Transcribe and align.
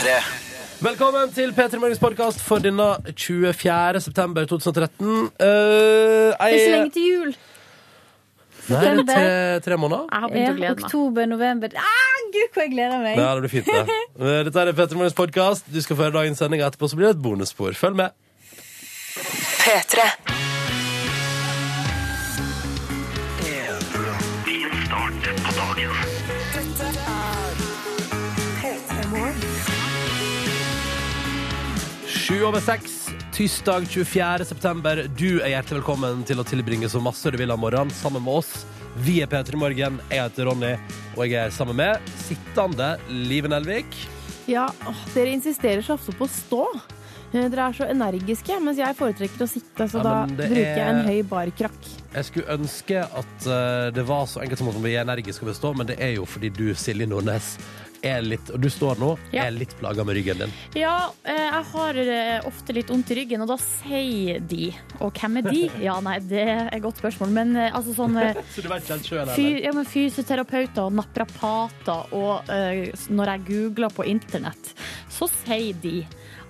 P3. 0.00 0.12
Velkommen 0.80 1.32
til 1.36 1.50
P3 1.52 1.76
Morgens 1.76 1.98
podkast 2.00 2.40
for 2.40 2.62
denne 2.64 2.86
24. 3.12 4.00
september 4.00 4.46
2013. 4.48 5.04
Uh, 5.04 5.10
Det 5.36 6.36
er 6.40 6.62
så 6.62 6.70
lenge 6.72 6.92
til 6.94 7.04
jul. 7.04 7.34
Nei, 8.70 8.80
det 8.80 8.94
er 8.94 9.04
tre, 9.10 9.60
tre 9.66 9.76
måneder. 9.76 10.06
Jeg 10.08 10.22
har 10.22 10.32
begynt 10.32 10.48
å 10.48 10.56
glede 10.56 10.72
meg. 10.78 10.84
oktober, 10.86 11.28
november 11.28 11.76
ah, 11.76 12.22
Gud, 12.32 12.48
hvor 12.54 12.64
jeg 12.64 12.72
gleder 12.78 13.02
meg! 13.04 13.20
Ja, 13.20 13.34
det 13.34 13.44
blir 13.44 13.52
fint, 13.58 13.68
det. 13.68 13.98
Eh, 14.30 14.40
Dette 14.48 14.64
er 14.64 14.72
P3 14.78 14.96
Morgens 15.02 15.18
podkast. 15.20 15.68
Du 15.68 15.80
skal 15.84 15.98
få 16.00 16.08
høre 16.08 16.16
dagens 16.16 16.40
sending, 16.40 16.64
etterpå 16.64 16.88
så 16.88 16.96
blir 16.96 17.10
det 17.10 17.18
et 17.18 17.24
bonusspor. 17.26 17.76
Følg 17.76 18.00
med. 18.00 18.16
P3. 19.60 20.08
Sju 32.40 32.46
over 32.46 32.60
seks, 32.60 32.92
tirsdag 33.36 33.84
24. 33.88 34.44
september. 34.48 35.02
Du 35.18 35.42
er 35.42 35.50
hjertelig 35.52 35.82
velkommen 35.82 36.22
til 36.24 36.40
å 36.40 36.44
tilbringe 36.48 36.88
så 36.88 36.96
masse 37.04 37.28
du 37.28 37.36
vil 37.36 37.50
av 37.52 37.58
morgenen 37.60 37.92
sammen 37.92 38.22
med 38.24 38.38
oss. 38.40 38.62
Vi 39.04 39.18
er 39.20 39.28
P3 39.28 39.58
Morgen. 39.60 39.98
Jeg 40.08 40.22
heter 40.24 40.48
Ronny, 40.48 40.70
og 41.18 41.20
jeg 41.26 41.36
er 41.36 41.52
sammen 41.52 41.76
med 41.76 42.00
sittende 42.22 42.94
Live 43.12 43.50
Nelvik. 43.52 43.92
Ja, 44.48 44.70
åh, 44.88 45.02
dere 45.12 45.34
insisterer 45.36 45.84
så 45.84 45.98
ofte 45.98 46.16
på 46.16 46.24
å 46.24 46.32
stå. 46.32 46.62
Eh, 47.34 47.44
Dere 47.52 47.66
er 47.68 47.76
så 47.76 47.90
energiske, 47.92 48.56
mens 48.64 48.80
jeg 48.80 48.96
foretrekker 48.96 49.44
å 49.44 49.50
sitte, 49.58 49.90
så 49.92 50.00
Ja, 50.00 50.06
da 50.08 50.16
bruker 50.32 50.64
jeg 50.64 50.80
en 50.86 51.04
høy 51.10 51.20
barkrakk. 51.28 51.92
Jeg 52.16 52.30
skulle 52.30 52.56
ønske 52.56 53.04
at 53.04 53.50
eh, 53.52 53.90
det 54.00 54.06
var 54.08 54.24
så 54.32 54.40
enkelt 54.40 54.64
som 54.64 54.72
at 54.72 54.80
vi 54.80 54.96
er 54.96 55.04
energiske 55.04 55.44
og 55.44 55.52
vil 55.52 55.60
stå, 55.60 55.76
men 55.76 55.92
det 55.92 56.00
er 56.00 56.16
jo 56.16 56.24
fordi 56.24 56.48
du, 56.56 56.70
Silje 56.72 57.06
Nordnes, 57.12 57.52
er 58.02 58.22
litt, 58.24 58.50
og 58.50 58.60
du 58.62 58.68
står 58.72 58.98
nå, 59.00 59.10
Ja. 59.32 59.44
er 59.46 59.54
litt 59.54 59.74
plaga 59.78 60.04
med 60.04 60.16
ryggen 60.16 60.38
din. 60.38 60.52
Ja, 60.74 61.12
eh, 61.24 61.36
jeg 61.36 61.64
har 61.72 61.96
eh, 61.96 62.46
ofte 62.48 62.72
litt 62.76 62.88
vondt 62.90 63.10
i 63.10 63.18
ryggen, 63.20 63.42
og 63.44 63.48
da 63.48 63.56
sier 63.60 64.40
de 64.40 64.70
Og 65.00 65.12
hvem 65.12 65.38
er 65.38 65.42
de? 65.50 65.70
Ja, 65.86 65.98
nei, 66.00 66.18
det 66.20 66.42
er 66.48 66.68
et 66.72 66.82
godt 66.82 67.00
spørsmål, 67.00 67.30
men 67.34 67.56
eh, 67.56 67.70
altså 67.74 67.94
sånn 67.96 68.16
Så 68.54 68.62
du 68.64 68.68
vet 68.68 68.82
ikke 68.84 68.96
helt 68.96 69.10
sjøl, 69.10 69.32
Fy, 69.36 69.46
ja, 69.64 69.72
men 69.76 69.88
fysioterapeuter 69.88 70.88
og 70.88 70.96
naprapater 70.98 72.14
og 72.16 72.48
uh, 72.50 73.06
når 73.10 73.32
jeg 73.34 73.44
googler 73.48 73.92
på 73.94 74.06
internett, 74.08 74.72
så 75.12 75.28
sier 75.30 75.76
de 75.82 76.00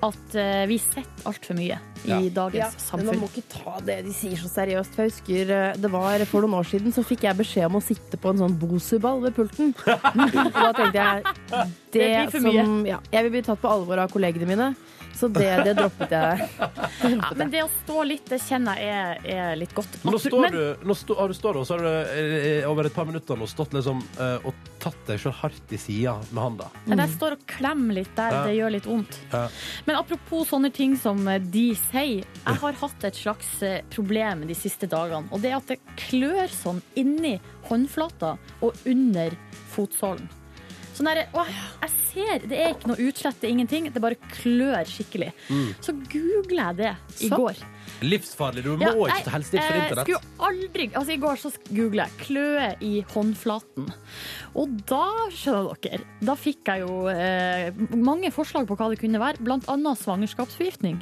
at 0.03 0.35
eh, 0.39 0.65
vi 0.71 0.79
sitter 0.81 1.27
altfor 1.29 1.57
mye 1.59 1.77
i 2.01 2.09
Ja. 2.09 2.17
dagens 2.33 2.87
men 2.97 3.05
man 3.11 3.19
må 3.21 3.27
ikke 3.29 3.43
ta 3.53 3.75
det 3.85 3.99
de 4.07 4.13
sier 4.17 4.39
så 4.41 4.49
seriøst. 4.49 4.95
For 4.97 5.05
jeg 5.05 5.13
husker 5.13 5.51
eh, 5.53 5.75
det 5.77 5.91
var 5.93 6.25
For 6.31 6.41
noen 6.47 6.55
år 6.63 6.69
siden 6.71 6.95
så 6.97 7.05
fikk 7.05 7.27
jeg 7.29 7.37
beskjed 7.37 7.67
om 7.69 7.77
å 7.77 7.83
sitte 7.85 8.17
på 8.17 8.33
en 8.33 8.41
sånn 8.41 8.57
Bosu-ball 8.61 9.21
ved 9.27 9.35
pulten. 9.37 9.75
Og 9.85 10.57
da 10.57 10.71
tenkte 10.73 10.97
jeg 10.97 11.23
det, 11.53 11.67
Det 11.93 12.09
blir 12.09 12.31
for 12.33 12.47
mye. 12.47 12.65
som 12.65 12.87
ja, 12.89 13.01
Jeg 13.13 13.27
vil 13.29 13.35
bli 13.37 13.43
tatt 13.51 13.61
på 13.61 13.69
alvor 13.69 14.01
av 14.01 14.11
kollegene 14.15 14.49
mine. 14.49 14.71
Så 15.21 15.29
det, 15.29 15.49
det 15.67 15.75
droppet 15.79 16.13
jeg. 16.17 16.49
Ja, 17.11 17.31
men 17.37 17.51
det 17.53 17.63
å 17.65 17.69
stå 17.83 18.03
litt, 18.07 18.27
det 18.31 18.39
kjenner 18.45 18.79
jeg 18.81 18.93
er, 18.93 19.21
er 19.51 19.57
litt 19.59 19.73
godt. 19.77 19.99
Men 20.05 20.15
nå 20.15 20.21
står 20.23 20.43
Men- 20.47 20.55
du, 20.57 20.87
nå 20.89 20.95
stå, 20.97 21.17
har 21.19 21.29
du 21.33 21.37
stått 21.37 21.59
og 21.61 21.67
så 21.69 21.77
har 21.77 21.85
du 21.85 22.13
eh, 22.17 22.69
over 22.69 22.89
et 22.89 22.95
par 22.95 23.09
minutter 23.09 23.37
nå 23.41 23.49
stått 23.51 23.75
liksom 23.77 24.01
eh, 24.21 24.47
og 24.49 24.57
tatt 24.81 24.99
deg 25.09 25.21
sjøl 25.21 25.35
hardt 25.43 25.75
i 25.77 25.81
sida 25.81 26.15
med 26.31 26.41
handa. 26.43 26.69
Men 26.89 27.03
jeg 27.05 27.13
står 27.19 27.37
og 27.37 27.45
klemmer 27.51 27.99
litt 28.01 28.13
der 28.17 28.37
Ja. 28.37 28.43
det 28.49 28.57
gjør 28.57 28.75
litt 28.77 28.89
vondt. 28.89 29.19
Ja. 29.33 29.43
Men 29.89 30.01
apropos 30.01 30.49
sånne 30.55 30.73
ting 30.73 30.97
som 31.01 31.21
eh, 31.29 31.41
de 31.43 31.67
sier. 31.77 32.25
Jeg 32.47 32.61
har 32.65 32.81
hatt 32.81 33.09
et 33.11 33.21
slags 33.21 33.53
eh, 33.67 33.81
problem 33.93 34.47
de 34.49 34.57
siste 34.57 34.89
dagene. 34.91 35.29
Og 35.35 35.43
det 35.45 35.53
er 35.53 35.59
at 35.61 35.69
det 35.75 35.81
klør 36.09 36.49
sånn 36.53 36.81
inni 37.01 37.37
håndflata 37.69 38.37
og 38.65 38.87
under 38.89 39.37
fotsålen. 39.75 40.29
Sånn 41.01 41.09
der, 41.09 41.21
å, 41.33 41.47
jeg 41.49 41.93
ser, 42.11 42.43
Det 42.45 42.57
er 42.61 42.75
ikke 42.75 42.91
noe 42.91 43.05
utslett, 43.09 43.39
det 43.41 43.49
er 43.49 43.53
ingenting. 43.55 43.87
Det 43.95 44.03
bare 44.05 44.19
klør 44.35 44.89
skikkelig. 44.89 45.31
Så 45.81 45.95
googla 46.13 46.67
jeg 46.71 46.77
det 46.83 46.91
i 47.25 47.31
Så? 47.31 47.39
går. 47.41 47.63
Livsfarlig. 48.05 48.65
Du 48.67 48.75
må 48.77 48.85
Ja, 48.85 48.93
ikke 49.09 49.25
ta 49.25 49.33
helsetips 49.33 49.65
for 49.65 49.77
eh, 49.79 49.85
internett. 49.87 50.11
Skulle 50.11 50.51
aldri, 50.51 50.89
altså 50.93 51.15
I 51.15 51.21
går 51.23 51.41
så 51.41 51.53
googla 51.71 52.07
jeg 52.09 52.19
'kløe 52.21 52.67
i 52.85 52.93
håndflaten'. 53.15 53.89
Og 54.61 54.77
da, 54.93 55.07
skjønner 55.33 55.81
dere, 55.81 56.05
da 56.21 56.37
fikk 56.37 56.69
jeg 56.69 56.85
jo 56.85 57.09
eh, 57.09 57.73
mange 57.97 58.31
forslag 58.35 58.69
på 58.69 58.77
hva 58.77 58.91
det 58.93 59.01
kunne 59.01 59.21
være, 59.21 59.41
blant 59.41 59.69
annet 59.73 59.99
svangerskapsforgiftning. 60.05 61.01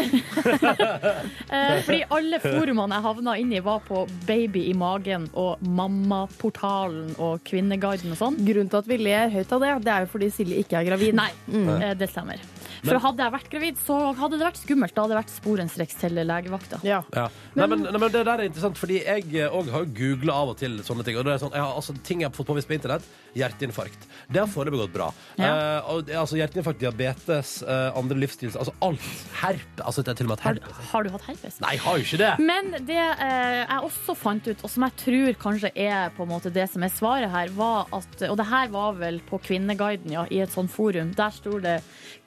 eh, 1.54 1.76
fordi 1.84 2.00
alle 2.16 2.40
forumene 2.42 2.98
jeg 2.98 3.06
havna 3.08 3.36
inn 3.40 3.52
i, 3.54 3.62
var 3.64 3.84
på 3.86 4.04
Baby 4.28 4.66
i 4.70 4.74
magen 4.78 5.28
og 5.32 5.62
Mammaportalen 5.64 7.14
og 7.18 7.44
Kvinneguiden 7.48 8.14
og 8.14 8.20
sånn. 8.20 8.40
Grunnen 8.44 8.72
til 8.72 8.82
at 8.82 8.90
vi 8.90 9.00
ler 9.02 9.32
høyt 9.34 9.54
av 9.54 9.64
det, 9.64 9.76
det 9.86 9.94
er 9.94 10.04
jo 10.06 10.12
fordi 10.16 10.32
Silje 10.34 10.64
ikke 10.64 10.80
er 10.80 10.90
gravid. 10.92 11.16
Nei, 11.18 11.30
mm. 11.48 11.72
det 12.00 12.10
stemmer. 12.12 12.53
For 12.84 13.00
hadde 13.04 13.24
jeg 13.24 13.32
vært 13.34 13.50
gravid, 13.52 13.78
så 13.84 13.98
hadde 14.18 14.38
det 14.40 14.46
vært 14.48 14.60
skummelt. 14.62 14.94
Da 14.94 15.04
hadde 15.04 15.14
det 15.14 15.20
vært 15.22 15.34
sporenstreks 15.34 15.98
til 16.00 16.20
legevakta. 16.20 16.80
Ja. 16.86 17.02
Ja. 17.16 17.26
Nei, 17.56 17.66
men, 17.70 17.84
nei, 17.86 17.98
men 17.98 18.12
Det 18.14 18.24
der 18.26 18.42
er 18.42 18.48
interessant, 18.48 18.78
fordi 18.80 19.00
jeg 19.04 19.48
òg 19.48 19.70
har 19.72 19.84
jo 19.86 19.92
googla 19.98 20.36
av 20.44 20.52
og 20.54 20.58
til 20.60 20.78
sånne 20.86 21.04
ting. 21.06 21.16
Og 21.20 21.24
det 21.26 21.34
er 21.34 21.42
sånn, 21.42 21.54
jeg 21.56 21.64
har, 21.64 21.74
altså, 21.80 21.96
ting 22.06 22.22
jeg 22.24 22.30
har 22.30 22.36
fått 22.36 22.50
påvist 22.52 22.68
på 22.70 22.76
internett. 22.76 23.06
Hjerteinfarkt. 23.34 24.06
Det 24.30 24.38
har 24.42 24.50
foreløpig 24.50 24.82
gått 24.84 24.92
bra. 24.94 25.08
Ja. 25.40 25.50
Eh, 25.50 25.90
og, 25.94 26.10
altså, 26.10 26.38
hjerteinfarkt, 26.38 26.80
diabetes, 26.82 27.54
eh, 27.62 27.88
andre 27.98 28.18
livsstils 28.22 28.56
Altså 28.60 28.74
alt. 28.84 29.08
Herp. 29.40 29.80
Altså, 29.82 30.04
det 30.06 30.14
er 30.14 30.20
til 30.20 30.28
og 30.28 30.34
med 30.34 30.38
et 30.38 30.44
Har, 30.44 30.60
herpes. 30.60 30.90
har 30.92 31.02
du 31.02 31.10
hatt 31.16 31.26
herpes? 31.30 31.60
Nei, 31.64 31.72
jeg 31.76 31.84
har 31.86 31.98
jo 31.98 32.06
ikke 32.08 32.20
det! 32.22 32.32
Men 32.44 32.70
det 32.86 33.00
eh, 33.00 33.60
jeg 33.64 33.80
også 33.90 34.14
fant 34.18 34.46
ut, 34.48 34.62
og 34.64 34.70
som 34.70 34.86
jeg 34.86 34.96
tror 35.02 35.38
kanskje 35.44 35.72
er 35.74 36.12
på 36.16 36.22
en 36.26 36.30
måte 36.30 36.52
det 36.54 36.68
som 36.70 36.82
er 36.86 36.92
svaret 36.94 37.30
her, 37.32 37.50
var 37.56 37.88
at 37.92 38.22
Og 38.30 38.36
det 38.38 38.46
her 38.50 38.68
var 38.74 38.94
vel 39.00 39.20
på 39.28 39.40
Kvinneguiden, 39.42 40.12
ja, 40.14 40.24
i 40.30 40.40
et 40.44 40.52
sånt 40.54 40.70
forum. 40.72 41.12
Der 41.16 41.30
sto 41.34 41.58
det 41.62 41.80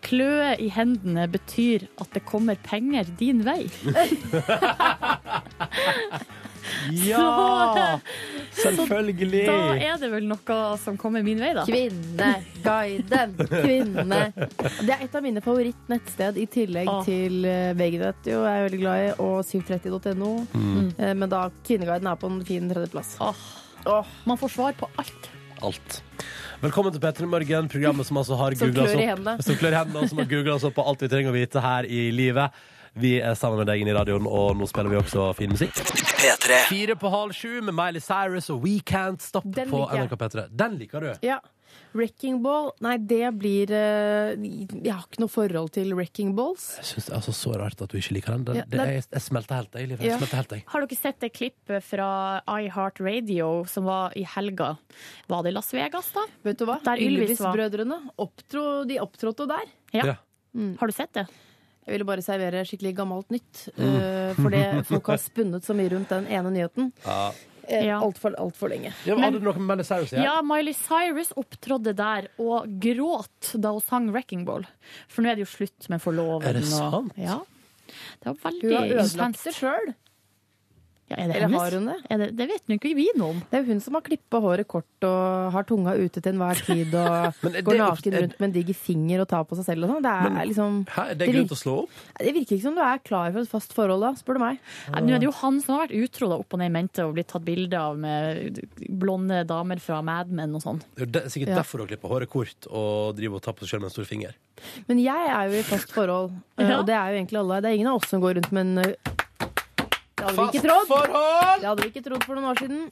'Kløe 0.07 0.53
i 0.63 0.69
hendene 0.71 1.27
betyr 1.27 1.83
at 1.99 2.13
det 2.15 2.23
kommer 2.25 2.55
penger 2.63 3.03
din 3.19 3.43
vei'. 3.43 3.67
Ja! 6.91 7.99
Selvfølgelig! 8.51 9.45
Da 9.47 9.75
er 9.75 9.99
det 10.01 10.09
vel 10.11 10.27
noe 10.27 10.57
som 10.81 10.97
kommer 10.99 11.23
min 11.25 11.39
vei, 11.41 11.51
da. 11.55 11.63
Kvinneguiden. 11.67 13.35
Kvinne. 13.51 14.21
Det 14.35 14.95
er 14.95 15.05
et 15.05 15.15
av 15.15 15.25
mine 15.25 15.43
favorittnettsted, 15.43 16.39
i 16.39 16.47
tillegg 16.51 16.91
ah. 16.91 17.03
til 17.07 17.47
eh, 17.47 17.71
VG-nett, 17.77 18.27
jo, 18.31 18.41
jeg 18.43 18.61
er 18.61 18.67
veldig 18.67 18.81
glad 18.81 19.05
i, 19.05 19.09
og 19.23 19.37
730.no. 19.47 20.33
Mm. 20.53 20.91
Eh, 20.97 21.13
Men 21.13 21.31
da 21.31 21.47
Kvinneguiden 21.63 22.11
er 22.11 22.19
på 22.19 22.31
en 22.31 22.43
fin 22.47 22.67
tredjeplass. 22.71 23.15
Ah. 23.23 23.47
Oh. 23.87 24.15
man 24.27 24.39
får 24.39 24.55
svar 24.57 24.75
på 24.79 24.89
alt. 24.99 25.31
Alt. 25.63 26.01
Velkommen 26.57 26.89
til 26.93 27.01
P3 27.03 27.27
Morgen, 27.29 27.67
programmet 27.69 28.07
som 28.07 28.17
altså 28.17 28.37
har 28.39 28.55
Som 28.57 28.71
googla 28.71 28.87
klør 28.87 29.01
i 29.03 29.05
hendene. 29.11 29.35
som 29.45 29.57
klør 29.59 29.75
i 29.75 29.77
hendene, 29.77 30.01
og 30.01 30.09
som 30.09 30.21
har 30.23 30.29
googlet 30.31 30.55
oss 30.55 30.65
opp 30.65 30.73
på 30.79 30.85
alt 30.89 31.03
vi 31.05 31.09
trenger 31.11 31.29
å 31.29 31.35
vite 31.35 31.61
her 31.61 31.85
i 31.85 32.07
livet. 32.15 32.55
Vi 32.97 33.11
er 33.21 33.35
sammen 33.37 33.59
med 33.61 33.69
deg 33.69 33.83
inne 33.83 33.93
i 33.93 33.97
radioen, 33.97 34.25
og 34.25 34.55
nå 34.57 34.65
spiller 34.69 34.89
vi 34.89 34.97
også 34.97 35.27
fin 35.37 35.51
musikk. 35.53 35.77
P3. 36.17 36.57
Fire 36.71 36.95
på 36.97 37.11
halv 37.13 37.35
sju 37.37 37.59
med 37.61 37.75
Miley 37.77 38.01
Cyrus 38.01 38.49
og 38.49 38.63
We 38.65 38.79
Can't 38.81 39.21
Stop 39.21 39.45
Den 39.45 39.69
på 39.69 39.83
liker 39.83 39.99
jeg. 40.01 40.07
NRK 40.09 40.17
P3. 40.23 40.47
Den 40.63 40.79
liker 40.81 41.05
du. 41.05 41.11
Ja. 41.27 41.37
Wrecking 41.97 42.41
Ball 42.43 42.71
Nei, 42.83 42.97
det 42.97 43.31
blir 43.39 43.71
eh, 43.73 44.33
Jeg 44.37 44.91
har 44.91 45.05
ikke 45.05 45.21
noe 45.23 45.31
forhold 45.31 45.71
til 45.77 45.93
Wrecking 45.97 46.35
Balls. 46.37 46.67
Jeg 46.81 46.89
synes 46.91 47.07
det 47.07 47.13
er 47.13 47.17
altså 47.19 47.33
så 47.37 47.55
rart 47.59 47.81
at 47.81 47.93
du 47.93 47.97
ikke 47.99 48.17
liker 48.19 48.35
den. 48.37 48.45
den 48.49 48.59
Ja, 48.61 48.65
det 48.69 48.83
er, 48.83 48.93
jeg 49.01 49.23
smelter 49.23 49.61
helt, 49.61 49.73
jeg. 49.73 49.89
Jeg 49.95 50.11
Ja. 50.11 50.19
smelter 50.19 50.41
helt, 50.41 50.55
jeg. 50.57 50.63
Har 50.67 50.85
dere 50.85 50.99
sett 50.99 51.19
det 51.23 51.31
klippet 51.33 51.83
fra 51.83 52.09
iHeart 52.59 53.01
Radio 53.01 53.49
som 53.65 53.87
var 53.89 54.13
i 54.15 54.23
helga? 54.35 54.77
Var 55.27 55.43
det 55.43 55.53
Las 55.53 55.73
Vegas, 55.73 56.11
da? 56.15 56.25
Vet 56.43 56.59
du 56.59 56.65
hva? 56.69 56.79
Der. 56.83 57.01
Ylvis-brødrene 57.07 57.99
opptro, 58.17 58.83
de 58.87 58.99
opptrådte 59.03 59.47
der. 59.49 59.67
Ja. 59.93 60.05
Ja. 60.13 60.17
Har 60.79 60.87
du 60.87 60.93
sett 60.93 61.13
det? 61.13 61.27
Jeg 61.87 61.95
ville 61.95 62.07
bare 62.07 62.23
servere 62.23 62.65
skikkelig 62.67 62.95
gammelt 62.97 63.29
nytt. 63.31 63.67
Mm. 63.77 63.93
Uh, 63.95 64.33
fordi 64.35 64.63
folk 64.89 65.07
har 65.13 65.21
spunnet 65.23 65.63
så 65.63 65.75
mye 65.77 65.87
rundt 65.93 66.09
den 66.11 66.27
ene 66.27 66.51
nyheten. 66.51 66.89
Ja. 67.05 67.31
Uh, 67.69 67.83
Ja. 67.85 67.99
Altfor 68.01 68.33
alt 68.39 68.55
lenge. 68.71 68.93
Ja, 69.05 69.15
men 69.15 69.23
hadde 69.23 69.39
du 69.39 69.45
noe 69.45 69.53
med 69.59 69.77
Miley 69.77 69.83
Cyrus 69.83 70.13
å 70.13 70.17
ja? 70.17 70.23
Ja, 70.23 70.41
Miley 70.41 70.73
Cyrus 70.73 71.33
opptrådde 71.35 71.93
der 71.95 72.27
og 72.39 72.67
gråt 72.79 73.53
da 73.59 73.71
hun 73.71 73.81
sang 73.81 74.09
'Wrecking 74.11 74.45
Ball'. 74.45 74.65
For 75.07 75.21
nå 75.21 75.31
er 75.31 75.35
det 75.35 75.47
jo 75.47 75.51
slutt 75.57 75.89
med 75.89 76.01
forloven. 76.01 76.47
Er 76.47 76.53
det 76.53 76.63
og- 76.63 76.69
sant? 76.69 77.13
Ja. 77.17 77.39
Det 78.23 78.25
var 78.43 78.51
Hun 78.51 78.71
har 78.73 78.85
ødelagt 78.87 79.13
intenst. 79.13 79.43
det 79.43 79.53
sjøl. 79.55 79.95
Ja, 81.09 81.15
er 81.23 81.27
det 81.29 81.35
Eller 81.37 81.47
hennes? 81.47 81.61
har 81.61 81.71
hun 81.71 81.85
det? 81.87 81.95
Er 82.11 82.17
det, 82.19 82.25
det 82.35 82.45
vet 82.49 82.63
nå 82.67 82.75
ikke 82.75 82.89
vi 82.97 83.05
noe 83.15 83.29
om. 83.31 83.37
Det 83.49 83.55
er 83.55 83.61
jo 83.63 83.71
hun 83.71 83.79
som 83.79 83.93
har 83.95 84.01
klippa 84.03 84.41
håret 84.43 84.67
kort 84.67 85.05
og 85.07 85.51
har 85.53 85.63
tunga 85.63 85.93
ute 85.95 86.19
til 86.19 86.33
enhver 86.33 86.59
tid 86.67 86.91
og 86.99 87.37
går 87.69 87.77
naken 87.79 88.17
rundt 88.17 88.35
med 88.41 88.47
en 88.49 88.55
diger 88.57 88.75
finger 88.75 89.21
og 89.23 89.27
tar 89.31 89.45
på 89.47 89.55
seg 89.55 89.69
selv 89.69 89.87
og 89.87 89.93
sånn. 89.93 90.03
Det 90.03 90.11
er 90.11 90.29
Men- 90.35 90.47
liksom 90.49 90.81
Hæ, 90.91 91.01
er 91.05 91.13
det 91.15 91.17
Det 91.23 91.29
grunn 91.31 91.47
til 91.47 91.55
å 91.55 91.61
slå 91.61 91.75
opp? 91.85 91.89
Det 92.19 92.33
virker 92.35 92.55
ikke 92.57 92.65
som 92.67 92.75
du 92.75 92.81
er 92.83 92.99
klar 93.07 93.31
for 93.31 93.39
et 93.39 93.47
fast 93.55 93.71
forhold 93.77 94.01
da, 94.03 94.11
spør 94.19 94.33
du 94.35 94.39
meg. 94.43 94.59
Men 94.91 95.07
Nå 95.07 95.15
er 95.15 95.19
det 95.23 95.29
jo 95.29 95.35
han 95.39 95.61
som 95.63 95.77
har 95.77 95.87
vært 95.87 95.95
utro 96.03 96.27
da, 96.27 96.35
opp 96.43 96.51
og 96.53 96.59
ned 96.59 96.67
i 96.67 96.75
mente 96.75 97.05
og 97.07 97.13
blitt 97.15 97.27
tatt 97.31 97.45
bilde 97.47 97.79
av 97.79 97.95
med 97.97 98.59
blonde 98.89 99.45
damer 99.47 99.79
fra 99.79 100.01
Mad 100.03 100.29
Men 100.29 100.55
og 100.59 100.61
sånn. 100.67 100.81
Det 100.99 101.23
er 101.23 101.29
sikkert 101.31 101.53
Ja. 101.55 101.61
derfor 101.63 101.79
hun 101.79 101.87
klipper 101.87 102.09
håret 102.11 102.29
kort 102.29 102.67
og 102.67 103.15
driver 103.15 103.35
og 103.39 103.41
tar 103.47 103.53
på 103.53 103.63
seg 103.63 103.69
selv 103.77 103.81
med 103.81 103.91
en 103.93 103.95
stor 103.95 104.03
finger. 104.11 104.35
Men 104.89 104.99
jeg 104.99 105.29
er 105.31 105.47
jo 105.47 105.55
i 105.59 105.63
fast 105.63 105.87
forhold, 105.93 106.31
eh, 106.57 106.67
Ja. 106.67 106.79
og 106.79 106.85
det 106.85 106.95
er 106.95 107.13
jo 107.13 107.23
egentlig 107.23 107.39
alle. 107.39 107.61
Det 107.61 107.69
er 107.71 107.75
ingen 107.79 107.87
av 107.87 107.95
oss 108.03 108.09
som 108.09 108.19
går 108.19 108.35
rundt 108.41 108.51
med 108.51 108.77
en 108.77 108.95
trodd. 110.17 110.87
forhold! 110.87 111.61
Det 111.61 111.69
hadde 111.69 111.83
vi 111.83 111.91
ikke 111.93 112.03
trodd 112.09 112.25
for 112.25 112.37
noen 112.37 112.49
år 112.51 112.61
siden. 112.63 112.87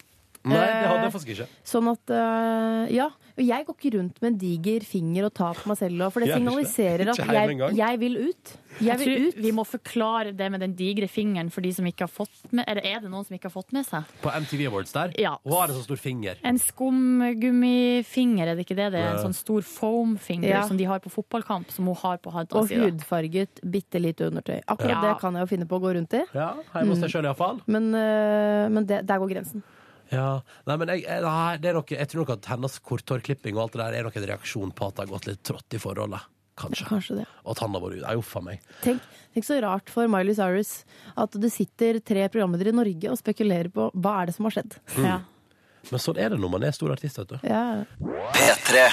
Nei, 0.45 0.57
det 0.57 0.87
hadde 0.87 0.99
Eh, 0.99 1.03
jeg 1.05 1.13
faktisk 1.15 1.31
ikke. 1.35 1.47
Sånn 1.65 1.87
at 1.91 2.11
øh, 2.13 2.91
Ja. 2.95 3.09
Og 3.37 3.43
jeg 3.43 3.65
går 3.67 3.75
ikke 3.75 3.89
rundt 3.97 4.21
med 4.21 4.31
en 4.31 4.37
diger 4.39 4.79
finger 4.87 5.25
og 5.25 5.33
tar 5.35 5.53
på 5.59 5.67
meg 5.67 5.75
selv, 5.77 6.05
for 6.13 6.21
det 6.23 6.29
signaliserer 6.31 7.09
at 7.11 7.17
jeg, 7.19 7.75
jeg 7.75 7.99
vil 7.99 8.15
ut. 8.29 8.53
Jeg 8.79 8.97
vil 8.99 9.27
ut. 9.27 9.35
vi 9.43 9.51
må 9.51 9.63
forklare 9.67 10.31
det 10.35 10.47
med 10.51 10.59
den 10.63 10.73
digre 10.75 11.07
fingeren 11.11 11.49
for 11.51 11.59
de 11.61 11.71
som 11.75 11.85
ikke 11.87 12.03
har 12.07 12.11
fått 12.11 12.51
med 12.51 12.63
Eller 12.67 12.81
er 12.85 12.99
det 13.03 13.09
noen 13.11 13.25
som 13.27 13.35
ikke 13.35 13.47
har 13.49 13.55
fått 13.55 13.73
med 13.75 13.85
seg? 13.87 14.03
På 14.23 14.31
MTV 14.31 14.65
Awards 14.69 14.91
der. 14.95 15.11
Ja. 15.19 15.33
Hva 15.43 15.63
er 15.63 15.67
det 15.67 15.75
så 15.75 15.83
stor 15.83 15.99
finger. 15.99 16.35
En 16.47 16.57
skumgummifinger, 16.59 18.47
er 18.47 18.55
det 18.55 18.65
ikke 18.65 18.77
det? 18.77 18.89
Det 18.95 18.99
er 19.03 19.11
en 19.17 19.23
sånn 19.27 19.35
stor 19.37 19.61
foam-finger 19.67 20.49
Ja. 20.49 20.63
som 20.67 20.77
de 20.77 20.83
har 20.85 20.99
på 20.99 21.09
fotballkamp, 21.11 21.71
som 21.71 21.85
hun 21.87 21.95
har 21.95 22.17
på 22.17 22.31
handa 22.31 22.55
Og 22.55 22.69
hudfarget 22.69 23.59
bitte 23.63 23.99
lite 23.99 24.27
undertøy. 24.31 24.61
Akkurat 24.67 24.89
Ja. 25.03 25.13
det 25.13 25.19
kan 25.21 25.33
jeg 25.33 25.41
jo 25.41 25.47
finne 25.55 25.65
på 25.67 25.75
å 25.79 25.81
gå 25.81 25.93
rundt 25.95 26.13
i, 26.13 26.23
Ja, 26.33 26.53
Hjemme 26.73 26.87
hos 26.89 26.99
deg 26.99 27.09
sjøl, 27.09 27.23
iallfall. 27.25 27.61
men, 27.67 27.93
øh, 27.93 28.69
men 28.71 28.85
det, 28.85 29.05
der 29.05 29.17
går 29.19 29.29
grensen. 29.29 29.63
Ja. 30.11 30.29
Nei, 30.67 30.77
men 30.81 30.91
jeg, 30.93 31.03
nei, 31.25 31.57
det 31.61 31.71
er 31.71 31.77
nok, 31.79 31.91
jeg 31.95 32.09
tror 32.11 32.23
nok 32.25 32.33
at 32.37 32.49
hennes 32.53 32.77
korthårklipping 32.85 33.57
og 33.57 33.65
alt 33.65 33.75
det 33.75 33.83
der 33.83 33.99
er 33.99 34.07
nok 34.07 34.17
en 34.19 34.27
reaksjon 34.31 34.73
på 34.75 34.87
at 34.89 34.97
det 34.97 35.05
har 35.05 35.13
gått 35.15 35.29
litt 35.29 35.43
trått 35.47 35.77
i 35.77 35.81
forholdet. 35.81 36.31
Kanskje. 36.55 36.87
Kanskje 36.87 37.15
det. 37.19 37.25
Og 37.43 37.51
at 37.51 37.61
han 37.65 37.75
har 37.75 37.83
vært 37.83 37.99
ute. 37.99 38.15
Uff 38.21 38.35
a 38.39 38.41
meg. 38.45 38.67
Tenk, 38.83 39.07
tenk 39.35 39.47
så 39.47 39.57
rart 39.63 39.91
for 39.91 40.07
Miley 40.11 40.37
Cyrus 40.37 40.77
at 41.19 41.35
det 41.41 41.51
sitter 41.51 41.99
tre 41.99 42.29
programledere 42.31 42.71
i 42.71 42.77
Norge 42.77 43.11
og 43.11 43.19
spekulerer 43.19 43.71
på 43.75 43.89
hva 43.91 44.19
er 44.21 44.29
det 44.29 44.37
som 44.37 44.47
har 44.47 44.55
skjedd. 44.55 44.77
Ja. 45.03 45.17
Men 45.91 46.01
sånn 46.01 46.17
er 46.21 46.31
det 46.31 46.39
når 46.41 46.53
man 46.55 46.63
er 46.65 46.75
stor 46.75 46.95
artist, 46.95 47.19
vet 47.19 47.35
du. 47.35 47.39
Ja. 47.45 47.83
P3 47.99 48.87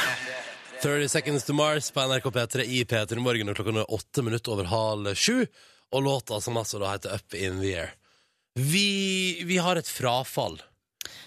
30 0.82 1.08
Seconds 1.08 1.44
to 1.46 1.54
Mars 1.54 1.92
på 1.94 2.02
NRK 2.10 2.26
P3 2.34 2.64
i 2.66 2.82
P3 2.90 3.22
Morgen, 3.22 3.52
og 3.52 3.54
klokka 3.54 3.76
er 3.84 3.94
åtte 3.94 4.24
minutter 4.26 4.56
over 4.56 4.66
halv 4.66 5.12
sju. 5.14 5.44
Og 5.92 6.02
låta 6.02 6.40
som 6.42 6.56
altså 6.58 6.80
da 6.82 6.90
heter 6.90 7.14
Up 7.14 7.36
In 7.38 7.60
The 7.62 7.74
Air. 7.84 7.92
Vi, 8.58 9.44
vi 9.46 9.60
har 9.62 9.78
et 9.78 9.88
frafall. 9.88 10.58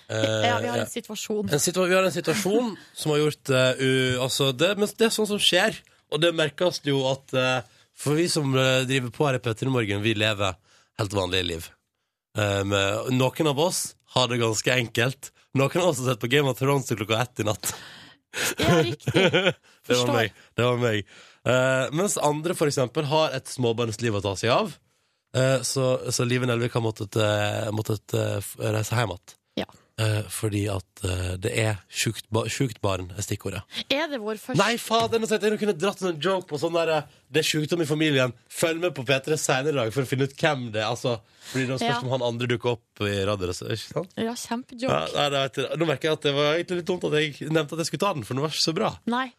Eh, 0.07 0.48
ja, 0.48 0.60
vi 0.62 0.68
har 0.68 0.77
en 0.77 0.89
situasjon. 0.89 1.50
En 1.50 1.62
situa 1.62 1.88
vi 1.89 1.95
har 1.98 2.06
en 2.06 2.13
situasjon 2.13 2.75
som 2.94 3.13
har 3.13 3.24
gjort 3.24 3.50
uh, 3.50 4.22
altså 4.22 4.51
det, 4.54 4.75
Men 4.77 4.92
det 5.00 5.07
er 5.07 5.16
sånn 5.16 5.30
som 5.30 5.42
skjer, 5.42 5.80
og 6.13 6.22
det 6.22 6.36
merkes 6.38 6.81
jo 6.86 7.01
at 7.10 7.33
uh, 7.33 7.66
For 7.98 8.19
vi 8.19 8.27
som 8.30 8.51
driver 8.54 9.12
på 9.16 9.25
her 9.25 9.39
i 9.39 9.42
Petter 9.42 9.69
i 9.69 9.74
morgen, 9.74 10.04
vi 10.04 10.13
lever 10.19 10.57
helt 11.00 11.13
vanlige 11.16 11.48
liv. 11.48 11.68
Um, 12.36 12.74
noen 13.16 13.48
av 13.48 13.62
oss 13.63 13.80
har 14.18 14.27
det 14.27 14.42
ganske 14.42 14.74
enkelt. 14.74 15.30
Noen 15.56 15.80
av 15.80 15.94
oss 15.94 16.01
har 16.04 16.12
sett 16.12 16.19
på 16.19 16.30
Game 16.33 16.51
of 16.51 16.60
Thrones 16.60 16.89
til 16.89 17.00
klokka 17.00 17.22
ett 17.24 17.39
i 17.39 17.45
natt. 17.48 17.72
Ja, 18.60 18.81
riktig. 18.83 19.24
Det 19.88 19.95
var 19.95 20.12
meg. 20.12 20.36
Det 20.57 20.66
var 20.66 20.80
meg. 20.81 21.07
Mens 21.95 22.18
andre 22.19 22.56
for 22.57 22.68
eksempel 22.68 23.07
har 23.07 23.31
et 23.38 23.48
småbarnsliv 23.48 24.18
å 24.18 24.24
ta 24.25 24.33
seg 24.36 24.51
av. 24.51 24.74
Så, 25.63 25.86
så 26.12 26.27
Live 26.27 26.50
Nelvik 26.50 26.75
har 26.75 26.83
måttet, 26.83 27.16
måttet 27.72 28.16
reise 28.60 28.98
hjem 28.98 29.16
igjen. 29.16 29.36
Ja. 29.97 30.06
Eh, 30.06 30.25
fordi 30.27 30.65
at 30.68 31.03
eh, 31.07 31.36
det 31.39 31.51
er 31.56 31.77
sjukt, 31.88 32.25
ba 32.33 32.42
sjukt 32.51 32.81
barn 32.83 33.13
er 33.15 33.24
stikkordet. 33.24 33.62
Er 33.89 34.09
det 34.12 34.19
vår 34.19 34.36
første 34.42 34.59
Nei, 34.59 34.74
fader, 34.81 35.21
nå 35.24 35.30
tenkte 35.30 35.47
jeg 35.47 35.56
jeg 35.56 35.62
kunne 35.62 35.75
dratt 35.80 36.01
en 36.03 36.18
joke 36.19 36.50
på 36.50 36.59
sånn 36.59 36.75
der 36.75 36.92
eh, 36.97 37.06
Det 37.31 37.39
er 37.39 37.47
sjukdom 37.47 37.80
i 37.81 37.88
familien. 37.88 38.33
Følg 38.51 38.81
med 38.83 38.92
på 38.97 39.06
P3 39.07 39.38
senere 39.39 39.71
i 39.71 39.77
dag 39.80 39.94
for 39.95 40.03
å 40.03 40.09
finne 40.09 40.27
ut 40.27 40.36
hvem 40.36 40.65
det 40.75 40.81
er. 40.83 40.89
Altså, 40.92 41.15
fordi 41.53 41.69
det 41.69 41.80
spørs 41.80 41.88
Ja. 41.95 42.01
om 42.03 42.12
han 42.18 42.27
andre 42.27 42.47
dukker 42.51 42.74
opp 42.75 43.06
i 43.07 43.15
radioen. 43.27 43.56
Ikke 43.56 43.80
sant? 43.86 44.12
Ja, 44.19 44.27
Ja, 44.27 44.36
kjempejoke. 44.36 45.00
jeg. 45.15 45.80
Nå 45.80 45.88
merker 45.88 46.09
jeg 46.12 46.19
at 46.19 46.27
det 46.27 46.36
var 46.36 46.51
egentlig 46.57 46.77
litt 46.81 46.91
dumt 46.91 47.07
at 47.07 47.15
jeg 47.21 47.50
nevnte 47.50 47.74
at 47.80 47.83
jeg 47.86 47.91
skulle 47.94 48.03
ta 48.03 48.13
den, 48.13 48.24
for 48.27 48.33
den 48.36 48.44
var 48.44 48.51
ikke 48.51 48.68
så 48.68 48.75
bra. 48.75 48.91
Nei, 49.07 49.30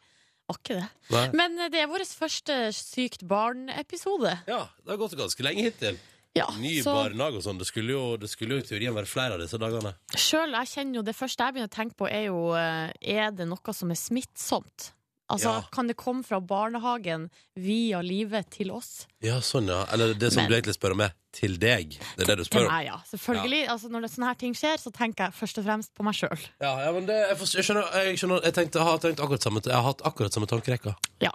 Akkurat 0.49 0.79
det. 0.79 1.11
Nei. 1.11 1.25
Men 1.35 1.57
det 1.73 1.81
er 1.83 1.89
vår 1.91 2.05
første 2.07 2.57
Sykt 2.73 3.25
barn-episode. 3.27 4.31
Ja, 4.47 4.69
det 4.85 4.93
har 4.93 5.01
gått 5.01 5.17
ganske 5.19 5.43
lenge 5.43 5.65
hittil. 5.67 5.99
Ja, 6.37 6.47
Ny 6.61 6.75
så 6.85 6.93
barnehage 6.93 7.41
og 7.41 7.47
sånn. 7.47 7.61
Det 7.61 7.69
skulle 7.69 7.95
jo, 7.95 8.03
det 8.21 8.29
skulle 8.29 8.59
jo 8.59 8.65
i 8.65 8.67
teorien 8.67 8.95
være 8.97 9.09
flere 9.09 9.39
av 9.39 9.41
disse 9.41 9.57
dagene. 9.61 9.95
sjøl, 10.13 10.53
jeg 10.61 10.73
kjenner 10.75 11.01
jo 11.01 11.07
det 11.07 11.17
første 11.17 11.47
jeg 11.47 11.57
begynner 11.57 11.73
å 11.73 11.77
tenke 11.77 11.97
på, 11.97 12.11
er 12.13 12.29
jo 12.29 12.43
eh, 12.59 12.93
Er 13.01 13.33
det 13.33 13.49
noe 13.49 13.77
som 13.77 13.93
er 13.95 14.01
smittsomt? 14.01 14.91
Altså, 15.29 15.49
Ja. 15.49 15.63
Kan 15.73 15.89
det 15.89 15.97
komme 15.97 16.23
fra 16.23 16.39
barnehagen 16.41 17.31
via 17.57 18.01
livet 18.03 18.51
til 18.51 18.71
oss? 18.71 19.07
Ja, 19.21 19.41
sånn, 19.41 19.67
ja. 19.67 19.85
Eller 19.93 20.15
det 20.15 20.33
som 20.33 20.43
Men- 20.43 20.51
du 20.51 20.55
egentlig 20.57 20.77
spør 20.77 20.93
om, 20.93 21.01
er 21.01 21.13
til 21.33 21.57
deg. 21.59 21.99
Det 22.17 22.23
er 22.29 22.37
det 22.37 22.37
du 22.39 22.45
spør 22.45 22.67
om. 22.67 22.73
Nei, 22.73 22.85
ja. 22.85 22.99
Selvfølgelig. 23.11 23.69
Altså, 23.69 23.89
når 23.91 24.01
det, 24.03 24.11
sånne 24.13 24.27
her 24.27 24.35
ting 24.35 24.55
skjer, 24.55 24.77
så 24.79 24.93
tenker 24.93 25.25
jeg 25.27 25.33
først 25.35 25.59
og 25.59 25.65
fremst 25.65 25.91
på 25.95 26.05
meg 26.05 26.15
sjøl. 26.15 26.39
Ja, 26.61 26.79
ja, 26.85 26.93
men 26.93 27.07
det, 27.07 27.17
jeg, 27.29 27.39
jeg 27.39 27.65
skjønner, 27.67 27.91
jeg, 27.93 28.19
skjønner 28.21 28.43
jeg, 28.45 28.55
tenkte, 28.55 28.79
jeg 28.79 28.87
har 28.87 28.99
tenkt 28.99 29.21
akkurat 29.21 29.43
samme 29.43 29.63
Jeg 29.67 29.75
har 29.75 29.83
hatt 29.83 30.03
akkurat 30.03 30.33
samme 30.33 30.47
tankerekka. 30.47 30.95
Ja. 31.21 31.33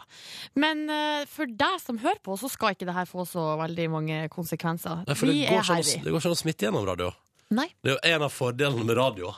Men 0.56 0.90
uh, 0.90 1.26
for 1.26 1.46
deg 1.46 1.82
som 1.84 2.00
hører 2.00 2.22
på, 2.24 2.38
så 2.40 2.50
skal 2.50 2.76
ikke 2.76 2.88
det 2.88 2.96
her 2.96 3.06
få 3.06 3.28
så 3.28 3.58
veldig 3.60 3.90
mange 3.92 4.30
konsekvenser. 4.30 5.04
Nei, 5.06 5.16
for 5.16 5.28
det 5.28 5.50
går, 5.50 5.68
sånn, 5.68 6.04
det 6.06 6.12
går 6.16 6.24
sånn 6.24 6.38
å 6.38 6.40
smitte 6.40 6.70
gjennom 6.70 6.88
radio. 6.88 7.12
Nei. 7.52 7.68
Det 7.84 7.92
er 7.92 7.98
jo 7.98 8.16
en 8.16 8.24
av 8.24 8.32
fordelene 8.32 8.86
med 8.88 8.96
radio. 8.96 9.36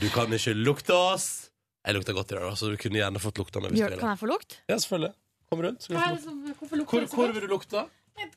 Du 0.00 0.08
kan 0.08 0.32
ikke 0.32 0.56
lukte 0.56 0.96
oss. 0.96 1.50
Jeg 1.86 1.94
lukter 1.94 2.16
godt 2.16 2.32
i 2.32 2.34
dag, 2.40 2.56
så 2.58 2.70
du 2.72 2.76
kunne 2.82 2.98
gjerne 2.98 3.20
fått 3.22 3.38
lukta 3.38 3.60
meg 3.62 3.70
hvis 3.70 3.80
Bjørn, 3.84 3.94
du 3.94 4.00
kan 4.02 4.10
jeg 4.10 4.18
få 4.24 4.26
lukt? 4.32 4.56
Ja, 4.66 4.76
selvfølgelig. 4.82 5.12
Kom 5.46 5.60
rundt. 5.62 5.84
Hva 5.86 5.94
er 5.94 6.02
det 6.02 6.16
lukte. 6.16 6.24
som, 6.26 6.40
hvorfor 6.58 6.76
lukter 6.80 6.90
Hvor, 6.96 7.00
det 7.04 7.10
så 7.10 7.16
hvor 7.16 7.26
godt? 7.26 7.36
vil 7.36 7.44
du 7.46 7.52
lukte? 7.54 7.84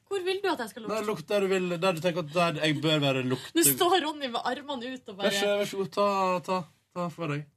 Hvor 0.10 0.24
vil 0.28 0.42
du 0.44 0.48
at 0.52 0.60
jeg 0.60 0.70
skal 0.70 0.84
lukte? 0.84 0.98
lukte? 1.00 1.08
lukt 1.10 1.28
der 1.32 1.40
du 1.42 1.48
vil. 1.54 1.70
Der 1.82 1.94
du 1.98 2.02
tenker 2.04 2.20
at 2.28 2.34
der 2.36 2.60
jeg 2.68 2.82
bør 2.84 3.00
være 3.02 3.24
lukte... 3.26 3.54
Nå 3.58 3.64
står 3.66 3.96
Ronny 4.06 4.28
med 4.30 4.42
armene 4.52 4.92
ut 4.94 5.10
og 5.10 5.18
bare 5.18 5.32
vær 5.34 5.66
så 5.72 5.80
god, 5.80 5.90
ta, 5.96 6.08
ta, 6.46 6.60
ta 6.94 7.08
for 7.16 7.34
deg. 7.34 7.48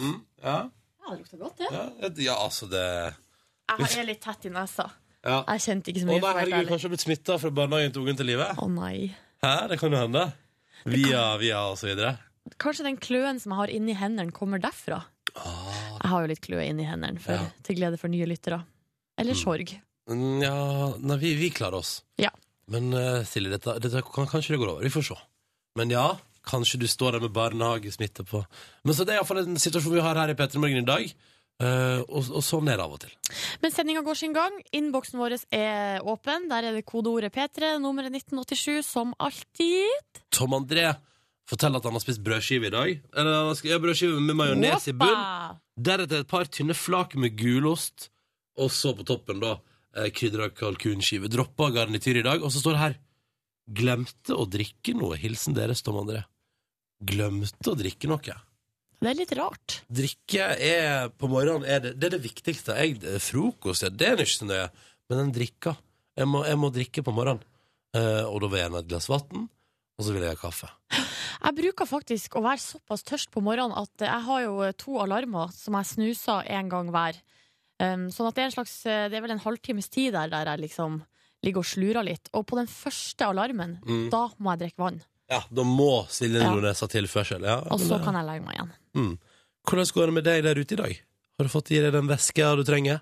Mm, 0.00 0.16
ja, 0.42 0.56
Ja, 1.06 1.12
det 1.12 1.18
lukter 1.22 1.38
godt, 1.38 1.58
det. 1.60 1.68
ja, 1.70 1.84
et- 2.08 2.18
ja, 2.18 2.34
altså 2.42 2.66
det 2.68 2.82
Jeg 3.78 3.98
er 4.00 4.04
litt 4.10 4.20
tett 4.20 4.46
i 4.46 4.50
nesa. 4.50 4.90
ja. 5.24 5.44
Jeg 5.46 5.60
kjente 5.68 5.92
ikke 5.92 6.00
så 6.02 6.06
mye. 6.06 6.18
å 6.18 6.24
nei, 6.26 6.34
herregud, 6.40 6.68
kanskje 6.72 6.90
blitt 6.90 7.04
smitta 7.06 7.38
fra 7.38 7.50
barnehagen 7.50 7.92
til 7.94 8.02
ungen 8.02 8.16
til 8.18 8.26
livet? 8.26 8.56
Å 8.58 8.66
nei. 8.68 9.14
Hæ, 9.42 9.68
det 9.68 9.78
kan 9.78 9.92
jo 9.92 9.98
hende. 10.02 10.32
Via, 10.84 11.36
via 11.38 11.60
og 11.70 11.78
så 11.78 11.86
videre. 11.94 12.18
Kanskje 12.62 12.84
den 12.86 12.96
kløen 13.02 13.40
som 13.42 13.52
jeg 13.52 13.60
har 13.60 13.72
inni 13.74 13.94
hendene, 13.98 14.32
kommer 14.32 14.60
derfra. 14.62 15.02
Jeg 15.36 16.08
har 16.10 16.22
jo 16.24 16.30
litt 16.30 16.40
kløe 16.44 16.64
inni 16.68 16.86
hendene, 16.88 17.20
for, 17.20 17.32
Ah. 17.36 17.42
Ja. 17.44 17.62
til 17.66 17.76
glede 17.76 17.98
for 18.00 18.08
nye 18.08 18.26
lyttere. 18.26 18.62
Eller 19.18 19.34
sorg. 19.34 19.74
Mm, 20.08 20.42
Ja, 20.42 20.54
nei, 21.02 21.16
vi, 21.18 21.34
vi 21.34 21.50
klarer 21.50 21.80
oss. 21.80 22.02
Ja. 22.18 22.30
Men 22.68 22.92
uh, 22.94 23.22
Silje, 23.26 23.50
dette, 23.50 23.78
dette 23.82 24.02
kan, 24.02 24.26
kanskje 24.30 24.54
det 24.54 24.60
går 24.62 24.72
over. 24.76 24.82
Vi 24.86 24.90
får 24.94 25.02
se. 25.10 25.16
Men 25.76 25.90
ja, 25.90 26.16
kanskje 26.46 26.78
du 26.80 26.86
står 26.88 27.16
der 27.16 27.20
med 27.26 27.32
barnehagesmitte 27.36 28.24
på 28.24 28.44
Men 28.84 28.94
så 28.94 29.04
det 29.04 29.14
er 29.14 29.18
iallfall 29.20 29.42
en 29.42 29.58
situasjon 29.60 29.92
vi 29.94 30.00
har 30.04 30.16
her 30.16 30.30
i 30.32 30.36
P3 30.38 30.58
Morgen 30.62 30.82
i 30.84 30.86
dag. 30.86 31.10
Uh, 31.56 32.02
og, 32.12 32.26
og 32.36 32.42
sånn 32.44 32.68
er 32.68 32.76
det 32.76 32.84
av 32.84 32.92
og 32.92 33.00
til. 33.00 33.12
Men 33.62 33.72
sendinga 33.72 34.02
går 34.04 34.14
sin 34.20 34.34
gang. 34.36 34.56
Innboksen 34.76 35.18
vår 35.20 35.38
er 35.56 36.04
åpen. 36.04 36.48
Der 36.52 36.68
er 36.68 36.76
det 36.76 36.84
kodeordet 36.88 37.32
P3, 37.34 37.76
nummeret 37.80 38.12
1987, 38.12 38.82
som 38.84 39.14
alltid. 39.18 40.20
Tom 40.30 40.52
André 40.58 40.90
forteller 41.50 41.80
at 41.80 41.86
han 41.88 41.96
har 41.96 42.02
spist 42.02 42.22
brødskive 42.26 42.68
i 42.68 42.74
dag. 42.74 42.92
Eller 43.14 43.38
han 43.38 43.50
har 43.50 43.58
spist 43.58 43.82
brødskive 43.82 44.20
med 44.22 44.38
majones 44.38 44.88
i 44.90 44.94
bunn. 44.96 45.24
Deretter 45.76 46.24
et 46.24 46.30
par 46.30 46.48
tynne 46.50 46.76
flak 46.76 47.16
med 47.20 47.36
gulost. 47.38 48.10
Og 48.56 48.70
så 48.72 48.94
på 48.96 49.04
toppen, 49.06 49.40
da, 49.42 49.58
eh, 49.94 50.10
krydra 50.10 50.48
kalkunskive. 50.50 51.28
Droppa 51.28 51.70
garnityr 51.70 52.22
i 52.22 52.26
dag. 52.26 52.42
Og 52.42 52.50
så 52.52 52.62
står 52.62 52.72
det 52.76 52.84
her 52.84 52.96
Glemte 53.66 54.30
å 54.30 54.46
drikke 54.46 54.94
noe. 54.94 55.16
Hilsen 55.18 55.54
deres, 55.54 55.82
Tom 55.82 55.96
André. 55.98 56.22
Glemte 57.02 57.72
å 57.72 57.74
drikke 57.74 58.06
noe. 58.06 58.36
Det 59.02 59.10
er 59.10 59.18
litt 59.18 59.32
rart. 59.36 59.80
Drikke 59.92 60.46
er 60.62 61.08
på 61.10 61.28
morgenen 61.28 61.66
er 61.68 61.82
det, 61.82 61.96
det 61.98 62.06
er 62.08 62.14
det 62.16 62.22
viktigste. 62.24 62.76
Jeg, 62.78 63.00
frokost 63.20 63.84
ja, 63.84 63.90
det 63.90 64.06
er 64.06 64.22
ikke 64.22 64.38
så 64.38 64.48
nøye. 64.48 64.70
Men 65.08 65.18
den 65.24 65.34
drikka 65.34 65.76
Jeg 66.16 66.30
må, 66.32 66.46
jeg 66.48 66.56
må 66.56 66.70
drikke 66.72 67.02
på 67.04 67.12
morgenen. 67.12 67.42
Eh, 67.92 68.24
og 68.24 68.40
da 68.40 68.48
vil 68.48 68.56
jeg 68.56 68.64
gjerne 68.64 68.80
et 68.80 68.88
glass 68.88 69.08
vann, 69.10 69.42
og 69.98 70.04
så 70.04 70.12
vil 70.12 70.22
jeg 70.26 70.34
ha 70.36 70.40
kaffe. 70.40 70.68
Jeg 70.92 71.56
bruker 71.56 71.88
faktisk 71.88 72.36
å 72.36 72.42
være 72.44 72.60
såpass 72.60 73.02
tørst 73.06 73.30
på 73.32 73.40
morgenen 73.44 73.76
at 73.80 74.04
jeg 74.04 74.22
har 74.28 74.42
jo 74.44 74.56
to 74.76 74.98
alarmer 75.00 75.52
som 75.56 75.76
jeg 75.78 75.88
snuser 75.92 76.48
en 76.58 76.68
gang 76.72 76.90
hver. 76.92 77.18
Um, 77.80 78.06
sånn 78.12 78.28
at 78.30 78.34
det 78.36 78.42
er 78.42 78.48
en 78.48 78.54
slags 78.54 78.72
Det 78.86 79.12
er 79.18 79.20
vel 79.20 79.34
en 79.34 79.42
halvtimes 79.44 79.90
tid 79.92 80.14
der 80.16 80.30
der 80.32 80.48
jeg 80.48 80.62
liksom 80.64 81.02
ligger 81.44 81.60
og 81.60 81.68
slurer 81.68 82.04
litt. 82.06 82.30
Og 82.32 82.46
på 82.48 82.56
den 82.56 82.66
første 82.66 83.26
alarmen, 83.28 83.78
Mm. 83.84 84.08
da 84.10 84.28
må 84.40 84.52
jeg 84.56 84.62
drikke 84.66 84.78
vann. 84.84 85.02
Ja, 85.30 85.42
Da 85.52 85.62
må 85.62 86.06
Silje. 86.08 86.40
Nordnes 86.42 86.80
ha 86.80 86.86
tilførsel. 86.86 87.42
Ja, 87.44 87.58
Og 87.70 87.80
så 87.80 87.98
kan 88.02 88.14
jeg 88.14 88.24
legge 88.24 88.44
meg 88.46 88.56
igjen. 88.56 88.72
Mm. 88.94 89.18
Hvordan 89.66 89.92
går 89.92 90.06
det 90.06 90.14
med 90.14 90.24
deg 90.24 90.42
der 90.44 90.54
ute 90.54 90.72
i 90.72 90.76
dag? 90.76 91.00
Har 91.38 91.44
du 91.44 91.48
fått 91.52 91.70
i 91.72 91.80
deg 91.82 91.92
den 91.92 92.06
veska 92.08 92.56
du 92.56 92.64
trenger? 92.64 93.00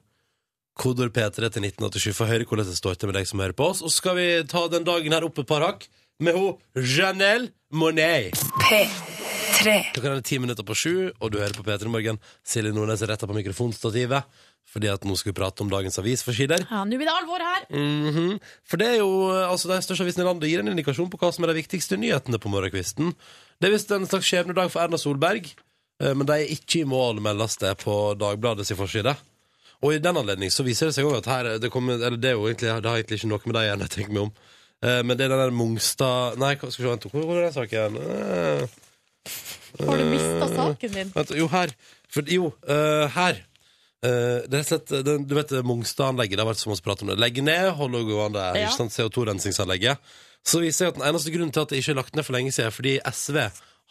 Kodord 0.74 1.12
P3 1.14 1.50
til 1.52 1.62
1987 1.62 2.12
for 2.16 2.26
å 2.26 2.30
høre 2.32 2.44
hvordan 2.48 2.66
det 2.66 2.74
står 2.76 2.96
til 2.98 3.06
med 3.12 3.14
deg 3.14 3.28
som 3.30 3.38
hører 3.38 3.54
på 3.54 3.68
oss. 3.70 3.82
Og 3.82 3.92
skal 3.94 4.16
vi 4.16 4.42
ta 4.50 4.66
den 4.68 4.82
dagen 4.82 5.12
her 5.14 5.22
opp 5.22 5.38
et 5.38 5.46
par 5.46 5.60
hakk 5.62 5.86
med 6.22 6.36
ho 6.36 6.54
Janelle 6.78 7.50
Monet. 7.74 8.34
P3. 8.62 9.74
Klokka 9.94 10.12
er 10.12 10.22
ti 10.26 10.38
minutter 10.42 10.66
på 10.66 10.76
sju, 10.78 10.94
og 11.18 11.32
du 11.32 11.40
hører 11.40 11.54
på 11.56 11.64
P3 11.66 11.90
Morgen. 11.90 12.20
Silje 12.46 12.74
Nordnes 12.74 13.02
er 13.02 13.10
retta 13.10 13.26
på 13.26 13.36
mikrofonstativet, 13.36 14.28
fordi 14.70 14.90
at 14.92 15.04
nå 15.06 15.16
skal 15.18 15.32
vi 15.32 15.38
prate 15.38 15.64
om 15.64 15.70
dagens 15.72 15.98
avisforsider. 16.00 16.64
Ja, 16.70 16.84
Nå 16.86 16.98
blir 16.98 17.10
det 17.10 17.16
alvor 17.16 17.42
her! 17.42 17.66
Mhm. 17.70 18.38
For 18.66 18.80
det 18.80 18.92
er 18.92 18.96
jo 19.02 19.10
altså 19.32 19.70
den 19.72 19.82
største 19.82 20.06
avisen 20.06 20.22
i 20.24 20.28
landet 20.28 20.50
gir 20.50 20.62
en 20.62 20.72
indikasjon 20.72 21.10
på 21.10 21.20
hva 21.20 21.32
som 21.34 21.44
er 21.44 21.52
de 21.52 21.60
viktigste 21.62 21.98
nyhetene 22.00 22.40
på 22.42 22.52
morgenkvisten. 22.52 23.14
Det 23.60 23.68
er 23.68 23.74
visst 23.74 23.92
en 23.94 24.06
slags 24.06 24.30
skjebnedag 24.30 24.70
for 24.70 24.84
Erna 24.84 24.98
Solberg, 24.98 25.50
eh, 26.02 26.14
men 26.14 26.26
de 26.26 26.40
er 26.40 26.54
ikke 26.54 26.82
i 26.82 26.88
mål, 26.88 27.22
meldes 27.22 27.58
det 27.62 27.76
på 27.82 28.14
Dagbladets 28.18 28.74
forside. 28.78 29.16
Og 29.84 29.94
i 29.94 30.02
den 30.02 30.16
anledning 30.16 30.50
så 30.50 30.64
viser 30.64 30.88
det 30.88 30.96
seg 30.96 31.06
òg 31.06 31.18
at 31.20 31.28
her 31.30 31.48
det, 31.60 31.70
kommer, 31.70 31.98
eller 31.98 32.16
det, 32.16 32.32
egentlig, 32.34 32.70
det 32.70 32.88
har 32.90 32.98
egentlig 33.00 33.20
ikke 33.20 33.32
noe 33.34 33.50
med 33.50 33.60
igjen, 33.60 33.82
jeg 33.84 33.90
tenker 33.98 34.14
meg 34.16 34.28
om. 34.28 34.36
Eh, 34.84 35.00
men 35.06 35.16
det 35.16 35.24
er 35.26 35.32
den 35.32 35.40
der 35.40 35.54
Mongstad 35.56 36.36
Nei, 36.40 36.54
skal 36.58 36.68
vi 36.68 36.74
se, 36.76 36.84
vent, 36.84 37.06
hvor 37.12 37.38
er 37.38 37.46
den 37.46 37.54
saken? 37.56 37.96
Eh, 38.04 38.66
Har 39.88 39.98
du 39.98 40.04
mista 40.10 40.48
saken 40.52 40.92
din? 40.98 41.12
Vent, 41.14 41.32
jo, 41.38 41.48
her. 41.52 41.72
For, 42.12 42.28
jo, 42.30 42.50
eh, 42.68 43.06
her. 43.16 43.40
Eh, 44.04 44.44
det 44.50 44.60
er 44.60 44.66
slett, 44.68 44.92
den, 45.06 45.24
du 45.26 45.34
vet 45.38 45.54
Mongstad-anlegget, 45.64 46.36
det 46.36 46.44
har 46.44 46.50
vært 46.52 46.60
så 46.62 46.70
mye 46.70 46.84
prat 46.84 47.02
om 47.02 47.10
det. 47.14 47.18
Legge 47.22 47.42
ned, 47.46 47.70
holde 47.78 48.04
gående, 48.06 48.44
Ja. 48.52 48.66
ikke 48.68 48.76
sant, 48.76 48.92
CO2-rensingsanlegget. 48.94 49.98
Så 50.44 50.60
viser 50.60 50.84
jeg 50.86 50.92
at 50.92 50.98
den 51.00 51.08
eneste 51.08 51.32
grunnen 51.32 51.52
til 51.56 51.64
at 51.64 51.72
det 51.72 51.80
ikke 51.80 51.94
er 51.94 52.00
lagt 52.02 52.14
ned 52.18 52.26
for 52.26 52.36
lenge 52.36 52.52
siden, 52.52 52.68
er 52.68 52.76
fordi 52.76 52.98
SV 53.08 53.38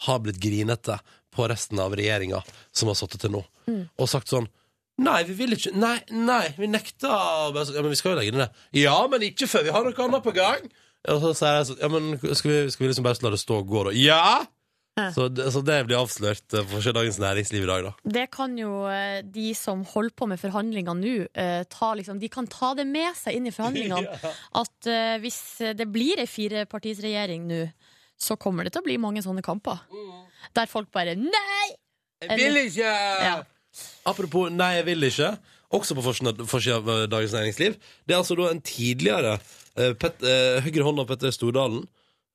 har 0.06 0.20
blitt 0.22 0.38
grinete 0.42 1.00
på 1.34 1.48
resten 1.50 1.80
av 1.82 1.96
regjeringa 1.98 2.44
som 2.72 2.92
har 2.92 2.98
sittet 3.00 3.24
til 3.26 3.34
nå, 3.34 3.42
og 3.98 4.10
sagt 4.10 4.30
sånn 4.30 4.46
Nei, 5.02 5.24
vi 5.26 5.34
vil 5.34 5.56
ikke 5.56 5.72
Nei, 5.74 5.96
nei 6.14 6.52
vi 6.54 6.68
nekter 6.70 7.10
Ja, 7.10 7.50
men 7.56 7.90
vi 7.90 7.98
skal 7.98 8.14
jo 8.14 8.18
legge 8.20 8.34
det 8.36 8.42
ned. 8.44 8.60
Ja, 8.78 9.08
men 9.10 9.24
ikke 9.26 9.48
før 9.50 9.64
vi 9.66 9.72
har 9.74 9.88
noe 9.88 10.06
annet 10.06 10.22
på 10.22 10.34
gang. 10.38 10.68
Og 11.12 11.20
så 11.22 11.32
sier 11.36 11.58
jeg 11.60 11.66
sånn 11.68 11.80
Ja, 11.84 11.88
men 11.92 12.14
skal 12.38 12.52
vi, 12.52 12.60
skal 12.72 12.86
vi 12.86 12.90
liksom 12.94 13.04
bare 13.08 13.20
la 13.26 13.32
det 13.34 13.40
stå 13.42 13.58
og 13.62 13.68
gå, 13.68 13.82
da? 13.90 13.96
Ja! 13.98 14.46
Så, 15.16 15.26
det- 15.34 15.48
så 15.50 15.64
det 15.66 15.80
blir 15.88 15.98
avslørt 15.98 16.54
eh, 16.54 16.68
for 16.70 16.94
Dagens 16.94 17.18
Næringsliv 17.18 17.64
i 17.66 17.70
dag, 17.72 17.84
da. 17.88 17.92
Det 18.14 18.28
kan 18.32 18.52
jo 18.60 18.84
eh, 18.86 19.24
de 19.26 19.48
som 19.58 19.82
holder 19.90 20.14
på 20.14 20.28
med 20.30 20.38
forhandlinger 20.38 20.94
nå, 21.00 21.14
eh, 21.34 21.64
ta 21.66 21.90
liksom, 21.98 22.20
de 22.22 22.30
kan 22.30 22.46
ta 22.46 22.76
det 22.78 22.86
med 22.86 23.16
seg 23.18 23.40
inn 23.40 23.48
i 23.50 23.54
forhandlingene. 23.56 24.20
At 24.62 24.90
hvis 25.24 25.40
det 25.80 25.88
blir 25.90 26.22
ei 26.22 26.28
firepartisregjering 26.30 27.48
nå, 27.50 27.64
så 28.22 28.38
kommer 28.38 28.64
det 28.70 28.76
til 28.76 28.84
å 28.84 28.86
bli 28.86 29.00
mange 29.02 29.24
sånne 29.26 29.42
kamper. 29.44 29.82
Der 30.54 30.70
folk 30.70 30.92
bare 30.94 31.16
Nei! 31.18 31.66
Jeg 32.24 32.38
vil 32.40 32.62
ikke! 32.68 32.94
Ja. 33.26 33.34
Apropos 34.06 34.54
nei, 34.54 34.76
jeg 34.78 34.86
vil 34.92 35.10
ikke. 35.10 35.34
Også 35.74 35.98
på 35.98 36.04
forsiden 36.06 36.78
av- 36.78 37.08
Dagens 37.10 37.34
Næringsliv. 37.34 37.80
Det 38.06 38.14
er 38.14 38.22
altså 38.22 38.38
da 38.38 38.52
en 38.54 38.62
tidligere 38.62 39.40
eh, 39.78 39.94
pet, 39.94 40.24
hånd 40.84 41.04
av 41.04 41.10
Petter 41.10 41.32
Stordalen. 41.32 41.86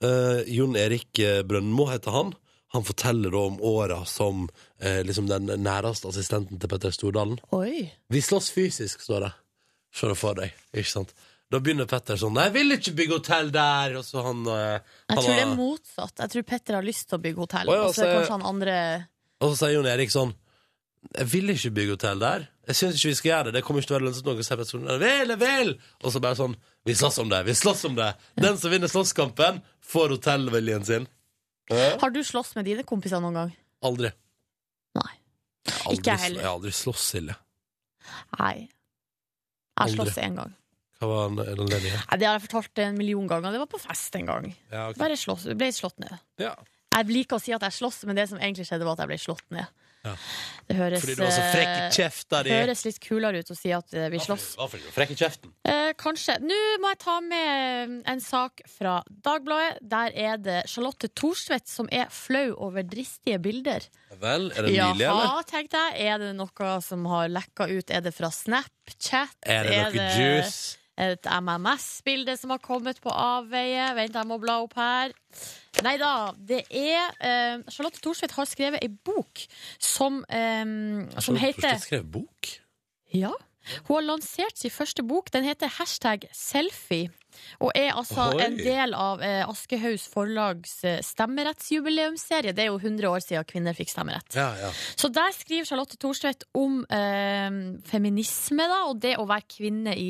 Eh, 0.04 0.44
Jon 0.54 0.76
Erik 0.78 1.20
Brøndmo 1.48 1.88
heter 1.90 2.14
han. 2.14 2.34
Han 2.70 2.84
forteller 2.84 3.34
om 3.34 3.62
åra 3.62 4.04
som 4.04 4.48
eh, 4.80 5.04
liksom 5.04 5.28
den 5.28 5.48
næreste 5.64 6.08
assistenten 6.10 6.60
til 6.60 6.68
Petter 6.68 6.92
Stordalen. 6.92 7.38
Oi. 7.56 7.88
Vi 8.12 8.20
slåss 8.20 8.50
fysisk, 8.52 9.00
står 9.00 9.24
det. 9.24 9.32
Se 9.96 10.10
det 10.10 10.18
for 10.20 10.36
deg. 10.36 10.52
Ikke 10.76 10.90
sant? 10.90 11.14
Da 11.48 11.62
begynner 11.64 11.88
Petter 11.88 12.18
sånn 12.20 12.36
'Jeg 12.36 12.52
vil 12.52 12.74
ikke 12.76 12.92
bygge 12.92 13.14
hotell 13.16 13.50
der!' 13.50 13.96
Og 13.96 14.04
så 14.04 14.22
han, 14.22 14.44
eh, 14.46 14.80
Jeg 15.08 15.16
tror 15.16 15.32
det 15.32 15.46
er 15.46 15.56
motsatt. 15.56 16.14
Jeg 16.18 16.30
tror 16.30 16.42
Petter 16.42 16.74
har 16.74 16.82
lyst 16.82 17.08
til 17.08 17.18
å 17.18 17.22
bygge 17.22 17.40
hotell. 17.40 17.68
Å 17.68 17.74
ja, 17.74 17.82
og 17.88 17.94
så 17.94 18.04
er 18.04 18.14
kanskje 18.18 18.36
han 18.36 18.42
andre 18.42 19.08
Og 19.40 19.54
så 19.54 19.56
sier 19.56 19.74
Jon 19.74 19.86
Erik 19.86 20.10
sånn 20.10 20.34
Jeg 21.16 21.26
vil 21.26 21.48
ikke 21.48 21.70
bygge 21.72 21.90
hotell 21.96 22.18
der. 22.18 22.48
Jeg 22.66 22.76
syns 22.76 22.94
ikke 22.96 23.08
vi 23.08 23.14
skal 23.14 23.30
gjøre 23.30 23.44
det. 23.44 23.52
Det 23.54 23.64
kommer 23.64 23.80
ikke 23.80 23.88
til 23.88 23.96
å 23.96 23.98
være 23.98 24.08
lønnsomt 24.08 24.26
noe.' 24.28 25.78
Og 26.04 26.12
så 26.12 26.20
bare 26.20 26.36
sånn 26.36 26.56
Vi 26.88 26.94
slåss 26.96 27.18
om 27.20 27.28
det. 27.28 27.42
Vi 27.44 27.54
slåss 27.54 27.84
om 27.84 27.94
det. 27.98 28.14
Den 28.40 28.56
som 28.58 28.72
vinner 28.72 28.88
slåsskampen, 28.88 29.60
får 29.84 30.14
hotellviljen 30.16 30.84
sin. 30.88 31.08
Har 32.00 32.10
du 32.10 32.22
slåss 32.24 32.54
med 32.56 32.64
dine 32.64 32.84
kompiser 32.88 33.20
noen 33.20 33.36
gang? 33.36 33.50
Aldri. 33.84 34.08
Nei. 34.96 35.10
Aldri 35.84 35.98
Ikke 35.98 36.14
jeg 36.14 36.22
heller. 36.22 36.40
Jeg 36.40 36.48
har 36.48 36.56
aldri 36.56 36.72
slåss, 36.72 37.02
Silje. 37.12 37.36
Nei. 38.38 38.54
Jeg 38.64 39.82
har 39.82 39.92
slåss 39.98 40.16
én 40.24 40.40
gang. 40.40 40.54
Hva 40.98 41.10
var 41.12 41.36
den 41.36 41.68
ledige? 41.68 42.00
Nei, 42.08 42.18
det 42.18 42.26
har 42.26 42.38
jeg 42.38 42.46
fortalt 42.46 42.80
en 42.86 42.96
million 42.98 43.28
ganger. 43.30 43.52
Det 43.54 43.60
var 43.62 43.70
på 43.76 43.82
fest 43.84 44.16
en 44.18 44.32
gang. 44.32 44.48
Ja, 44.72 44.88
okay. 44.88 44.98
Bare 45.04 45.20
slåss, 45.20 45.44
ble 45.60 45.68
slått 45.76 46.00
ned. 46.02 46.16
ja. 46.40 46.56
Jeg 46.88 47.12
liker 47.12 47.36
å 47.36 47.42
si 47.42 47.52
at 47.52 47.62
jeg 47.62 47.74
slåss, 47.76 48.00
men 48.08 48.16
det 48.16 48.24
som 48.30 48.40
egentlig 48.40 48.64
skjedde, 48.66 48.86
var 48.88 48.96
at 48.96 49.04
jeg 49.04 49.10
ble 49.12 49.18
slått 49.20 49.44
ned. 49.54 49.68
Ja. 50.04 50.14
Det 50.68 50.76
høres, 50.76 51.02
Fordi 51.02 51.14
du 51.16 51.22
var 51.22 51.32
så 51.32 51.44
frekk 51.48 51.68
i 51.68 51.80
eh, 51.80 51.92
kjefta 51.96 52.40
di. 52.44 52.52
høres 52.52 52.84
litt 52.86 52.98
kulere 53.02 53.40
ut 53.42 53.50
å 53.50 53.56
si 53.56 53.72
at 53.74 53.94
eh, 53.96 54.08
vi 54.12 54.20
slåss. 54.22 54.46
Hva 54.58 54.68
fordi 54.70 54.84
du 54.84 54.94
frekk 54.94 55.14
i 55.14 55.18
kjeften? 55.18 55.52
Eh, 55.68 55.92
kanskje. 55.98 56.36
Nå 56.44 56.58
må 56.82 56.92
jeg 56.92 57.00
ta 57.02 57.16
med 57.24 57.94
en 58.12 58.22
sak 58.22 58.62
fra 58.70 58.98
Dagbladet. 59.08 59.80
Der 59.94 60.16
er 60.28 60.42
det 60.42 60.58
Charlotte 60.70 61.10
Thorstvedt 61.18 61.70
som 61.72 61.88
er 61.90 62.10
flau 62.14 62.52
over 62.68 62.84
dristige 62.86 63.40
bilder. 63.42 63.88
Vel, 64.20 64.50
er 64.52 64.68
det 64.68 64.74
nylig, 64.74 65.06
eller? 65.08 65.30
Ja, 65.32 65.46
tenkte 65.48 65.84
jeg. 65.88 66.10
Er 66.12 66.20
det 66.22 66.34
noe 66.36 66.74
som 66.84 67.08
har 67.10 67.32
lekka 67.32 67.70
ut? 67.70 67.88
Er 67.90 68.04
det 68.04 68.12
fra 68.16 68.30
Snapchat? 68.34 69.38
Er 69.48 69.68
det 69.68 69.80
noe 69.88 70.12
juice? 70.18 70.76
et 70.98 71.28
MMS-bilde 71.30 72.34
som 72.34 72.50
har 72.50 72.58
kommet 72.58 72.98
på 73.02 73.12
avveie? 73.12 73.86
Vent, 73.94 74.16
jeg 74.18 74.28
må 74.28 74.38
bla 74.42 74.58
opp 74.64 74.74
her. 74.78 75.14
Nei 75.84 75.96
da, 76.00 76.32
det 76.48 76.62
er 76.70 77.12
eh, 77.20 77.60
Charlotte 77.70 78.00
Thorsvedt 78.02 78.32
har 78.34 78.48
skrevet 78.50 78.82
ei 78.82 78.88
bok 78.88 79.44
som, 79.78 80.24
eh, 80.28 80.64
som 81.20 81.36
Har 81.36 81.38
du 81.38 81.44
heter 81.46 81.78
skrevet 81.82 82.10
bok? 82.12 82.54
ja. 83.14 83.32
Hun 83.84 83.98
har 83.98 84.04
lansert 84.06 84.56
sin 84.56 84.70
første 84.72 85.02
bok. 85.04 85.26
Den 85.32 85.44
heter 85.44 85.68
Hashtag 85.68 86.22
selfie. 86.32 87.10
Og 87.60 87.72
er 87.74 87.92
altså 87.98 88.28
Oi. 88.34 88.42
en 88.44 88.56
del 88.56 88.94
av 88.94 89.22
eh, 89.24 89.42
Aschehougs 89.48 90.06
forlags 90.12 90.76
eh, 90.86 91.00
stemmerettsjubileumsserie. 91.04 92.52
Det 92.54 92.64
er 92.64 92.70
jo 92.70 92.78
100 92.78 93.08
år 93.10 93.22
siden 93.24 93.46
kvinner 93.48 93.76
fikk 93.76 93.90
stemmerett. 93.92 94.34
Ja, 94.38 94.48
ja. 94.60 94.70
Så 94.98 95.10
der 95.14 95.32
skriver 95.36 95.66
Charlotte 95.68 95.98
Thorstvedt 96.00 96.44
om 96.58 96.80
eh, 96.90 97.50
feminisme 97.88 98.68
da, 98.70 98.80
og 98.90 99.00
det 99.02 99.16
å 99.18 99.26
være 99.28 99.46
kvinne 99.50 99.94
i 99.98 100.08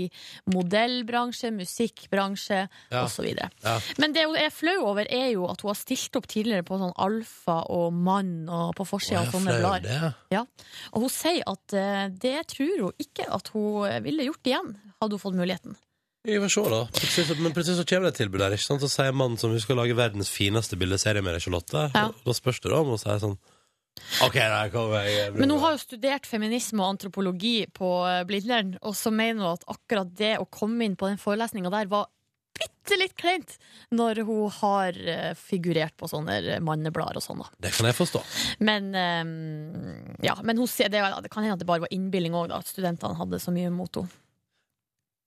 modellbransje, 0.53 1.51
musikkbransje 1.57 2.61
Ja. 2.93 3.05
osv. 3.05 3.27
Ja. 3.63 3.79
Men 3.99 4.13
det 4.17 4.27
hun 4.27 4.37
er 4.37 4.51
flau 4.55 4.77
over, 4.91 5.07
er 5.11 5.31
jo 5.33 5.47
at 5.51 5.63
hun 5.65 5.73
har 5.73 5.79
stilt 5.81 6.17
opp 6.19 6.29
tidligere 6.31 6.65
på 6.67 6.79
sånn 6.81 6.95
alfa 6.97 7.61
og 7.73 7.93
mann 7.97 8.49
og 8.49 8.75
på 8.79 8.87
forsida 8.89 9.23
av 9.25 9.33
sånne 9.33 9.57
er 9.57 9.61
blader. 9.65 10.09
Ja. 10.35 10.45
Og 10.93 11.07
hun 11.07 11.13
sier 11.13 11.45
at 11.49 11.75
eh, 11.77 12.07
det 12.13 12.37
tror 12.55 12.87
hun 12.89 12.93
ikke 13.03 13.29
at 13.35 13.53
hun 13.55 14.03
ville 14.05 14.29
gjort 14.29 14.49
igjen, 14.49 14.73
hadde 15.01 15.15
hun 15.17 15.23
fått 15.23 15.39
muligheten. 15.39 15.77
Vi 16.29 16.37
får 16.45 16.51
se, 16.53 16.65
da. 16.71 16.81
Plutselig, 16.93 17.27
så- 17.31 17.39
men 17.41 17.55
plutselig 17.57 17.79
så 17.81 17.87
kommer 17.89 18.09
det 18.11 18.15
et 18.15 18.21
tilbud 18.23 18.43
der. 18.45 18.53
ikke 18.57 18.67
sant? 18.69 18.83
Så 18.85 18.91
sier 18.93 19.15
mannen 19.17 19.39
som 19.41 19.55
skal 19.59 19.77
lage 19.81 19.97
verdens 19.97 20.29
fineste 20.29 20.77
bildeserie 20.77 21.23
med 21.25 21.33
deg, 21.35 21.41
Charlotte. 21.47 21.87
Ja. 21.95 22.11
Da 22.25 22.35
spørs 22.37 22.61
det 22.61 22.71
da 22.75 22.83
om 22.83 22.93
hun 22.93 22.99
sier 23.01 23.19
sånn 23.23 23.39
OK, 24.23 24.35
der 24.39 24.69
kommer 24.71 25.03
jeg. 25.09 25.33
Men 25.35 25.51
hun 25.51 25.59
har 25.59 25.73
jo 25.75 25.81
studert 25.83 26.27
feminisme 26.29 26.79
og 26.85 26.93
antropologi 26.95 27.67
på 27.75 27.89
eh, 28.07 28.21
Blindern, 28.29 28.77
og 28.83 28.95
så 28.95 29.11
mener 29.11 29.43
hun 29.43 29.57
at 29.57 29.65
akkurat 29.67 30.13
det 30.15 30.37
å 30.39 30.47
komme 30.47 30.85
inn 30.87 30.95
på 31.01 31.09
den 31.09 31.19
forelesninga 31.19 31.73
der 31.75 31.89
var 31.91 32.07
bitte 32.59 32.97
litt 32.99 33.17
kleint 33.19 33.57
når 33.95 34.23
hun 34.27 34.51
har 34.61 34.93
eh, 35.03 35.33
figurert 35.35 35.97
på 35.99 36.07
sånne 36.11 36.61
manneblader 36.63 37.17
og 37.19 37.25
sånn, 37.25 37.43
da. 37.43 37.51
Det 37.59 37.73
kan 37.75 37.87
jeg 37.91 37.99
forstå. 37.99 38.23
Men 38.61 38.89
eh, 38.95 40.23
ja, 40.29 40.37
men 40.45 40.59
hun 40.63 40.71
sier 40.71 40.89
det, 40.93 41.03
det 41.25 41.31
kan 41.35 41.43
hende 41.43 41.57
at 41.59 41.65
det 41.65 41.67
bare 41.67 41.81
var 41.89 41.93
innbilning 41.95 42.35
òg, 42.39 42.53
at 42.55 42.67
studentene 42.71 43.19
hadde 43.19 43.41
så 43.43 43.51
mye 43.55 43.71
mot 43.75 43.91
henne. 43.99 44.09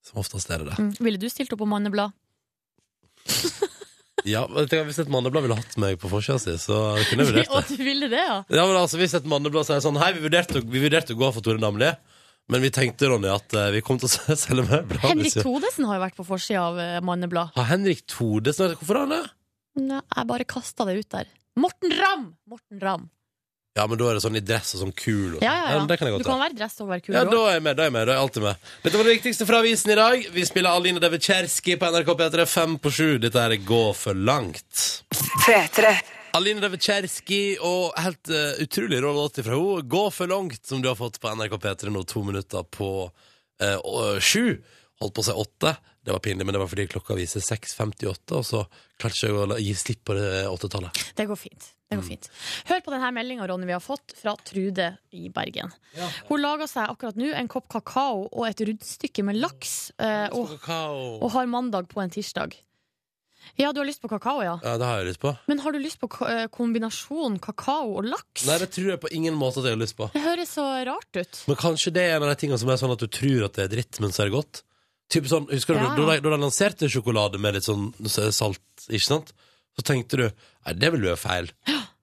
Som 0.05 0.21
oftest 0.23 0.49
er 0.49 0.63
det 0.63 0.71
det. 0.71 0.77
Mm. 0.81 0.91
Ville 1.05 1.19
du 1.21 1.27
stilt 1.29 1.51
opp 1.53 1.61
på 1.63 1.69
manneblad? 1.69 2.11
Ja, 4.23 4.43
men 4.53 4.67
du, 4.69 4.75
Hvis 4.85 4.99
et 5.01 5.09
manneblad 5.09 5.41
ville 5.47 5.55
hatt 5.57 5.71
meg 5.81 5.95
på 6.01 6.09
forsida 6.11 6.37
si, 6.41 6.53
så 6.61 6.75
kunne 7.09 7.23
jeg 7.25 7.31
vurdert 7.31 7.53
Og 7.57 7.63
det. 7.71 7.77
du 7.79 7.83
ville 7.87 8.09
det, 8.11 8.19
ja? 8.21 8.35
Ja, 8.53 8.65
men 8.69 8.77
altså, 8.77 8.99
Hvis 9.01 9.15
et 9.17 9.25
manneblad 9.29 9.65
sier 9.65 9.81
sånn 9.81 9.97
Hei, 9.97 10.11
vi 10.13 10.21
vurderte, 10.27 10.61
vi 10.61 10.81
vurderte 10.83 11.15
å 11.15 11.17
gå 11.17 11.29
for 11.33 11.41
Tore 11.45 11.57
Damli, 11.61 11.89
men 12.53 12.61
vi 12.61 12.69
tenkte, 12.73 13.07
Ronny, 13.09 13.29
at 13.33 13.53
eh, 13.57 13.71
vi 13.73 13.81
kom 13.85 13.97
til 14.01 14.09
å 14.11 14.35
selge 14.43 14.65
møbler. 14.67 14.99
Henrik 15.07 15.25
hvis 15.31 15.39
vi- 15.39 15.45
Thodesen 15.47 15.87
har 15.89 15.97
jo 15.97 16.03
vært 16.03 16.17
på 16.19 16.25
forsida 16.27 16.67
av 16.67 16.77
eh, 16.83 16.99
manneblad. 17.07 17.53
Har 17.57 17.69
Henrik 17.71 18.03
Thodesen 18.13 18.75
Hvorfor 18.75 18.99
har 18.99 19.07
han 19.07 19.15
det? 19.15 19.21
Nei, 19.87 20.01
jeg 20.03 20.29
bare 20.35 20.47
kasta 20.53 20.85
det 20.89 20.97
ut 21.01 21.09
der. 21.17 21.29
Morten 21.57 21.93
Ramm! 21.97 22.25
Morten 22.51 22.81
Ramm. 22.83 23.09
Ja, 23.77 23.85
men 23.87 23.95
da 23.95 24.09
er 24.11 24.17
det 24.17 24.23
sånn 24.25 24.35
i 24.35 24.43
dress 24.43 24.73
og 24.75 24.81
sånn 24.81 24.91
kul. 24.91 25.37
Og 25.37 25.43
Ja, 25.43 25.53
sånn. 25.53 25.67
ja, 25.71 25.75
ja. 25.77 25.83
det 25.87 25.97
kan 25.99 26.09
jeg 26.09 26.19
Du 26.19 26.27
kan 26.27 26.41
være 26.41 26.55
dress 26.59 26.73
og 26.83 26.89
være 26.91 27.03
kul. 27.05 27.15
Ja, 27.15 27.23
da 27.23 27.37
er 27.47 27.53
jeg 27.55 27.63
med. 27.63 27.77
da 27.77 27.83
er 27.83 27.87
jeg 27.87 27.93
med, 27.95 28.07
da 28.07 28.11
er 28.11 28.17
jeg 28.17 28.23
alltid 28.25 28.43
med 28.43 28.71
Dette 28.83 28.99
var 28.99 29.07
det 29.07 29.13
viktigste 29.15 29.47
fra 29.47 29.59
avisen 29.63 29.93
i 29.93 29.95
dag. 29.95 30.25
Vi 30.35 30.45
spiller 30.49 30.75
Aline 30.75 30.99
Devitsjerski 30.99 31.77
på 31.79 31.91
NRK 31.93 32.11
P3 32.19 32.47
fem 32.51 32.75
på 32.83 32.91
sju. 32.91 33.07
Dette 33.23 33.39
er 33.39 33.55
Gå 33.63 33.83
for 33.95 34.13
langt. 34.13 34.83
P3. 35.45 35.93
Aline 36.35 36.63
Devitsjerski 36.63 37.41
og 37.63 37.95
helt 37.99 38.31
uh, 38.31 38.59
utrolig 38.63 38.99
rå 39.03 39.15
låt 39.15 39.39
fra 39.39 39.55
henne. 39.55 39.87
Gå 39.87 40.03
for 40.11 40.27
langt, 40.27 40.65
som 40.67 40.83
du 40.83 40.91
har 40.91 40.99
fått 40.99 41.21
på 41.23 41.31
NRK 41.31 41.55
P3 41.63 41.95
nå, 41.95 42.03
to 42.03 42.23
minutter 42.27 42.67
på 42.67 42.91
uh, 43.07 44.19
sju. 44.19 44.59
Holdt 44.99 45.15
på 45.15 45.23
å 45.23 45.29
si 45.31 45.31
åtte. 45.47 45.77
Det 46.03 46.11
var 46.11 46.19
pinlig, 46.19 46.43
men 46.45 46.55
det 46.55 46.59
var 46.59 46.67
fordi 46.67 46.89
klokka 46.91 47.15
viser 47.15 47.43
6.58, 47.45 48.35
og 48.35 48.45
så 48.45 48.65
klarte 48.99 49.27
jeg 49.27 49.31
ikke 49.31 49.55
å 49.55 49.59
gi 49.61 49.75
slipp 49.77 50.03
på 50.09 50.15
det 50.17 50.47
åttetallet. 50.49 51.03
Det 51.15 51.27
går 51.29 51.39
fint. 51.39 51.71
Det 51.91 51.99
går 51.99 52.07
fint. 52.07 52.27
Hør 52.69 52.81
på 52.85 52.91
denne 52.93 53.11
meldinga 53.11 53.45
vi 53.51 53.73
har 53.75 53.83
fått 53.83 54.13
fra 54.15 54.37
Trude 54.47 54.93
i 55.11 55.27
Bergen. 55.29 55.73
Hun 56.29 56.39
lager 56.39 56.69
seg 56.71 56.87
akkurat 56.87 57.17
nå 57.19 57.33
en 57.35 57.49
kopp 57.51 57.67
kakao 57.73 58.29
og 58.31 58.45
et 58.47 58.63
rundstykke 58.63 59.25
med 59.27 59.41
laks, 59.41 59.91
eh, 59.99 60.29
og, 60.31 60.55
og 61.19 61.29
har 61.35 61.51
mandag 61.51 61.89
på 61.91 61.99
en 61.99 62.13
tirsdag. 62.13 62.55
Ja, 63.59 63.73
du 63.73 63.81
har 63.81 63.85
lyst 63.89 64.01
på 64.01 64.07
kakao, 64.07 64.39
ja. 64.45 64.55
Ja, 64.63 64.77
det 64.79 64.87
har 64.87 65.01
jeg 65.01 65.09
lyst 65.11 65.21
på. 65.25 65.33
Men 65.51 65.59
har 65.59 65.75
du 65.75 65.79
lyst 65.83 65.99
på 65.99 66.07
eh, 66.29 66.45
kombinasjon 66.53 67.39
kakao 67.43 67.97
og 67.99 68.07
laks? 68.07 68.45
Nei, 68.47 68.57
det 68.61 68.71
tror 68.71 68.93
jeg 68.93 69.01
på 69.03 69.11
ingen 69.17 69.35
måte 69.35 69.59
at 69.59 69.67
jeg 69.67 69.75
har 69.75 69.81
lyst 69.83 69.97
på. 69.99 70.07
Det 70.15 70.23
høres 70.23 70.55
så 70.55 70.65
rart 70.87 71.19
ut. 71.19 71.43
Men 71.51 71.59
kanskje 71.59 71.91
det 71.97 72.07
er 72.07 72.15
en 72.15 72.27
av 72.27 72.31
de 72.31 72.39
tingene 72.45 72.61
som 72.61 72.71
er 72.71 72.79
sånn 72.79 72.95
at 72.95 73.03
du 73.03 73.09
tror 73.11 73.47
at 73.49 73.57
det 73.57 73.67
er 73.67 73.73
dritt, 73.75 73.99
men 73.99 74.15
så 74.15 74.23
er 74.23 74.31
det 74.31 74.37
godt. 74.39 74.63
Typ 75.11 75.27
sånn, 75.27 75.49
Husker 75.51 75.75
du 75.75 75.81
Ja, 75.81 75.91
ja. 75.91 76.19
da 76.23 76.29
de 76.31 76.39
lanserte 76.39 76.87
sjokolade 76.87 77.41
med 77.41 77.57
litt 77.57 77.67
sånn 77.67 77.89
salt, 78.07 78.63
ikke 78.87 79.09
sant? 79.09 79.33
Så 79.81 79.87
tenkte 79.89 80.19
du 80.21 80.25
nei, 80.29 80.73
det 80.77 80.91
vil 80.93 81.07
jo 81.09 81.15
være 81.15 81.21
feil. 81.25 81.51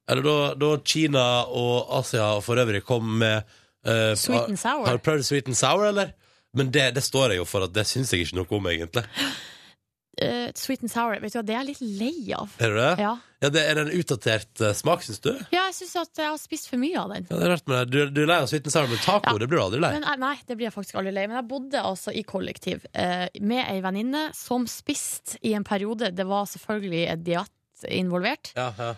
Eller 0.08 0.25
da, 0.26 0.37
da 0.58 0.70
Kina 0.88 1.25
og 1.47 1.90
Asia 2.00 2.28
for 2.42 2.58
øvrig 2.58 2.80
kom 2.88 3.18
med 3.20 3.38
eh, 3.87 4.14
Sweet 4.18 4.49
and 4.50 4.58
sour. 4.58 4.87
Har 4.88 4.99
du 4.99 5.04
prøvd 5.04 5.23
sweet 5.28 5.47
and 5.52 5.58
sour, 5.58 5.85
eller? 5.92 6.11
Men 6.56 6.73
det, 6.75 6.88
det 6.97 7.04
står 7.04 7.35
jeg 7.37 7.42
jo 7.42 7.47
for 7.47 7.66
at 7.68 7.75
det 7.76 7.85
syns 7.87 8.11
jeg 8.16 8.25
ikke 8.26 8.38
noe 8.40 8.49
om, 8.58 8.66
egentlig. 8.73 9.04
eh, 10.23 10.49
sweet 10.58 10.82
and 10.82 10.90
sour, 10.90 11.18
vet 11.23 11.32
du 11.32 11.38
hva, 11.38 11.44
det 11.47 11.54
er 11.54 11.61
jeg 11.61 11.68
litt 11.75 11.82
lei 12.00 12.32
av. 12.35 12.54
Er 12.58 12.73
du 12.75 12.78
det? 12.82 12.92
Ja, 13.04 13.14
Ja, 13.38 13.52
det 13.54 13.61
Er 13.70 13.76
det 13.78 13.82
en 13.85 14.00
utdatert 14.00 14.61
eh, 14.66 14.73
smak, 14.75 15.04
syns 15.06 15.20
du? 15.23 15.28
ja 15.54 15.68
jeg 15.68 15.76
syns 15.76 15.92
at 16.00 16.18
jeg 16.18 16.26
har 16.32 16.40
spist 16.42 16.66
for 16.73 16.80
mye 16.82 16.97
av 16.99 17.12
den. 17.12 17.28
Ja, 17.30 17.37
det 17.38 17.44
er 17.47 17.52
rart 17.52 17.68
med 17.70 17.76
det. 17.78 17.92
Du, 17.92 18.14
du 18.16 18.23
er 18.25 18.32
lei 18.32 18.38
av 18.42 18.49
sweet 18.50 18.64
and 18.66 18.75
sour, 18.75 18.88
men 18.90 18.99
taco 19.04 19.37
det 19.38 19.47
blir 19.52 19.61
du 19.61 19.64
aldri 19.68 19.82
lei. 19.85 19.92
Men, 19.94 20.08
jeg- 20.08 20.23
nei, 20.25 20.32
det 20.49 20.56
blir 20.58 20.66
jeg 20.66 20.75
faktisk 20.75 20.99
aldri 20.99 21.12
lei. 21.14 21.26
Men 21.30 21.38
jeg 21.38 21.47
bodde 21.52 21.85
altså 21.92 22.16
i 22.18 22.25
kollektiv 22.26 22.88
eh, 22.99 23.28
med 23.38 23.62
ei 23.68 23.78
venninne 23.85 24.25
som 24.35 24.66
spiste 24.66 25.38
i 25.47 25.52
en 25.54 25.62
periode 25.68 26.11
Det 26.16 26.26
var 26.26 26.49
selvfølgelig 26.50 27.04
et 27.12 27.23
diett 27.28 27.52
involvert. 27.85 28.52
Ja, 28.56 28.73
ja. 28.78 28.94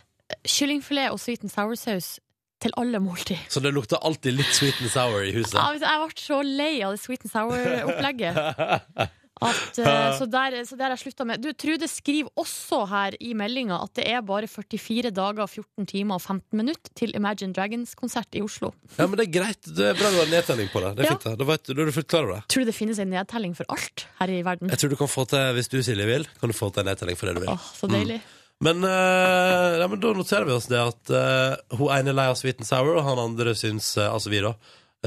Kyllingfilet 0.46 1.10
og 1.10 1.18
sweet 1.20 1.42
and 1.42 1.50
sour-saus 1.52 2.18
til 2.60 2.74
alle 2.76 3.00
måltid. 3.02 3.38
Så 3.50 3.60
det 3.64 3.72
lukter 3.74 3.98
alltid 4.04 4.36
litt 4.36 4.52
sweet 4.54 4.80
and 4.84 4.90
sour 4.92 5.24
i 5.24 5.32
huset? 5.32 5.56
Ja, 5.56 5.72
Jeg 5.72 6.02
ble 6.04 6.20
så 6.20 6.42
lei 6.44 6.74
av 6.84 6.92
det 6.94 7.00
sweet 7.02 7.24
and 7.24 7.32
sour-opplegget. 7.32 8.36
At, 9.40 9.78
uh, 9.80 9.86
så, 10.18 10.26
der, 10.28 10.52
så 10.68 10.76
der 10.76 10.92
jeg 10.92 11.00
slutta 11.00 11.24
med 11.24 11.40
Du, 11.40 11.46
Trude 11.56 11.86
skriver 11.88 12.28
også 12.36 12.82
her 12.90 13.14
i 13.24 13.30
meldinga 13.32 13.78
at 13.86 13.94
det 13.96 14.04
er 14.12 14.20
bare 14.20 14.44
44 14.44 15.08
dager, 15.16 15.46
14 15.48 15.86
timer 15.88 16.18
og 16.18 16.20
15 16.20 16.58
minutter 16.60 16.92
til 16.92 17.14
Imagine 17.16 17.56
Dragons-konsert 17.56 18.36
i 18.36 18.42
Oslo. 18.44 18.74
Ja, 18.98 19.06
men 19.08 19.16
det 19.16 19.30
er 19.30 19.32
greit. 19.38 19.62
Det 19.64 19.86
er 19.94 19.96
bra 19.96 20.10
du 20.12 20.18
har 20.20 20.28
nedtelling 20.28 20.68
på 20.68 20.82
det. 20.84 20.90
Det 20.98 21.06
er 21.06 21.08
Ja. 21.08 21.14
fint 21.16 21.24
Da 21.30 21.36
Da, 21.40 21.46
vet, 21.54 21.64
da 21.72 21.72
er 21.72 21.88
du 21.88 21.92
fullt 21.96 22.10
klar 22.12 22.28
over 22.28 22.34
det. 22.36 22.42
Tror 22.52 22.66
du 22.66 22.68
det 22.68 22.76
finnes 22.76 23.00
en 23.00 23.08
nedtelling 23.16 23.56
for 23.56 23.64
alt 23.72 24.04
her 24.20 24.28
i 24.28 24.42
verden? 24.44 24.68
Jeg 24.68 24.78
tror 24.84 24.92
du 24.92 24.96
kan 25.00 25.08
få 25.08 25.24
til, 25.32 25.46
hvis 25.56 25.68
du 25.72 25.78
Silje 25.88 26.04
vil, 26.12 26.28
kan 26.38 26.52
du 26.52 26.58
få 26.60 26.68
til 26.74 26.84
en 26.84 26.90
nedtelling 26.92 27.16
for 27.16 27.26
det 27.32 27.34
du 27.40 27.40
vil. 27.46 27.54
Åh, 27.56 27.70
så 27.80 27.88
deilig. 27.88 28.20
Men, 28.64 28.84
uh, 28.84 29.78
ja, 29.80 29.86
men 29.88 30.00
da 30.02 30.12
noterer 30.12 30.44
vi 30.44 30.52
oss 30.52 30.68
det 30.68 30.80
at 30.82 31.12
uh, 31.14 31.78
hun 31.78 31.88
ene 31.94 32.12
er 32.12 32.18
lei 32.18 32.28
av 32.28 32.36
sweet 32.36 32.60
and 32.60 32.68
sour, 32.68 32.92
og 32.98 33.06
han 33.06 33.22
andre 33.22 33.54
syns, 33.56 33.94
uh, 33.96 34.10
altså 34.10 34.32
vi 34.32 34.42
da, 34.44 34.52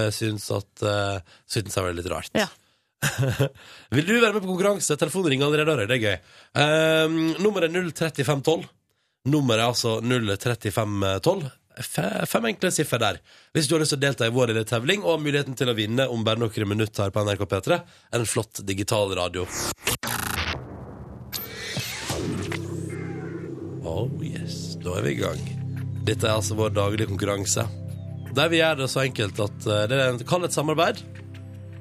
syns 0.10 0.48
at 0.50 0.81
sweet 0.81 1.67
and 1.67 1.74
sour 1.75 1.91
er 1.91 1.98
litt 2.00 2.10
rart. 2.10 2.33
Ja. 2.33 2.48
Vil 3.93 4.07
du 4.07 4.15
være 4.15 4.33
med 4.33 4.41
på 4.41 4.50
konkurranse? 4.50 4.98
Telefonen 4.98 5.29
ringer 5.29 5.51
allerede, 5.51 5.86
det 5.86 6.00
er 6.00 6.05
gøy. 6.07 6.15
Um, 6.57 7.19
nummeret 7.43 7.69
er 7.69 7.91
03512. 7.91 8.65
Nummeret 9.29 9.62
er 9.62 9.67
altså 9.69 10.00
03512. 10.01 11.51
Fem 12.29 12.50
enkle 12.51 12.72
siffer 12.74 13.01
der. 13.01 13.19
Hvis 13.53 13.69
du 13.69 13.75
har 13.75 13.81
lyst 13.81 13.95
til 13.95 14.01
å 14.01 14.05
delta 14.05 14.27
i 14.29 14.33
vår 14.33 14.51
lille 14.51 14.65
tevling 14.69 15.05
og 15.05 15.15
har 15.15 15.24
muligheten 15.24 15.57
til 15.57 15.72
å 15.72 15.77
vinne 15.77 16.10
om 16.12 16.25
bare 16.25 16.41
noen 16.41 16.69
minutter 16.69 17.05
her 17.05 17.13
på 17.13 17.25
NRK 17.25 17.45
P3, 17.50 17.79
er 18.13 18.22
en 18.22 18.29
flott 18.29 18.62
digital 18.67 19.13
radio. 19.17 19.48
Oh 23.93 24.09
yes, 24.25 24.73
da 24.81 24.97
er 24.97 25.05
vi 25.05 25.13
i 25.13 25.19
gang. 25.21 25.41
Dette 26.07 26.25
er 26.25 26.33
altså 26.33 26.57
vår 26.57 26.73
daglige 26.73 27.12
konkurranse. 27.12 27.67
Der 28.33 28.50
vi 28.50 28.57
gjør 28.57 28.79
det 28.81 28.88
så 28.89 29.03
enkelt 29.03 29.38
at 29.43 29.67
eh, 29.69 29.83
det 29.91 30.00
er 30.00 30.07
en, 30.09 30.23
kall 30.25 30.41
det 30.41 30.50
et 30.50 30.57
samarbeid. 30.57 31.03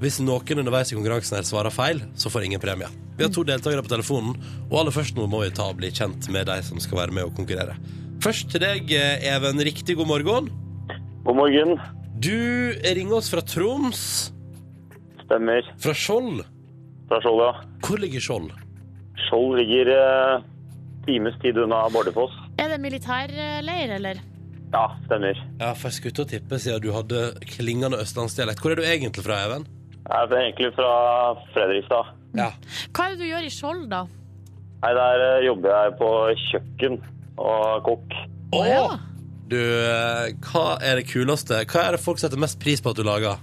Hvis 0.02 0.18
noen 0.20 0.60
underveis 0.60 0.92
i 0.92 0.98
konkurransen 0.98 1.38
her 1.38 1.46
svarer 1.46 1.72
feil, 1.72 2.02
så 2.18 2.30
får 2.32 2.48
ingen 2.48 2.60
premie. 2.60 2.90
Vi 3.16 3.24
har 3.24 3.32
to 3.32 3.44
deltakere 3.46 3.84
på 3.86 3.92
telefonen, 3.92 4.36
og 4.68 4.80
aller 4.82 4.94
først 4.94 5.16
nå 5.16 5.28
må 5.30 5.44
vi 5.44 5.52
ta 5.56 5.70
og 5.70 5.78
bli 5.80 5.92
kjent 5.94 6.28
med 6.34 6.50
de 6.50 6.58
som 6.66 6.80
skal 6.82 7.04
være 7.04 7.16
med 7.16 7.30
og 7.30 7.36
konkurrere. 7.38 7.78
Først 8.22 8.52
til 8.52 8.62
deg, 8.62 8.92
eh, 8.92 9.24
Even. 9.32 9.62
Riktig 9.64 9.96
god 9.96 10.10
morgen. 10.12 10.52
God 11.24 11.38
morgen. 11.38 11.78
Du 12.20 12.36
ringer 12.82 13.16
oss 13.16 13.32
fra 13.32 13.40
Troms. 13.40 14.32
Stemmer. 15.24 15.66
Fra 15.80 15.94
Skjold. 15.96 16.44
Fra 17.08 17.22
Skjold, 17.24 17.40
ja. 17.46 17.52
Hvor 17.86 18.02
ligger 18.04 18.22
Skjold? 18.22 18.52
Skjold 19.26 19.56
ligger 19.62 19.94
eh, 19.96 20.44
times 21.06 21.36
tid 21.42 21.58
unna 21.60 21.84
Bardufoss. 21.92 22.34
Er 22.62 22.72
det 22.72 22.80
militærleir, 22.82 23.96
eller? 23.98 24.22
Ja, 24.72 24.86
stemmer. 25.04 25.36
Ja, 25.60 25.74
for 25.76 25.90
jeg 25.90 25.98
skulle 25.98 26.16
til 26.16 26.24
å 26.24 26.30
tippe 26.30 26.58
siden 26.62 26.82
du 26.84 26.90
hadde 26.94 27.22
klingende 27.44 28.00
østlandsdialekt. 28.00 28.62
Hvor 28.62 28.72
er 28.72 28.80
du 28.80 28.86
egentlig 28.88 29.24
fra, 29.26 29.42
Even? 29.44 29.66
Jeg 30.02 30.24
er 30.24 30.40
egentlig 30.40 30.72
fra 30.74 30.92
Fredrikstad. 31.52 32.12
Ja. 32.38 32.48
Hva 32.90 33.06
er 33.06 33.14
det 33.14 33.20
du 33.20 33.28
gjør 33.28 33.46
i 33.46 33.52
Skjold, 33.52 33.86
da? 33.92 34.02
Nei, 34.82 34.92
der 34.98 35.24
eh, 35.28 35.44
jobber 35.46 35.76
jeg 35.76 35.96
på 36.00 36.10
kjøkken 36.48 37.00
og 37.38 37.86
kokk. 37.86 38.20
Å! 38.56 38.62
ja. 38.66 38.84
Du, 39.52 39.58
eh, 39.60 40.32
hva 40.48 40.66
er 40.80 40.98
det 40.98 41.08
kuleste? 41.10 41.60
Hva 41.68 41.86
er 41.86 41.96
det 41.96 42.02
folk 42.02 42.20
setter 42.22 42.40
mest 42.40 42.56
pris 42.62 42.80
på 42.80 42.94
at 42.94 42.98
du 42.98 43.04
lager? 43.06 43.42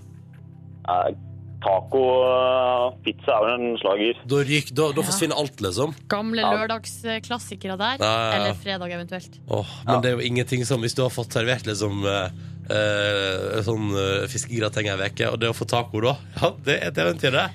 Eh, 0.89 1.11
Taco 1.59 2.01
og 2.23 2.99
pizza 3.03 3.35
er 3.35 3.43
vel 3.43 3.55
en 3.57 3.79
slager. 3.81 4.19
Da, 4.31 4.37
ryk, 4.47 4.69
da, 4.75 4.85
da 4.95 5.03
forsvinner 5.03 5.39
alt, 5.41 5.59
liksom. 5.63 5.91
Gamle 6.11 6.45
lørdagsklassikere 6.55 7.75
der? 7.79 7.99
Ja, 7.99 8.11
ja, 8.11 8.21
ja. 8.21 8.37
Eller 8.37 8.61
fredag, 8.61 8.93
eventuelt? 8.95 9.35
Åh, 9.47 9.73
men 9.89 10.05
det 10.05 10.11
er 10.11 10.15
jo 10.15 10.29
ingenting 10.29 10.63
som 10.67 10.85
hvis 10.85 10.95
du 10.95 11.03
har 11.03 11.11
fått 11.11 11.35
servert 11.35 11.67
liksom 11.67 12.07
eh, 12.07 12.39
eh, 12.71 13.59
sånn 13.67 13.91
uh, 13.91 14.23
fiskegrateng 14.31 14.87
ei 14.93 14.97
uke, 15.03 15.27
og 15.33 15.39
det 15.43 15.51
å 15.51 15.57
få 15.57 15.67
taco 15.69 16.03
da, 16.07 16.15
ja, 16.39 16.53
det 16.63 16.79
er 16.79 16.93
et 16.93 17.03
eventyr, 17.03 17.35
det. 17.35 17.45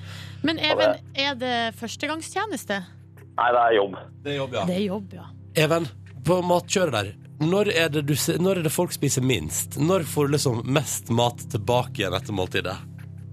Men 0.45 0.61
Even, 0.61 0.99
er 1.17 1.37
det 1.41 1.57
førstegangstjeneste? 1.79 2.81
Nei, 3.35 3.51
det 3.51 3.61
er 3.61 3.77
jobb. 3.79 4.01
Det 4.21 4.35
er 4.35 4.41
jobb, 4.43 4.57
ja. 4.59 4.65
Det 4.69 4.75
er 4.77 4.83
jobb, 4.85 5.13
ja. 5.17 5.29
Even, 5.65 5.87
på 6.25 6.43
matkjøret 6.45 6.93
der, 6.93 7.15
når 7.41 7.71
er, 7.73 7.89
det 7.91 8.05
du, 8.07 8.13
når 8.39 8.61
er 8.61 8.67
det 8.67 8.71
folk 8.71 8.93
spiser 8.95 9.25
minst? 9.25 9.79
Når 9.81 10.05
får 10.07 10.29
du 10.29 10.37
liksom 10.37 10.61
mest 10.71 11.09
mat 11.11 11.41
tilbake 11.51 12.03
igjen 12.03 12.15
etter 12.15 12.37
måltidet? 12.37 12.77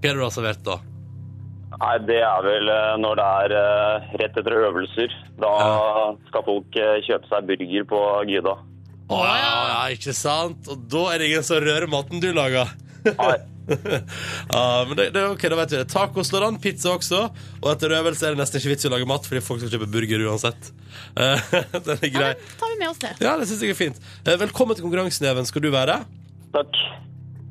Hva 0.03 0.09
er 0.09 0.17
det 0.17 0.19
du 0.19 0.25
har 0.25 0.33
servert 0.35 0.63
da? 0.67 0.73
Nei, 1.79 1.93
det 2.03 2.17
er 2.19 2.41
vel 2.43 2.67
eh, 2.69 2.89
når 2.99 3.15
det 3.21 3.27
er 3.45 3.53
eh, 3.59 4.09
rett 4.19 4.35
etter 4.41 4.55
øvelser. 4.59 5.13
Da 5.39 5.51
skal 6.27 6.43
folk 6.43 6.75
eh, 6.75 6.97
kjøpe 7.07 7.29
seg 7.31 7.47
burger 7.47 7.85
på 7.87 8.01
Gyda. 8.27 8.53
Å 9.13 9.19
ja, 9.23 9.53
ja, 9.69 9.79
ikke 9.95 10.11
sant? 10.15 10.67
Og 10.71 10.83
da 10.91 11.05
er 11.13 11.23
det 11.23 11.29
ingen 11.31 11.47
som 11.47 11.63
rører 11.63 11.87
maten 11.87 12.19
du 12.23 12.27
lager. 12.35 12.67
Nei, 13.07 13.37
Ja, 14.53 14.63
men 14.89 14.97
det, 14.99 15.05
det 15.15 15.21
er 15.21 15.29
ok, 15.31 15.45
da 15.53 15.59
vet 15.61 15.71
vi 15.71 15.79
det. 15.79 15.87
Taco 15.93 16.23
står 16.27 16.49
an, 16.49 16.59
pizza 16.59 16.91
også. 16.97 17.21
Og 17.61 17.69
etter 17.71 17.95
øvelse 17.95 18.27
er 18.27 18.35
det 18.35 18.41
nesten 18.43 18.59
ikke 18.59 18.73
vits 18.73 18.83
i 18.83 18.89
å 18.91 18.93
lage 18.97 19.07
mat, 19.07 19.27
fordi 19.29 19.43
folk 19.45 19.63
skal 19.63 19.71
kjøpe 19.77 19.87
burger 19.93 20.25
uansett. 20.27 20.73
Den 21.87 21.95
er 21.95 22.11
grei. 22.11 22.33
Ja, 22.35 22.57
tar 22.59 22.73
vi 22.75 22.81
med 22.83 22.89
oss 22.91 22.99
det. 23.01 23.15
Ja, 23.23 23.37
det 23.39 23.47
syns 23.47 23.63
jeg 23.63 23.71
er 23.71 23.79
fint. 23.79 24.03
Velkommen 24.27 24.75
til 24.75 24.85
konkurransen, 24.85 25.31
Even. 25.31 25.47
Skal 25.47 25.63
du 25.63 25.71
være? 25.73 26.03
takk. 26.53 26.83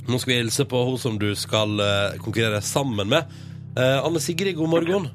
Nå 0.08 0.18
skal 0.18 0.32
vi 0.32 0.38
hilse 0.40 0.64
på 0.66 0.80
hun 0.88 0.98
som 0.98 1.18
du 1.20 1.28
skal 1.38 1.78
eh, 1.80 2.16
konkurrere 2.22 2.60
sammen 2.64 3.08
med. 3.12 3.28
Eh, 3.78 3.98
Anne 4.02 4.20
Sigrid, 4.20 4.56
god 4.58 4.72
morgen. 4.72 5.06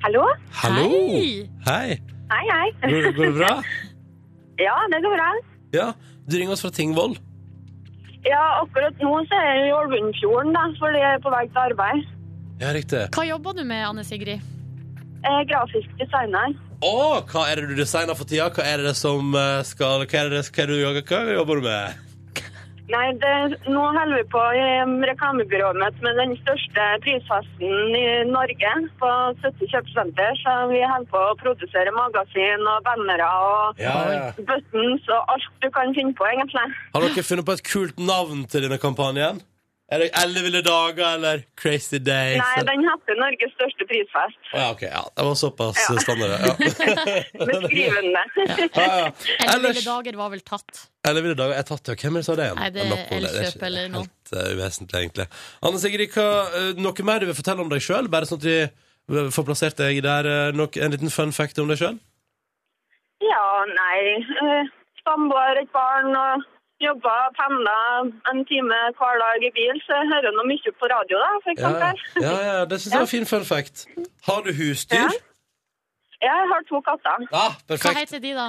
Hallo? 0.00 0.22
Hallo! 0.62 0.86
Hei! 0.88 1.48
Hei. 1.66 1.98
Hei, 2.30 2.44
hei. 2.54 2.66
Går, 2.86 3.10
går 3.16 3.26
det 3.26 3.36
bra? 3.42 3.54
Ja, 4.60 4.74
det 4.92 4.98
går 5.00 5.14
bra. 5.16 5.28
Ja. 5.72 5.84
Du 6.28 6.34
ringer 6.36 6.52
oss 6.52 6.60
fra 6.60 6.68
Tingvoll. 6.76 7.14
Ja, 8.26 8.40
akkurat 8.60 8.98
nå 9.00 9.12
så 9.30 9.38
er 9.38 9.46
jeg 9.56 9.70
i 9.70 9.72
Ålvundfjorden, 9.72 10.50
da, 10.52 10.66
fordi 10.76 11.00
jeg 11.00 11.16
er 11.16 11.22
på 11.24 11.32
vei 11.32 11.46
til 11.48 11.60
arbeid. 11.62 12.02
Ja, 12.60 12.72
riktig. 12.76 13.00
Hva 13.16 13.24
jobber 13.24 13.56
du 13.56 13.62
med, 13.64 13.80
Anne 13.88 14.04
Sigrid? 14.04 14.44
Jeg 15.24 15.32
er 15.32 15.48
grafisk 15.48 15.94
designer. 15.96 16.52
Å, 16.84 16.92
hva 17.32 17.46
er 17.48 17.62
det 17.62 17.70
du 17.72 17.80
designer 17.80 18.16
for 18.18 18.28
tida? 18.28 18.50
Hva 18.52 18.68
er 18.68 18.84
det 18.84 18.92
som 19.00 19.32
eh, 19.32 19.62
skal 19.68 20.04
Hva 20.04 20.20
er 20.26 20.34
det, 20.34 20.44
hva 20.44 20.62
er 20.66 20.68
det 20.68 20.76
du 20.76 20.84
jobber, 20.84 21.08
hva 21.08 21.38
jobber 21.40 21.60
du 21.62 21.68
med? 21.70 22.06
Nei, 22.90 23.12
det, 23.22 23.58
nå 23.70 23.82
holder 23.94 24.16
vi 24.18 24.24
på 24.32 24.40
i 24.58 24.62
reklamebyrået 25.10 25.78
mitt 25.78 26.00
med 26.02 26.16
den 26.18 26.32
største 26.40 26.86
prisfesten 27.04 27.94
i 27.94 28.06
Norge 28.26 28.72
på 29.02 29.10
70 29.44 29.70
kjøpesenter. 29.70 30.34
Så 30.42 30.54
vi 30.72 30.80
holder 30.82 31.10
på 31.12 31.20
å 31.28 31.36
produsere 31.38 31.94
magasin 31.94 32.66
og 32.72 32.82
bannere 32.88 33.28
og 33.44 33.84
Ja, 33.84 33.94
ja. 34.16 34.24
buttons 34.38 35.06
og 35.06 35.34
alt 35.36 35.46
du 35.62 35.70
kan 35.76 35.94
finne 35.94 36.16
på, 36.18 36.26
egentlig. 36.32 36.66
Har 36.96 37.06
dere 37.06 37.26
funnet 37.30 37.46
på 37.46 37.56
et 37.58 37.64
kult 37.70 38.02
navn 38.02 38.42
til 38.50 38.66
denne 38.66 38.80
kampanjen? 38.82 39.38
Er 39.90 39.98
det 40.04 40.10
Elleville 40.22 40.60
dager 40.62 41.16
eller 41.16 41.40
Crazy 41.58 41.98
Days? 41.98 42.38
Nei, 42.38 42.62
den 42.68 42.84
heter 42.86 43.16
Norges 43.18 43.54
største 43.56 43.86
prisfest. 43.90 44.38
Å, 44.52 44.60
ja, 44.60 44.66
ok, 44.70 44.84
ja. 44.86 45.00
Det 45.16 45.24
var 45.26 45.38
såpass 45.40 45.80
standard, 46.04 46.34
ja. 46.46 46.52
Beskrivende. 47.50 48.22
ja, 48.78 48.84
ja. 48.86 49.08
Elleville 49.48 49.82
dager 49.82 50.20
var 50.20 50.30
vel 50.36 50.44
tatt. 50.46 50.84
Elleville 51.10 51.34
dager 51.40 51.58
er 51.58 51.66
tatt, 51.66 51.90
ja. 51.90 51.96
Hvem 51.98 52.20
er 52.20 52.22
det 52.22 52.28
som 52.28 52.36
sa 52.36 52.38
det 52.38 52.46
igjen? 52.46 52.60
Nei, 52.60 52.68
er 52.68 52.76
det 52.76 52.84
er 52.86 53.40
Elkjøp 53.40 53.66
eller 53.66 53.90
noe. 53.96 54.06
Helt 54.06 54.36
uh, 54.36 54.52
uvesentlig, 54.54 55.02
egentlig. 55.02 55.26
Anne 55.66 55.82
Sigrid, 55.82 56.14
hva, 56.14 56.28
uh, 56.54 56.70
noe 56.86 57.08
mer 57.10 57.24
du 57.24 57.28
vil 57.32 57.38
fortelle 57.40 57.66
om 57.66 57.74
deg 57.74 57.82
sjøl? 57.82 58.12
Bare 58.14 58.30
sånn 58.30 58.38
at 58.38 58.46
vi 58.46 58.56
eh, 58.62 59.28
får 59.34 59.48
plassert 59.50 59.82
deg 59.82 59.98
der. 60.06 60.30
Uh, 60.30 60.54
nok, 60.54 60.78
en 60.78 60.94
liten 60.94 61.10
fun 61.10 61.34
fact 61.34 61.58
om 61.58 61.74
deg 61.74 61.82
sjøl? 61.82 61.98
Ja, 63.26 63.44
nei. 63.74 64.00
Uh, 64.38 64.70
Samboer, 65.02 65.64
et 65.64 65.74
barn 65.74 66.14
og 66.14 66.46
jobber, 66.86 67.20
pendler 67.38 68.10
en 68.32 68.40
time 68.50 68.78
hver 68.98 69.16
dag 69.24 69.44
i 69.48 69.50
bil, 69.58 69.76
så 69.86 69.98
jeg 70.00 70.06
hører 70.12 70.32
nå 70.38 70.44
mye 70.52 70.72
på 70.80 70.88
radio, 70.94 71.20
da, 71.24 71.30
for 71.44 71.50
eksempel. 71.54 72.00
ja, 72.26 72.34
ja, 72.50 72.56
det 72.70 72.80
syns 72.80 72.92
jeg 72.94 73.02
var 73.02 73.08
en 73.08 73.14
fin 73.16 73.28
fun 73.32 73.46
fact. 73.54 73.86
Har 74.28 74.40
du 74.46 74.50
husdyr? 74.60 74.96
Ja. 74.96 75.10
Jeg 76.20 76.48
har 76.52 76.66
to 76.70 76.80
katter. 76.88 77.22
Ja, 77.32 77.46
perfekt. 77.68 77.86
Hva 77.88 78.00
heter 78.02 78.20
de, 78.26 78.32
da? 78.36 78.48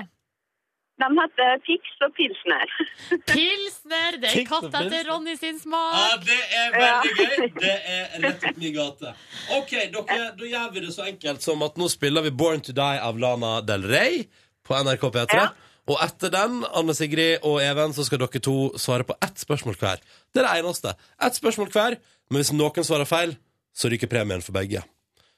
De 1.01 1.07
heter 1.17 1.53
Pix 1.65 1.93
og 2.05 2.11
Pilsner. 2.17 2.65
Pilsner! 3.31 4.17
Det 4.21 4.29
er 4.31 4.43
katta 4.49 4.69
Pilsner. 4.83 5.07
Ronny 5.09 5.35
sin 5.39 5.57
smak. 5.59 5.95
Ja, 5.97 6.19
det 6.27 6.41
er 6.59 6.75
veldig 6.75 7.15
gøy. 7.21 7.47
Det 7.55 7.73
er 7.95 8.11
rett 8.27 8.45
opp 8.51 8.59
min 8.61 8.75
gate. 8.75 9.13
Ok, 9.57 9.71
dere, 9.95 10.19
Da 10.37 10.51
gjør 10.51 10.69
vi 10.75 10.83
det 10.85 10.93
så 10.93 11.07
enkelt 11.09 11.41
som 11.47 11.63
at 11.65 11.79
nå 11.81 11.87
spiller 11.89 12.27
vi 12.27 12.33
Born 12.43 12.61
to 12.67 12.75
Die 12.77 13.01
av 13.07 13.17
Lana 13.23 13.53
Del 13.65 13.87
Rey 13.89 14.21
på 14.67 14.77
NRK 14.77 15.07
P3. 15.15 15.39
Ja. 15.39 15.47
Og 15.91 15.99
etter 15.99 16.31
den, 16.31 16.61
Anne 16.77 16.95
Sigrid 16.95 17.43
og 17.47 17.59
Even, 17.63 17.91
så 17.95 18.05
skal 18.07 18.21
dere 18.21 18.43
to 18.43 18.71
svare 18.79 19.07
på 19.07 19.17
ett 19.19 19.41
spørsmål 19.41 19.75
hver. 19.81 20.03
Det 20.31 20.39
er 20.41 20.47
det 20.47 20.61
eneste. 20.61 20.95
Ett 21.19 21.35
spørsmål 21.35 21.71
hver, 21.73 21.97
men 22.31 22.39
hvis 22.39 22.53
noen 22.55 22.87
svarer 22.87 23.09
feil, 23.09 23.35
så 23.75 23.91
ryker 23.91 24.11
premien 24.11 24.43
for 24.45 24.55
begge. 24.55 24.83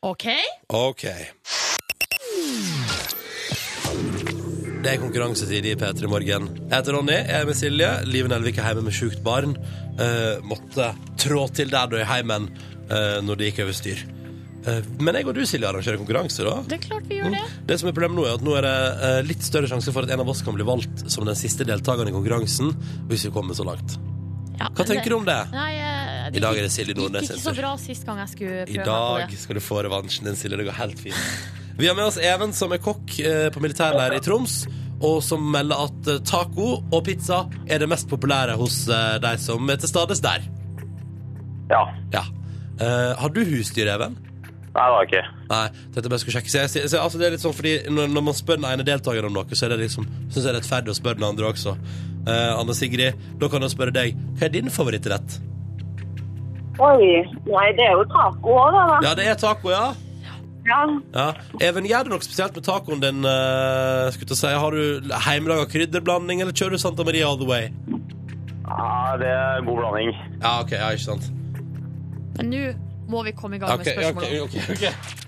Ok. 0.04 0.28
Ok. 0.70 1.08
Det 4.84 4.92
er 4.92 5.00
konkurransetid 5.00 5.66
i 5.70 5.78
P3 5.80 6.10
Morgen. 6.12 6.50
Jeg 6.60 6.76
heter 6.76 6.98
Ronny, 6.98 7.16
jeg 7.16 7.38
er 7.40 7.48
med 7.48 7.56
Silje. 7.56 7.92
Liv 8.10 8.28
Nelvik 8.28 8.60
er 8.60 8.68
hjemme 8.68 8.90
med 8.90 8.98
sjukt 8.98 9.24
barn. 9.24 9.56
Uh, 9.96 10.44
måtte 10.44 10.92
trå 11.24 11.48
til 11.56 11.72
der 11.72 11.88
da 11.88 12.02
i 12.02 12.10
heimen 12.10 12.50
uh, 12.92 13.24
når 13.24 13.40
det 13.40 13.54
gikk 13.54 13.64
over 13.64 13.80
styr. 13.80 14.04
Eh, 14.64 14.80
men 15.04 15.18
jeg 15.20 15.28
og 15.28 15.36
du, 15.36 15.42
Silje, 15.48 15.68
arrangerer 15.68 16.00
konkurranse, 16.00 16.46
da. 16.48 16.56
Det 16.70 16.78
er 16.78 16.86
klart 16.86 17.10
vi 17.10 17.20
gjør 17.20 17.34
det. 17.36 17.44
Det 17.68 17.78
som 17.82 17.90
er 17.90 17.96
problemet 17.98 18.20
nå, 18.20 18.26
er 18.30 18.38
at 18.38 18.46
nå 18.46 18.56
er 18.60 18.68
det 18.68 18.76
eh, 19.10 19.20
litt 19.28 19.44
større 19.44 19.70
sjanse 19.72 19.92
for 19.96 20.08
at 20.08 20.14
en 20.16 20.24
av 20.24 20.32
oss 20.32 20.44
kan 20.46 20.56
bli 20.56 20.66
valgt 20.68 21.06
som 21.12 21.28
den 21.28 21.38
siste 21.40 21.68
deltakeren 21.68 22.12
i 22.12 22.16
konkurransen, 22.16 22.72
hvis 23.12 23.28
vi 23.28 23.34
kommer 23.36 23.58
så 23.58 23.68
langt. 23.68 23.98
Ja, 24.60 24.70
Hva 24.70 24.86
tenker 24.88 25.10
du 25.12 25.18
om 25.18 25.26
det? 25.28 25.40
Nei, 25.52 25.72
det 26.32 26.40
I 26.40 26.44
dag 26.44 26.60
er 26.60 26.68
det 26.68 26.72
Silje 26.72 26.94
Nordnes 26.96 27.26
gikk 27.26 27.40
ikke 27.40 27.44
så 27.50 27.54
bra 27.58 27.72
sist 27.82 28.06
gang 28.06 28.20
jeg 28.22 28.30
skulle 28.32 28.60
I 28.62 28.78
prøve 28.78 28.84
på 28.86 28.92
dag 28.92 29.34
skal 29.42 29.58
du 29.58 29.62
få 29.66 29.82
revansjen 29.88 30.30
din, 30.30 30.38
Silje. 30.40 30.60
Det 30.62 30.68
går 30.70 30.78
helt 30.78 31.02
fint. 31.02 31.50
Vi 31.80 31.90
har 31.90 31.98
med 31.98 32.06
oss 32.06 32.20
Even, 32.22 32.54
som 32.54 32.72
er 32.72 32.82
kokk 32.84 33.16
eh, 33.20 33.48
på 33.52 33.64
militærleir 33.64 34.14
i 34.16 34.22
Troms, 34.24 34.60
og 35.04 35.18
som 35.26 35.44
melder 35.52 35.88
at 35.88 36.12
eh, 36.14 36.22
taco 36.30 36.68
og 36.86 37.00
pizza 37.08 37.44
er 37.66 37.82
det 37.82 37.90
mest 37.92 38.08
populære 38.12 38.56
hos 38.62 38.84
eh, 38.88 39.18
de 39.24 39.34
som 39.42 39.74
er 39.74 39.82
til 39.82 39.90
stades 39.92 40.22
der. 40.24 40.46
Ja. 41.74 41.82
Ja. 42.14 42.24
Eh, 42.78 43.12
har 43.20 43.34
du 43.34 43.42
husdyr, 43.50 43.90
Even? 43.96 44.20
Nei, 44.74 44.84
det 44.88 44.94
var 44.94 45.04
jeg 45.04 45.10
ikke. 45.12 45.24
Nei, 45.52 45.66
dette 45.94 46.10
bare 46.10 46.20
skulle 46.24 46.36
sjekke. 46.40 46.50
Så 46.50 46.62
jeg, 46.64 46.90
så, 46.90 46.98
altså 47.04 47.20
det 47.22 47.28
er 47.28 47.36
litt 47.36 47.44
sånn 47.44 47.54
fordi 47.54 47.74
når, 47.94 48.08
når 48.10 48.24
man 48.26 48.38
spør 48.38 48.58
den 48.58 48.66
ene 48.72 48.86
deltakeren 48.88 49.28
om 49.30 49.36
noe, 49.38 49.54
så 49.54 49.68
er 49.68 49.76
det 49.76 49.84
liksom 49.84 50.08
Synes 50.32 50.40
jeg 50.40 50.48
det 50.48 50.54
er 50.54 50.58
rettferdig 50.58 50.94
å 50.94 50.98
spørre 50.98 51.20
den 51.20 51.28
andre 51.28 51.52
også. 51.52 51.76
Eh, 52.26 52.54
Anne 52.58 52.74
Sigrid, 52.78 53.20
da 53.38 53.50
kan 53.54 53.62
jeg 53.62 53.74
spørre 53.76 53.94
deg. 53.94 54.18
Hva 54.40 54.48
er 54.48 54.54
din 54.56 54.72
favorittrett? 54.74 55.36
Oi. 56.82 57.22
Nei, 57.46 57.68
det 57.78 57.86
er 57.86 57.94
jo 58.00 58.08
taco 58.10 58.56
òg, 58.64 58.74
da. 58.74 58.86
Ja, 59.06 59.14
det 59.20 59.28
er 59.30 59.38
taco, 59.38 59.70
ja. 59.70 59.84
Ja. 60.64 60.80
Ja. 61.14 61.28
Even, 61.62 61.86
gjør 61.86 62.08
du 62.08 62.14
noe 62.16 62.24
spesielt 62.24 62.56
med 62.58 62.66
tacoen 62.66 63.02
din? 63.04 63.20
eh, 63.28 64.08
skulle 64.16 64.32
til 64.32 64.38
å 64.38 64.40
si. 64.40 64.54
Har 64.64 64.74
du 64.74 65.12
hjemmelaga 65.12 65.68
krydderblanding, 65.70 66.42
eller 66.42 66.56
kjører 66.56 66.80
du 66.80 66.82
Santa 66.82 67.06
Maria 67.06 67.28
all 67.30 67.38
the 67.38 67.50
way? 67.50 67.70
ja, 68.64 69.18
det 69.20 69.28
er 69.30 69.62
god 69.68 69.78
blanding. 69.84 70.14
Ja, 70.42 70.54
ok, 70.64 70.72
ja, 70.80 70.90
ikke 70.96 71.04
sant 71.04 71.30
Men 72.40 72.50
nå 72.50 72.62
må 73.10 73.24
vi 73.28 73.34
komme 73.38 73.58
i 73.58 73.60
gang 73.60 73.78
med 73.80 73.88
spørsmålet. 73.88 74.30
Okay, 74.30 74.40
okay, 74.40 74.60
ok, 74.60 74.94
ok. 74.94 75.20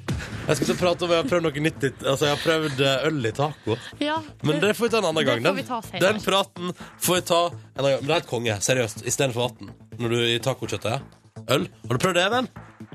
Jeg 0.46 0.58
skal 0.60 0.68
ikke 0.70 0.78
prate 0.78 1.06
om 1.08 1.12
jeg 1.12 1.18
har 1.24 1.30
prøvd 1.30 1.46
noe 1.48 1.62
nytt. 1.66 1.86
Altså, 2.06 2.28
jeg 2.28 2.36
har 2.36 2.42
prøvd 2.44 2.82
eh, 2.86 3.08
øl 3.10 3.26
i 3.26 3.32
taco. 3.34 3.78
Ja, 4.00 4.20
Men 4.46 4.60
det 4.62 4.76
får 4.78 4.86
vi 4.86 4.92
ta 4.94 5.00
en 5.02 5.08
annen 5.10 5.26
gang. 5.26 5.42
Den, 5.42 5.62
den 6.04 6.20
praten 6.22 6.76
får 7.02 7.16
vi 7.18 7.24
ta 7.32 7.40
en 7.50 7.82
annen 7.82 7.96
gang. 7.96 8.04
Men 8.04 8.12
det 8.12 8.16
er 8.16 8.22
et 8.22 8.30
konge. 8.30 8.58
Seriøst. 8.62 9.02
Istedenfor 9.10 9.50
vann. 9.50 9.72
Når 9.98 10.14
du 10.14 10.20
i 10.22 10.38
tacokjøttet. 10.46 11.02
Øl. 11.50 11.66
Har 11.90 11.98
du 11.98 12.02
prøvd 12.04 12.20
det, 12.20 12.28
Even? 12.30 12.48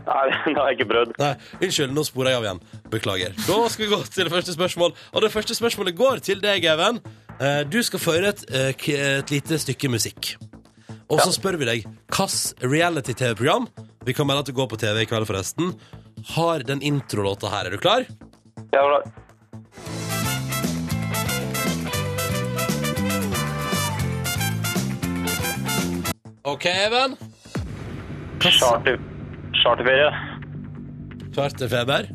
Nei, 0.06 0.22
det 0.46 0.54
har 0.56 0.70
jeg 0.70 0.78
ikke 0.78 0.88
prøvd. 0.92 1.12
Nei, 1.20 1.32
unnskyld, 1.58 1.92
nå 1.96 2.04
sporer 2.06 2.32
jeg 2.32 2.38
av 2.40 2.46
igjen. 2.46 2.62
Beklager. 2.94 3.34
Da 3.48 3.58
skal 3.72 3.84
vi 3.86 3.90
gå 3.96 4.00
til 4.06 4.28
det 4.30 4.32
første 4.36 4.54
spørsmål. 4.54 4.94
Og 5.12 5.26
det 5.26 5.32
første 5.34 5.58
spørsmålet 5.58 5.98
går 5.98 6.22
til 6.30 6.40
deg, 6.44 6.64
Even. 6.70 7.02
Eh, 7.40 7.60
Du 7.70 7.80
skal 7.82 8.02
få 8.02 8.14
høre 8.16 8.30
et, 8.36 8.44
eh, 8.54 8.70
et 9.18 9.34
lite 9.34 9.58
stykke 9.58 9.90
musikk. 9.90 10.36
Og 11.10 11.18
så 11.18 11.32
spør 11.34 11.58
vi 11.58 11.66
deg 11.66 11.86
hvilket 12.06 12.62
reality-TV-program 12.62 13.66
Vi 14.04 14.14
kan 14.14 14.26
melde 14.26 14.40
at 14.40 14.46
det 14.48 14.56
går 14.56 14.68
på 14.68 14.76
TV 14.80 15.02
i 15.02 15.06
kveld, 15.08 15.26
forresten. 15.28 15.74
Har 16.34 16.64
den 16.64 16.80
introlåta 16.82 17.50
her. 17.52 17.66
Er 17.68 17.70
du 17.70 17.78
klar? 17.78 18.06
Ja, 18.72 18.80
bra. 18.80 19.02
OK, 26.42 26.66
Even. 26.66 27.16
Charter, 28.40 28.96
charterferie. 29.62 30.10
Charterfeber. 31.34 32.08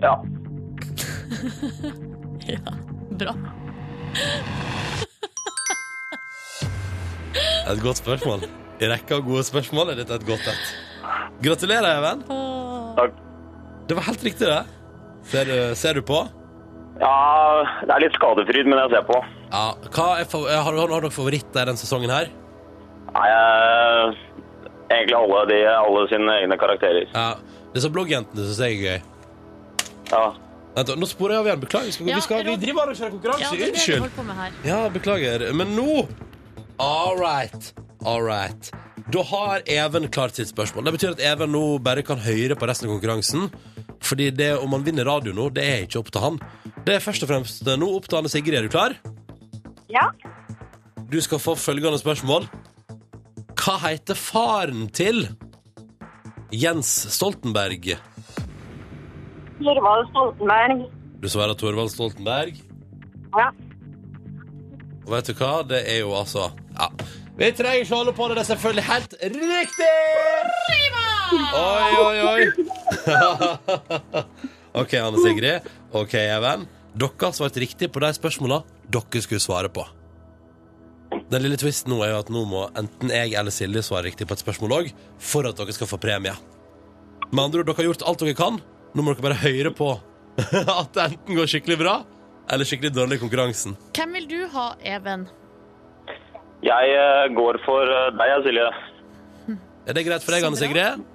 Ja. 0.00 0.14
bra. 3.20 3.34
Et 7.70 7.82
godt 7.82 7.96
spørsmål. 7.96 8.40
I 8.80 8.88
rekka 8.88 9.18
av 9.18 9.24
gode 9.26 9.44
spørsmål 9.44 9.92
er 9.92 9.98
dette 10.00 10.16
et 10.16 10.24
godt 10.28 10.46
et. 10.48 10.68
Gratulerer, 11.44 11.98
Even. 12.00 12.22
Takk. 12.96 13.18
Det 13.88 13.96
var 13.98 14.06
helt 14.06 14.24
riktig, 14.24 14.46
det. 14.48 14.60
Ser 15.30 15.44
du, 15.48 15.56
ser 15.76 15.98
du 15.98 16.02
på? 16.06 16.20
Ja, 17.00 17.12
det 17.84 17.92
er 17.94 18.02
litt 18.06 18.16
skadefryd, 18.16 18.68
men 18.68 18.78
jeg 18.82 18.92
ser 18.94 19.04
på. 19.08 19.18
Ja. 19.50 19.64
Hva 19.92 20.06
er, 20.20 20.26
har, 20.28 20.72
du- 20.72 20.80
har 20.80 20.92
dere 21.00 21.10
favoritter 21.12 21.68
denne 21.68 21.80
sesongen 21.80 22.12
her? 22.12 22.30
Nei, 23.14 23.28
jeg... 23.30 24.18
Egentlig 24.90 25.14
alle, 25.14 25.40
de, 25.46 25.56
alle 25.70 26.00
sine 26.10 26.32
egne 26.42 26.56
karakterer. 26.58 27.04
Ja. 27.14 27.28
Disse 27.74 27.90
bloggjentene 27.94 28.42
syns 28.48 28.58
jeg 28.64 28.78
er 28.78 28.80
gøy. 28.82 29.02
Ja. 30.10 30.22
Vent, 30.74 30.90
nå 30.98 31.06
sporer 31.06 31.36
jeg 31.36 31.42
av 31.44 31.48
igjen. 31.50 31.60
Beklager. 31.62 31.92
Skal, 31.94 32.08
Ja, 32.10 32.16
vi, 32.18 32.24
skal, 32.26 32.42
vi 32.48 32.56
driver 32.64 32.90
og 32.90 32.98
kjører 32.98 33.12
Ja, 33.12 33.14
konkurranse. 33.14 33.52
vi 33.54 33.68
Unnskyld. 33.68 34.66
Ja, 34.66 34.80
beklager. 34.90 35.44
Men 35.54 35.76
nå 35.76 36.06
All 36.82 37.18
right. 37.20 37.70
All 38.06 38.22
right. 38.24 38.70
Da 39.12 39.22
har 39.26 39.62
Even 39.66 40.08
klart 40.08 40.36
sitt 40.38 40.48
spørsmål. 40.52 40.86
Det 40.86 40.92
betyr 40.96 41.14
at 41.16 41.22
Even 41.32 41.52
nå 41.52 41.62
bare 41.82 42.04
kan 42.06 42.20
høre 42.22 42.56
på 42.56 42.68
resten 42.68 42.88
av 42.88 42.94
konkurransen. 42.94 43.48
Fordi 44.00 44.30
det 44.32 44.54
om 44.58 44.72
han 44.72 44.84
vinner 44.86 45.04
radio 45.04 45.34
nå, 45.36 45.48
det 45.52 45.64
er 45.66 45.82
ikke 45.84 46.00
opp 46.00 46.10
til 46.14 46.24
han. 46.24 46.38
Det 46.86 46.96
er 46.96 47.04
først 47.04 47.26
og 47.26 47.30
fremst 47.32 47.66
nå 47.66 47.88
opp 47.96 48.08
til 48.08 48.20
Anne 48.20 48.32
Sigrid. 48.32 48.56
Er 48.56 48.64
du 48.68 48.72
klar? 48.72 48.96
Ja. 49.92 50.06
Du 51.10 51.18
skal 51.20 51.42
få 51.42 51.56
følgende 51.58 51.98
spørsmål. 52.00 52.46
Hva 53.60 53.76
heter 53.82 54.16
faren 54.16 54.86
til 54.96 55.26
Jens 56.56 56.88
Stoltenberg? 57.12 57.92
Torvald 59.60 60.08
Stoltenberg. 60.14 60.86
Du 61.20 61.28
svarer 61.28 61.58
Torvald 61.60 61.92
Stoltenberg. 61.92 62.56
Ja. 63.36 63.50
Og 65.04 65.12
vet 65.12 65.28
du 65.28 65.34
hva? 65.36 65.52
Det 65.66 65.82
er 65.84 66.00
jo 66.04 66.14
altså 66.16 66.48
Ja. 66.78 66.88
Vi 67.40 67.48
trenger 67.56 67.86
ikke 67.86 67.96
holde 67.96 68.12
på 68.12 68.26
det, 68.28 68.34
det 68.36 68.42
er 68.42 68.48
selvfølgelig 68.50 68.82
helt 68.84 69.14
riktig! 69.24 69.92
Oi, 71.56 71.92
oi, 72.02 72.18
oi. 72.28 72.42
OK, 74.80 74.92
Anne 75.00 75.22
Sigrid. 75.24 75.70
OK, 75.96 76.18
Even. 76.20 76.66
Dere 77.00 77.16
har 77.22 77.32
svart 77.32 77.56
riktig 77.62 77.88
på 77.94 78.02
de 78.04 78.10
spørsmåla 78.12 78.60
dere 78.92 79.22
skulle 79.24 79.40
svare 79.40 79.70
på. 79.72 79.86
Den 81.32 81.46
lille 81.46 81.56
twisten 81.58 81.94
nå 81.94 82.02
er 82.04 82.12
jo 82.12 82.20
at 82.20 82.30
nå 82.34 82.44
må 82.50 82.66
enten 82.76 83.14
jeg 83.14 83.32
eller 83.38 83.54
Silje 83.54 83.86
svare 83.88 84.10
riktig 84.10 84.28
på 84.28 84.36
et 84.36 84.44
spørsmål 84.44 84.76
òg, 84.82 84.92
for 85.16 85.48
at 85.48 85.56
dere 85.56 85.72
skal 85.74 85.88
få 85.88 85.98
premie. 86.02 86.36
Med 87.30 87.44
andre 87.46 87.62
ord, 87.62 87.70
dere 87.70 87.80
har 87.80 87.88
gjort 87.88 88.04
alt 88.10 88.20
dere 88.26 88.36
kan. 88.36 88.60
Nå 88.92 89.06
må 89.06 89.14
dere 89.14 89.30
bare 89.30 89.42
høre 89.46 89.72
på 89.72 89.94
at 90.82 90.92
det 90.92 91.08
enten 91.08 91.40
går 91.40 91.48
skikkelig 91.56 91.80
bra 91.80 92.00
eller 92.52 92.68
skikkelig 92.68 92.92
dårlig 92.92 93.16
i 93.16 93.24
konkurransen. 93.24 93.80
Hvem 93.96 94.18
vil 94.18 94.28
du 94.28 94.40
ha, 94.52 94.72
Even? 94.84 95.30
Jeg 96.64 96.92
eh, 96.92 97.26
går 97.36 97.58
for 97.64 97.88
eh, 97.88 98.10
deg, 98.18 98.34
Silje. 98.44 98.68
Er 99.88 99.96
det 99.96 100.04
greit 100.06 100.24
for 100.24 100.36
deg, 100.36 100.44
Anne. 100.44 100.60
Sigrid? 100.60 101.06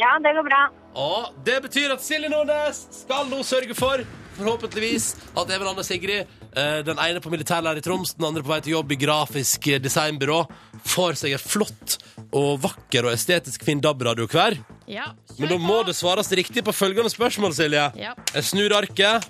Ja, 0.00 0.14
det 0.22 0.32
går 0.36 0.46
bra. 0.46 0.60
Og 1.00 1.34
det 1.46 1.58
betyr 1.66 1.92
at 1.94 2.02
Silje 2.04 2.30
Nordnes 2.30 2.84
skal 3.02 3.26
nå 3.30 3.42
sørge 3.46 3.74
for, 3.78 4.02
forhåpentligvis, 4.38 5.10
at 5.38 5.52
Even 5.52 5.72
Anne 5.72 5.84
Sigrid, 5.86 6.30
eh, 6.54 6.78
den 6.86 7.02
ene 7.02 7.22
på 7.22 7.32
militærlærer 7.34 7.82
i 7.82 7.84
Troms, 7.84 8.14
den 8.14 8.28
andre 8.30 8.46
på 8.46 8.54
vei 8.54 8.60
til 8.64 8.76
jobb 8.78 8.94
i 8.94 9.00
grafisk 9.02 9.68
designbyrå, 9.82 10.40
får 10.86 11.18
seg 11.20 11.36
en 11.36 11.42
flott 11.42 11.98
og 12.30 12.62
vakker 12.62 13.10
og 13.10 13.14
estetisk 13.16 13.66
fin 13.66 13.82
DAB-radio 13.82 14.30
hver. 14.30 14.60
Ja, 14.90 15.10
Men 15.38 15.52
da 15.52 15.58
må 15.62 15.82
det 15.86 15.94
svares 15.98 16.30
riktig 16.34 16.64
på 16.66 16.74
følgende 16.74 17.10
spørsmål, 17.10 17.54
Silje. 17.58 17.90
Ja. 17.98 18.14
Jeg 18.34 18.46
snur 18.46 18.74
arket. 18.78 19.26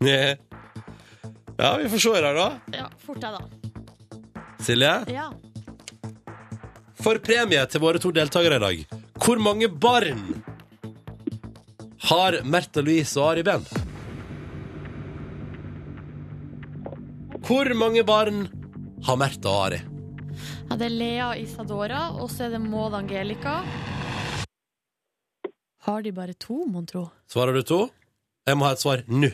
Nja. 0.00 0.36
Ja, 1.60 1.74
vi 1.76 1.88
får 1.92 1.98
se 2.00 2.12
her, 2.16 2.34
da. 2.34 2.46
ja, 2.72 2.86
fort 3.04 3.20
deg, 3.20 3.36
da. 3.36 4.44
Silje? 4.64 4.92
Ja. 5.12 5.26
For 7.00 7.20
premie 7.24 7.60
til 7.68 7.82
våre 7.82 8.00
to 8.00 8.12
deltakere 8.16 8.56
i 8.56 8.62
dag. 8.64 8.80
Hvor 9.20 9.40
mange 9.40 9.68
barn 9.68 10.22
har 12.08 12.38
Märtha 12.48 12.80
Louise 12.84 13.20
og 13.20 13.34
Ari 13.34 13.44
Behn? 13.44 13.64
Hvor 17.44 17.70
mange 17.76 18.04
barn 18.08 18.46
har 19.06 19.16
Märtha 19.20 19.52
og 19.52 19.62
Ari? 19.68 19.80
ja, 20.70 20.76
det 20.78 20.86
er 20.86 20.94
Lea 20.94 21.28
Isadora, 21.42 22.02
og 22.14 22.30
så 22.30 22.46
er 22.46 22.52
det 22.54 22.60
Maud 22.62 22.94
Angelica. 22.94 23.58
Har 25.84 26.02
de 26.04 26.12
bare 26.12 26.32
to, 26.38 26.62
mon 26.68 26.86
tro? 26.86 27.08
Svarer 27.28 27.56
du 27.56 27.62
to? 27.66 27.80
Jeg 28.46 28.56
må 28.56 28.68
ha 28.68 28.72
et 28.76 28.82
svar 28.84 29.02
nå. 29.08 29.32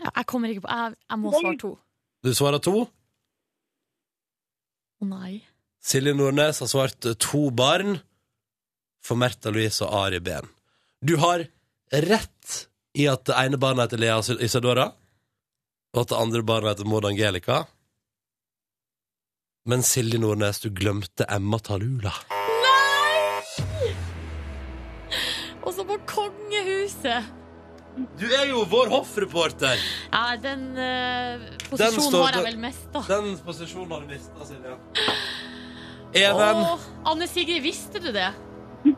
Jeg 0.00 0.26
kommer 0.28 0.52
ikke 0.52 0.64
på 0.64 0.72
Jeg, 0.72 0.96
jeg 1.10 1.20
må 1.20 1.32
svare 1.34 1.58
to. 1.60 1.70
Du 2.24 2.30
svarer 2.36 2.62
to. 2.64 2.76
Å 5.00 5.08
nei. 5.08 5.40
Silje 5.80 6.12
Nordnes 6.16 6.60
har 6.60 6.68
svart 6.68 7.08
to 7.24 7.42
barn 7.56 8.00
for 9.00 9.16
Märtha 9.20 9.52
Louise 9.52 9.80
og 9.86 9.94
Ari 10.02 10.20
Behn. 10.20 10.48
Du 11.00 11.16
har 11.22 11.46
rett 12.04 12.56
i 13.00 13.06
at 13.08 13.24
det 13.28 13.36
ene 13.40 13.60
barnet 13.60 13.88
heter 13.88 14.02
Lea 14.02 14.18
Isadora, 14.44 14.90
og 15.94 16.02
at 16.02 16.12
det 16.12 16.20
andre 16.20 16.42
barnet 16.44 16.74
heter 16.74 16.90
Maud 16.90 17.08
Angelica. 17.08 17.62
Men 19.68 19.84
Silje 19.86 20.20
Nordnes, 20.20 20.60
du 20.60 20.68
glemte 20.72 21.24
Emma 21.32 21.58
Talula. 21.64 22.12
Og 25.64 25.72
så 25.76 25.84
på 25.84 26.00
kongehuset! 26.08 27.39
Du 28.20 28.26
er 28.32 28.46
jo 28.50 28.64
vår 28.70 28.88
hoffreporter. 28.92 29.80
Ja, 30.12 30.36
den 30.42 30.74
Den 30.74 31.40
posisjonen 31.70 32.06
står- 32.10 32.26
har 32.26 32.32
jeg 32.40 32.44
vel 32.52 32.58
mista. 32.62 33.02
Den 33.08 33.32
posisjonen 33.46 33.90
har 33.92 34.00
du 34.00 34.06
mista, 34.14 34.44
Silja. 34.48 34.76
Even. 36.14 36.62
Åh, 36.66 36.78
Anne 37.06 37.26
Sigrid, 37.30 37.62
visste 37.62 38.00
du 38.02 38.10
det? 38.12 38.30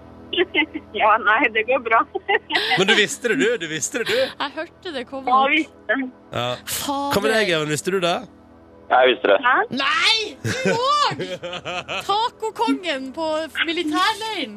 Ja, 0.96 1.10
nei, 1.20 1.42
det 1.52 1.66
går 1.68 1.80
bra. 1.84 1.98
Men 2.78 2.86
du 2.88 2.94
visste 2.96 3.28
det, 3.28 3.36
du. 3.40 3.56
Du 3.60 3.66
visste 3.68 3.98
det, 4.00 4.06
du. 4.08 4.14
Jeg 4.16 4.52
hørte 4.54 4.92
det 4.94 5.02
komme. 5.10 5.28
Ja, 5.28 5.42
visste 5.52 5.96
visst. 5.98 6.06
Ja. 6.32 6.46
Fader. 6.64 7.12
Hva 7.12 7.22
med 7.26 7.34
deg, 7.34 7.50
Even? 7.52 7.68
Visste 7.72 7.92
du 7.92 7.98
det? 8.00 8.14
Jeg 8.92 9.10
visste 9.10 9.28
det. 9.28 9.36
Hæ? 9.44 9.54
Nei! 9.76 10.16
Du 10.44 10.72
òg! 10.88 11.20
Tacokongen 12.08 13.10
på 13.16 13.28
militærleiren. 13.68 14.56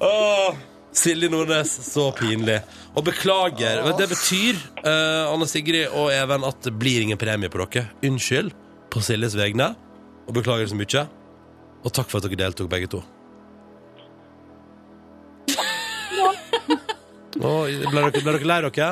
Åh, 0.00 0.60
Silje 0.92 1.28
Nordnes, 1.32 1.72
så 1.92 2.10
pinlig. 2.12 2.58
Og 2.94 3.04
beklager. 3.06 3.80
Det 3.96 4.08
betyr, 4.10 4.58
uh, 4.84 5.32
Anne 5.32 5.48
Sigrid 5.48 5.88
og 5.88 6.12
Even, 6.12 6.44
at 6.44 6.60
det 6.66 6.74
blir 6.76 7.00
ingen 7.04 7.18
premie 7.20 7.48
på 7.48 7.62
dere. 7.62 7.86
Unnskyld 8.04 8.52
på 8.92 9.00
Siljes 9.00 9.36
vegne. 9.38 9.72
Og 10.28 10.36
beklager 10.36 10.68
så 10.68 10.76
mye. 10.76 11.06
Og 11.82 11.94
takk 11.96 12.12
for 12.12 12.20
at 12.20 12.28
dere 12.28 12.42
deltok, 12.44 12.68
begge 12.70 12.90
to. 12.92 13.00
Oh, 17.42 17.64
ble, 17.64 18.04
dere, 18.04 18.20
ble 18.20 18.36
dere 18.36 18.50
lei 18.50 18.60
dere? 18.68 18.90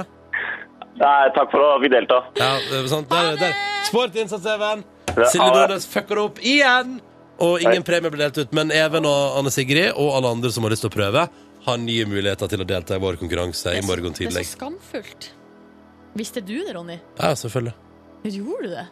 Nei, 1.00 1.28
takk 1.36 1.52
for 1.52 1.66
at 1.76 1.84
vi 1.84 1.92
delta. 1.92 2.22
Ja, 2.40 2.54
det 2.64 2.80
sant. 2.90 3.12
Der, 3.12 3.36
der. 3.40 3.54
Sportinnsats, 3.88 4.48
Even. 4.48 4.82
Silje. 5.20 5.52
Nordnes 5.52 5.86
fucker 5.90 6.24
opp 6.24 6.40
igjen. 6.40 6.98
Og 7.40 7.62
ingen 7.62 7.84
premie 7.84 8.12
ble 8.12 8.24
delt 8.24 8.40
ut. 8.40 8.56
Men 8.56 8.72
Even 8.74 9.06
og 9.08 9.38
Anne 9.38 9.52
Sigrid 9.52 9.92
og 9.94 10.16
alle 10.16 10.32
andre 10.32 10.50
som 10.52 10.64
har 10.66 10.74
lyst 10.74 10.84
til 10.84 10.92
å 10.92 10.96
prøve, 10.96 11.28
har 11.70 11.80
nye 11.80 12.06
muligheter 12.10 12.50
til 12.50 12.64
å 12.64 12.68
delta 12.68 12.98
i 12.98 13.02
vår 13.02 13.20
konkurranse 13.20 13.76
i 13.78 13.84
morgen 13.86 14.16
Det 14.16 14.28
er 14.28 14.36
så 14.40 14.46
skamfullt. 14.56 15.30
Visste 16.18 16.42
du 16.42 16.56
det, 16.58 16.74
Ronny? 16.74 16.98
Ja, 17.18 17.32
selvfølgelig. 17.38 17.76
Gjorde 18.30 18.68
du 18.68 18.74
det? 18.74 18.86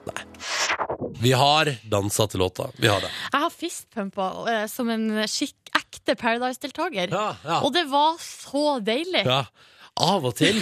Vi 1.20 1.32
har 1.36 1.68
dansa 1.90 2.26
til 2.30 2.40
låta. 2.40 2.70
Vi 2.78 2.88
har 2.88 3.02
det. 3.04 3.10
Jeg 3.32 3.42
har 3.42 3.50
fistpumpa 3.52 4.28
uh, 4.46 4.66
som 4.70 4.88
en 4.94 5.10
skikk 5.28 5.58
ekte 5.76 6.16
Paradise-deltaker. 6.18 7.08
Ja, 7.12 7.36
ja. 7.44 7.60
Og 7.62 7.72
det 7.74 7.84
var 7.90 8.16
så 8.22 8.78
deilig. 8.80 9.24
ja. 9.26 9.44
Av 9.98 10.22
og 10.22 10.36
til. 10.38 10.60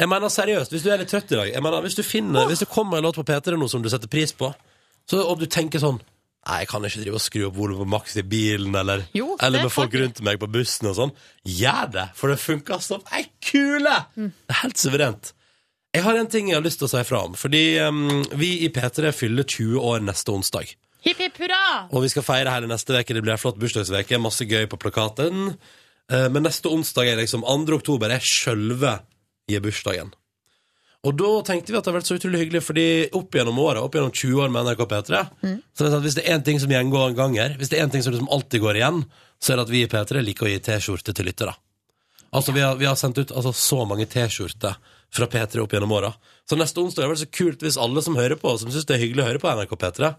Jeg 0.00 0.08
mener 0.08 0.32
seriøst, 0.32 0.72
hvis 0.72 0.80
du 0.86 0.88
er 0.88 1.02
litt 1.02 1.10
trøtt 1.12 1.34
i 1.34 1.36
dag 1.36 1.50
mener, 1.60 1.82
Hvis 1.84 1.98
du 1.98 2.02
finner, 2.02 2.46
hvis 2.48 2.62
det 2.62 2.68
kommer 2.72 2.96
en 2.96 3.04
låt 3.04 3.18
på 3.18 3.26
P3 3.28 3.58
nå 3.60 3.68
som 3.68 3.82
du 3.84 3.90
setter 3.92 4.08
pris 4.08 4.32
på, 4.32 4.48
så, 5.04 5.20
og 5.20 5.36
du 5.36 5.44
tenker 5.44 5.82
sånn 5.82 5.98
Nei, 6.48 6.62
jeg 6.62 6.70
kan 6.70 6.86
ikke 6.88 7.02
drive 7.02 7.18
og 7.18 7.22
skru 7.22 7.42
opp 7.50 7.56
volumet 7.58 7.82
på 7.84 7.90
maks 7.92 8.14
i 8.16 8.22
bilen, 8.24 8.72
eller, 8.80 9.02
Jo, 9.12 9.34
eller 9.44 9.66
med 9.66 9.72
folk 9.74 9.92
rundt 10.00 10.22
meg 10.24 10.38
på 10.40 10.48
bussen 10.48 10.88
og 10.88 10.96
sånn. 10.96 11.12
Gjør 11.44 11.90
det, 11.92 12.06
for 12.16 12.32
det 12.32 12.38
funker 12.40 12.80
som 12.84 13.04
ei 13.12 13.26
kule! 13.44 13.92
Mm. 14.16 14.30
Det 14.32 14.54
er 14.54 14.60
helt 14.62 14.80
suverent. 14.80 15.32
Jeg 15.90 16.06
har 16.06 16.16
en 16.16 16.30
ting 16.30 16.48
jeg 16.48 16.56
har 16.56 16.64
lyst 16.64 16.80
til 16.80 16.86
å 16.86 16.92
si 16.92 17.02
fra 17.04 17.20
om. 17.26 17.34
Fordi 17.36 17.62
um, 17.82 18.22
vi 18.38 18.52
i 18.64 18.70
P3 18.72 19.10
fyller 19.12 19.44
20 19.44 19.84
år 19.90 20.04
neste 20.06 20.32
onsdag. 20.32 20.72
Hipp 21.04 21.20
hipp 21.20 21.40
hurra! 21.42 21.60
Og 21.90 22.06
vi 22.06 22.12
skal 22.12 22.24
feire 22.24 22.54
hele 22.54 22.70
neste 22.70 22.94
uke. 22.94 23.16
Det 23.16 23.24
blir 23.24 23.34
en 23.34 23.42
flott 23.42 23.58
bursdagsveke. 23.60 24.20
Masse 24.22 24.46
gøy 24.46 24.68
på 24.70 24.78
plakaten. 24.80 25.56
Uh, 26.10 26.28
Men 26.30 26.46
neste 26.46 26.70
onsdag 26.72 27.10
er 27.10 27.20
liksom 27.20 27.44
2. 27.44 27.80
oktober 27.82 28.14
er 28.14 28.24
sjølve 28.24 29.00
bursdagen. 29.50 30.12
Og 31.08 31.16
da 31.16 31.28
tenkte 31.48 31.72
vi 31.72 31.78
at 31.78 31.86
det 31.86 31.88
har 31.88 31.96
vært 31.96 32.08
så 32.10 32.18
utrolig 32.18 32.42
hyggelig, 32.42 32.60
fordi 32.66 32.86
opp 33.16 33.32
gjennom 33.32 33.56
året, 33.62 33.80
opp 33.80 33.94
gjennom 33.96 34.12
20 34.12 34.42
år 34.44 34.50
med 34.52 34.66
NRK 34.66 34.82
P3, 34.90 35.22
så 35.72 35.86
det 35.86 36.00
hvis 36.04 36.18
det 36.18 36.26
er 36.26 36.36
én 36.36 36.44
ting 36.44 36.60
som 36.60 36.72
gjengår 36.74 37.06
en 37.06 37.16
ganger, 37.16 37.54
hvis 37.56 37.72
det 37.72 37.78
er 37.78 37.86
én 37.86 37.92
ting 37.94 38.04
som 38.04 38.12
liksom 38.12 38.28
alltid 38.28 38.60
går 38.60 38.80
igjen, 38.82 39.00
så 39.40 39.52
er 39.52 39.56
det 39.56 39.64
at 39.64 39.72
vi 39.72 39.80
i 39.86 39.88
P3 39.88 40.24
liker 40.26 40.44
å 40.44 40.50
gi 40.52 40.60
T-skjorte 40.66 41.14
til 41.16 41.30
lyttere. 41.30 41.54
Altså, 42.36 42.52
vi 42.52 42.60
har, 42.60 42.76
vi 42.76 42.86
har 42.86 42.98
sendt 43.00 43.18
ut 43.18 43.32
altså, 43.32 43.54
så 43.56 43.80
mange 43.88 44.04
T-skjorter 44.12 44.76
fra 45.10 45.26
P3 45.26 45.64
opp 45.64 45.72
gjennom 45.72 45.96
åra. 45.96 46.12
Så 46.44 46.58
neste 46.60 46.84
onsdag 46.84 47.06
er 47.06 47.16
det 47.16 47.24
så 47.24 47.32
kult 47.32 47.64
hvis 47.64 47.80
alle 47.80 48.04
som 48.04 48.20
hører 48.20 48.36
på, 48.38 48.52
som 48.60 48.70
syns 48.70 48.84
det 48.86 48.98
er 48.98 49.02
hyggelig 49.06 49.24
å 49.24 49.30
høre 49.30 49.42
på 49.42 49.56
NRK 49.56 49.74
P3, 49.80 50.12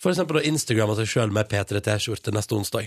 for 0.00 0.14
eksempel 0.14 0.38
å 0.38 0.46
Instagramme 0.46 0.94
seg 0.96 1.10
sjøl 1.10 1.34
med 1.34 1.50
P3-T-skjorte 1.50 2.32
neste 2.32 2.54
onsdag. 2.56 2.86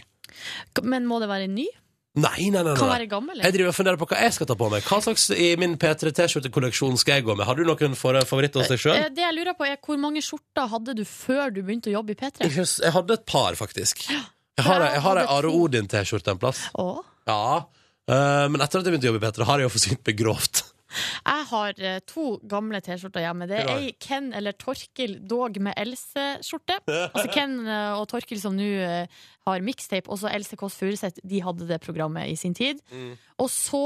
Men 0.82 1.06
må 1.12 1.20
det 1.22 1.30
være 1.30 1.52
ny? 1.52 1.68
Nei, 2.14 2.52
nei, 2.54 2.62
nei. 2.62 2.76
Kan 2.78 2.86
nei. 2.86 2.98
være 3.00 3.08
gammel? 3.10 3.40
Jeg 3.42 3.56
driver 3.56 3.72
og 3.72 3.76
funderer 3.76 3.98
på 3.98 4.06
hva 4.12 4.20
jeg 4.22 4.34
skal 4.36 4.50
ta 4.50 4.56
på 4.58 4.68
meg. 4.70 4.84
Hva 4.86 5.00
slags 5.02 5.24
i 5.34 5.48
min 5.58 5.74
P3-T-skjortekolleksjon 5.82 7.00
skal 7.02 7.18
jeg 7.18 7.26
gå 7.26 7.34
med? 7.40 7.48
Har 7.50 7.58
du 7.58 7.64
noen 7.66 7.96
favoritter 7.98 8.62
hos 8.62 8.70
deg 8.70 8.82
sjøl? 8.84 8.98
Eh, 9.00 9.08
Det 9.10 9.24
jeg 9.26 9.34
lurer 9.34 9.58
på 9.58 9.66
er 9.66 9.80
Hvor 9.82 9.98
mange 10.02 10.22
skjorter 10.22 10.70
hadde 10.70 10.94
du 11.00 11.02
før 11.10 11.50
du 11.56 11.64
begynte 11.64 11.90
å 11.90 11.96
jobbe 11.96 12.14
i 12.14 12.20
P3? 12.20 12.46
Jeg, 12.54 12.92
hadde 12.94 13.18
et 13.18 13.26
par, 13.26 13.58
faktisk. 13.58 14.06
Jeg 14.14 14.66
har, 14.68 14.86
jeg 14.86 15.02
har 15.08 15.24
ei 15.24 15.26
Are 15.40 15.50
Odin-T-skjorte 15.58 16.36
en 16.36 16.44
plass. 16.44 16.68
Å, 16.78 17.02
Ja. 17.30 17.66
Eh, 18.04 18.46
men 18.52 18.62
etter 18.62 18.82
at 18.82 18.86
jeg 18.86 18.94
begynte 18.94 19.10
å 19.10 19.14
jobbe 19.14 19.24
i 19.24 19.26
P3, 19.32 19.50
har 19.50 19.62
jeg 19.64 19.70
jo 19.70 19.74
forsynt 19.74 20.06
meg 20.06 20.18
grovt. 20.20 20.64
Jeg 20.94 21.46
har 21.50 21.80
eh, 21.82 22.00
to 22.10 22.38
gamle 22.50 22.82
T-skjorter 22.84 23.26
hjemme. 23.26 23.48
Det 23.50 23.62
er 23.62 23.72
ei 23.76 23.94
Ken 24.02 24.32
eller 24.36 24.56
Torkil 24.60 25.18
dog 25.30 25.60
med 25.64 25.78
Else-skjorte. 25.80 26.80
Altså 26.88 27.30
Ken 27.36 27.60
eh, 27.66 27.94
og 27.98 28.08
Torkil 28.12 28.42
som 28.42 28.58
nå 28.58 28.68
eh, 28.84 29.24
har 29.48 29.66
mixtape, 29.66 30.10
og 30.12 30.22
så 30.22 30.32
Else 30.34 30.60
Kåss 30.60 30.78
Furuseth. 30.82 31.24
De 31.24 31.42
hadde 31.44 31.70
det 31.70 31.82
programmet 31.84 32.32
i 32.32 32.38
sin 32.40 32.56
tid. 32.58 32.82
Mm. 32.92 33.16
Og 33.44 33.52
så 33.52 33.86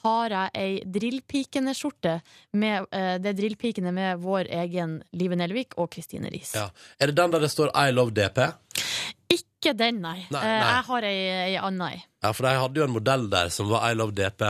har 0.00 0.32
jeg 0.32 0.52
ei 0.56 0.76
Drillpikene-skjorte. 0.88 2.14
Det 2.56 3.28
er 3.28 3.36
Drillpikene 3.36 3.92
med 3.92 4.22
vår 4.22 4.48
egen 4.62 4.96
Live 5.12 5.36
Nelvik 5.36 5.76
og 5.76 5.90
Kristine 5.92 6.30
Riis. 6.32 6.54
Ja. 6.56 6.70
Er 6.96 7.10
det 7.10 7.18
den 7.20 7.34
der 7.34 7.44
det 7.44 7.50
står 7.52 7.74
I 7.76 7.92
love 7.92 8.14
DP? 8.16 8.40
Ikke 9.30 9.74
den, 9.76 10.00
nei. 10.00 10.22
Nei, 10.32 10.40
nei. 10.40 10.56
Jeg 10.56 10.86
har 10.88 11.06
ei, 11.10 11.18
ei 11.50 11.58
anna 11.60 11.92
ei. 11.92 12.00
Ja, 12.24 12.32
for 12.32 12.48
de 12.48 12.56
hadde 12.62 12.80
jo 12.80 12.88
en 12.88 12.96
modell 12.96 13.28
der 13.32 13.52
som 13.52 13.68
var 13.68 13.84
I 13.90 13.98
love 13.98 14.16
DP 14.16 14.48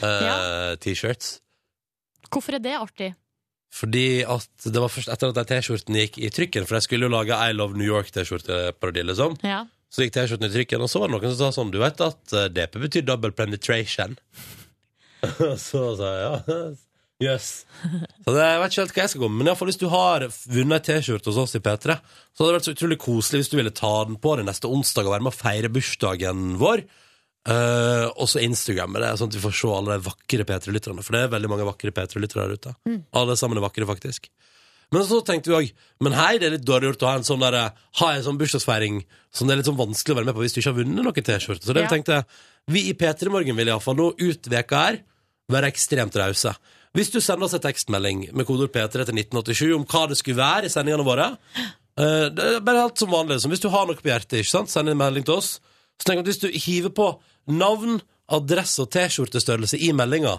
eh, 0.00 0.72
T-shirts. 0.82 1.36
Hvorfor 2.32 2.56
er 2.56 2.64
det 2.64 2.78
artig? 2.78 3.12
Fordi 3.72 4.22
at 4.28 4.66
det 4.68 4.80
var 4.80 4.92
først 4.92 5.10
etter 5.12 5.32
at 5.32 5.38
de 5.38 5.44
T-skjortene 5.48 6.04
gikk 6.04 6.18
i 6.20 6.30
trykken, 6.32 6.66
for 6.68 6.76
de 6.76 6.84
skulle 6.84 7.08
jo 7.08 7.12
lage 7.12 7.36
I 7.36 7.54
love 7.56 7.78
New 7.78 7.88
York-T-skjorteparodi, 7.88 9.04
liksom. 9.08 9.38
Ja. 9.48 9.64
Så 9.92 10.04
gikk 10.04 10.14
T-skjorten 10.16 10.48
i 10.48 10.52
trykken, 10.52 10.84
og 10.84 10.92
så 10.92 11.00
var 11.00 11.08
det 11.08 11.16
noen 11.16 11.32
som 11.32 11.40
sa 11.40 11.56
sånn 11.56 11.72
Du 11.72 11.80
vet 11.80 12.00
at 12.04 12.36
eh, 12.36 12.48
DP 12.52 12.80
betyr 12.84 13.06
double 13.08 13.32
penetration? 13.36 14.16
så 15.68 15.84
sa 15.98 16.14
jeg 16.16 16.24
ja. 16.24 16.56
Jøss. 17.22 17.50
Så 18.24 18.32
det, 18.34 18.42
jeg 18.42 18.58
vet 18.58 18.72
ikke 18.72 18.82
helt 18.82 18.96
hva 18.96 19.02
jeg 19.04 19.10
skal 19.12 19.22
gå 19.22 19.28
med. 19.30 19.36
Men 19.38 19.46
i 19.46 19.50
alle 19.52 19.58
fall, 19.60 19.70
hvis 19.70 19.78
du 19.78 19.86
har 19.92 20.24
vunnet 20.50 20.88
ei 20.90 20.98
T-skjorte 20.98 21.30
hos 21.30 21.38
oss 21.44 21.54
i 21.54 21.62
P3, 21.62 21.94
så 22.02 22.42
hadde 22.42 22.48
det 22.50 22.56
vært 22.56 22.66
så 22.66 22.74
utrolig 22.74 22.98
koselig 23.02 23.42
hvis 23.42 23.52
du 23.52 23.56
ville 23.60 23.74
ta 23.78 23.92
den 24.08 24.18
på 24.22 24.34
deg 24.38 24.48
neste 24.48 24.70
onsdag 24.70 25.06
og 25.06 25.14
være 25.14 25.26
med 25.26 25.32
og 25.32 25.38
feire 25.38 25.70
bursdagen 25.72 26.56
vår. 26.60 26.82
Eh, 27.48 28.06
og 28.14 28.28
så 28.30 28.38
Instagrammer 28.44 29.02
det, 29.02 29.12
sånn 29.18 29.30
at 29.32 29.36
vi 29.36 29.42
får 29.42 29.54
se 29.58 29.70
alle 29.74 29.96
de 29.96 30.06
vakre 30.06 30.46
P3-lytterne. 30.46 31.02
For 31.02 31.16
det 31.16 31.24
er 31.24 31.32
veldig 31.32 31.50
mange 31.50 31.66
vakre 31.66 31.90
P3-lyttere 31.94 32.46
der 32.46 32.58
ute. 32.60 32.74
Alle 33.18 33.36
sammen 33.38 33.58
er 33.58 33.66
vakre, 33.66 33.88
faktisk. 33.88 34.28
Men 34.92 35.06
så 35.08 35.22
tenkte 35.24 35.48
vi 35.48 35.56
òg 35.56 35.68
Men 36.04 36.12
hei, 36.12 36.36
det 36.36 36.46
er 36.46 36.54
litt 36.58 36.66
dårlig 36.68 36.90
gjort 36.90 37.04
å 37.06 37.08
ha 37.08 37.14
en 37.16 37.24
sånn 37.24 37.40
der, 37.40 37.72
Ha 38.00 38.10
en 38.12 38.24
sånn 38.26 38.36
bursdagsfeiring 38.36 38.98
som 39.32 39.48
det 39.48 39.54
er 39.54 39.62
litt 39.62 39.70
sånn 39.70 39.78
vanskelig 39.78 40.12
å 40.12 40.18
være 40.18 40.28
med 40.28 40.36
på 40.36 40.42
hvis 40.44 40.52
du 40.52 40.60
ikke 40.60 40.68
har 40.68 40.76
vunnet 40.82 40.98
noen 40.98 41.26
T-skjorte. 41.28 41.64
Så 41.64 41.72
det 41.72 41.82
Ja. 41.82 41.88
vi 41.88 41.94
tenkte 41.96 42.24
Vi 42.68 42.90
i 42.90 42.92
P3 42.92 43.30
Morgen 43.32 43.56
vil 43.56 43.68
iallfall 43.72 43.96
nå 43.96 44.12
ut 44.20 44.42
veka 44.52 44.76
her 44.76 44.98
være 45.50 45.72
ekstremt 45.72 46.14
rause. 46.14 46.54
Hvis 46.94 47.10
du 47.10 47.20
sender 47.20 47.46
oss 47.46 47.54
en 47.54 47.64
tekstmelding 47.64 48.34
med 48.36 48.46
kodeord 48.46 48.70
P3 48.70 49.06
til 49.08 49.16
1987 49.16 49.74
om 49.74 49.86
hva 49.88 50.06
det 50.08 50.18
skulle 50.20 50.36
være 50.36 50.68
i 50.68 50.68
sendingene 50.68 51.04
våre 51.08 51.30
uh, 51.32 52.28
Det 52.28 52.38
er 52.38 52.60
bare 52.60 52.84
helt 52.84 52.98
som 52.98 53.08
vanlig. 53.08 53.40
Hvis 53.48 53.64
du 53.64 53.70
har 53.72 53.86
noe 53.86 53.96
på 53.96 54.12
hjertet, 54.12 54.44
ikke 54.44 54.52
sant? 54.52 54.68
send 54.68 54.92
en 54.92 55.00
melding 55.00 55.24
til 55.24 55.40
oss. 55.40 55.58
Så 55.98 56.04
tenk 56.04 56.20
at 56.20 56.28
Hvis 56.28 56.42
du 56.42 56.48
hiver 56.52 56.92
på 56.92 57.08
navn, 57.50 58.00
adresse 58.32 58.84
og 58.84 58.90
T-skjortestørrelse 58.94 59.80
i 59.80 59.92
meldinga, 59.96 60.36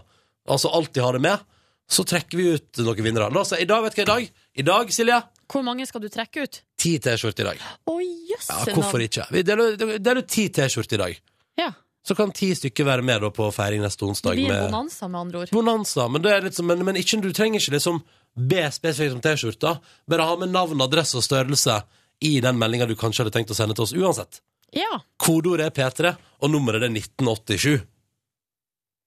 altså 0.49 0.71
alt 0.73 0.93
de 0.95 1.03
har 1.03 1.17
det 1.17 1.23
med, 1.25 1.43
så 1.89 2.05
trekker 2.07 2.39
vi 2.39 2.47
ut 2.55 2.81
noen 2.81 3.03
vinnere. 3.03 3.29
La 3.33 3.43
oss 3.43 3.51
si, 3.53 3.59
I 3.61 3.67
dag, 3.69 3.83
vet 3.83 3.95
du 3.95 4.01
hva 4.01 4.05
i 4.05 4.11
dag? 4.11 4.43
I 4.53 4.65
dag, 4.67 4.93
Silje, 4.93 5.19
Hvor 5.51 5.63
mange 5.65 5.85
skal 5.85 6.01
du 6.01 6.09
trekke 6.09 6.45
ut? 6.45 6.61
ti 6.79 6.97
T-skjorter 6.99 7.45
i 7.45 7.51
dag. 7.51 7.61
Å, 7.87 7.95
jøsse 8.01 8.55
Ja, 8.55 8.75
hvorfor 8.75 9.03
ikke? 9.03 9.27
Vi 9.31 9.43
deler, 9.45 9.75
deler 9.77 10.23
ut 10.23 10.29
ti 10.31 10.47
T-skjorter 10.49 10.97
i 10.97 11.01
dag. 11.03 11.19
Ja. 11.59 11.69
Så 12.03 12.15
kan 12.15 12.33
ti 12.35 12.49
stykker 12.55 12.87
være 12.87 13.05
med 13.05 13.23
på 13.35 13.47
feiring 13.55 13.83
neste 13.83 14.03
onsdag. 14.03 14.35
Det 14.35 14.43
blir 14.43 14.51
med 14.51 14.65
bonanza, 14.71 15.07
med 15.07 15.19
andre 15.21 15.43
ord. 15.43 15.53
Bonanza. 15.55 16.07
Men, 16.11 16.23
det 16.23 16.33
er 16.33 16.47
litt 16.47 16.59
men, 16.65 16.83
men 16.83 16.99
ikke, 16.99 17.21
du 17.23 17.31
trenger 17.35 17.61
ikke 17.61 17.77
liksom 17.77 18.01
be 18.35 18.65
spesifikt 18.73 19.15
om 19.15 19.21
T-skjorta. 19.23 19.77
Bare 20.09 20.25
ha 20.27 20.39
med 20.39 20.51
navn, 20.51 20.81
adresse 20.83 21.19
og 21.19 21.23
størrelse 21.23 21.77
i 22.23 22.39
den 22.43 22.59
meldinga 22.59 22.87
du 22.89 22.95
kanskje 22.99 23.23
hadde 23.23 23.35
tenkt 23.35 23.53
å 23.53 23.57
sende 23.57 23.77
til 23.77 23.85
oss 23.85 23.95
uansett. 23.95 24.41
Ja. 24.73 24.99
Kodeordet 25.21 25.69
er 25.69 25.75
P3, 25.77 26.13
og 26.43 26.51
nummeret 26.51 26.83
er 26.87 26.91
1987. 26.93 27.83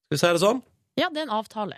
Skal 0.06 0.14
vi 0.14 0.20
si 0.22 0.30
det 0.30 0.42
sånn? 0.42 0.62
ja, 0.96 1.10
det 1.12 1.20
er 1.20 1.26
en 1.26 1.34
avtale. 1.36 1.76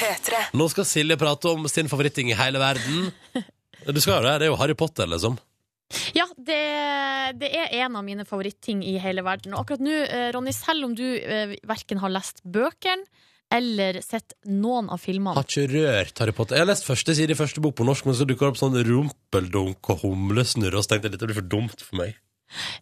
P3. 0.00 0.40
Nå 0.56 0.66
skal 0.72 0.86
Silje 0.88 1.16
prate 1.20 1.52
om 1.52 1.68
sin 1.70 1.90
favoritting 1.92 2.32
i 2.32 2.38
hele 2.38 2.62
verden. 2.62 3.10
Du 3.80 3.96
skal 3.96 4.18
jo 4.18 4.26
det. 4.26 4.32
Det 4.42 4.44
er 4.44 4.50
jo 4.50 4.56
Harry 4.60 4.74
Potter, 4.76 5.08
liksom. 5.08 5.38
Ja, 6.12 6.26
det, 6.36 6.58
det 7.40 7.48
er 7.48 7.70
en 7.80 7.94
av 7.96 8.04
mine 8.04 8.26
favoritting 8.28 8.82
i 8.84 8.98
hele 9.00 9.24
verden. 9.24 9.54
Og 9.56 9.62
akkurat 9.64 9.80
nå, 9.80 9.94
eh, 10.04 10.26
Ronny, 10.36 10.52
selv 10.52 10.84
om 10.90 10.92
du 10.98 11.06
eh, 11.16 11.54
verken 11.66 12.02
har 12.02 12.12
lest 12.12 12.42
bøkene 12.44 13.08
eller 13.50 13.98
sett 14.04 14.36
noen 14.46 14.88
av 14.94 15.02
filmene 15.02 15.34
Har 15.34 15.46
ikke 15.46 15.66
rørt 15.72 16.22
Harry 16.22 16.34
Potter. 16.36 16.56
Jeg 16.56 16.64
har 16.64 16.70
lest 16.70 16.86
første 16.86 17.14
side 17.18 17.34
i 17.34 17.38
første 17.38 17.62
bok 17.64 17.76
på 17.80 17.86
norsk, 17.88 18.06
men 18.06 18.16
så 18.18 18.26
dukker 18.28 18.46
det 18.46 18.54
opp 18.54 18.60
sånn 18.60 18.78
rumpeldunk 18.86 19.90
og 19.92 20.04
humlesnurr, 20.04 20.76
og 20.78 20.84
så 20.86 20.94
tenkte 20.94 21.10
jeg 21.10 21.16
dette 21.16 21.30
blir 21.30 21.40
for 21.40 21.50
dumt 21.50 21.82
for 21.82 22.00
meg. 22.02 22.18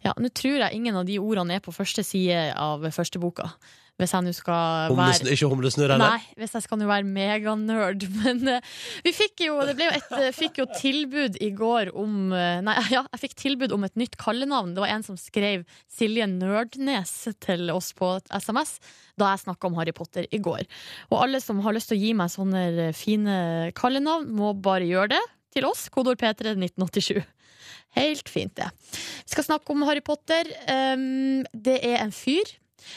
Ja, 0.05 0.15
Nå 0.17 0.31
tror 0.33 0.57
jeg 0.63 0.77
ingen 0.77 0.97
av 0.97 1.05
de 1.09 1.19
ordene 1.21 1.57
er 1.57 1.63
på 1.65 1.73
første 1.73 2.05
side 2.05 2.49
av 2.57 2.85
første 2.95 3.21
boka. 3.21 3.51
Hvis 3.99 4.13
jeg 4.15 4.23
nå 4.23 4.31
skal 4.31 4.93
Humlesnurr, 4.93 5.27
være 5.27 5.35
ikke 5.35 5.47
humlesnurr 5.51 5.91
heller? 5.91 6.13
Nei, 6.15 6.35
hvis 6.39 6.53
jeg 6.55 6.63
skal 6.63 6.79
nå 6.79 6.87
være 6.87 7.07
meganerd. 7.07 8.05
Men 8.21 8.39
uh, 8.47 8.69
vi 9.03 9.11
fikk 9.15 9.43
jo, 9.43 9.57
det 9.67 9.75
ble 9.75 9.89
jo 9.89 9.95
et, 9.97 10.13
uh, 10.15 10.27
fikk 10.35 10.61
jo 10.61 10.67
tilbud 10.71 11.35
i 11.43 11.49
går 11.55 11.91
om 11.99 12.31
uh, 12.31 12.61
Nei, 12.63 12.77
ja, 12.93 13.03
jeg 13.11 13.23
fikk 13.25 13.35
tilbud 13.41 13.75
om 13.75 13.83
et 13.87 13.99
nytt 13.99 14.15
kallenavn. 14.21 14.71
Det 14.75 14.85
var 14.85 14.93
en 14.93 15.03
som 15.03 15.19
skrev 15.19 15.65
Silje 15.91 16.29
Nerdnes 16.31 17.13
til 17.43 17.73
oss 17.73 17.91
på 17.97 18.15
et 18.21 18.31
SMS 18.39 18.77
da 19.19 19.33
jeg 19.33 19.43
snakka 19.43 19.67
om 19.67 19.75
Harry 19.75 19.91
Potter 19.91 20.29
i 20.31 20.39
går. 20.39 20.63
Og 21.11 21.17
alle 21.25 21.41
som 21.43 21.59
har 21.65 21.75
lyst 21.75 21.91
til 21.91 21.99
å 21.99 22.03
gi 22.05 22.13
meg 22.15 22.31
sånne 22.31 22.93
fine 22.95 23.35
kallenavn, 23.75 24.29
må 24.31 24.53
bare 24.55 24.87
gjøre 24.87 25.17
det 25.17 25.21
til 25.57 25.67
oss. 25.67 25.89
Kodord 25.91 26.21
P3 26.21 26.53
1987. 26.55 27.19
Helt 27.97 28.29
fint, 28.29 28.55
det. 28.55 28.69
Vi 29.25 29.33
skal 29.33 29.47
snakke 29.47 29.73
om 29.73 29.83
Harry 29.89 30.03
Potter. 30.05 30.47
Um, 30.69 31.43
det 31.51 31.79
er 31.83 31.99
en 32.03 32.15
fyr. 32.15 32.55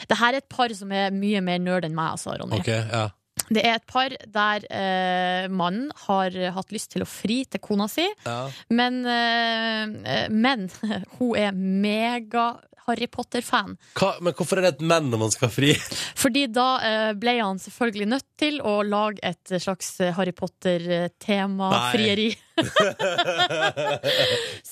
Det 0.09 0.19
her 0.19 0.33
er 0.33 0.43
et 0.43 0.49
par 0.51 0.73
som 0.77 0.91
er 0.95 1.13
mye 1.15 1.41
mer 1.45 1.61
nerd 1.61 1.87
enn 1.87 1.97
meg, 1.97 2.15
altså, 2.17 2.37
Ronny. 2.39 2.61
Okay, 2.61 2.81
ja. 2.91 3.09
Det 3.53 3.63
er 3.65 3.75
et 3.75 3.87
par 3.89 4.13
der 4.33 4.65
eh, 4.71 5.47
mannen 5.51 5.89
har 6.05 6.35
hatt 6.55 6.71
lyst 6.73 6.93
til 6.93 7.03
å 7.03 7.09
fri 7.09 7.41
til 7.49 7.61
kona 7.63 7.89
si, 7.91 8.05
ja. 8.25 8.37
men, 8.71 9.01
eh, 9.09 10.29
men 10.31 10.69
hun 11.17 11.33
er 11.39 11.51
mega 11.57 12.53
Harry 12.87 13.07
Potter-fan. 13.11 13.75
Men 14.21 14.35
hvorfor 14.37 14.59
er 14.59 14.67
det 14.67 14.73
et 14.75 14.85
menn 14.93 15.09
når 15.11 15.21
man 15.25 15.33
skal 15.33 15.51
fri? 15.53 15.73
Fordi 16.19 16.47
da 16.53 16.67
eh, 16.85 17.11
ble 17.19 17.37
han 17.39 17.61
selvfølgelig 17.61 18.09
nødt 18.15 18.29
til 18.39 18.59
å 18.61 18.79
lage 18.87 19.23
et 19.23 19.55
slags 19.61 19.95
Harry 20.17 20.33
Potter-tema-frieri. 20.35 22.31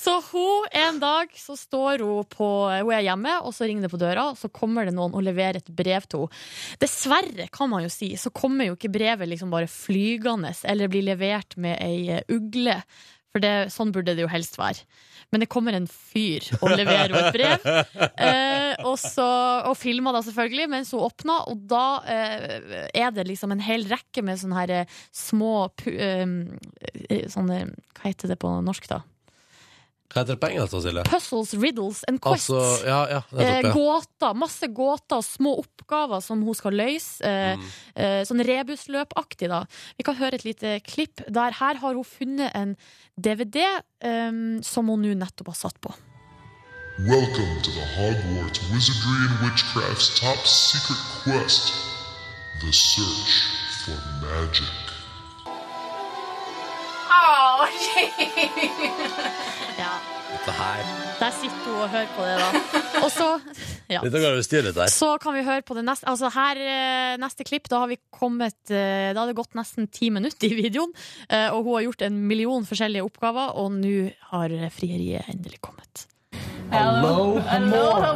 så 0.02 0.22
hun, 0.32 0.66
en 0.70 1.00
dag 1.02 1.32
så 1.34 1.56
står 1.58 1.98
hun 2.06 2.24
på 2.30 2.48
Hun 2.70 2.92
er 2.94 3.02
hjemme, 3.02 3.32
og 3.42 3.54
så 3.56 3.66
ringer 3.66 3.86
det 3.86 3.92
på 3.92 4.00
døra, 4.00 4.28
og 4.30 4.38
så 4.38 4.50
kommer 4.54 4.86
det 4.86 4.94
noen 4.96 5.16
og 5.18 5.24
leverer 5.26 5.58
et 5.58 5.72
brev 5.72 6.06
til 6.06 6.26
henne. 6.26 6.42
Dessverre, 6.82 7.48
kan 7.52 7.70
man 7.72 7.84
jo 7.84 7.90
si, 7.92 8.12
så 8.20 8.30
kommer 8.34 8.68
jo 8.68 8.76
ikke 8.76 8.92
brevet 8.92 9.30
liksom 9.30 9.50
bare 9.52 9.70
flygende 9.70 10.52
eller 10.68 10.90
blir 10.92 11.06
levert 11.06 11.56
med 11.60 11.78
ei 11.82 12.10
eh, 12.18 12.26
ugle. 12.32 12.82
For 13.32 13.42
det, 13.42 13.72
sånn 13.72 13.92
burde 13.94 14.14
det 14.16 14.26
jo 14.26 14.30
helst 14.30 14.58
være. 14.60 14.84
Men 15.32 15.40
det 15.40 15.48
kommer 15.52 15.72
en 15.76 15.88
fyr 15.88 16.44
og 16.60 16.74
leverer 16.74 17.08
henne 17.08 17.22
et 17.30 17.36
brev. 17.36 17.62
Eh, 18.22 18.84
og, 18.84 18.98
og 19.68 19.76
filmer 19.80 20.14
da 20.14 20.20
selvfølgelig 20.26 20.68
mens 20.70 20.92
hun 20.92 21.04
åpner, 21.06 21.46
og 21.48 21.62
da 21.70 21.86
eh, 22.08 22.82
er 22.92 23.14
det 23.16 23.24
liksom 23.30 23.54
en 23.54 23.64
hel 23.64 23.86
rekke 23.90 24.24
med 24.24 24.40
sånne 24.40 24.58
her 24.58 24.74
eh, 24.82 24.98
små 25.16 25.54
pu, 25.80 25.88
eh, 25.96 27.24
sånne, 27.32 27.62
Hva 27.96 28.10
heter 28.10 28.34
det 28.34 28.38
på 28.42 28.52
norsk, 28.64 28.90
da? 28.92 29.00
Hva 30.12 30.20
heter 30.20 30.34
det 30.36 30.40
på 30.42 30.48
engelsk, 30.52 30.74
Silje? 30.84 31.02
Puzzles, 31.08 31.54
riddles 31.56 32.02
and 32.08 32.20
quests. 32.20 32.50
Altså, 32.50 32.86
ja, 32.86 32.98
ja, 33.08 33.20
Eh, 33.32 33.38
nettopp, 33.38 33.64
ja. 33.64 33.72
gåter, 33.72 34.34
masse 34.36 34.68
gåter 34.76 35.16
og 35.16 35.24
små 35.24 35.54
oppgaver 35.62 36.20
som 36.22 36.42
hun 36.44 36.54
skal 36.54 36.72
løse. 36.76 37.24
Eh, 37.24 37.56
Mm. 37.56 37.64
eh, 37.96 38.20
sånn 38.28 38.44
rebusløpaktig, 38.44 39.48
da. 39.48 39.64
Vi 39.96 40.04
kan 40.04 40.14
høre 40.16 40.34
et 40.34 40.44
lite 40.44 40.80
klipp 40.84 41.24
der. 41.32 41.52
Her 41.52 41.74
har 41.80 41.94
hun 41.94 42.04
funnet 42.04 42.50
en 42.54 42.76
DVD 43.16 43.64
um, 44.04 44.62
som 44.62 44.86
hun 44.88 45.00
nå 45.02 45.14
nettopp 45.16 45.46
har 45.48 45.54
satt 45.54 45.80
på. 45.80 45.94
Welcome 47.08 47.62
to 47.62 47.70
the 47.70 47.86
Hogwarts 47.96 48.60
Wizardry 48.70 49.20
and 49.26 49.38
Witchcraft's 49.40 50.20
top 50.20 50.44
secret 50.46 51.00
quest 51.24 51.72
The 52.60 52.70
Search 52.70 53.32
for 53.86 53.96
Magic. 54.20 54.68
Ja, 59.78 59.92
Dette 60.32 60.52
her. 60.56 60.78
Der 61.20 61.30
sitter 61.36 61.68
hun 61.68 61.82
og 61.84 61.90
hører 61.92 62.08
på 62.16 62.24
det, 62.26 62.36
da. 62.40 62.48
Og 63.04 63.10
så 63.12 63.28
ja. 63.92 64.00
Dette 64.02 64.18
går 64.22 64.32
over 64.32 64.42
styr 64.46 64.62
der. 64.72 64.86
Så 64.90 65.18
kan 65.22 65.34
vi 65.36 65.42
høre 65.46 65.62
på 65.66 65.74
det 65.76 65.84
neste 65.86 66.06
Altså 66.08 66.28
her, 66.32 66.56
eh, 66.58 67.16
neste 67.20 67.44
klipp, 67.46 67.68
da 67.70 67.76
har 67.82 67.88
vi 67.90 67.98
kommet 68.14 68.70
eh, 68.70 69.12
Da 69.12 69.20
har 69.20 69.26
det 69.30 69.36
gått 69.38 69.54
nesten 69.58 69.88
ti 69.92 70.10
minutter 70.14 70.46
i 70.48 70.54
videoen, 70.58 70.92
eh, 71.28 71.48
og 71.52 71.64
hun 71.66 71.74
har 71.76 71.82
gjort 71.88 72.02
en 72.08 72.16
million 72.28 72.64
forskjellige 72.66 73.04
oppgaver, 73.06 73.48
og 73.60 73.68
nå 73.76 73.96
har 74.32 74.48
frieriet 74.74 75.24
endelig 75.32 75.60
kommet. 75.60 76.06
Hello, 76.72 77.40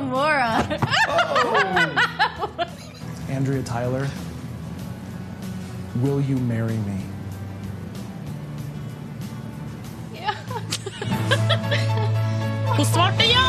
Mora. 0.08 0.52
Andrea 3.36 3.62
Tyler. 3.62 4.08
Will 6.02 6.20
you 6.20 6.36
marry 6.38 6.76
me? 6.88 7.15
Hun 12.76 12.84
svarte 12.84 13.24
ja! 13.28 13.44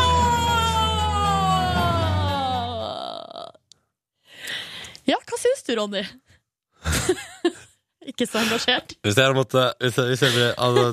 Ja, 5.08 5.16
hva 5.24 5.38
syns 5.40 5.64
du, 5.68 5.72
Ronny? 5.80 6.04
Ikke 8.08 8.26
så 8.28 8.40
engasjert. 8.42 8.96
Hvis 9.04 9.18
jeg 9.20 9.24
hadde 9.28 9.36
måttet 9.36 9.74
Hvis 9.84 9.98
jeg, 10.00 10.06
hvis 10.14 10.22
jeg 10.24 10.32
ble 10.36 10.48
altså, 10.64 10.86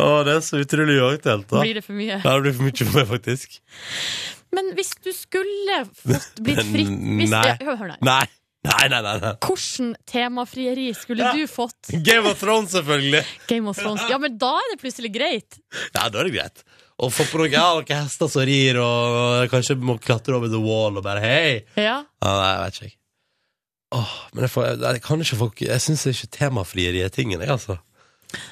Å, 0.00 0.06
det 0.24 0.32
er 0.36 0.42
så 0.46 0.60
utrolig 0.62 0.96
uaktuelt, 1.02 1.48
da. 1.50 1.60
Blir 1.64 1.76
det 1.80 1.84
for 1.84 1.98
mye? 1.98 2.16
Ja, 2.22 2.30
det 2.36 2.42
blir 2.46 2.54
for 2.56 2.64
mye 2.68 2.84
for 2.86 2.94
meg, 3.00 3.08
faktisk. 3.10 3.58
Men 4.54 4.64
hvis 4.78 4.92
du 5.04 5.10
skulle 5.14 5.82
fått 5.94 6.40
blitt 6.42 6.62
fritt 6.70 6.94
hvis, 6.94 7.30
Nei. 7.34 7.50
hør, 7.66 7.76
hør, 7.82 7.88
nei. 7.92 7.98
Nei. 8.06 8.26
Nei, 8.68 8.88
nei, 8.92 9.00
nei. 9.00 9.14
nei. 9.22 9.32
Hvordan 9.40 9.94
temafrieri 10.08 10.90
skulle 10.96 11.24
Ja. 11.24 11.32
du 11.32 11.46
fått? 11.48 11.94
Game 12.04 12.28
of 12.28 12.40
Thrones, 12.40 12.74
selvfølgelig. 12.74 13.24
Game 13.48 13.70
of 13.70 13.78
Thrones. 13.80 14.04
Ja, 14.10 14.18
men 14.20 14.36
da 14.38 14.52
er 14.60 14.74
det 14.74 14.80
plutselig 14.82 15.12
greit. 15.14 15.60
Ja, 15.94 16.08
da 16.08 16.20
er 16.20 16.28
det 16.28 16.34
greit. 16.36 16.64
Å 17.00 17.08
få 17.08 17.24
på 17.30 17.40
noe, 17.40 17.48
ja, 17.48 17.70
noen 17.72 17.88
hester 17.88 18.28
som 18.28 18.44
rir, 18.44 18.76
og 18.76 19.48
kanskje 19.48 19.78
må 19.80 19.96
klatre 19.96 20.36
over 20.36 20.52
the 20.52 20.60
wall 20.60 21.00
og 21.00 21.06
bare 21.06 21.22
hei. 21.24 21.52
Ja. 21.80 22.02
Ja, 22.04 22.32
nei, 22.36 22.50
jeg 22.50 22.64
vet 22.66 22.80
ikke. 22.80 22.96
Åh, 23.90 24.10
men 24.34 24.44
jeg, 24.44 24.52
får, 24.54 24.66
jeg, 24.78 25.00
kan 25.02 25.22
ikke 25.24 25.36
folk 25.40 25.60
Jeg 25.64 25.82
syns 25.82 26.04
ikke 26.06 26.28
temafrieri 26.36 27.00
er 27.02 27.10
tingen, 27.10 27.40
jeg, 27.40 27.50
altså. 27.50 27.80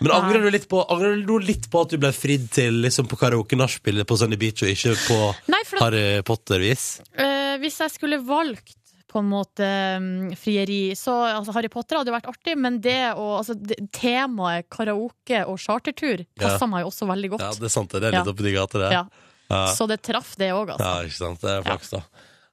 Men 0.02 0.10
angrer 0.16 0.42
du 0.42 0.48
litt 0.50 0.64
på 0.66 0.80
Angrer 0.90 1.20
du 1.22 1.36
litt 1.38 1.68
på 1.70 1.84
at 1.84 1.92
du 1.92 2.00
ble 2.02 2.10
fridd 2.10 2.48
til 2.50 2.80
liksom, 2.82 3.06
på 3.06 3.18
karaoke-nachspiel 3.20 4.02
på 4.08 4.18
Sunny 4.18 4.38
Beach, 4.40 4.64
og 4.66 4.72
ikke 4.72 4.96
på 5.04 5.18
Nei, 5.52 5.60
at, 5.62 5.76
Harry 5.84 6.06
Potter-vis? 6.26 6.88
Uh, 7.14 7.54
hvis 7.62 7.78
jeg 7.84 7.94
skulle 7.94 8.18
valgt 8.26 8.77
på 9.08 9.22
en 9.22 9.28
måte 9.30 9.66
mm, 10.02 10.34
frieri, 10.36 10.92
så 10.98 11.14
altså, 11.38 11.54
Harry 11.56 11.70
Potter 11.72 11.96
hadde 12.00 12.12
jo 12.12 12.16
vært 12.18 12.28
artig, 12.28 12.54
men 12.60 12.78
det 12.84 12.98
og 13.14 13.38
altså, 13.40 13.56
det, 13.56 13.78
temaet 13.96 14.68
karaoke 14.72 15.42
og 15.48 15.56
chartertur 15.62 16.26
passer 16.38 16.68
meg 16.68 16.84
jo 16.84 16.90
også 16.92 17.08
veldig 17.08 17.30
godt. 17.36 17.46
Ja, 17.46 17.52
det 17.56 17.70
er 17.70 17.72
sant, 17.72 17.90
det 17.94 18.02
er 18.04 18.18
litt 18.18 18.26
Ja. 18.28 18.34
oppi 18.34 18.52
gater, 18.54 18.84
det. 18.84 18.90
Ja. 18.92 19.04
Ja. 19.48 19.62
Så 19.72 19.86
det 19.88 20.02
traff 20.04 20.34
det 20.36 20.50
òg, 20.52 20.74
altså. 20.74 20.84
Ja, 20.84 21.06
ikke 21.08 21.16
sant. 21.22 21.40
Det 21.40 21.48
er 21.54 21.62
flaks, 21.64 21.94
da. 21.96 22.02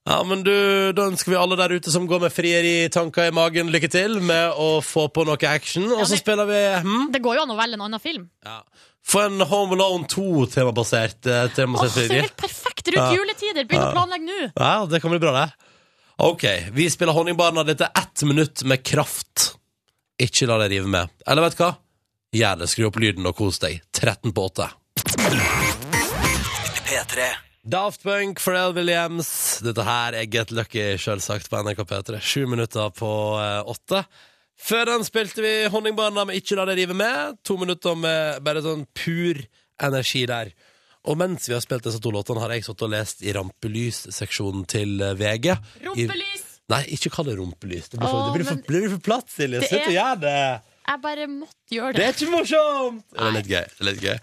Ja, 0.06 0.20
men 0.22 0.44
du, 0.46 0.52
Da 0.94 1.08
ønsker 1.10 1.32
vi 1.32 1.36
alle 1.36 1.56
der 1.58 1.72
ute 1.76 1.90
som 1.90 2.04
går 2.08 2.20
med 2.22 2.32
frieritanker 2.32 3.26
i 3.28 3.34
magen, 3.34 3.68
lykke 3.74 3.90
til 3.90 4.20
med 4.22 4.54
å 4.56 4.78
få 4.80 5.08
på 5.12 5.24
noe 5.26 5.36
action. 5.50 5.84
Og 5.92 6.06
så 6.08 6.16
spiller 6.16 6.46
vi 6.48 6.60
hm? 6.86 7.08
Det 7.12 7.20
går 7.24 7.36
jo 7.40 7.42
an 7.42 7.52
å 7.52 7.58
velge 7.58 7.74
en 7.76 7.84
annen 7.88 8.00
film. 8.00 8.28
ja. 8.46 8.60
Få 9.06 9.20
en 9.22 9.38
Home 9.46 9.76
Alone 9.76 10.08
2-temabasert 10.10 11.28
eh, 11.30 11.44
temabasert 11.54 11.92
så 11.94 12.00
er 12.02 12.08
så 12.08 12.16
helt 12.24 12.40
perfekt 12.40 12.88
rundt 12.90 12.98
Ja. 13.04 13.12
juletider! 13.14 13.66
Begynn 13.68 13.84
å 13.84 13.92
planlegge 13.94 14.26
nå! 14.26 14.38
Ja, 14.58 14.72
det 14.90 14.98
kan 15.02 15.12
bli 15.12 15.20
bra, 15.22 15.30
det. 15.36 15.65
Ok, 16.18 16.44
vi 16.72 16.90
spiller 16.90 17.12
Honningbarna. 17.12 17.64
Dette 17.64 17.84
er 17.84 18.02
ett 18.02 18.22
minutt 18.22 18.62
med 18.64 18.82
kraft. 18.82 19.50
Ikke 20.16 20.46
la 20.48 20.56
deg 20.62 20.72
rive 20.72 20.88
med. 20.88 21.12
Eller 21.28 21.44
vet 21.44 21.58
du 21.58 21.60
hva? 21.60 21.74
Gjør 22.32 22.62
det. 22.62 22.68
Skru 22.72 22.86
opp 22.88 22.96
lyden 23.02 23.28
og 23.28 23.36
kos 23.36 23.60
deg. 23.60 23.82
13 23.92 24.32
på 24.32 24.46
8. 24.48 24.70
Daft 27.66 28.00
Punk, 28.06 28.40
Pharrell 28.40 28.72
Williams. 28.78 29.28
Dette 29.66 29.84
her 29.84 30.16
er 30.16 30.30
Get 30.32 30.54
Lucky, 30.56 30.86
selvsagt, 31.02 31.50
på 31.52 31.60
NRK 31.66 31.84
P3. 31.84 32.22
Sju 32.24 32.46
minutter 32.48 32.88
på 32.96 33.10
eh, 33.42 33.60
åtte. 33.68 34.04
Før 34.56 34.88
den 34.88 35.04
spilte 35.04 35.44
vi 35.44 35.54
Honningbarna 35.68 36.24
med 36.24 36.38
Ikke 36.40 36.56
la 36.56 36.64
deg 36.70 36.80
rive 36.80 36.96
med. 36.96 37.36
To 37.44 37.58
minutter 37.60 37.98
med 37.98 38.40
bare 38.46 38.64
sånn 38.64 38.86
pur 38.96 39.42
energi 39.84 40.24
der. 40.30 40.54
Og 41.06 41.16
mens 41.20 41.46
vi 41.48 41.54
har 41.54 41.62
spilt 41.64 41.84
disse 41.86 42.00
to 42.02 42.10
låtene, 42.14 42.40
har 42.42 42.50
jeg 42.56 42.64
satt 42.66 42.82
og 42.82 42.90
lest 42.90 43.22
i 43.22 43.32
rampelysseksjonen 43.36 44.66
til 44.70 44.98
VG. 44.98 45.16
VG. 45.18 45.50
I, 45.52 46.06
Rumpelys! 46.06 46.46
nei, 46.72 46.82
ikke 46.96 47.12
kall 47.14 47.28
det 47.30 47.36
rumpelys. 47.38 47.88
Det 47.92 48.00
blir 48.00 48.08
for, 48.10 48.22
Åh, 48.22 48.26
det 48.26 48.38
blir 48.40 48.48
for, 48.48 48.56
men- 48.58 48.64
blir 48.66 48.88
for 48.96 49.02
platt, 49.06 49.28
Silje. 49.30 49.60
Det 49.60 49.68
Slutt 49.70 49.86
å 49.86 49.90
er- 49.92 49.98
gjøre 50.00 50.20
det! 50.24 50.62
Jeg 50.86 51.00
bare 51.02 51.24
måtte 51.26 51.70
gjøre 51.74 51.92
Det 51.94 51.96
det. 51.98 52.06
er 52.06 52.12
ikke 52.14 52.30
morsomt! 52.30 53.02
Det 53.10 53.20
er 53.26 53.32
litt 53.34 53.48
gøy. 53.50 53.64
Det 53.66 53.80
er 53.80 53.86
litt 53.90 54.02
gøy. 54.04 54.18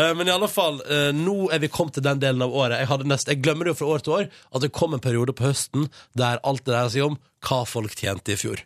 Eh, 0.00 0.14
men 0.16 0.26
i 0.26 0.30
alle 0.32 0.48
fall, 0.48 0.78
eh, 0.88 1.10
nå 1.12 1.52
er 1.52 1.58
vi 1.58 1.68
kommet 1.68 1.92
til 1.92 2.02
den 2.06 2.18
delen 2.20 2.40
av 2.42 2.50
året. 2.56 2.78
Jeg, 2.80 2.88
hadde 2.88 3.04
nest, 3.08 3.26
jeg 3.28 3.42
glemmer 3.44 3.64
det 3.68 3.74
jo 3.76 3.80
fra 3.82 3.90
år 3.96 4.02
til 4.06 4.12
år 4.14 4.30
at 4.54 4.60
det 4.62 4.72
kom 4.72 4.94
en 4.94 5.00
periode 5.00 5.34
på 5.36 5.44
høsten 5.44 5.90
der 6.16 6.40
alt 6.42 6.64
det 6.64 6.72
dreier 6.72 6.88
seg 6.88 7.04
om 7.04 7.18
hva 7.44 7.66
folk 7.68 7.92
tjente 7.94 8.32
i 8.32 8.36
fjor. 8.40 8.60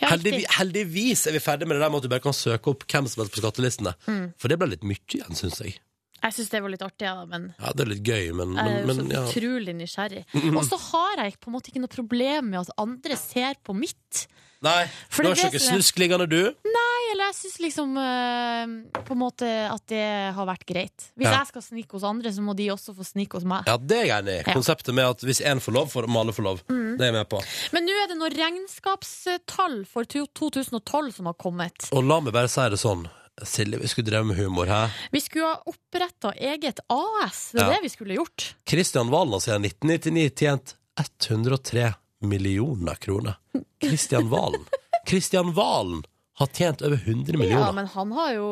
Ja, 0.00 0.08
Heldigvis, 0.14 0.46
riktig. 0.46 0.56
heldigvis 0.56 1.26
er 1.26 1.32
vi 1.32 1.38
ferdig 1.44 1.66
med 1.68 1.76
det 1.76 1.82
der 1.82 1.90
med 1.90 1.96
at 1.98 2.02
du 2.04 2.08
bare 2.08 2.20
kan 2.24 2.32
søke 2.32 2.68
opp 2.72 2.84
hvem 2.88 3.08
som 3.08 3.20
helst 3.24 3.34
på 3.34 3.42
skattelistene. 3.42 3.94
Mm. 4.06 4.32
For 4.38 4.48
det 4.48 4.58
ble 4.58 4.68
litt 4.70 4.84
mye 4.86 4.96
igjen, 5.08 5.34
syns 5.36 5.60
jeg. 5.60 5.76
Jeg 6.24 6.32
syns 6.38 6.48
det 6.54 6.60
var 6.64 6.72
litt 6.72 6.82
artig, 6.86 7.04
ja, 7.04 7.24
men 7.28 7.50
Ja, 7.60 7.72
det 7.76 7.84
er 7.84 7.90
litt 7.92 8.02
gøy, 8.08 8.30
men, 8.32 8.54
jeg 8.56 8.64
er 8.64 8.70
men, 8.70 8.80
jo 8.80 8.86
men 8.86 8.96
så 8.96 9.12
ja. 9.12 9.24
utrolig 9.28 9.74
nysgjerrig. 9.76 10.22
Og 10.58 10.64
så 10.64 10.78
har 10.90 11.24
jeg 11.26 11.36
på 11.40 11.50
en 11.52 11.56
måte 11.58 11.68
ikke 11.70 11.82
noe 11.84 11.92
problem 11.92 12.48
med 12.54 12.62
at 12.64 12.72
andre 12.80 13.18
ser 13.20 13.60
på 13.62 13.76
mitt. 13.76 14.26
Nei, 14.64 14.86
For 15.12 15.20
du 15.20 15.28
har 15.28 15.34
det 15.36 15.42
er 15.44 15.50
ikke 15.50 15.52
det 15.52 15.60
noe 15.60 15.66
som 15.66 15.74
er- 15.76 15.82
snusk 15.82 15.98
liggende, 16.00 16.26
du? 16.30 16.38
Nei, 16.64 17.00
eller 17.12 17.28
jeg 17.28 17.36
syns 17.36 17.58
liksom 17.60 17.90
eh, 18.00 18.70
på 19.04 19.12
en 19.12 19.20
måte 19.20 19.44
at 19.68 19.82
det 19.92 20.06
har 20.38 20.46
vært 20.48 20.64
greit. 20.64 21.10
Hvis 21.20 21.28
Ja. 21.28 21.34
jeg 21.42 21.50
skal 21.50 21.62
snike 21.66 21.92
hos 21.98 22.06
andre, 22.08 22.32
så 22.32 22.40
må 22.40 22.54
de 22.56 22.70
også 22.72 22.94
få 22.96 23.04
snike 23.04 23.36
hos 23.36 23.44
meg. 23.44 23.68
Ja, 23.68 23.76
det 23.76 23.98
er 23.98 24.06
jeg 24.08 24.22
enig 24.24 24.38
i. 24.38 24.40
Ja. 24.46 24.54
Konseptet 24.56 24.96
med 24.96 25.04
at 25.04 25.20
hvis 25.28 25.42
én 25.44 25.60
får 25.60 25.76
lov, 25.76 25.92
får 25.92 26.08
alle 26.08 26.32
få 26.32 26.46
lov. 26.48 26.62
Det 26.64 27.04
er 27.04 27.10
jeg 27.12 27.18
med 27.20 27.28
på. 27.28 27.42
Men 27.76 27.84
nå 27.84 27.92
er 27.92 28.08
det 28.08 28.16
noen 28.16 28.32
regnskapstall 28.40 29.84
for 29.86 30.04
to- 30.08 30.26
2012 30.32 31.12
som 31.20 31.26
har 31.28 31.34
kommet. 31.36 31.90
Og 31.92 32.02
la 32.08 32.20
meg 32.24 32.32
bare 32.32 32.48
si 32.48 32.64
det 32.72 32.80
sånn. 32.80 33.04
Silje, 33.42 33.78
vi 33.82 33.88
skulle 33.88 34.10
drevet 34.10 34.26
med 34.26 34.36
humor 34.36 34.66
her. 34.70 34.90
Vi 35.10 35.20
skulle 35.20 35.44
ha 35.46 35.62
oppretta 35.66 36.30
eget 36.38 36.80
AS. 36.88 37.50
Det 37.52 37.60
er 37.60 37.64
Ja. 37.66 37.72
det 37.74 37.82
vi 37.82 37.88
skulle 37.88 38.14
gjort. 38.14 38.54
Kristian 38.64 39.10
Valen 39.10 39.32
har 39.32 39.40
siden 39.40 39.64
1999 39.64 40.30
tjent 40.38 40.76
103 41.00 41.94
millioner 42.22 42.94
kroner. 42.94 43.34
Kristian 43.82 44.28
Valen. 44.30 44.64
Kristian 45.06 45.52
Valen 45.52 46.04
har 46.38 46.46
tjent 46.46 46.82
over 46.82 46.96
100 46.96 47.38
millioner. 47.38 47.66
Ja, 47.66 47.72
men 47.72 47.86
han 47.86 48.12
har 48.12 48.32
jo 48.34 48.46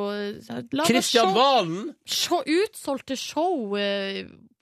Kristian 0.86 1.34
Valen! 1.34 1.94
show, 2.06 2.42
utsolgte 2.46 3.16
show. 3.16 3.76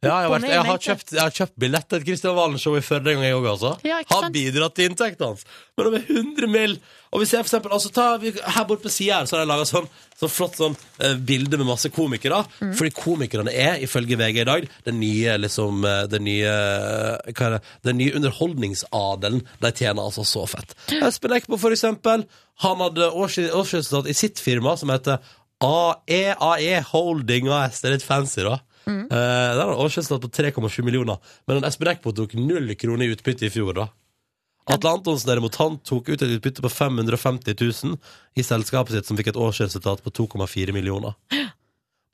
Ja, 0.01 0.15
jeg, 0.23 0.31
har 0.31 0.31
vært, 0.33 0.49
jeg, 0.49 0.65
har 0.65 0.79
kjøpt, 0.81 1.11
jeg 1.13 1.21
har 1.21 1.35
kjøpt 1.37 1.57
billett 1.61 1.85
til 1.91 1.99
et 1.99 2.05
Kristian 2.09 2.33
Valen-show 2.33 2.73
i 2.79 2.81
Førde 2.81 3.11
en 3.13 3.19
gang, 3.19 3.27
jeg 3.27 3.37
òg, 3.37 3.49
altså. 3.51 3.73
Ja, 3.85 3.99
har 4.09 4.31
bidratt 4.33 4.73
til 4.79 4.87
inntekten 4.89 5.27
hans. 5.27 5.43
Men 5.77 5.91
om 5.91 5.97
100 5.99 6.49
mill. 6.49 6.79
Og 7.13 7.21
vi 7.21 7.27
ser 7.29 7.43
for 7.43 7.51
eksempel, 7.51 7.75
altså, 7.77 7.91
ta, 7.93 8.07
vi, 8.23 8.33
Her 8.33 8.65
borte 8.65 8.87
på 8.87 8.93
sida 8.95 9.19
her 9.19 9.29
så 9.29 9.37
har 9.37 9.43
jeg 9.43 9.51
laga 9.51 9.67
sånn, 9.69 9.91
sånn 10.17 10.33
flott 10.33 10.57
sånn, 10.57 10.77
uh, 11.03 11.19
bilde 11.29 11.59
med 11.61 11.69
masse 11.69 11.91
komikere. 11.93 12.39
Mm. 12.63 12.71
Fordi 12.79 12.95
komikerne 12.97 13.53
er, 13.53 13.77
ifølge 13.85 14.17
VG 14.23 14.41
i 14.41 14.47
dag, 14.49 14.65
den 14.89 14.97
nye 15.03 15.37
liksom, 15.43 15.85
eh, 15.85 16.01
den 16.15 16.25
nye, 16.31 16.55
eh, 16.55 17.35
hva 17.35 17.51
er 17.51 17.59
det, 17.59 17.61
den 17.91 18.01
nye 18.01 18.17
underholdningsadelen. 18.23 19.45
De 19.61 19.75
tjener 19.83 20.01
altså 20.07 20.25
så 20.25 20.47
fett. 20.49 20.73
Espen 20.97 21.37
Eckbo, 21.37 21.61
for 21.61 21.77
eksempel, 21.77 22.25
han 22.65 22.87
hadde 22.87 23.13
års- 23.13 23.53
årsresultat 23.53 24.09
i 24.09 24.17
sitt 24.17 24.41
firma 24.41 24.79
som 24.81 24.97
heter 24.97 25.21
AEAE 25.61 26.81
Holding 26.89 27.53
AS. 27.53 27.83
Det 27.83 27.91
er 27.91 27.99
litt 27.99 28.09
fancy, 28.09 28.49
da. 28.49 28.63
Mm. 28.91 29.05
Eh, 29.07 29.51
der 29.57 29.63
har 29.63 29.81
årsresultat 29.85 30.27
på 30.27 30.33
3,7 30.43 30.83
millioner. 30.87 31.21
Men 31.47 31.61
en 31.61 31.69
Espen 31.69 31.93
Eckbo 31.93 32.13
tok 32.17 32.35
null 32.39 32.75
kroner 32.81 33.07
i 33.07 33.15
utbytte 33.15 33.47
i 33.47 33.53
fjor, 33.55 33.73
da. 33.79 33.89
Atle 34.71 34.93
Antonsen 34.93 35.31
derimot, 35.31 35.57
han 35.59 35.79
tok 35.87 36.11
ut 36.13 36.23
et 36.23 36.35
utbytte 36.37 36.63
på 36.63 36.71
550 36.71 37.57
000 37.57 37.97
i 38.39 38.45
selskapet 38.47 38.95
sitt, 38.95 39.09
som 39.09 39.19
fikk 39.19 39.33
et 39.33 39.41
årsresultat 39.41 40.03
på 40.05 40.13
2,4 40.23 40.75
millioner. 40.77 41.17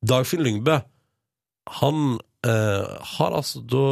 Dagfinn 0.07 0.45
Lyngbø, 0.45 0.79
han 1.81 2.19
eh, 2.47 2.97
har 3.17 3.37
altså 3.37 3.61
da 3.67 3.87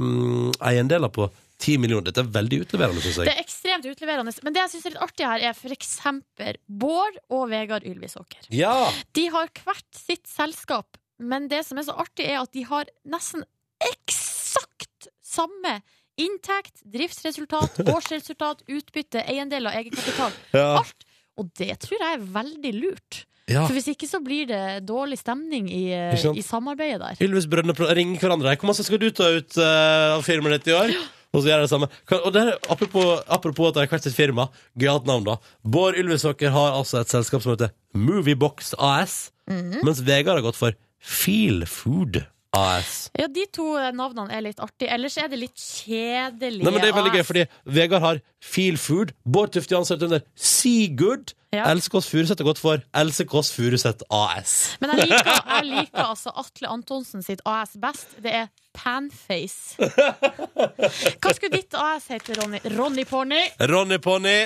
um, 0.00 0.50
eiendeler 0.64 1.12
på 1.12 1.28
10 1.62 1.78
millioner. 1.82 2.08
Dette 2.08 2.24
er 2.24 2.32
veldig 2.34 2.62
utleverende, 2.64 3.02
syns 3.04 3.20
Det 3.22 3.34
er 3.34 3.42
ekstremt 3.42 3.86
utleverende. 3.86 4.34
Men 4.42 4.56
det 4.56 4.64
jeg 4.64 4.74
syns 4.74 4.88
er 4.88 4.94
litt 4.94 5.04
artig 5.04 5.28
her, 5.28 5.44
er 5.50 5.58
for 5.58 5.74
eksempel 5.74 6.58
Bård 6.66 7.20
og 7.30 7.46
Vegard 7.52 7.86
Ylvisåker. 7.86 8.48
Ja! 8.54 8.74
De 9.14 9.28
har 9.34 9.52
hvert 9.62 10.00
sitt 10.00 10.24
selskap, 10.30 10.98
men 11.18 11.48
det 11.50 11.64
som 11.66 11.80
er 11.80 11.86
så 11.88 11.96
artig, 12.00 12.28
er 12.28 12.40
at 12.42 12.52
de 12.54 12.64
har 12.68 12.88
nesten 13.08 13.44
eksakt 13.82 15.10
samme 15.24 15.80
inntekt, 16.20 16.82
driftsresultat, 16.92 17.80
årsresultat, 17.94 18.64
utbytte, 18.68 19.24
eiendeler, 19.26 19.74
egenkapital. 19.82 20.34
Ja. 20.54 20.82
Alt. 20.82 21.06
Og 21.40 21.48
det 21.58 21.78
tror 21.80 21.96
jeg 21.96 22.18
er 22.18 22.26
veldig 22.34 22.72
lurt. 22.76 23.22
ja. 23.48 23.64
For 23.64 23.72
hvis 23.76 23.88
ikke 23.94 24.08
så 24.08 24.20
blir 24.24 24.50
det 24.50 24.82
dårlig 24.88 25.18
stemning 25.22 25.70
i, 25.72 25.86
i 26.12 26.44
samarbeidet 26.44 27.00
der. 27.00 27.24
Ylvis 27.24 27.48
Brønne 27.50 27.72
ringer 27.72 28.20
hverandre. 28.20 28.52
Hvor 28.60 28.70
masse 28.70 28.84
skal 28.84 29.00
du 29.00 29.08
ta 29.10 29.30
ut 29.32 29.56
uh, 29.56 30.18
av 30.18 30.26
firmaet 30.26 30.60
ditt 30.60 30.72
i 30.72 30.76
år? 30.76 30.94
Og 31.32 31.40
så 31.40 31.48
gjør 31.48 31.62
de 31.62 31.64
det 31.64 31.72
samme. 31.72 31.88
Og 32.18 32.28
det 32.34 32.42
er, 32.42 32.50
apropos, 32.68 33.06
apropos 33.24 33.70
at 33.70 33.78
de 33.78 33.80
har 33.80 33.88
hvert 33.88 34.04
sitt 34.04 34.16
firma, 34.16 34.50
gøyalt 34.76 35.08
navn, 35.08 35.24
da. 35.30 35.38
Bård 35.64 35.96
Ylvisåker 35.96 36.52
har 36.52 36.76
altså 36.76 37.00
et 37.00 37.12
selskap 37.12 37.40
som 37.40 37.54
heter 37.54 37.72
Moviebox 37.96 38.74
AS, 38.76 39.30
mens 39.48 40.04
Vegard 40.04 40.36
har 40.42 40.44
gått 40.44 40.60
for 40.60 40.76
Feel 41.02 41.66
Food 41.66 42.22
AS. 42.52 43.10
Ja, 43.16 43.26
de 43.32 43.46
to 43.48 43.72
eh, 43.80 43.90
navnene 43.96 44.34
er 44.36 44.44
litt 44.44 44.60
artige. 44.60 44.90
Ellers 44.92 45.16
er 45.16 45.30
det 45.32 45.38
litt 45.40 45.56
kjedelig. 45.56 46.60
Nei, 46.62 46.72
men 46.72 46.82
det 46.82 46.90
er 46.90 46.96
veldig 46.98 47.12
gøy, 47.16 47.24
fordi 47.24 47.44
Vegard 47.78 48.04
har 48.04 48.20
Feel 48.44 48.76
Food. 48.80 49.14
Bård 49.24 49.54
Tufte 49.54 49.74
Janseth 49.74 50.04
under 50.04 50.20
Sigurd. 50.36 51.32
Ja. 51.52 51.66
Else 51.68 51.90
Kåss 51.92 52.06
Furuseth 52.08 52.40
er 52.40 52.46
godt 52.48 52.60
for 52.60 52.80
Else 52.96 53.26
Kåss 53.28 53.50
Furuseth 53.52 54.06
AS. 54.08 54.52
Men 54.80 54.94
jeg 54.94 55.10
liker, 55.10 55.40
jeg 55.50 55.66
liker 55.68 56.04
altså 56.06 56.32
Atle 56.40 56.70
Antonsen 56.72 57.24
sitt 57.24 57.42
AS 57.48 57.74
best. 57.80 58.14
Det 58.24 58.32
er 58.38 58.46
Panface. 58.72 59.76
Hva 59.76 61.34
skulle 61.36 61.52
ditt 61.52 61.76
AS 61.76 62.08
hete, 62.12 62.38
Ronny? 62.40 62.62
Ronny 62.72 63.04
Pony. 63.08 63.42
Ronny 63.68 64.00
Pony 64.00 64.38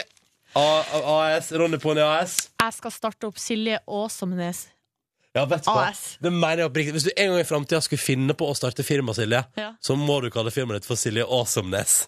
AS. 0.59 1.53
Ronny 1.55 1.79
Pony 1.83 2.03
AS. 2.03 2.39
Jeg 2.59 2.79
skal 2.81 2.95
starte 2.95 3.31
opp 3.31 3.39
Silje 3.39 3.79
Åsomnes. 3.87 4.67
Ja, 5.37 5.45
vet 5.51 5.67
du 5.67 5.71
hva? 5.71 5.91
AS. 5.91 6.03
Det 6.25 6.33
mener 6.33 6.65
jeg 6.65 6.71
oppriktig. 6.71 6.97
Hvis 6.97 7.07
du 7.07 7.13
en 7.15 7.33
gang 7.35 7.41
i 7.43 7.49
framtida 7.49 7.83
skulle 7.85 8.01
finne 8.01 8.33
på 8.39 8.49
å 8.49 8.55
starte 8.57 8.83
firma, 8.87 9.13
Silje, 9.17 9.45
Ja. 9.61 9.75
så 9.85 9.97
må 10.01 10.19
du 10.25 10.31
kalle 10.33 10.51
firmaet 10.55 10.81
ditt 10.81 10.89
for 10.89 10.97
Silje 10.97 11.27
Awesomeness. 11.29 12.07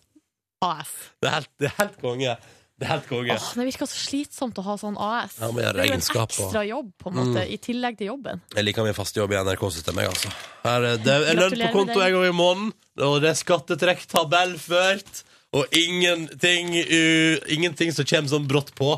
AS. 0.64 0.88
Det 1.20 1.28
er 1.28 1.34
helt, 1.36 1.50
det 1.60 1.66
er 1.68 1.76
helt 1.82 2.00
konge. 2.02 2.36
Det 2.78 2.86
er 2.86 2.92
helt 2.92 3.08
konge. 3.10 3.34
Åh, 3.34 3.46
det 3.58 3.64
virker 3.66 3.86
så 3.90 3.98
slitsomt 3.98 4.54
å 4.58 4.62
ha 4.62 4.74
sånn 4.78 4.96
AS. 5.02 5.36
Ja, 5.42 5.48
må 5.50 5.60
gjøre 5.64 5.74
det 5.74 5.82
er 5.82 5.88
jo 5.90 5.94
en 5.98 6.02
og- 6.22 6.28
ekstra 6.30 6.62
jobb, 6.68 6.92
på 7.02 7.10
en 7.10 7.16
måte, 7.18 7.42
i 7.50 7.56
tillegg 7.58 7.98
til 7.98 8.06
jobben. 8.12 8.40
Jeg 8.54 8.64
liker 8.64 8.84
min 8.86 8.94
faste 8.94 9.18
jobb 9.18 9.32
i 9.34 9.38
NRK-systemet, 9.42 10.02
jeg, 10.06 10.10
altså. 10.14 10.32
Her 10.64 10.82
er 10.92 10.96
det 10.96 11.08
er 11.14 11.34
lønn 11.34 11.50
på 11.50 11.58
Gratulerer 11.58 11.72
konto 11.72 12.00
en 12.00 12.12
gang 12.12 12.24
i 12.28 12.36
måneden, 12.38 12.72
og 13.02 13.20
det 13.20 13.30
er 13.30 13.38
skattetrekk 13.44 14.06
tabellført, 14.06 15.22
og 15.52 15.66
ingenting, 15.74 16.74
u, 16.76 17.38
ingenting 17.48 17.92
som 17.92 18.04
kommer 18.04 18.28
sånn 18.30 18.46
brått 18.48 18.74
på. 18.78 18.92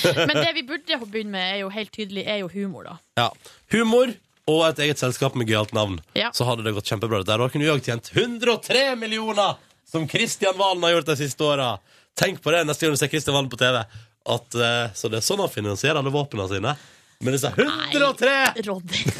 Men 0.28 0.36
det 0.36 0.52
vi 0.56 0.64
burde 0.68 0.98
begynne 1.06 1.34
med, 1.34 1.48
er 1.54 1.58
jo 1.62 1.70
helt 1.72 1.92
tydelig, 1.94 2.24
er 2.26 2.42
jo 2.42 2.50
humor, 2.52 2.88
da. 2.88 2.94
Ja. 3.20 3.28
Humor 3.74 4.14
og 4.50 4.62
et 4.66 4.80
eget 4.86 5.02
selskap 5.02 5.36
med 5.38 5.50
gøyalt 5.50 5.74
navn. 5.76 6.00
Ja. 6.18 6.30
Så 6.34 6.46
hadde 6.48 6.64
det 6.66 6.74
gått 6.76 6.90
kjempebra. 6.90 7.22
Der 7.26 7.44
kunne 7.52 7.68
vi 7.68 7.86
tjent 7.86 8.10
103 8.14 8.86
millioner, 8.98 9.58
som 9.88 10.08
Kristian 10.10 10.58
Valen 10.58 10.82
har 10.86 10.96
gjort 10.96 11.12
de 11.12 11.18
siste 11.20 11.46
åra. 11.46 11.74
Tenk 12.18 12.42
på 12.42 12.52
det 12.52 12.64
neste 12.68 12.86
gang 12.86 12.96
du 12.96 13.00
ser 13.00 13.12
Kristian 13.12 13.36
Valen 13.36 13.52
på 13.52 13.60
TV. 13.60 13.84
At, 14.32 14.54
eh, 14.54 14.88
så 14.94 15.10
det 15.10 15.18
er 15.18 15.26
sånn 15.26 15.42
han 15.42 15.50
finansierer 15.50 15.98
alle 16.00 16.12
våpnene 16.14 16.48
sine. 16.50 16.74
Men 17.22 17.36
disse 17.36 17.50
103 17.54 18.34
Nei, 18.34 18.62
Roddy. 18.66 19.00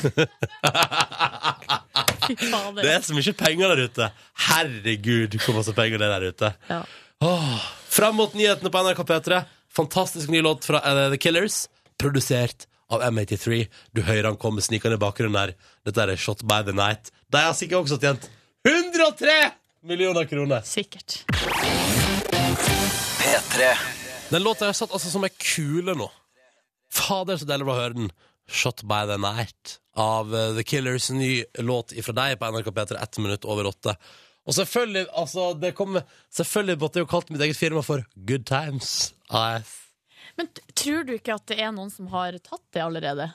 Det 2.82 2.90
er 2.90 3.02
så 3.02 3.14
mye 3.14 3.34
penger 3.34 3.72
der 3.72 3.84
ute. 3.88 4.08
Herregud, 4.48 5.36
hvor 5.42 5.58
masse 5.58 5.74
penger 5.76 6.02
det 6.02 6.06
er 6.06 6.14
der 6.14 6.34
ute. 6.34 6.50
Ja. 6.70 6.80
Åh, 7.26 7.56
Fram 7.92 8.16
mot 8.16 8.34
nyhetene 8.38 8.70
på 8.72 8.82
NRK 8.86 9.02
P3. 9.08 9.40
Fantastisk 9.72 10.28
ny 10.28 10.42
låt 10.42 10.64
fra 10.64 10.80
eh, 10.80 11.10
The 11.10 11.18
Killers. 11.18 11.68
Produsert 11.98 12.66
av 12.92 13.02
M83. 13.02 13.66
Du 13.92 14.02
hører 14.02 14.28
han 14.28 14.36
komme 14.36 14.60
snikende 14.60 14.98
i 14.98 15.00
bakgrunnen 15.00 15.38
der. 15.38 15.54
Dette 15.86 16.04
er 16.04 16.16
Shot 16.20 16.42
by 16.44 16.60
the 16.66 16.74
Night. 16.76 17.08
De 17.32 17.40
har 17.40 17.54
sikkert 17.56 17.86
også 17.86 17.96
tjent 18.02 18.28
103 18.68 19.36
millioner 19.88 20.28
kroner! 20.28 20.60
Sikkert. 20.68 21.22
P3. 23.22 23.70
Den 24.28 24.44
låta 24.44 24.68
har 24.68 24.76
satt 24.76 24.92
altså 24.92 25.08
som 25.10 25.24
ei 25.24 25.32
kule 25.32 25.96
nå. 25.96 26.10
Fader, 26.92 27.40
så 27.40 27.48
deilig 27.48 27.66
å 27.66 27.78
høre 27.78 27.96
den. 27.96 28.12
Shot 28.52 28.84
by 28.84 29.06
the 29.08 29.16
Night 29.22 29.78
av 29.96 30.34
eh, 30.36 30.52
The 30.58 30.66
Killers. 30.68 31.08
Ny 31.16 31.32
låt 31.64 31.96
ifra 31.96 32.12
deg 32.20 32.36
på 32.40 32.52
NRK 32.52 32.68
P3 32.76 33.00
ett 33.00 33.22
minutt 33.24 33.48
over 33.48 33.72
åtte. 33.72 33.96
Og 34.42 34.56
selvfølgelig, 34.58 35.06
altså 35.16 35.52
det 35.54 35.72
kom, 35.78 35.96
Selvfølgelig 36.34 36.78
måtte 36.82 36.98
jeg 36.98 37.06
jo 37.06 37.10
kalt 37.14 37.28
mitt 37.32 37.44
eget 37.46 37.56
firma 37.56 37.80
for 37.86 38.04
Good 38.28 38.44
Times 38.50 39.12
AS. 39.36 39.70
Men 40.38 40.48
tror 40.78 41.04
du 41.08 41.14
ikke 41.16 41.34
at 41.36 41.46
det 41.50 41.58
er 41.60 41.72
noen 41.74 41.90
som 41.92 42.08
har 42.12 42.36
tatt 42.40 42.64
det 42.72 42.82
allerede? 42.84 43.30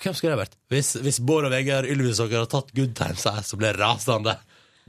Hvem 0.00 0.14
skulle 0.14 0.36
det 0.36 0.44
vært? 0.44 0.56
Hvis, 0.70 0.92
hvis 1.02 1.18
Bård 1.26 1.48
og 1.48 1.52
Vegard 1.52 1.88
Ylvisåker 1.90 2.38
hadde 2.40 2.52
tatt 2.52 2.70
Good 2.76 2.94
Times 2.98 3.26
AS, 3.28 3.50
så 3.50 3.58
ble 3.60 3.72
det 3.72 3.80
rasende. 3.82 4.36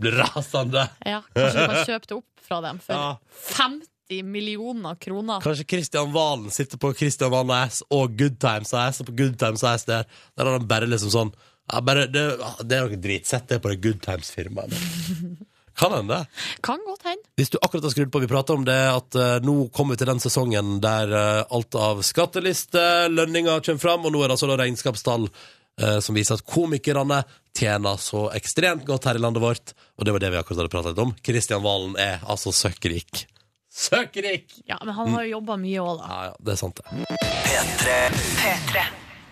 Blir 0.02 0.16
rasende. 0.22 0.86
Ja, 1.06 1.22
Kanskje 1.36 1.58
du 1.66 1.72
kan 1.74 1.88
kjøpe 1.90 2.08
det 2.12 2.18
opp 2.20 2.46
fra 2.48 2.62
dem 2.66 2.80
for 2.84 2.96
Ja. 2.96 3.10
50 3.58 4.24
millioner 4.28 4.96
kroner? 5.02 5.42
Kanskje 5.44 5.66
Kristian 5.74 6.12
Valen 6.14 6.52
sitter 6.54 6.78
på 6.82 6.94
Kristian 6.98 7.32
Valen 7.34 7.54
AS 7.58 7.82
og 7.90 8.16
Good 8.18 8.40
Times 8.42 8.74
AS, 8.74 9.02
og 9.02 9.10
på 9.12 9.18
Good 9.24 9.40
Times 9.42 9.64
AS 9.68 9.86
der, 9.90 10.06
der 10.38 10.46
har 10.46 10.60
han 10.60 10.68
bare 10.70 10.90
liksom 10.90 11.12
sånn 11.14 11.34
ja, 11.72 11.80
bare, 11.86 12.08
det, 12.12 12.24
det 12.68 12.76
er 12.78 12.88
noe 12.90 12.98
dritsett, 13.00 13.46
det 13.48 13.60
er 13.60 13.62
på 13.64 13.70
det 13.72 13.82
Good 13.84 14.02
Times-firmaet. 14.04 14.74
Kan 15.82 15.96
hende. 15.96 16.20
Kan 16.62 16.82
godt 16.86 17.08
hende. 17.10 17.26
Hvis 17.40 17.50
du 17.50 17.58
akkurat 17.62 17.88
har 17.88 17.94
skrudd 17.96 18.12
på, 18.14 18.20
vi 18.22 18.30
prater 18.30 18.54
om 18.60 18.66
det 18.68 18.78
at 18.92 19.16
eh, 19.18 19.40
nå 19.42 19.56
kommer 19.74 19.96
vi 19.96 20.04
til 20.04 20.12
den 20.12 20.22
sesongen 20.22 20.76
der 20.84 21.10
eh, 21.10 21.56
alt 21.58 21.74
av 21.76 22.04
skattelister, 22.06 23.10
lønninger 23.10 23.64
kommer 23.66 23.82
fram, 23.82 24.06
og 24.06 24.14
nå 24.14 24.22
er 24.22 24.30
det 24.30 24.36
altså 24.38 24.50
da 24.52 24.60
regnskapstall 24.62 25.26
eh, 25.32 25.98
som 26.06 26.18
viser 26.18 26.38
at 26.38 26.46
komikerne 26.46 27.24
tjener 27.58 27.98
så 28.02 28.28
ekstremt 28.38 28.86
godt 28.86 29.10
her 29.10 29.18
i 29.18 29.24
landet 29.26 29.42
vårt, 29.44 29.74
og 29.98 30.06
det 30.06 30.14
var 30.14 30.22
det 30.24 30.32
vi 30.36 30.40
akkurat 30.44 30.62
hadde 30.62 30.76
pratet 30.78 31.02
om. 31.02 31.16
Kristian 31.26 31.66
Valen 31.66 31.98
er 32.00 32.22
altså 32.30 32.54
søkkrik. 32.54 33.26
Søkkrik! 33.72 34.54
Ja, 34.70 34.78
Men 34.86 34.94
han 35.00 35.14
har 35.16 35.26
jo 35.26 35.38
jobba 35.40 35.58
mye 35.66 35.82
òg, 35.82 35.98
da. 35.98 36.08
Ja, 36.14 36.24
ja, 36.30 36.38
det 36.46 36.54
er 36.54 36.62
sant 36.62 36.78
det. 36.78 36.86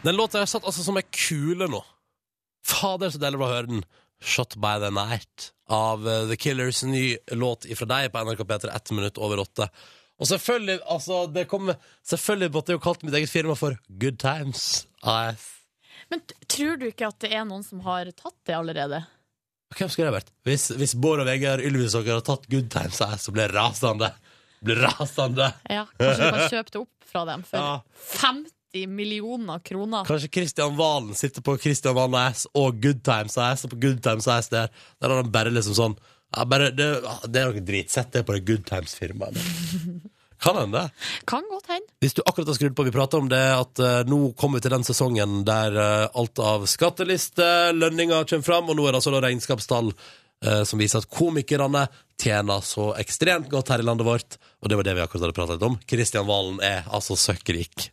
Den 0.01 0.15
låta 0.15 0.41
er 0.41 0.47
satt 0.49 0.65
altså 0.65 0.81
som 0.81 0.97
ei 0.97 1.05
kule 1.13 1.67
nå. 1.69 1.83
Fader, 2.65 3.11
så 3.11 3.19
deilig 3.21 3.37
å 3.43 3.53
høre 3.53 3.67
den. 3.69 3.83
Shot 4.23 4.55
by 4.59 4.75
the 4.83 4.89
Night 4.91 5.51
av 5.69 6.07
eh, 6.07 6.25
The 6.29 6.37
Killers. 6.37 6.83
Ny 6.83 7.17
låt 7.37 7.65
ifra 7.65 7.87
deg 7.89 8.11
på 8.13 8.23
NRK 8.25 8.43
P3 8.49 8.73
ett 8.75 8.91
minutt 8.91 9.17
over 9.21 9.39
åtte. 9.45 9.69
Og 10.19 10.27
selvfølgelig, 10.27 10.79
altså, 10.91 11.21
det 11.31 11.45
kom, 11.47 11.69
selvfølgelig 12.03 12.51
måtte 12.51 12.73
jeg 12.73 12.79
jo 12.79 12.83
kalt 12.83 13.05
mitt 13.07 13.15
eget 13.15 13.31
firma 13.31 13.55
for 13.55 13.77
Good 14.01 14.17
Times 14.19 14.65
AF. 15.07 15.45
Men 16.11 16.23
tror 16.51 16.75
du 16.81 16.89
ikke 16.89 17.07
at 17.07 17.19
det 17.23 17.31
er 17.37 17.45
noen 17.47 17.63
som 17.63 17.79
har 17.85 18.09
tatt 18.17 18.35
det 18.49 18.57
allerede? 18.57 19.03
Hvem 19.77 19.91
skulle 19.93 20.09
det 20.09 20.17
vært? 20.17 20.31
Hvis, 20.49 20.65
hvis 20.75 20.95
Bård 20.97 21.21
og 21.23 21.27
Vegard 21.29 21.61
Ylvisåker 21.63 22.17
har 22.17 22.25
tatt 22.25 22.47
Good 22.51 22.67
Times 22.73 22.99
AS, 23.05 23.27
så 23.27 23.31
blir 23.35 23.47
det 23.47 23.55
rasende. 23.55 24.11
Blir 24.65 24.81
rasende. 24.83 25.51
Ja, 25.69 25.85
Kanskje 26.01 26.25
du 26.25 26.33
kan 26.35 26.49
kjøpe 26.55 26.73
det 26.73 26.81
opp 26.81 27.11
fra 27.13 27.25
dem 27.29 27.45
for 27.47 27.61
Ja. 27.63 27.75
50 28.19 28.49
millioner 28.87 29.59
kroner? 29.65 30.05
Kanskje 30.05 30.29
Kristian 30.29 30.77
Valen 30.77 31.15
sitter 31.17 31.41
på 31.45 31.57
Kristian 31.57 31.95
Valen 31.97 32.17
AS 32.19 32.45
og 32.53 32.79
Good 32.83 33.03
Times 33.05 33.37
AS, 33.37 33.65
og 33.65 33.73
på 33.73 33.81
Good 33.87 34.03
Times 34.05 34.27
AS 34.29 34.51
der, 34.53 34.69
der 35.01 35.09
har 35.09 35.23
han 35.23 35.33
bare 35.33 35.53
liksom 35.53 35.77
sånn 35.77 35.99
ja, 36.29 36.45
bare, 36.45 36.69
det, 36.77 36.87
det 37.25 37.41
er 37.41 37.49
noe 37.49 37.65
dritsett, 37.65 38.11
det 38.13 38.21
det 38.21 38.27
på 38.27 38.35
det 38.37 38.45
Good 38.45 38.65
Times-firmaet. 38.69 39.39
Kan 40.39 40.55
hende. 40.55 40.85
Kan 41.27 41.43
godt 41.51 41.67
hende. 41.67 41.89
Hvis 41.99 42.13
du 42.15 42.21
akkurat 42.23 42.47
har 42.47 42.55
skrudd 42.55 42.75
på, 42.77 42.85
vi 42.87 42.93
prater 42.95 43.19
om 43.19 43.27
det 43.27 43.41
at 43.51 43.81
uh, 43.83 44.05
nå 44.07 44.19
kommer 44.39 44.59
vi 44.59 44.63
til 44.63 44.71
den 44.71 44.85
sesongen 44.87 45.41
der 45.47 45.75
uh, 45.75 46.05
alt 46.15 46.39
av 46.39 46.63
skattelister, 46.69 47.73
lønninger 47.75 48.23
kommer 48.29 48.47
fram, 48.47 48.71
og 48.71 48.77
nå 48.77 48.85
er 48.85 48.95
det 48.95 49.01
altså 49.01 49.11
da 49.11 49.23
regnskapstall 49.25 49.91
uh, 49.91 50.63
som 50.63 50.79
viser 50.79 51.01
at 51.01 51.09
komikerne 51.11 51.87
tjener 52.19 52.63
så 52.63 52.93
ekstremt 53.01 53.51
godt 53.51 53.73
her 53.73 53.83
i 53.83 53.89
landet 53.89 54.07
vårt, 54.07 54.39
og 54.63 54.71
det 54.71 54.79
var 54.79 54.87
det 54.87 54.95
vi 54.95 55.03
akkurat 55.03 55.27
hadde 55.27 55.39
pratet 55.41 55.65
om. 55.67 55.75
Kristian 55.89 56.29
Valen 56.29 56.63
er 56.63 56.87
altså 56.87 57.19
søkkrik. 57.19 57.89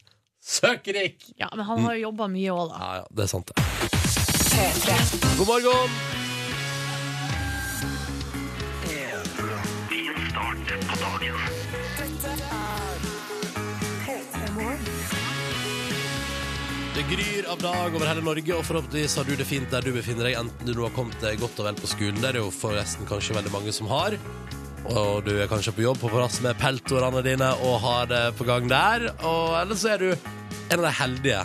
Søkkrik! 0.46 1.32
Ja, 1.36 1.48
Men 1.56 1.64
han 1.66 1.80
har 1.84 1.94
jo 1.96 2.00
jobba 2.06 2.28
mye 2.30 2.52
òg, 2.54 2.68
da. 2.70 2.76
Ja, 2.78 3.00
ja, 3.00 3.06
det 3.10 3.26
er 3.26 3.32
sant 3.32 3.50
det. 3.50 3.56
God 5.36 5.46
morgen! 5.46 5.90
Det 16.96 17.02
gryr 17.10 17.44
av 17.52 17.58
dag 17.60 17.94
over 17.94 18.06
hele 18.08 18.22
Norge, 18.24 18.54
og 18.56 18.62
forhåpentligvis 18.64 19.18
har 19.18 19.26
du 19.28 19.34
det 19.36 19.44
fint 19.44 19.68
der 19.68 19.84
du 19.84 19.90
befinner 19.92 20.30
deg, 20.30 20.38
enten 20.40 20.64
du 20.64 20.72
nå 20.78 20.86
har 20.86 20.94
kommet 20.96 21.18
deg 21.20 21.42
godt 21.42 21.58
og 21.60 21.66
vel 21.68 21.76
på 21.76 21.90
skolen. 21.90 22.22
Det 22.22 22.30
er 22.30 22.38
det 22.38 22.46
jo 22.46 22.54
forresten 22.54 23.04
kanskje 23.10 23.36
veldig 23.36 23.52
mange 23.52 23.74
som 23.74 23.90
har. 23.90 24.16
Og 24.94 25.24
du 25.26 25.32
er 25.34 25.48
kanskje 25.50 25.74
på 25.74 25.82
jobb 25.82 25.98
på 26.00 26.10
plass 26.12 26.38
med 26.44 26.58
peltorene 26.60 27.22
dine 27.26 27.48
og 27.66 27.80
har 27.82 28.10
det 28.10 28.24
på 28.38 28.46
gang 28.46 28.68
der. 28.70 29.08
Og 29.26 29.56
ellers 29.58 29.82
så 29.82 29.94
er 29.96 30.04
du 30.04 30.10
en 30.12 30.78
av 30.78 30.86
de 30.86 30.92
heldige 31.00 31.40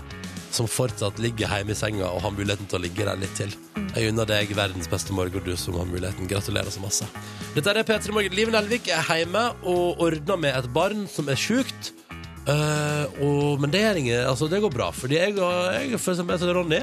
som 0.51 0.67
fortsatt 0.67 1.19
ligger 1.23 1.47
hjemme 1.47 1.71
i 1.71 1.77
senga 1.77 2.09
og 2.09 2.21
har 2.25 2.33
muligheten 2.35 2.67
til 2.69 2.79
å 2.79 2.83
ligge 2.83 3.07
der 3.07 3.19
litt 3.19 3.33
til. 3.39 3.53
Jeg 3.95 4.11
unner 4.11 4.27
deg 4.27 4.51
verdens 4.55 4.89
beste 4.91 5.15
morgen, 5.15 5.43
du 5.45 5.55
som 5.59 5.77
har 5.79 5.87
muligheten. 5.87 6.29
Gratulerer 6.29 6.71
så 6.73 6.83
masse. 6.83 7.07
Dette 7.55 7.71
er 7.71 7.87
P3 7.87 8.13
Morgen. 8.15 8.35
Liven 8.35 8.57
Elvik 8.59 8.91
er 8.91 9.07
hjemme 9.07 9.47
og 9.67 10.03
ordner 10.03 10.39
med 10.39 10.55
et 10.55 10.69
barn 10.75 11.07
som 11.11 11.31
er 11.31 11.39
sjukt. 11.39 11.93
Uh, 12.41 13.05
og, 13.21 13.61
men 13.61 13.71
det, 13.73 13.83
er 13.85 13.97
ingen, 13.99 14.23
altså, 14.25 14.47
det 14.49 14.63
går 14.63 14.71
bra, 14.73 14.87
fordi 14.95 15.19
jeg 15.19 15.35
og, 15.37 15.51
jeg, 15.75 15.99
for 16.01 16.15
eksempel, 16.15 16.33
jeg 16.33 16.41
heter 16.41 16.57
Ronny 16.57 16.79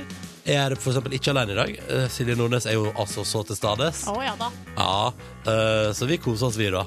er 0.54 0.74
for 0.78 0.92
eksempel 0.92 1.16
ikke 1.18 1.32
alene 1.34 1.54
i 1.54 1.58
dag. 1.58 1.74
Eh, 1.94 2.06
Silje 2.12 2.36
Nordnes 2.38 2.66
er 2.68 2.78
jo 2.78 2.88
altså 2.94 3.24
så 3.26 3.44
til 3.48 3.58
stades. 3.58 4.04
Å 4.08 4.16
ja 4.24 4.34
da. 4.38 4.50
Ja, 4.78 5.12
eh, 5.52 5.90
så 5.96 6.08
vi 6.08 6.20
koser 6.22 6.48
oss, 6.48 6.58
vi, 6.60 6.70
da. 6.72 6.84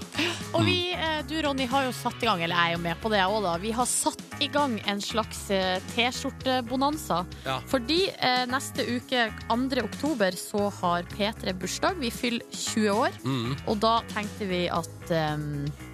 Og 0.57 0.66
vi, 0.68 0.91
eh, 0.95 1.22
du 1.30 1.38
Ronny, 1.43 1.68
har 1.70 1.86
jo 1.88 1.93
satt 1.95 2.22
i 2.24 2.28
gang, 2.28 2.41
eller 2.43 2.57
jeg 2.57 2.72
er 2.72 2.76
jo 2.76 2.82
med 2.84 3.01
på 3.03 3.12
det 3.14 3.22
òg, 3.24 3.38
da. 3.45 3.57
Vi 3.62 3.72
har 3.76 3.88
satt 3.89 4.41
i 4.43 4.49
gang 4.51 4.80
en 4.89 5.03
slags 5.03 5.43
eh, 5.53 5.78
T-skjortebonanza. 5.93 7.22
Ja. 7.45 7.59
Fordi 7.72 8.01
eh, 8.18 8.43
neste 8.51 8.88
uke, 8.89 9.30
2. 9.51 9.86
oktober, 9.86 10.36
så 10.38 10.68
har 10.82 11.07
P3 11.14 11.55
bursdag. 11.62 12.01
Vi 12.01 12.12
fyller 12.12 12.43
20 12.51 12.89
år. 12.95 13.22
Mm. 13.24 13.55
Og 13.68 13.80
da 13.84 13.99
tenkte 14.12 14.49
vi 14.49 14.66
at 14.72 15.16
eh, 15.16 15.47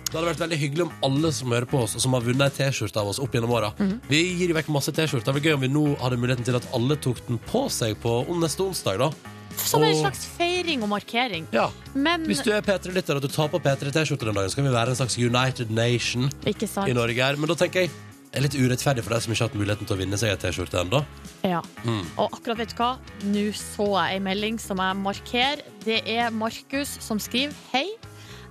Det 0.08 0.16
hadde 0.16 0.30
vært 0.30 0.44
veldig 0.46 0.58
hyggelig 0.62 0.84
om 0.86 0.92
alle 1.04 1.32
som 1.36 1.52
hører 1.52 1.68
på 1.68 1.82
oss, 1.84 1.98
og 1.98 2.04
som 2.04 2.14
har 2.16 2.24
vunnet 2.24 2.46
ei 2.48 2.68
T-skjorte 2.70 3.02
av 3.02 3.10
oss 3.12 3.20
opp 3.20 3.34
gjennom 3.36 3.52
åra 3.58 3.74
Vi 4.08 4.22
gir 4.40 4.54
vekk 4.56 4.70
masse 4.72 4.94
T-skjorter. 4.96 5.36
Det 5.36 5.44
gøy 5.44 5.58
om 5.58 5.66
vi 5.66 5.72
nå 5.72 5.84
hadde 6.00 6.20
muligheten 6.22 6.48
til 6.48 6.56
at 6.60 6.68
alle 6.78 6.96
tok 7.04 7.20
den 7.28 7.42
på 7.50 7.66
seg 7.74 7.98
på 8.00 8.22
neste 8.40 8.64
onsdag, 8.64 9.02
da. 9.04 9.12
Som 9.58 9.84
en 9.84 9.96
slags 9.98 10.26
feiring 10.38 10.84
og 10.86 10.92
markering. 10.92 11.48
Ja. 11.52 11.68
Men 11.96 12.28
Hvis 12.30 12.44
du 12.46 12.52
er 12.54 12.64
P3-lytter 12.64 13.18
og 13.20 13.26
du 13.26 13.32
tar 13.32 13.50
på 13.52 13.60
P3-T-skjorte 13.60 14.30
den 14.30 14.38
dagen, 14.38 14.52
så 14.54 14.60
kan 14.60 14.68
vi 14.70 14.76
være 14.76 14.94
en 14.94 15.00
slags 15.00 15.18
United 15.18 15.72
Nation 15.74 16.30
i 16.46 16.96
Norge 16.96 17.24
her. 17.24 17.40
Men 17.40 17.52
da 17.52 17.58
tenker 17.60 17.88
jeg 17.88 17.96
det 18.28 18.42
er 18.42 18.44
litt 18.44 18.58
urettferdig 18.60 19.02
for 19.02 19.16
deg 19.16 19.24
som 19.24 19.34
ikke 19.34 19.44
har 19.44 19.50
hatt 19.50 19.58
muligheten 19.58 19.88
til 19.88 19.96
å 19.96 20.00
vinne 20.02 20.18
seg 20.20 20.34
en 20.34 20.42
T-skjorte 20.44 20.82
ennå. 20.84 21.00
Ja. 21.48 21.62
Mm. 21.88 22.04
Og 22.20 22.36
akkurat 22.36 22.60
vet 22.60 22.76
du 22.76 22.80
hva? 22.80 22.90
Nå 23.26 23.48
så 23.58 23.88
jeg 23.96 24.20
ei 24.20 24.22
melding 24.22 24.60
som 24.62 24.84
jeg 24.84 25.00
markerer. 25.00 25.64
Det 25.88 26.04
er 26.06 26.30
Markus 26.36 26.92
som 27.04 27.20
skriver 27.24 27.56
Hei. 27.72 27.88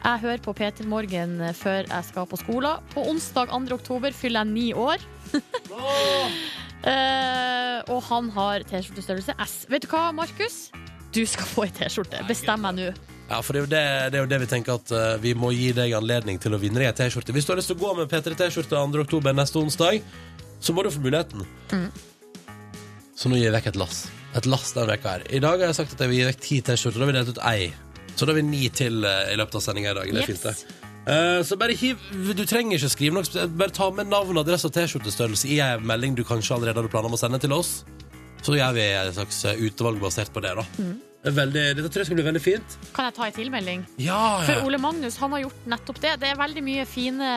Jeg 0.02 0.22
hører 0.22 0.42
på 0.44 0.54
P3 0.56 0.86
Morgen 0.90 1.40
før 1.56 1.88
jeg 1.88 2.08
skal 2.10 2.28
på 2.30 2.38
skolen. 2.40 2.84
På 2.92 3.06
onsdag 3.10 3.50
2. 3.50 3.74
oktober 3.78 4.14
fyller 4.14 4.44
jeg 4.44 4.54
ni 4.54 4.68
år. 4.72 5.02
Eh, 6.86 7.78
og 7.90 7.98
han 8.06 8.28
har 8.30 8.62
T-skjortestørrelse 8.68 9.34
S. 9.42 9.54
Vet 9.72 9.82
du 9.82 9.88
hva, 9.90 10.12
Markus? 10.14 10.68
Du 11.10 11.24
skal 11.26 11.48
få 11.50 11.64
ei 11.66 11.72
T-skjorte. 11.74 12.20
Bestem 12.28 12.62
deg 12.62 12.76
nå. 12.76 12.84
Ja, 13.26 13.40
for 13.42 13.56
det 13.56 13.58
er, 13.58 13.64
jo 13.64 13.70
det, 13.72 13.80
det 14.12 14.18
er 14.20 14.22
jo 14.22 14.30
det 14.30 14.38
vi 14.44 14.48
tenker 14.52 14.76
at 14.76 14.92
eh, 14.94 15.16
vi 15.22 15.32
må 15.34 15.50
gi 15.56 15.72
deg 15.74 15.96
anledning 15.98 16.38
til 16.38 16.54
å 16.54 16.60
vinne 16.62 16.78
deg 16.78 16.92
ei 16.92 16.94
T-skjorte. 17.00 17.34
Hvis 17.34 17.48
du 17.48 17.54
har 17.54 17.58
lyst 17.58 17.72
til 17.72 17.78
å 17.80 17.82
gå 17.82 17.94
med 17.98 18.12
P3-T-skjorte 18.12 18.76
2. 18.76 19.02
oktober 19.02 19.34
neste 19.34 19.58
onsdag, 19.58 19.98
så 20.62 20.76
må 20.76 20.84
du 20.86 20.92
få 20.94 21.02
muligheten. 21.02 21.42
Mm. 21.72 21.88
Så 23.18 23.32
nå 23.32 23.40
gir 23.40 23.48
jeg 23.48 23.56
vekk 23.56 23.72
et 23.72 23.80
lass. 23.82 24.04
Et 24.38 24.46
lass 24.46 24.70
den 24.76 24.86
veka 24.92 25.16
her. 25.16 25.26
I 25.26 25.42
dag 25.42 25.58
har 25.58 25.72
jeg 25.72 25.80
sagt 25.80 25.96
at 25.96 26.04
jeg 26.04 26.12
vil 26.12 26.20
gi 26.20 26.30
vekk 26.30 26.46
ti 26.46 26.60
T-skjorter. 26.70 27.02
Da 27.02 27.10
vil 27.10 27.18
jeg 27.18 27.26
delt 27.26 27.40
ut 27.40 27.44
ei. 27.50 27.85
Så 28.16 28.24
da 28.26 28.32
har 28.32 28.40
vi 28.40 28.46
ni 28.48 28.68
til 28.72 29.04
eh, 29.04 29.32
i 29.34 29.36
løpet 29.36 29.54
av 29.58 29.62
sendinga 29.66 29.90
i 29.92 29.94
dag. 30.00 30.10
Det 30.12 30.16
er 30.16 30.28
Yes. 30.28 30.40
fint, 30.40 30.42
det. 30.42 30.82
Eh, 31.06 31.40
så 31.46 31.56
bare 31.60 31.74
hiv 31.78 31.96
Du 32.34 32.44
trenger 32.44 32.78
ikke 32.80 32.90
skrive 32.90 33.14
noe. 33.14 33.22
spesielt. 33.28 33.52
Bare 33.56 33.70
ta 33.70 33.90
med 33.94 34.08
navn, 34.10 34.38
adresse 34.38 34.66
og 34.66 34.72
T-skjortestørrelse 34.74 35.46
i 35.52 35.60
en 35.60 35.84
melding 35.86 36.16
du 36.16 36.24
kanskje 36.24 36.56
allerede 36.56 36.80
hadde 36.82 36.90
planer 36.90 37.06
om 37.12 37.14
å 37.14 37.20
sende 37.20 37.38
til 37.40 37.52
oss. 37.52 37.84
Så 38.42 38.56
gjør 38.56 38.74
vi 38.74 38.80
et 38.80 39.14
slags 39.14 39.44
eh, 39.44 39.60
utvalg 39.68 40.00
basert 40.00 40.32
på 40.32 40.40
det, 40.42 40.56
da. 40.56 40.64
Det 41.26 41.32
er 41.32 41.38
veldig, 41.40 41.62
dette 41.74 41.88
tror 41.90 42.04
jeg 42.04 42.06
skal 42.06 42.18
bli 42.20 42.24
veldig 42.28 42.40
fint. 42.44 42.74
Kan 42.94 43.08
jeg 43.08 43.14
ta 43.16 43.24
en 43.26 43.32
tilmelding? 43.34 43.80
Ja, 43.98 44.18
ja. 44.38 44.44
For 44.46 44.68
Ole 44.68 44.78
Magnus 44.78 45.16
han 45.18 45.32
har 45.34 45.42
gjort 45.42 45.64
nettopp 45.72 45.98
det. 46.04 46.12
Det 46.22 46.28
er 46.30 46.38
veldig 46.38 46.62
mye 46.62 46.84
fine 46.86 47.30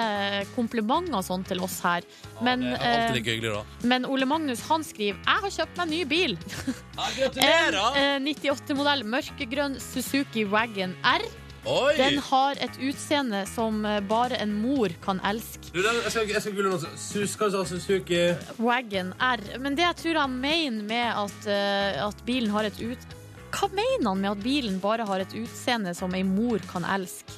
komplimenter 0.54 1.18
og 1.18 1.26
sånn 1.26 1.46
til 1.50 1.64
oss 1.66 1.80
her. 1.82 2.06
Men, 2.46 2.68
det 2.68 2.76
er 2.78 2.86
alltid 2.86 3.10
eh, 3.10 3.18
like 3.18 3.34
hyggelig, 3.34 3.56
da. 3.56 3.90
men 3.90 4.06
Ole 4.06 4.30
Magnus 4.30 4.62
han 4.70 4.86
skriver 4.86 5.18
Jeg 5.18 5.44
har 5.48 5.56
kjøpt 5.58 5.82
meg 5.82 5.92
ny 5.96 6.04
bil. 6.14 6.38
Ja, 6.70 7.10
gratulerer! 7.18 8.00
En 8.20 8.30
98-modell 8.30 9.06
mørkegrønn 9.10 9.82
Suzuki 9.82 10.46
Wagon 10.54 10.94
R. 11.02 11.26
Oi! 11.66 11.98
Den 11.98 12.22
har 12.30 12.62
et 12.62 12.78
utseende 12.78 13.42
som 13.50 13.82
eh, 13.90 14.00
bare 14.06 14.38
en 14.38 14.54
mor 14.62 14.94
kan 15.02 15.18
elske. 15.26 15.74
Du, 15.74 15.82
den, 15.82 16.04
jeg 16.06 16.14
skal, 16.14 16.30
jeg 16.38 16.46
skal 16.46 16.66
noe. 16.70 16.94
Sus, 16.94 17.34
hva 17.42 17.50
sa 17.58 17.66
Suzuki? 17.68 18.28
Wagon 18.62 19.16
R. 19.18 19.48
Men 19.58 19.74
det 19.80 19.90
jeg 19.90 20.04
tror 20.06 20.22
han 20.28 20.38
mener 20.46 20.86
med 20.86 21.24
at, 21.26 21.50
eh, 21.50 22.04
at 22.06 22.28
bilen 22.30 22.54
har 22.54 22.70
et 22.70 22.86
ut... 22.86 23.16
Hva 23.52 23.68
mener 23.74 24.08
han 24.12 24.22
med 24.22 24.32
at 24.32 24.44
bilen 24.44 24.80
bare 24.84 25.06
har 25.10 25.20
et 25.24 25.34
utseende 25.40 25.96
som 25.98 26.14
ei 26.16 26.24
mor 26.24 26.60
kan 26.72 26.84
elske? 26.86 27.38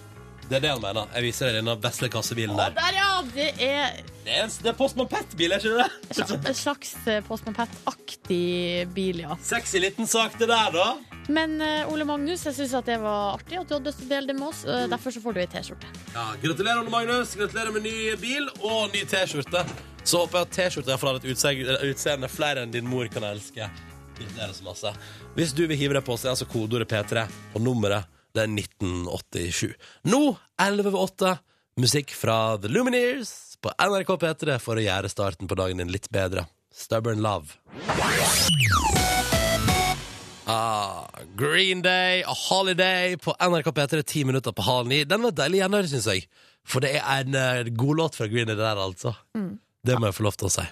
Det 0.51 0.57
er 0.57 0.63
det 0.65 0.71
han 0.73 0.81
mener. 0.83 1.07
Jeg 1.15 1.23
viser 1.23 1.53
deg 1.53 1.61
denne 1.63 2.09
kassebilen 2.11 2.57
Å, 2.57 2.57
der. 2.59 2.73
der, 2.75 2.95
ja! 2.97 3.11
Det 3.31 3.45
er 3.63 4.01
Det 4.25 4.33
er, 4.35 4.43
en- 4.43 4.51
det 4.63 4.69
er 4.69 4.75
Postman 4.75 5.07
Pet-bil, 5.07 5.53
er 5.55 5.61
ikke 5.63 5.77
det? 5.79 6.49
en 6.49 6.57
slags, 6.57 6.91
eh, 7.07 7.21
Postman 7.23 7.55
Pet-aktig 7.55 8.89
bil, 8.93 9.21
ja. 9.23 9.37
Sexy 9.41 9.79
liten 9.79 10.07
sak, 10.07 10.35
det 10.37 10.49
der, 10.51 10.71
da. 10.75 10.89
Men 11.31 11.55
uh, 11.61 11.87
Ole 11.93 12.03
Magnus, 12.05 12.43
jeg 12.45 12.53
syns 12.57 12.73
det 12.85 12.97
var 12.99 13.37
artig 13.37 13.59
at 13.61 13.69
du 13.69 13.75
hadde 13.77 13.87
lyst 13.87 14.01
til 14.01 14.09
å 14.09 14.11
dele 14.11 14.27
det 14.27 14.35
med 14.39 14.47
oss. 14.49 14.65
eh, 14.65 14.87
derfor 14.91 15.13
så 15.15 15.21
får 15.23 15.33
du 15.33 15.39
ei 15.39 15.47
T-skjorte. 15.47 15.87
Ja, 16.15 16.25
gratulerer, 16.43 16.81
Ole 16.83 16.89
Magnus. 16.91 17.35
Gratulerer 17.39 17.71
med 17.77 17.83
ny 17.87 18.15
bil 18.19 18.49
og 18.59 18.91
ny 18.93 19.05
T-skjorte. 19.07 19.63
Så 20.03 20.23
håper 20.25 20.41
jeg 20.41 20.49
at 20.49 20.57
T-skjorta 20.57 20.97
har 20.99 21.21
et 21.21 21.29
utseende 21.93 22.27
flere 22.29 22.65
enn 22.65 22.73
din 22.73 22.89
mor 22.89 23.07
kan 23.13 23.23
elske. 23.23 23.69
Gratulerer 24.21 24.53
så 24.53 24.65
masse. 24.65 24.93
Hvis 25.35 25.53
du 25.57 25.65
vil 25.65 25.79
hive 25.79 25.97
deg 25.97 26.05
på, 26.05 26.17
så 26.17 26.29
er 26.29 26.35
altså 26.35 26.49
kodeordet 26.49 26.89
P3, 26.91 27.25
og 27.55 27.63
nummeret 27.63 28.09
det 28.31 28.45
er 28.45 28.51
1987. 28.51 29.73
Nå, 30.07 30.21
11 30.61 30.91
over 30.91 31.05
8, 31.09 31.31
musikk 31.81 32.13
fra 32.15 32.37
The 32.61 32.71
Lumineers 32.71 33.57
på 33.61 33.73
NRK 33.75 34.13
P3 34.21 34.57
for 34.63 34.79
å 34.79 34.85
gjøre 34.85 35.11
starten 35.11 35.49
på 35.49 35.57
dagen 35.59 35.81
din 35.81 35.91
litt 35.91 36.07
bedre. 36.13 36.45
Stubborn 36.71 37.19
Love. 37.23 37.57
Ah, 40.51 41.07
Green 41.37 41.83
Day 41.83 42.23
A 42.23 42.33
Holiday 42.35 43.17
på 43.17 43.35
NRK 43.39 43.71
P3 43.75 44.01
ti 44.07 44.23
minutter 44.25 44.55
på 44.55 44.65
halv 44.65 44.87
ni. 44.87 45.03
Den 45.03 45.27
var 45.27 45.35
deilig 45.35 45.61
gjenhør, 45.61 45.91
syns 45.91 46.07
jeg. 46.13 46.25
For 46.67 46.83
det 46.83 46.95
er 47.01 47.27
en 47.27 47.35
uh, 47.37 47.73
god 47.75 47.99
låt 47.99 48.17
fra 48.17 48.29
Green 48.31 48.49
Day, 48.49 48.55
det 48.55 48.63
der, 48.63 48.79
altså. 48.79 49.13
Det 49.81 49.99
må 49.99 50.09
jeg 50.09 50.17
få 50.17 50.25
lov 50.27 50.39
til 50.39 50.49
å 50.49 50.55
si. 50.55 50.65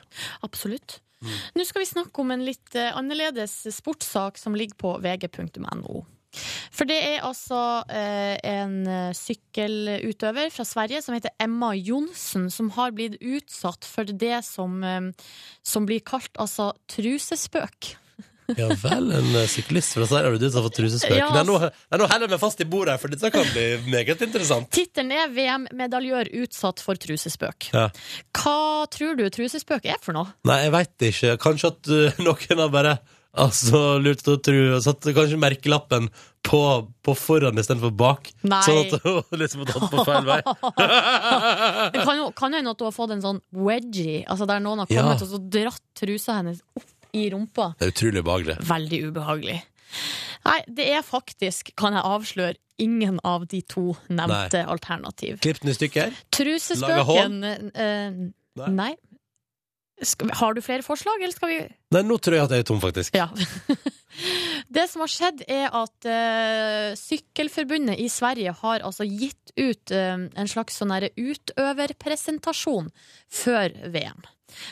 Absolutt. 0.45 0.99
Nå 1.55 1.65
skal 1.67 1.83
vi 1.83 1.89
snakke 1.89 2.23
om 2.23 2.31
en 2.31 2.45
litt 2.47 2.75
eh, 2.77 2.93
annerledes 2.95 3.61
sportssak 3.75 4.39
som 4.39 4.55
ligger 4.55 4.79
på 4.79 4.95
vg.no. 5.03 6.05
For 6.69 6.85
det 6.89 6.97
er 7.01 7.23
altså 7.25 7.59
eh, 7.89 8.35
en 8.45 8.83
eh, 8.87 9.15
sykkelutøver 9.17 10.51
fra 10.53 10.65
Sverige 10.67 11.01
som 11.01 11.15
heter 11.17 11.33
Emma 11.41 11.71
Johnsen, 11.73 12.49
som 12.53 12.69
har 12.77 12.93
blitt 12.95 13.17
utsatt 13.19 13.87
for 13.87 14.05
det 14.05 14.43
som, 14.45 14.77
eh, 14.85 15.09
som 15.65 15.89
blir 15.89 16.05
kalt 16.05 16.31
altså 16.37 16.71
trusespøk. 16.91 17.95
Ja 18.57 18.69
vel, 18.81 19.11
en 19.13 19.29
eh, 19.35 19.47
syklist 19.51 19.93
fra 19.97 20.07
Sverige 20.09 20.49
har 20.49 20.65
for 20.65 20.73
trusespøk. 20.73 21.17
Ja, 21.17 21.43
nå, 21.45 21.57
nei, 21.61 21.99
nå 22.01 22.07
heller 22.09 22.31
meg 22.31 22.41
fast 22.41 22.63
i 22.63 22.67
bordet, 22.69 22.95
her, 22.95 23.01
for 23.01 23.13
dette 23.13 23.31
kan 23.33 23.45
bli 23.53 23.67
meget 23.91 24.23
interessant. 24.25 24.71
Tittelen 24.73 25.13
er 25.13 25.29
'VM-medaljør 25.33 26.31
utsatt 26.43 26.81
for 26.83 26.99
trusespøk'. 26.99 27.69
Ja. 27.75 27.89
Hva 28.33 28.87
tror 28.93 29.19
du 29.19 29.27
trusespøk 29.29 29.85
er 29.85 30.01
for 30.01 30.17
noe? 30.17 30.33
Nei, 30.49 30.63
jeg 30.65 30.75
veit 30.75 31.07
ikke. 31.11 31.37
Kanskje 31.41 31.73
at 31.73 31.93
uh, 31.93 32.21
noen 32.25 32.63
har 32.65 32.73
bare 32.73 32.97
altså, 33.37 33.99
lurt 34.01 34.23
til 34.25 34.35
å 34.35 34.41
tro 34.43 34.81
satt 34.83 35.09
kanskje 35.15 35.39
merkelappen 35.41 36.09
på, 36.45 36.61
på 37.05 37.15
foran 37.17 37.59
istedenfor 37.61 37.91
bak. 37.99 38.31
Nei. 38.47 38.61
Sånn 38.65 38.79
at 38.85 39.03
hun 39.05 39.39
liksom 39.41 39.65
har 39.65 39.73
tatt 39.73 39.89
på 39.93 40.05
feil 40.07 40.29
vei. 40.29 40.39
Det 41.93 42.05
kan 42.05 42.15
jo 42.17 42.29
kan 42.37 42.55
hende 42.57 42.73
at 42.73 42.79
du 42.79 42.87
har 42.87 42.95
fått 42.95 43.13
en 43.15 43.23
sånn 43.25 43.41
wedgie, 43.55 44.23
altså 44.25 44.47
der 44.49 44.63
noen 44.63 44.83
har 44.83 44.89
Ja. 44.93 45.03
kommet 45.03 45.25
og 45.25 45.33
så 45.33 45.41
dratt 45.41 45.83
trusa 45.99 46.39
hennes 46.39 46.63
opp 46.77 46.87
i 47.13 47.27
rumpa. 47.33 47.73
Det 47.79 47.87
er 47.87 47.93
utrolig 47.93 48.23
ubehagelig. 48.23 48.57
Veldig 48.69 48.99
ubehagelig. 49.09 49.59
Nei, 50.45 50.59
det 50.71 50.87
er 50.93 51.05
faktisk, 51.05 51.73
kan 51.79 51.95
jeg 51.97 52.05
avsløre, 52.05 52.55
ingen 52.79 53.19
av 53.27 53.43
de 53.51 53.59
to 53.67 53.91
nevnte 54.07 54.61
alternativ. 54.71 55.41
Klipp 55.43 55.59
den 55.63 55.73
i 55.73 55.75
stykker. 55.75 56.13
Laga 56.13 56.29
Trusespøken 56.37 57.41
eh, 57.43 58.19
Nei. 58.59 58.69
Nei. 58.75 58.93
Skal, 60.01 60.31
har 60.39 60.55
du 60.55 60.61
flere 60.63 60.83
forslag, 60.85 61.19
eller 61.19 61.35
skal 61.35 61.49
vi 61.51 61.59
Nei, 61.95 62.03
nå 62.05 62.15
tror 62.21 62.37
jeg 62.37 62.45
at 62.45 62.53
jeg 62.55 62.63
er 62.63 62.67
tom, 62.69 62.79
faktisk. 62.83 63.15
Ja. 63.17 63.27
Det 64.75 64.85
som 64.91 65.03
har 65.03 65.11
skjedd, 65.11 65.43
er 65.49 65.67
at 65.75 66.07
uh, 66.07 66.95
Sykkelforbundet 66.99 67.99
i 67.99 68.09
Sverige 68.11 68.53
har 68.61 68.85
altså 68.85 69.07
gitt 69.07 69.53
ut 69.57 69.93
uh, 69.95 70.25
en 70.29 70.49
slags 70.49 70.79
sånn 70.79 70.93
utøverpresentasjon 70.93 72.91
før 73.41 73.73
VM. 73.93 74.27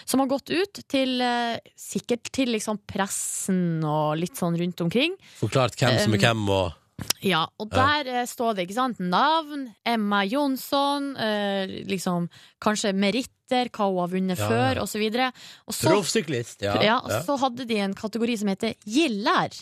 Som 0.10 0.24
har 0.24 0.32
gått 0.32 0.52
ut 0.54 0.82
til 0.90 1.22
uh, 1.22 1.58
sikkert 1.78 2.32
til 2.34 2.54
liksom 2.56 2.82
pressen 2.90 3.84
og 3.86 4.18
litt 4.22 4.38
sånn 4.40 4.58
rundt 4.60 4.86
omkring. 4.86 5.18
Forklart 5.42 5.78
hvem 5.80 6.00
som 6.06 6.18
er 6.18 6.24
hvem, 6.28 6.46
og 6.50 6.87
Ja, 7.22 7.44
og 7.62 7.70
der 7.74 8.08
eh, 8.10 8.26
står 8.30 8.56
det, 8.58 8.68
ikke 8.68 8.78
sant, 8.78 9.00
navn, 9.02 9.68
Emma 9.86 10.24
Jonsson, 10.26 11.12
eh, 11.22 11.74
liksom 11.90 12.28
kanskje 12.64 12.94
meritter, 12.98 13.70
hva 13.74 13.88
hun 13.88 14.00
har 14.02 14.12
vunnet 14.12 14.42
Ja, 14.42 14.48
før, 14.50 14.80
osv. 14.80 14.82
og 14.82 14.90
så 14.92 15.02
videre. 15.02 15.28
Og 15.68 15.78
proffsyklist. 15.78 16.66
Ja. 16.66 16.78
ja, 16.84 16.98
og 17.00 17.14
så 17.28 17.38
hadde 17.44 17.68
de 17.70 17.78
en 17.86 17.94
kategori 17.98 18.38
som 18.42 18.50
heter 18.52 18.74
giller, 18.86 19.54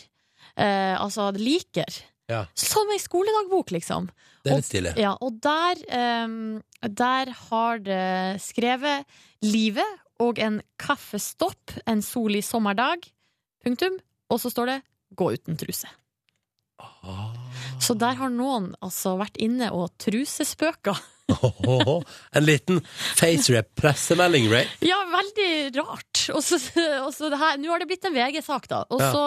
eh, 0.56 0.94
altså 0.96 1.28
liker. 1.36 2.00
Ja. 2.30 2.46
Som 2.58 2.90
ei 2.90 2.98
skoledagbok, 2.98 3.70
liksom. 3.76 4.08
Det 4.42 4.52
er 4.52 4.58
litt 4.60 4.68
stilig. 4.70 4.96
Ja, 4.98 5.12
og 5.20 5.38
der, 5.44 5.84
eh, 5.92 6.88
der 6.88 7.30
har 7.50 7.84
det 7.84 8.40
skrevet 8.42 9.04
livet 9.44 10.02
og 10.22 10.40
en 10.40 10.62
kaffestopp 10.80 11.76
en 11.86 12.00
solig 12.02 12.42
sommerdag, 12.46 13.04
punktum, 13.64 14.00
og 14.32 14.40
så 14.40 14.50
står 14.50 14.72
det 14.72 14.80
gå 15.16 15.30
uten 15.36 15.58
truse. 15.60 15.88
Ah. 16.78 17.32
Så 17.80 17.94
der 17.98 18.16
har 18.18 18.30
noen 18.32 18.70
altså 18.84 19.16
vært 19.20 19.36
inne 19.42 19.68
og 19.72 19.90
trusespøka. 20.02 20.96
En 21.26 22.44
liten 22.46 22.80
facerap-pressemelding, 23.18 24.46
Ray. 24.52 24.66
Ja, 24.86 24.98
veldig 25.10 25.48
rart. 25.78 26.20
Og 26.34 26.42
så, 26.44 26.58
og 27.02 27.12
så 27.14 27.30
det 27.32 27.38
her, 27.40 27.56
Nå 27.58 27.70
har 27.72 27.82
det 27.82 27.88
blitt 27.90 28.04
en 28.08 28.14
VG-sak, 28.14 28.68
da. 28.70 28.82
Og 28.90 29.00
Ja. 29.02 29.12
så 29.12 29.24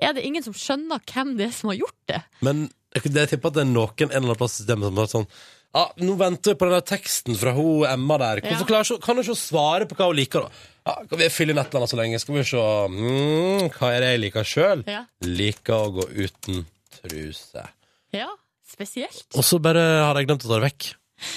er 0.00 0.14
det 0.16 0.24
ingen 0.24 0.42
som 0.44 0.54
skjønner 0.56 1.02
hvem 1.12 1.34
det 1.38 1.50
er 1.50 1.56
som 1.56 1.68
har 1.72 1.76
gjort 1.82 1.98
det. 2.08 2.22
Men 2.40 2.68
jeg 2.94 3.28
tipper 3.30 3.48
at 3.52 3.58
det 3.58 3.64
er 3.66 3.72
noen 3.72 3.92
en 4.00 4.08
eller 4.10 4.22
annen 4.32 4.40
plass 4.40 4.58
i 4.58 4.62
systemet 4.62 4.88
som 4.90 4.96
har 5.02 5.06
sånn 5.12 5.28
ja, 5.72 5.86
Nå 6.04 6.14
venter 6.20 6.52
vi 6.52 6.58
på 6.60 6.66
den 6.68 6.82
teksten 6.84 7.36
fra 7.40 7.54
hun 7.56 7.86
Emma 7.88 8.18
der. 8.20 8.42
Hvorfor 8.44 8.60
Ja. 8.60 8.68
klarer 8.68 9.00
kan 9.00 9.16
hun 9.16 9.24
ikke 9.24 9.38
svare 9.40 9.86
på 9.88 9.96
hva 9.96 10.10
hun 10.10 10.16
liker? 10.18 10.40
da? 10.44 10.50
Ja, 10.84 10.94
kan 11.08 11.18
vi 11.18 11.28
fylle 11.32 11.50
inn 11.54 11.58
et 11.62 11.68
eller 11.72 11.80
annet 11.80 11.92
så 11.94 11.96
lenge? 11.96 12.18
Skal 12.20 12.34
vi 12.36 12.42
se 12.44 12.58
mm, 12.92 13.70
Hva 13.78 13.88
er 13.94 14.00
det 14.04 14.10
jeg 14.12 14.20
liker 14.26 14.44
sjøl? 14.44 14.84
Ja. 14.86 15.04
Liker 15.24 15.72
å 15.78 15.92
gå 15.96 16.04
uten 16.26 16.66
truse. 17.04 17.66
Ja, 18.14 18.28
spesielt. 18.68 19.26
Og 19.36 19.44
så 19.44 19.58
bare 19.62 19.82
har 20.06 20.16
jeg 20.20 20.28
glemt 20.30 20.44
å 20.46 20.50
ta 20.50 20.58
det 20.60 20.66
vekk. 20.70 20.90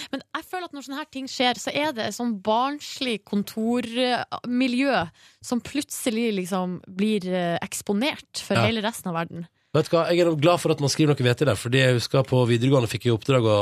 Men 0.09 0.21
jeg 0.33 0.45
føler 0.49 0.65
at 0.65 0.73
når 0.73 0.81
sånne 0.87 0.97
her 0.97 1.09
ting 1.13 1.27
skjer, 1.29 1.59
så 1.61 1.69
er 1.69 1.91
det 1.93 2.07
et 2.07 2.15
sånn 2.17 2.31
barnslig 2.41 3.19
kontormiljø 3.29 5.01
som 5.45 5.61
plutselig 5.61 6.31
liksom 6.39 6.79
blir 6.87 7.27
eh, 7.29 7.57
eksponert 7.61 8.41
for 8.41 8.57
Ja. 8.57 8.65
hele 8.65 8.81
resten 8.81 9.09
av 9.11 9.15
verden. 9.19 9.45
Vet 9.75 9.89
du 9.91 9.97
hva, 9.97 10.05
Jeg 10.09 10.23
er 10.23 10.35
glad 10.39 10.59
for 10.61 10.71
at 10.71 10.79
man 10.79 10.89
skriver 10.89 11.13
noe 11.13 11.25
vettig 11.27 11.45
der, 11.49 11.55
fordi 11.59 11.81
jeg 11.83 11.97
husker 11.99 12.23
på 12.23 12.45
videregående 12.47 12.87
fikk 12.89 13.05
jeg 13.05 13.11
i 13.11 13.17
oppdrag 13.17 13.43
å, 13.43 13.57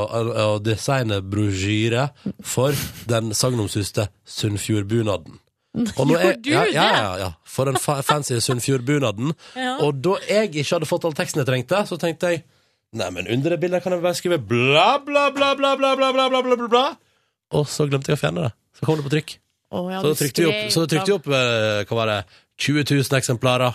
å 0.54 0.58
designe 0.62 1.18
brosjyre 1.20 2.08
for 2.40 2.72
den 3.10 3.32
sagnomsuste 3.34 4.08
Sunnfjordbunaden. 4.24 5.40
Gjorde 5.74 6.04
du 6.06 6.50
ja, 6.52 6.64
det? 6.64 6.74
Ja, 6.74 6.88
ja, 6.94 7.14
ja. 7.18 7.30
For 7.44 7.66
den 7.66 7.78
fa 7.82 7.98
fancy 8.06 8.38
Sunnfjordbunaden. 8.38 9.32
Ja. 9.58 9.76
Og 9.82 9.98
da 10.04 10.20
jeg 10.28 10.52
ikke 10.52 10.76
hadde 10.76 10.88
fått 10.90 11.06
all 11.08 11.16
teksten 11.18 11.42
jeg 11.42 11.48
trengte, 11.50 11.80
så 11.88 11.98
tenkte 12.00 12.30
jeg 12.30 12.44
Nei, 12.94 13.08
men 13.10 13.26
under 13.26 13.50
det 13.50 13.56
bildet 13.58 13.82
kan 13.82 13.90
jeg 13.90 14.04
bare 14.04 14.14
skrive 14.14 14.36
bla, 14.38 15.00
bla, 15.02 15.24
bla, 15.34 15.48
bla, 15.58 15.72
bla, 15.74 15.96
bla, 15.98 16.12
bla, 16.14 16.28
bla, 16.30 16.42
bla, 16.44 16.56
bla, 16.60 16.68
bla. 16.70 16.82
Og 17.58 17.66
så 17.66 17.88
glemte 17.90 18.12
jeg 18.12 18.20
å 18.20 18.20
fjerne 18.20 18.44
det. 18.44 18.52
Så 18.78 18.86
kom 18.86 19.00
det 19.00 19.06
på 19.08 19.10
trykk. 19.16 19.32
Oh, 19.74 19.88
ja, 19.90 19.98
Så 19.98 20.12
da 20.12 20.18
trykte 20.20 20.44
vi 20.44 20.46
opp, 20.52 20.60
så 20.70 20.84
trykte 20.86 21.10
vi 21.10 21.16
opp 21.16 21.26
eh, 21.26 21.80
hva 21.88 21.98
var 21.98 22.12
det, 22.12 22.18
20 22.62 22.86
000 22.92 23.18
eksemplarer. 23.18 23.74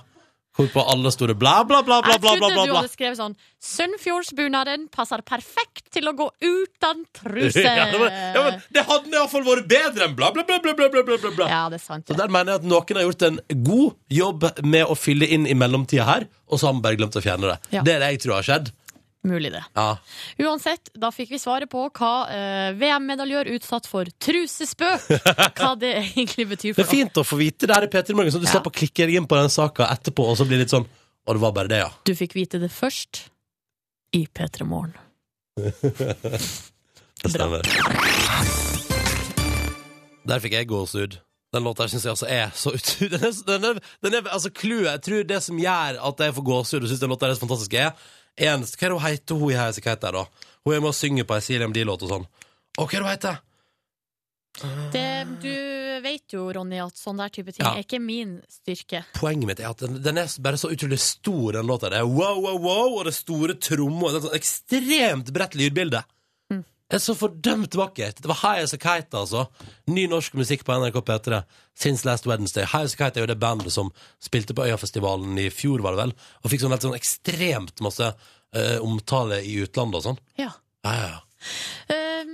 Hvorpå 0.59 0.83
alle 0.91 1.11
store 1.15 1.35
bla, 1.39 1.61
bla, 1.63 1.79
bla, 1.87 2.01
bla, 2.03 2.17
bla, 2.19 2.19
bla, 2.19 2.35
bla. 2.35 2.35
Jeg 2.35 2.41
trodde 2.41 2.65
du 2.67 2.75
hadde 2.75 2.91
skrevet 2.91 3.19
sånn 3.19 3.35
Sunnfjordsbunaden 3.63 4.85
passer 4.91 5.23
perfekt 5.27 5.89
til 5.95 6.07
å 6.11 6.13
gå 6.15 6.27
uten 6.43 7.05
truse. 7.15 7.63
ja, 7.63 7.87
men, 7.91 8.07
ja, 8.35 8.43
men 8.45 8.59
det 8.75 8.83
hadde 8.87 9.13
iallfall 9.15 9.45
vært 9.47 9.69
bedre 9.71 10.07
enn 10.07 10.17
bla, 10.19 10.31
bla, 10.35 10.43
bla, 10.47 10.59
bla, 10.63 10.75
bla, 10.75 11.03
bla, 11.07 11.31
bla. 11.31 11.47
Ja, 11.51 11.61
det 11.71 11.79
er 11.79 11.85
sant. 11.85 12.05
Ja. 12.07 12.13
Så 12.13 12.19
der 12.19 12.31
mener 12.31 12.55
jeg 12.55 12.63
at 12.63 12.69
noen 12.71 12.99
har 12.99 13.07
gjort 13.07 13.25
en 13.29 13.39
god 13.69 14.15
jobb 14.19 14.47
med 14.63 14.85
å 14.87 14.99
fylle 14.99 15.27
inn 15.27 15.47
i 15.47 15.55
mellomtida 15.57 16.07
her, 16.07 16.27
og 16.49 16.59
så 16.59 16.69
har 16.69 16.77
man 16.77 16.85
bare 16.85 16.99
glemt 16.99 17.19
å 17.19 17.23
fjerne 17.23 17.53
det. 17.53 17.57
Ja. 17.77 17.83
Det 17.85 17.95
er 17.95 18.03
det 18.05 18.13
jeg 18.15 18.23
tror 18.25 18.39
har 18.39 18.47
skjedd. 18.47 18.71
Mulig 19.27 19.49
det. 19.51 19.61
Ja. 19.75 19.97
Uansett, 20.45 20.89
da 20.95 21.09
fikk 21.11 21.33
vi 21.33 21.39
svaret 21.41 21.67
på 21.71 21.81
hva 21.91 22.11
eh, 22.31 22.69
VM-medaljør 22.79 23.49
utsatt 23.57 23.89
for 23.91 24.07
trusespøk, 24.23 25.09
hva 25.59 25.73
det 25.81 25.89
egentlig 26.13 26.45
betyr 26.53 26.71
for 26.77 26.79
Det 26.83 26.87
er 26.87 26.93
fint 26.93 27.19
å 27.19 27.25
få 27.27 27.35
vite 27.41 27.67
det 27.67 27.75
her 27.75 27.87
i 27.89 27.91
P3 27.91 28.15
Morgen, 28.15 28.31
så 28.31 28.39
du 28.39 28.47
Ja. 28.47 28.53
slipper 28.53 28.71
å 28.71 28.77
klikke 28.79 29.09
deg 29.09 29.19
inn 29.19 29.27
på 29.27 29.35
den 29.41 29.51
saka 29.51 29.89
etterpå, 29.91 30.23
og 30.31 30.39
så 30.39 30.47
blir 30.47 30.55
det 30.61 30.67
litt 30.69 30.75
sånn 30.77 30.87
Og 31.27 31.35
det 31.35 31.41
var 31.43 31.51
bare 31.57 31.67
det, 31.69 31.81
ja. 31.83 31.89
Du 32.07 32.13
fikk 32.15 32.33
vite 32.39 32.61
det 32.63 32.71
først 32.71 33.25
i 34.15 34.23
P3 34.25 34.63
Morgen. 34.65 34.95
Det 37.19 37.33
stemmer. 37.33 37.65
Der 40.29 40.39
fikk 40.43 40.53
jeg 40.55 40.69
gåsehud. 40.69 41.17
Den 41.49 41.65
låta 41.65 41.87
syns 41.89 42.03
jeg 42.05 42.13
altså 42.13 42.27
er 42.29 42.51
så 42.53 42.71
utrolig 42.77 43.19
Den 43.49 43.63
den 43.65 43.79
den 44.05 44.15
er 44.19 44.27
altså 44.29 44.51
clouet. 44.53 44.91
Jeg 44.93 45.01
tror 45.07 45.23
det 45.27 45.39
som 45.43 45.59
gjør 45.59 45.97
at 46.09 46.23
jeg 46.25 46.35
får 46.37 46.45
gåsehud 46.51 46.85
og 46.85 46.91
syns 46.91 47.01
den 47.03 47.09
låta 47.13 47.27
er 47.29 47.33
så 47.35 47.43
fantastisk, 47.43 47.73
er 47.73 47.91
en, 48.37 48.63
Hva 48.63 48.85
er 48.85 48.89
det 48.89 48.95
hun 48.97 49.05
heter, 49.07 49.35
hun 49.35 49.51
i 49.51 49.57
her 49.59 49.71
som 49.75 49.83
heter 49.89 50.11
da? 50.19 50.25
Hun 50.65 50.75
er 50.75 50.81
med 50.83 50.91
og 50.91 50.95
synger 50.97 51.25
på 51.27 51.37
ei 51.39 51.71
D-låt 51.73 52.03
og 52.03 52.09
sånn. 52.09 52.27
Å, 52.79 52.83
hva 52.85 52.89
er 52.89 52.99
det 52.99 53.05
hun 53.05 53.13
heter? 53.13 53.39
Det, 54.91 55.05
du 55.39 55.53
vet 56.03 56.33
jo, 56.33 56.45
Ronny, 56.51 56.79
at 56.83 56.97
sånn 56.99 57.19
der 57.21 57.31
type 57.31 57.53
ting 57.53 57.63
Ja. 57.65 57.75
er 57.77 57.85
ikke 57.85 57.99
min 58.01 58.41
styrke. 58.51 59.03
Poenget 59.15 59.47
mitt 59.47 59.59
er 59.59 59.69
at 59.69 59.79
den, 59.83 60.01
den 60.03 60.17
er 60.17 60.31
bare 60.43 60.57
så 60.59 60.71
utrolig 60.73 60.99
stor, 60.99 61.53
den 61.53 61.67
låta. 61.69 61.89
Det 61.89 61.99
er 62.01 62.07
wow, 62.07 62.39
wow, 62.43 62.57
wow, 62.59 62.97
og 62.99 63.05
det 63.07 63.13
store 63.15 63.55
trommer. 63.55 64.11
Det 64.11 64.15
er 64.15 64.19
et 64.19 64.27
sånn 64.27 64.39
ekstremt 64.39 65.31
bredt 65.35 65.55
lydbilde. 65.55 66.03
Er 66.89 67.01
så 67.03 67.13
fordømt 67.13 67.75
vakkert. 67.77 68.17
Det 68.23 68.29
var 68.31 68.39
High 68.41 68.63
As 68.65 68.73
A 68.73 68.79
Kite, 68.81 69.19
altså. 69.19 69.43
Ny 69.93 70.07
norsk 70.09 70.33
musikk 70.39 70.63
på 70.65 70.73
NRK 70.73 70.97
P3 71.05 71.43
since 71.77 72.07
last 72.07 72.25
Wednesday. 72.25 72.65
High 72.65 72.87
As 72.87 72.95
A 72.97 73.03
Kite 73.03 73.21
er 73.21 73.27
jo 73.27 73.29
det 73.29 73.37
bandet 73.41 73.75
som 73.75 73.91
spilte 74.17 74.55
på 74.57 74.65
Øyafestivalen 74.65 75.37
i 75.37 75.51
fjor, 75.53 75.83
var 75.85 75.93
det 75.93 76.01
vel, 76.01 76.15
og 76.41 76.49
fikk 76.49 76.63
sånn 76.63 76.73
helt 76.73 76.87
sånn 76.87 76.97
ekstremt 76.97 77.83
masse 77.85 78.09
uh, 78.09 78.77
omtale 78.81 79.43
i 79.45 79.59
utlandet 79.61 80.01
og 80.01 80.07
sånn. 80.07 80.21
Ja. 80.41 80.49
Ja, 80.87 80.95
ja, 80.95 81.09
ja. 81.13 81.19
Um, 81.93 82.33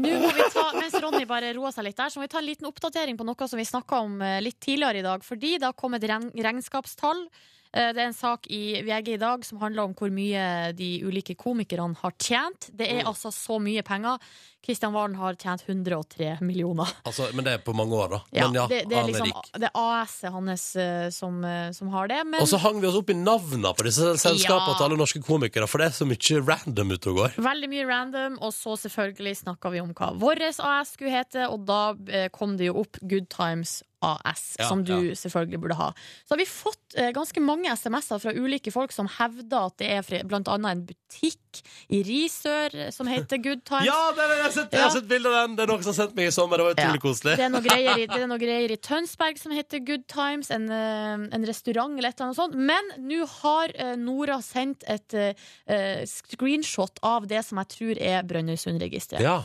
Nå 0.00 0.16
må 0.20 0.28
vi 0.36 0.44
ta, 0.52 0.66
Mens 0.76 0.96
Ronny 1.00 1.24
bare 1.28 1.54
roer 1.56 1.72
seg 1.74 1.86
litt 1.86 1.98
der, 1.98 2.10
så 2.12 2.20
må 2.20 2.26
vi 2.26 2.32
ta 2.34 2.40
en 2.42 2.48
liten 2.48 2.68
oppdatering 2.68 3.16
på 3.18 3.26
noe 3.26 3.48
som 3.48 3.60
vi 3.60 3.68
snakka 3.68 4.02
om 4.04 4.18
eh, 4.22 4.40
litt 4.44 4.58
tidligere 4.62 5.00
i 5.00 5.06
dag. 5.06 5.24
Fordi 5.24 5.54
det 5.58 5.66
har 5.66 5.78
kommet 5.78 6.04
regn 6.06 6.28
regnskapstall. 6.34 7.24
Eh, 7.72 7.92
Det 7.94 8.02
er 8.02 8.08
en 8.08 8.16
sak 8.16 8.46
i 8.50 8.80
VG 8.82 9.14
i 9.14 9.20
dag 9.20 9.44
som 9.46 9.60
handler 9.62 9.82
om 9.86 9.94
hvor 9.94 10.10
mye 10.10 10.72
de 10.76 10.90
ulike 11.06 11.36
komikerne 11.38 11.94
har 12.02 12.14
tjent. 12.18 12.70
Det 12.74 12.88
er 12.90 13.04
altså 13.06 13.30
så 13.30 13.60
mye 13.62 13.82
penger. 13.86 14.18
Kristian 14.64 14.92
Valen 14.92 15.14
har 15.16 15.34
tjent 15.40 15.62
103 15.66 16.36
millioner. 16.44 16.88
Altså, 17.08 17.30
men 17.34 17.46
det 17.46 17.54
er 17.56 17.62
på 17.64 17.72
mange 17.76 17.96
år, 17.96 18.10
da. 18.12 18.20
Ja, 18.36 18.48
men 18.48 18.58
ja, 18.60 18.66
det, 18.68 18.82
det 18.90 18.96
er 18.96 19.00
han 19.00 19.08
er 19.08 19.12
liksom 19.14 19.30
rik. 19.30 19.50
det 19.62 19.70
er 19.70 19.80
AS-et 19.80 20.32
hans 20.34 20.64
eh, 20.76 21.08
som, 21.16 21.40
eh, 21.48 21.70
som 21.76 21.88
har 21.94 22.10
det. 22.12 22.20
Men 22.28 22.40
Og 22.44 22.48
så 22.52 22.60
hang 22.60 22.80
vi 22.82 22.86
oss 22.90 22.98
opp 23.00 23.10
i 23.10 23.16
navnene 23.16 23.72
på 23.78 23.88
disse 23.88 24.12
selskapene 24.20 24.74
Ja. 24.74 24.76
til 24.76 24.88
alle 24.90 25.00
norske 25.00 25.22
komikere, 25.24 25.68
for 25.70 25.80
det 25.80 25.90
er 25.90 25.98
så 26.00 26.08
mye 26.08 26.42
random 26.46 26.92
ute 26.96 27.12
og 27.14 27.20
går. 27.22 27.38
Veldig 27.50 27.72
mye 27.72 27.88
random, 27.88 28.38
og 28.44 28.52
så 28.56 28.76
selvfølgelig 28.84 29.36
snakka 29.44 29.72
vi 29.72 29.80
om 29.80 29.94
hva 29.96 30.12
vår 30.20 30.44
AS 30.50 30.94
skulle 30.96 31.14
hete, 31.14 31.48
og 31.48 31.64
da 31.68 31.82
eh, 32.12 32.28
kom 32.34 32.56
det 32.60 32.68
jo 32.68 32.80
opp 32.84 33.00
Good 33.00 33.30
Times 33.32 33.80
AS, 34.00 34.56
Ja, 34.58 34.64
som 34.68 34.80
du 34.84 34.94
ja. 35.10 35.14
selvfølgelig 35.14 35.58
burde 35.60 35.76
ha. 35.76 35.90
Så 36.24 36.32
har 36.32 36.38
vi 36.40 36.46
fått 36.48 36.94
eh, 36.96 37.10
ganske 37.12 37.40
mange 37.44 37.68
SMS-er 37.76 38.22
fra 38.22 38.32
ulike 38.32 38.72
folk 38.72 38.94
som 38.96 39.10
hevder 39.18 39.66
at 39.68 39.76
det 39.82 39.90
er 39.92 40.24
bl.a. 40.24 40.40
en 40.56 40.84
butikk 40.88 41.60
i 41.92 42.00
Risør 42.06 42.78
som 42.96 43.10
heter 43.10 43.42
Good 43.44 43.60
Times. 43.68 43.84
Ja, 43.90 43.98
det 44.16 44.24
er 44.24 44.32
det 44.46 44.49
har 44.50 44.56
sett, 44.56 44.74
jeg 44.74 44.84
har 44.84 44.92
sett 44.94 45.08
bilde 45.10 45.30
av 45.30 45.36
den! 45.38 45.56
Det 45.58 45.64
er 45.64 45.70
noen 45.70 45.84
som 45.84 45.92
har 45.92 45.98
sendt 46.00 46.16
meg 46.18 46.28
i 46.30 46.34
sommer. 46.34 46.60
Det 46.60 46.66
var 46.66 46.76
utrolig 46.76 47.02
koselig. 47.02 47.36
Det 47.38 47.46
er 47.46 47.52
noe 47.52 47.64
greier 47.64 48.02
i, 48.02 48.06
det 48.10 48.18
er 48.18 48.30
noe 48.30 48.40
greier 48.40 48.74
i 48.74 48.78
Tønsberg 48.82 49.40
som 49.40 49.54
heter 49.54 49.82
Good 49.86 50.06
Times, 50.10 50.50
en, 50.54 50.66
eh, 50.74 51.24
en 51.36 51.46
restaurant 51.48 51.96
eller 51.96 52.10
et 52.10 52.18
eller 52.18 52.30
annet 52.30 52.40
sånt. 52.40 52.56
Men 52.58 52.92
nå 53.06 53.26
har 53.40 53.74
eh, 53.74 53.94
Nora 54.00 54.40
sendt 54.44 54.86
et 54.90 55.16
eh, 55.16 56.02
screenshot 56.10 57.00
av 57.06 57.28
det 57.30 57.42
som 57.46 57.60
jeg 57.62 57.72
tror 57.76 58.02
er 58.10 58.26
Brønnøysundregisteret. 58.28 59.24
Ja. 59.24 59.38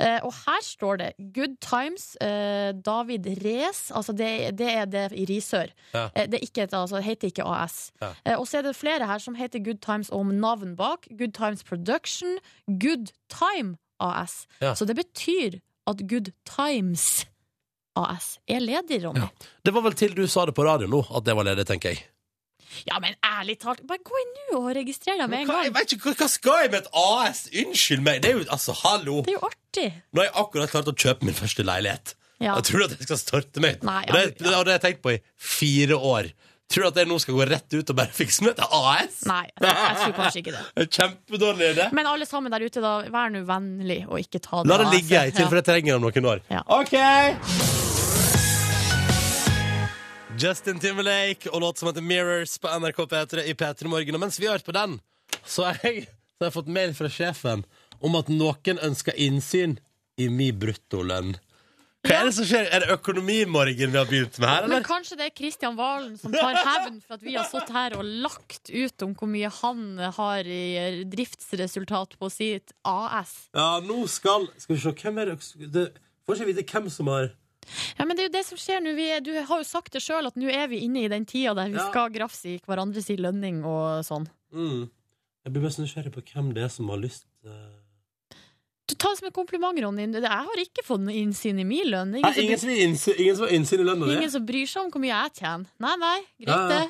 Uh, 0.00 0.28
og 0.28 0.32
her 0.44 0.62
står 0.64 1.00
det 1.00 1.08
Good 1.34 1.58
Times, 1.64 2.12
uh, 2.22 2.70
David 2.76 3.28
Rees. 3.44 3.88
Altså 3.96 4.14
det, 4.16 4.30
det 4.58 4.70
er 4.72 4.88
det 4.90 5.06
i 5.16 5.26
Risør. 5.28 5.72
Ja. 5.94 6.08
Det, 6.14 6.40
er 6.40 6.46
ikke 6.46 6.68
altså, 6.68 7.02
heter 7.04 7.30
ikke 7.30 7.46
AS. 7.46 7.90
Ja. 8.00 8.36
Og 8.38 8.48
så 8.48 8.60
er 8.60 8.68
det 8.68 8.76
flere 8.78 9.08
her 9.08 9.22
som 9.22 9.36
heter 9.38 9.62
Good 9.62 9.82
Times 9.84 10.10
om 10.14 10.32
navn 10.34 10.76
bak. 10.78 11.08
Good 11.18 11.36
Times 11.36 11.64
Production. 11.66 12.38
Good 12.66 13.12
Time 13.30 13.76
AS. 14.00 14.44
Ja. 14.60 14.74
Så 14.78 14.86
det 14.88 14.96
betyr 14.98 15.60
at 15.90 16.04
Good 16.08 16.32
Times 16.48 17.26
AS 17.98 18.38
er 18.48 18.62
ledig, 18.62 19.02
Ronny. 19.04 19.24
Ja. 19.24 19.50
Det 19.64 19.74
var 19.74 19.84
vel 19.88 19.98
til 19.98 20.14
du 20.16 20.24
sa 20.30 20.46
det 20.48 20.54
på 20.56 20.64
radio 20.66 20.88
nå, 20.90 21.02
at 21.10 21.26
det 21.26 21.36
var 21.36 21.48
ledig, 21.48 21.66
tenker 21.68 21.94
jeg. 21.94 22.04
Ja, 22.86 23.00
men 23.02 23.16
ærlig 23.26 23.56
talt, 23.58 23.82
bare 23.88 24.02
gå 24.06 24.14
inn 24.20 24.36
nå 24.52 24.60
og 24.60 24.70
registrer 24.78 25.18
deg 25.18 25.26
med 25.30 25.42
en 25.42 25.48
Hva, 25.50 25.64
jeg 25.66 25.74
vet 25.74 25.94
ikke, 25.96 26.12
hva, 26.14 26.28
skal 26.30 26.64
jeg 26.64 26.70
med 26.70 26.84
et 26.84 26.92
AS? 27.02 27.42
Unnskyld 27.64 28.04
meg! 28.06 28.20
Det 28.22 28.30
er 28.30 28.38
jo, 28.38 28.44
altså, 28.46 28.76
hallo! 28.84 29.16
Det 29.26 29.34
er 29.34 29.38
jo 29.40 29.48
artig. 29.48 29.88
Nå 30.12 30.22
har 30.22 30.28
jeg 30.28 30.36
akkurat 30.44 30.74
klart 30.74 30.90
å 30.92 30.94
kjøpe 30.94 31.26
min 31.26 31.36
første 31.36 31.66
leilighet. 31.66 32.14
Ja. 32.40 32.54
Jeg 32.54 32.68
tror 32.70 32.86
at 32.86 32.94
jeg 32.94 33.04
skal 33.04 33.18
starte 33.20 33.60
med 33.60 33.82
Nei, 33.84 33.98
og 34.06 34.14
ja, 34.16 34.20
det, 34.30 34.46
og 34.46 34.46
det 34.46 34.54
har 34.54 34.70
jeg 34.78 34.84
tenkt 34.86 35.02
på 35.04 35.12
i 35.12 35.18
fire 35.36 35.98
år. 35.98 36.30
Tror 36.70 36.84
du 36.84 36.88
at 36.92 36.98
jeg 37.00 37.08
nå 37.10 37.16
skal 37.18 37.34
gå 37.34 37.46
rett 37.50 37.74
ut 37.74 37.88
og 37.90 37.96
bare 37.98 38.14
fikse 38.14 38.44
med 38.46 38.52
et 38.54 38.60
AS? 38.62 39.16
Nei, 39.26 39.42
jeg, 39.58 39.70
jeg 39.74 39.96
tror 40.00 40.12
kanskje 40.20 40.42
ikke 40.44 40.52
det. 40.54 40.84
Kjempedårlig 40.96 41.70
idé. 41.74 41.86
Men 41.98 42.06
alle 42.06 42.28
sammen 42.30 42.54
der 42.54 42.62
ute, 42.62 42.82
da, 42.84 42.92
vær 43.10 43.32
nå 43.34 43.40
vennlig 43.48 44.04
og 44.06 44.20
ikke 44.22 44.38
ta 44.44 44.60
det 44.62 44.70
La 44.70 44.78
det 44.78 44.92
ligge 44.92 45.24
i 45.26 45.32
tilfelle 45.34 45.64
jeg 45.64 45.66
trenger 45.66 45.90
det 45.90 45.96
om 45.98 46.06
noen 46.06 46.28
år. 46.30 46.44
Ja. 46.52 46.62
OK! 46.78 46.94
Justin 50.40 50.78
Timberlake 50.80 51.50
og 51.50 51.60
låt 51.66 51.82
som 51.82 51.90
heter 51.90 52.06
Mirrors 52.06 52.54
på 52.62 52.70
NRK 52.70 53.02
P3 53.16 53.48
i 53.50 53.58
P3 53.58 53.90
Morgen. 53.90 54.14
Og 54.14 54.22
mens 54.22 54.38
vi 54.38 54.46
har 54.46 54.54
hørt 54.60 54.68
på 54.70 54.76
den, 54.78 55.00
så 55.42 55.66
har 55.66 55.82
jeg, 55.82 56.06
så 56.06 56.46
har 56.46 56.52
jeg 56.52 56.58
fått 56.60 56.70
mail 56.78 56.94
fra 56.94 57.10
sjefen 57.10 57.66
om 57.98 58.14
at 58.16 58.30
noen 58.30 58.78
ønsker 58.78 59.18
innsyn 59.18 59.74
i 60.22 60.30
min 60.30 60.54
bruttolønn. 60.62 61.34
Hva 62.00 62.16
er 62.16 62.28
det 62.30 62.32
som 62.32 62.46
skjer? 62.48 62.64
Er 62.72 62.80
det 62.80 62.94
Økonomimorgen 62.94 63.90
vi 63.92 63.98
har 63.98 64.06
begynt 64.08 64.38
med 64.40 64.48
her, 64.48 64.66
Men 64.72 64.84
kanskje 64.86 65.18
det 65.20 65.26
er 65.28 65.34
Kristian 65.36 65.76
Valen 65.76 66.14
som 66.16 66.32
tar 66.32 66.56
hevn 66.56 67.00
for 67.04 67.18
at 67.18 67.24
vi 67.26 67.34
har 67.36 67.44
stått 67.44 67.68
her 67.74 67.96
og 67.98 68.06
lagt 68.24 68.70
ut 68.72 69.04
om 69.04 69.12
hvor 69.18 69.28
mye 69.28 69.50
han 69.60 69.82
har 70.16 70.48
i 70.48 71.04
driftsresultat 71.12 72.16
på 72.20 72.30
sitt 72.32 72.72
AS. 72.88 73.34
Ja, 73.56 73.80
nå 73.84 74.06
skal 74.08 74.48
Skal 74.56 74.76
vi 74.76 74.80
se, 74.80 74.94
hvem 75.02 75.20
er 75.20 75.34
det, 75.34 75.36
det 75.74 75.84
Får 76.24 76.40
ikke 76.40 76.52
vite 76.54 76.64
hvem 76.72 76.88
som 76.92 77.10
har 77.12 77.28
Ja, 77.98 78.06
men 78.06 78.16
det 78.16 78.24
er 78.24 78.30
jo 78.30 78.36
det 78.38 78.46
som 78.48 78.58
skjer 78.60 78.80
nå. 78.80 78.94
Du 79.26 79.32
har 79.36 79.60
jo 79.60 79.66
sagt 79.68 79.92
det 79.92 80.00
sjøl, 80.02 80.26
at 80.26 80.36
nå 80.40 80.48
er 80.48 80.70
vi 80.72 80.80
inne 80.86 81.04
i 81.04 81.10
den 81.12 81.26
tida 81.28 81.52
der 81.54 81.68
vi 81.68 81.76
Ja. 81.76 81.90
skal 81.90 82.08
grafse 82.10 82.56
i 82.56 82.60
hverandres 82.64 83.12
lønning 83.12 83.60
og 83.64 84.00
sånn. 84.08 84.26
mm. 84.52 84.88
Jeg 85.44 85.52
blir 85.52 85.62
mest 85.64 85.78
nysgjerrig 85.80 86.12
på 86.12 86.20
hvem 86.32 86.50
det 86.54 86.64
er 86.64 86.68
som 86.68 86.88
har 86.92 86.98
lyst 87.00 87.24
eh. 87.44 87.79
Tar 88.98 89.10
det 89.14 89.18
som 89.18 89.26
en 89.28 89.32
kompliment, 89.32 89.78
Ronny. 89.84 90.06
Jeg 90.12 90.22
har 90.30 90.62
ikke 90.64 90.84
fått 90.86 91.00
noe 91.04 91.14
innsyn 91.14 91.58
i 91.60 91.64
min 91.64 91.86
lønn. 91.90 92.14
Ingen, 92.16 92.32
som, 92.34 92.42
ingen, 92.42 92.58
som 92.58 92.70
innsyn, 92.70 93.14
ingen 93.18 93.36
som 93.36 93.46
har 93.46 93.52
innsyn 93.58 93.80
i 93.80 93.84
lønna 93.90 94.06
di? 94.08 94.16
ingen 94.18 94.30
som 94.32 94.46
bryr 94.46 94.66
seg 94.66 94.82
om 94.84 94.90
hvor 94.94 95.00
mye 95.04 95.12
jeg 95.14 95.34
tjener. 95.40 95.66
Nei, 95.84 95.94
nei, 96.00 96.18
greit 96.46 96.68
det. 96.74 96.82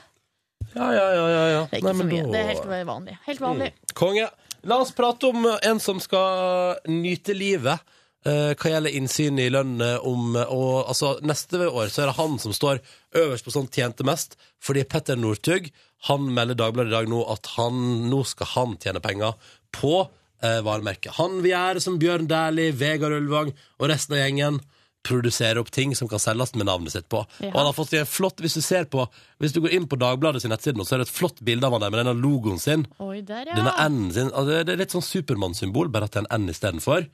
Ja, 0.74 0.88
ja, 0.94 1.06
ja, 1.16 1.24
ja, 1.28 1.44
ja. 1.50 1.62
Det 1.66 1.74
er 1.74 1.80
ikke 1.80 1.92
Nei, 1.92 1.94
så 2.00 2.06
mye. 2.10 2.22
da- 2.22 2.30
Det 2.32 2.40
er 2.40 2.50
helt 2.52 2.86
vanlig. 2.86 3.18
Helt 3.26 3.40
vanlig. 3.40 3.70
Konge. 3.94 4.28
La 4.70 4.76
oss 4.78 4.92
prate 4.92 5.24
om 5.32 5.46
en 5.50 5.80
som 5.80 5.98
skal 6.00 6.76
nyte 6.86 7.34
livet. 7.34 7.80
eh, 8.26 8.52
hva 8.52 8.68
gjelder 8.68 8.92
innsyn 8.92 9.38
i 9.40 9.46
lønn 9.48 9.80
eh, 9.80 9.96
om 10.04 10.34
og, 10.36 10.84
altså, 10.92 11.14
Neste 11.24 11.56
år 11.70 11.88
så 11.88 12.02
er 12.02 12.06
det 12.10 12.16
han 12.18 12.38
som 12.38 12.52
står 12.52 12.78
øverst 13.16 13.46
på 13.46 13.50
sånn 13.54 13.70
tjente 13.72 14.04
mest, 14.04 14.36
fordi 14.60 14.84
Petter 14.84 15.16
Northug 15.16 15.70
han 16.04 16.26
melder 16.34 16.54
Dagbladet 16.54 16.92
i 16.92 16.96
dag 16.98 17.08
nå 17.08 17.22
at 17.32 17.46
han, 17.56 18.10
nå 18.10 18.20
skal 18.28 18.46
han 18.52 18.76
tjene 18.76 19.00
penger 19.00 19.32
på 19.72 20.02
eh, 20.42 20.60
varemerket. 20.66 21.14
Han 21.18 21.40
vil 21.40 21.52
gjøre 21.54 21.82
som 21.84 21.96
Bjørn 22.00 22.28
Dæhlie, 22.30 22.74
Vegard 22.76 23.16
Ulvang 23.16 23.52
og 23.52 23.90
resten 23.90 24.16
av 24.16 24.22
gjengen. 24.24 24.60
Produsere 25.06 25.62
opp 25.62 25.70
ting 25.72 25.94
som 25.96 26.10
kan 26.10 26.20
selges 26.20 26.52
med 26.52 26.66
navnet 26.68 26.92
sitt 26.92 27.06
på. 27.08 27.22
Ja. 27.40 27.48
Og 27.54 27.56
han 27.56 27.68
har 27.70 27.76
fått 27.76 27.94
en 27.96 28.08
flott, 28.08 28.42
Hvis 28.44 28.58
du 28.58 28.60
ser 28.60 28.84
på 28.84 29.06
Hvis 29.40 29.54
du 29.56 29.62
går 29.64 29.72
inn 29.72 29.86
på 29.88 29.96
Dagbladet 29.96 30.42
sin 30.42 30.52
nettside 30.52 30.76
nå, 30.76 30.84
så 30.84 30.98
er 30.98 31.00
det 31.00 31.08
et 31.08 31.14
flott 31.16 31.40
bilde 31.40 31.64
av 31.64 31.72
han 31.72 31.80
der 31.86 31.94
med 31.94 32.02
denne 32.02 32.20
logoen 32.20 32.60
sin. 32.60 32.84
Oi, 33.00 33.22
der, 33.24 33.48
Denne. 33.48 33.72
N-en 33.80 34.12
sin 34.12 34.28
altså 34.28 34.60
Det 34.64 34.74
er 34.74 34.82
litt 34.82 34.92
sånn 34.92 35.06
Supermann-symbol, 35.06 35.88
bare 35.88 36.04
at 36.04 36.18
det 36.18 36.20
er 36.20 36.28
en 36.28 36.44
N 36.44 36.52
istedenfor. 36.52 37.08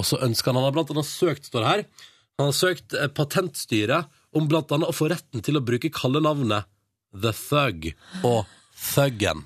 Og 0.00 0.08
så 0.08 0.18
ønsker 0.26 0.50
han 0.50 0.58
Han 0.58 0.66
har 0.70 0.74
blant 0.74 0.90
annet 0.90 1.06
søkt, 1.06 1.46
står 1.46 1.62
det 1.62 1.70
her, 1.70 1.84
han 2.40 2.48
har 2.48 2.56
søkt 2.56 2.94
eh, 2.96 3.10
Patentstyret 3.12 4.08
om 4.32 4.46
blant 4.48 4.70
annet 4.72 4.88
å 4.88 4.96
få 4.96 5.10
retten 5.12 5.42
til 5.44 5.58
å 5.58 5.64
bruke 5.64 5.90
kallenavnet 5.92 6.66
The 7.12 7.32
Thug 7.36 7.90
og 8.24 8.46
Thuggen. 8.80 9.42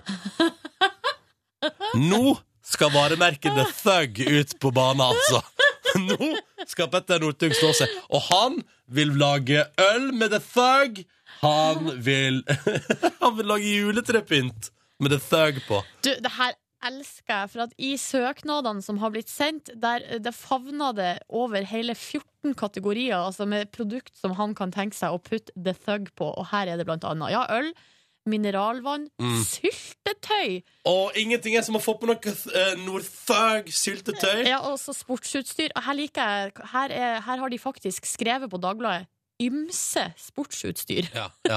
Nå 2.10 2.36
skal 2.64 2.92
varemerket 2.94 3.54
The 3.54 3.66
Thug 3.76 4.20
ut 4.24 4.58
på 4.60 4.72
banen, 4.74 5.04
altså. 5.04 5.42
Nå 6.00 6.34
skal 6.66 6.90
Petter 6.90 7.22
Northug 7.22 7.54
stå 7.54 7.72
seg. 7.76 7.92
Og 8.10 8.24
han 8.30 8.58
vil 8.90 9.14
lage 9.20 9.66
øl 9.80 10.10
med 10.16 10.34
The 10.34 10.42
Thug. 10.42 11.04
Han 11.44 11.92
vil 12.04 12.42
Han 13.22 13.38
vil 13.38 13.50
lage 13.50 13.70
juletrepynt 13.76 14.70
med 15.02 15.14
The 15.14 15.20
Thug 15.22 15.64
på. 15.68 15.80
Du, 16.06 16.12
det 16.14 16.34
her 16.38 16.56
elsker 16.84 17.32
jeg, 17.32 17.50
for 17.52 17.64
at 17.64 17.74
i 17.80 17.94
søknadene 18.00 18.84
som 18.84 18.98
har 19.00 19.12
blitt 19.14 19.30
sendt, 19.32 19.70
der 19.80 20.04
det 20.20 20.34
favner 20.36 20.92
det 20.96 21.12
over 21.32 21.64
hele 21.68 21.94
14 21.96 22.52
kategorier, 22.60 23.16
altså 23.16 23.46
med 23.48 23.72
produkt 23.72 24.12
som 24.18 24.36
han 24.36 24.52
kan 24.56 24.72
tenke 24.74 24.96
seg 24.98 25.14
å 25.14 25.22
putte 25.22 25.54
The 25.56 25.72
Thug 25.86 26.10
på, 26.18 26.28
og 26.28 26.50
her 26.52 26.68
er 26.68 26.80
det 26.80 26.88
blant 26.88 27.06
annet 27.08 27.32
ja, 27.32 27.46
øl, 27.56 27.72
mineralvann, 28.26 29.08
Mm. 29.20 29.40
syltetøy, 29.44 30.62
Og 30.86 31.12
ingenting 31.16 31.56
er 31.56 31.62
som 31.62 31.76
å 31.76 31.82
få 31.82 31.94
på 32.00 32.06
noe 32.08 32.16
uh, 32.16 32.74
Northug-syltetøy. 32.84 34.44
ja, 34.48 34.60
og 34.64 34.78
så 34.80 34.94
sportsutstyr. 34.96 35.70
Og 35.76 35.82
her 35.86 35.94
liker 35.98 36.22
jeg, 36.22 36.52
her, 36.72 36.90
er, 36.94 37.20
her 37.24 37.38
har 37.42 37.48
de 37.52 37.58
faktisk 37.60 38.06
skrevet 38.08 38.50
på 38.50 38.60
Dagbladet 38.60 39.06
ymse 39.42 40.04
sportsutstyr. 40.16 41.08
Ja, 41.14 41.26
ja. 41.50 41.56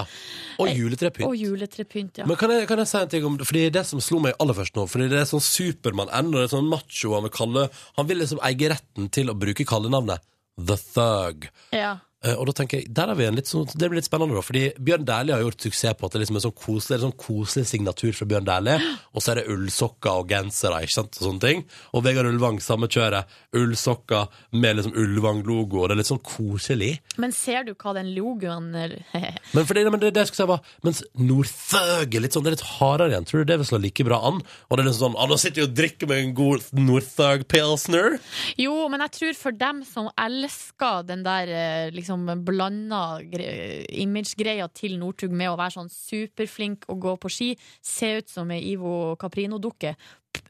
Og 0.59 0.71
juletrepynt. 0.79 1.27
Og 1.27 1.35
juletrepynt, 1.37 2.17
ja. 2.17 2.25
Men 2.25 2.35
kan 2.39 2.49
jeg, 2.51 2.65
kan 2.67 2.81
jeg 2.81 2.89
si 2.89 2.97
en 2.97 3.11
ting 3.13 3.27
om? 3.27 3.37
Fordi 3.37 3.67
det 3.69 3.83
som 3.85 4.01
slo 4.01 4.17
meg 4.23 4.33
aller 4.41 4.57
først 4.57 4.73
nå 4.79 4.87
Fordi 4.89 5.07
det 5.11 5.19
er 5.21 5.29
sånn 5.29 5.43
Supermann 5.45 6.09
N, 6.09 6.31
og 6.33 6.39
det 6.41 6.47
er 6.47 6.55
sånn 6.55 6.71
macho 6.71 7.13
han 7.13 7.27
vil 7.27 7.35
kalle 7.37 7.67
Han 7.99 8.09
vil 8.09 8.17
liksom 8.23 8.41
eie 8.49 8.71
retten 8.73 9.11
til 9.13 9.29
å 9.29 9.37
bruke 9.37 9.63
kallenavnet 9.69 10.25
The 10.57 10.73
Thug. 10.81 11.49
ja. 11.71 11.99
Eh, 12.27 12.35
og 12.35 12.49
da 12.49 12.55
tenker 12.59 12.81
jeg, 12.81 12.91
der 12.97 13.11
er 13.11 13.19
vi 13.19 13.27
en 13.27 13.37
litt 13.37 13.49
sånn, 13.49 13.67
Det 13.71 13.87
blir 13.87 14.01
litt 14.01 14.09
spennende, 14.09 14.35
da. 14.37 14.43
Fordi 14.45 14.63
Bjørn 14.77 15.07
Dæhlie 15.07 15.37
har 15.37 15.45
gjort 15.45 15.67
suksess 15.67 15.97
på 15.97 16.07
at 16.09 16.15
det 16.15 16.23
liksom 16.23 16.39
er 16.39 16.45
sånn 16.47 16.57
koselig, 16.57 16.97
er 16.97 17.05
sånn 17.05 17.17
koselig 17.23 17.69
signatur 17.71 18.13
fra 18.17 18.29
Bjørn 18.33 18.47
Dæhlie. 18.49 18.77
Og 19.13 19.23
så 19.23 19.33
er 19.33 19.41
det 19.41 19.47
ullsokker 19.53 20.21
og 20.23 20.31
gensere, 20.31 20.81
ikke 20.83 20.97
sant, 20.97 21.19
og 21.19 21.27
sånne 21.29 21.43
ting. 21.45 21.65
Og 21.93 22.05
Vegard 22.05 22.29
Ulvang, 22.31 22.59
samme 22.63 22.89
kjøret. 22.91 23.29
Ullsokker 23.57 24.27
med 24.57 24.79
liksom 24.79 24.97
Ulvang-logo, 24.97 25.81
og 25.81 25.89
det 25.89 25.97
er 25.97 26.01
litt 26.03 26.11
sånn 26.11 26.23
koselig. 26.25 26.93
Men 27.21 27.33
ser 27.35 27.65
du 27.67 27.73
hva 27.77 27.93
den 27.97 28.11
logoen 28.15 28.71
Men 29.55 29.65
for 29.65 29.77
det, 29.77 29.85
men 29.89 30.01
det, 30.01 30.11
det 30.15 30.23
jeg 30.23 30.31
skulle 30.31 30.43
si 30.43 30.49
var 30.49 30.71
Mens 30.85 31.01
Northug 31.17 32.15
er 32.17 32.23
litt 32.23 32.35
sånn 32.35 32.45
Det 32.45 32.51
er 32.51 32.57
litt 32.57 32.65
hardere 32.77 33.13
igjen 33.13 33.27
Tror 33.27 33.43
du 33.43 33.49
det 33.49 33.57
vil 33.61 33.69
slå 33.69 33.79
like 33.81 34.05
bra 34.07 34.19
an? 34.29 34.41
Og 34.67 34.77
det 34.77 34.83
er 34.83 34.89
liksom 34.89 35.05
sånn 35.07 35.17
ah, 35.17 35.29
Nå 35.29 35.37
sitter 35.41 35.63
jeg 35.63 35.69
og 35.69 35.77
drikker 35.77 36.11
med 36.11 36.23
en 36.23 36.33
god 36.37 36.67
Northug 36.77 37.45
Pilsner 37.51 38.17
Jo, 38.59 38.75
men 38.91 39.03
jeg 39.05 39.15
tror 39.17 39.39
for 39.39 39.57
dem 39.57 39.81
som 39.87 40.09
elsker 40.19 41.07
den 41.07 41.23
der 41.25 41.53
eh, 41.53 41.95
liksom 42.25 42.43
blanda 42.45 43.19
gre- 43.21 43.85
image-greia 44.01 44.67
til 44.73 44.97
Northug 44.99 45.31
med 45.31 45.49
å 45.51 45.57
være 45.59 45.75
sånn 45.77 45.89
superflink 45.93 46.87
og 46.89 46.99
gå 47.03 47.15
på 47.19 47.29
ski, 47.31 47.49
se 47.81 48.17
ut 48.19 48.29
som 48.29 48.49
ei 48.51 48.61
Ivo 48.73 49.15
Caprino-dukke, 49.21 49.95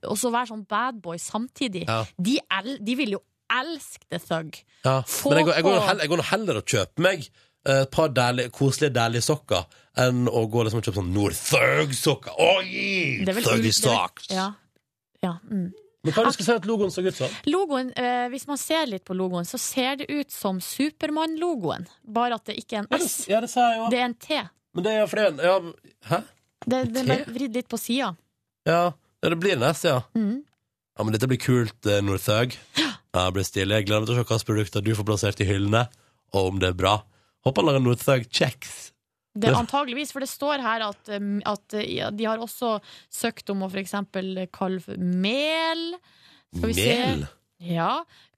og 0.07 0.17
så 0.17 0.31
være 0.31 0.47
sånn 0.53 0.65
bad 0.67 1.01
boy 1.01 1.17
samtidig, 1.17 1.85
Ja. 1.87 2.03
de, 2.19 2.39
de 2.83 2.95
vil 2.95 3.11
jo 3.17 3.21
elske 3.49 4.03
The 4.09 4.19
Thug. 4.19 4.55
ja. 4.83 5.01
Få 5.07 5.29
Men 5.31 5.45
jeg 5.47 5.63
går, 5.63 5.75
nå 5.75 5.81
heller, 5.87 6.23
heller 6.31 6.57
og 6.57 6.65
kjøper 6.65 6.99
meg 7.01 7.29
eh, 7.65 7.81
Et 7.81 7.91
par 7.91 8.09
dælig, 8.09 8.51
koselige 8.51 8.93
deilige 8.93 9.21
sokker 9.23 9.63
Enn 9.97 10.27
å 10.27 10.41
gå 10.51 10.63
liksom 10.63 10.79
og 10.81 10.83
kjøpe 10.85 10.99
sånn 10.99 11.13
Northug 11.15 11.93
sokker 11.95 12.31
Oi, 12.37 13.23
Det 13.25 13.35
er 13.35 13.41
Thuggy 13.41 13.71
socks 13.73 14.27
Ja. 14.29 14.49
ja 15.23 15.37
mm. 15.49 15.71
Men 16.07 16.15
hva 16.15 16.23
er 16.23 16.27
det 16.29 16.31
du 16.31 16.37
skal 16.37 16.47
si 16.47 16.55
at 16.61 16.67
logoen 16.69 16.93
så 16.93 17.03
ut 17.03 17.17
som? 17.17 17.33
Logoen, 17.51 17.89
eh, 17.99 18.27
hvis 18.31 18.47
man 18.47 18.59
ser 18.61 18.85
litt 18.87 19.03
på 19.07 19.15
logoen, 19.17 19.47
så 19.47 19.59
ser 19.59 19.97
det 19.99 20.07
ut 20.07 20.31
som 20.31 20.61
Supermann-logoen, 20.63 21.87
bare 22.07 22.37
at 22.39 22.47
det 22.47 22.55
ikke 22.61 22.77
er 22.77 22.85
en 22.85 22.87
Ja, 22.93 22.97
det, 23.01 23.09
S, 23.11 23.17
ja, 23.27 23.41
det 23.43 23.49
sa 23.51 23.65
jeg 23.73 23.81
jo 23.81 23.89
det 23.91 23.99
er 23.99 24.05
en 24.07 24.15
T. 24.23 24.39
Men 24.77 24.85
det 24.85 24.93
er 24.93 24.99
jo 25.01 25.07
fordi 25.11 25.47
ja, 25.49 25.57
Hæ? 26.11 26.19
Det, 26.67 26.79
det 26.93 27.01
er 27.03 27.09
bare 27.11 27.33
vridd 27.35 27.59
litt 27.59 27.67
på 27.71 27.79
sida. 27.81 28.13
Ja, 28.67 28.81
ja, 28.93 29.29
det 29.33 29.39
blir 29.41 29.57
en 29.57 29.67
S, 29.73 29.83
ja 29.87 30.01
Mm. 30.15 30.43
Ja, 30.97 31.03
men 31.05 31.13
dette 31.13 31.27
blir 31.29 31.37
kult, 31.37 31.77
eh, 31.85 31.99
Northug. 32.01 32.55
Ja, 32.79 32.87
det 33.13 33.33
blir 33.35 33.45
stilig. 33.45 33.75
Jeg 33.75 33.85
gleder 33.85 34.01
meg 34.01 34.07
til 34.09 34.15
å 34.15 34.17
se 34.17 34.23
hvilke 34.31 34.47
produkter 34.49 34.81
du 34.85 34.95
får 34.97 35.05
plassert 35.05 35.41
i 35.43 35.45
hyllene, 35.45 35.83
og 36.33 36.47
om 36.53 36.57
det 36.61 36.71
er 36.71 36.77
bra. 36.79 36.95
Håper 37.45 37.61
han 37.61 37.69
lager 37.69 37.83
Northug 37.85 38.25
Checks. 38.33 38.91
Det 39.37 39.53
antageligvis, 39.55 40.11
for 40.15 40.23
det 40.23 40.29
står 40.31 40.63
her 40.65 40.85
at, 40.87 41.11
um, 41.17 41.37
at 41.45 41.75
uh, 41.77 41.83
ja, 41.83 42.09
de 42.13 42.25
har 42.29 42.41
også 42.41 42.77
søkt 43.13 43.49
om 43.53 43.65
å 43.65 43.71
eksempel 43.83 44.45
kalle 44.55 44.97
mel. 44.97 45.91
Skal 46.55 46.71
vi 46.71 46.77
Mel? 46.79 47.25
se. 47.25 47.73
Ja. 47.73 47.91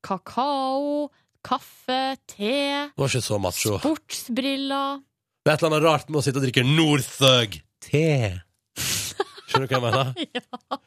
Kakao, 0.06 1.10
kaffe, 1.46 2.18
te, 2.28 2.90
Det 2.92 3.00
var 3.00 3.12
ikke 3.12 3.24
så 3.26 3.40
macho. 3.40 3.78
sportsbriller. 3.80 5.02
Det 5.44 5.52
er 5.52 5.58
et 5.58 5.64
eller 5.64 5.76
annet 5.76 5.88
rart 5.88 6.10
med 6.12 6.20
å 6.20 6.24
sitte 6.26 6.40
og 6.42 6.46
drikke 6.48 6.66
Northug 6.68 7.60
te. 7.84 8.06
Skjønner 9.50 9.68
du 9.68 9.74
hva 9.74 9.80
jeg 9.80 9.86
mener? 9.88 10.14
Ja. 10.36 10.80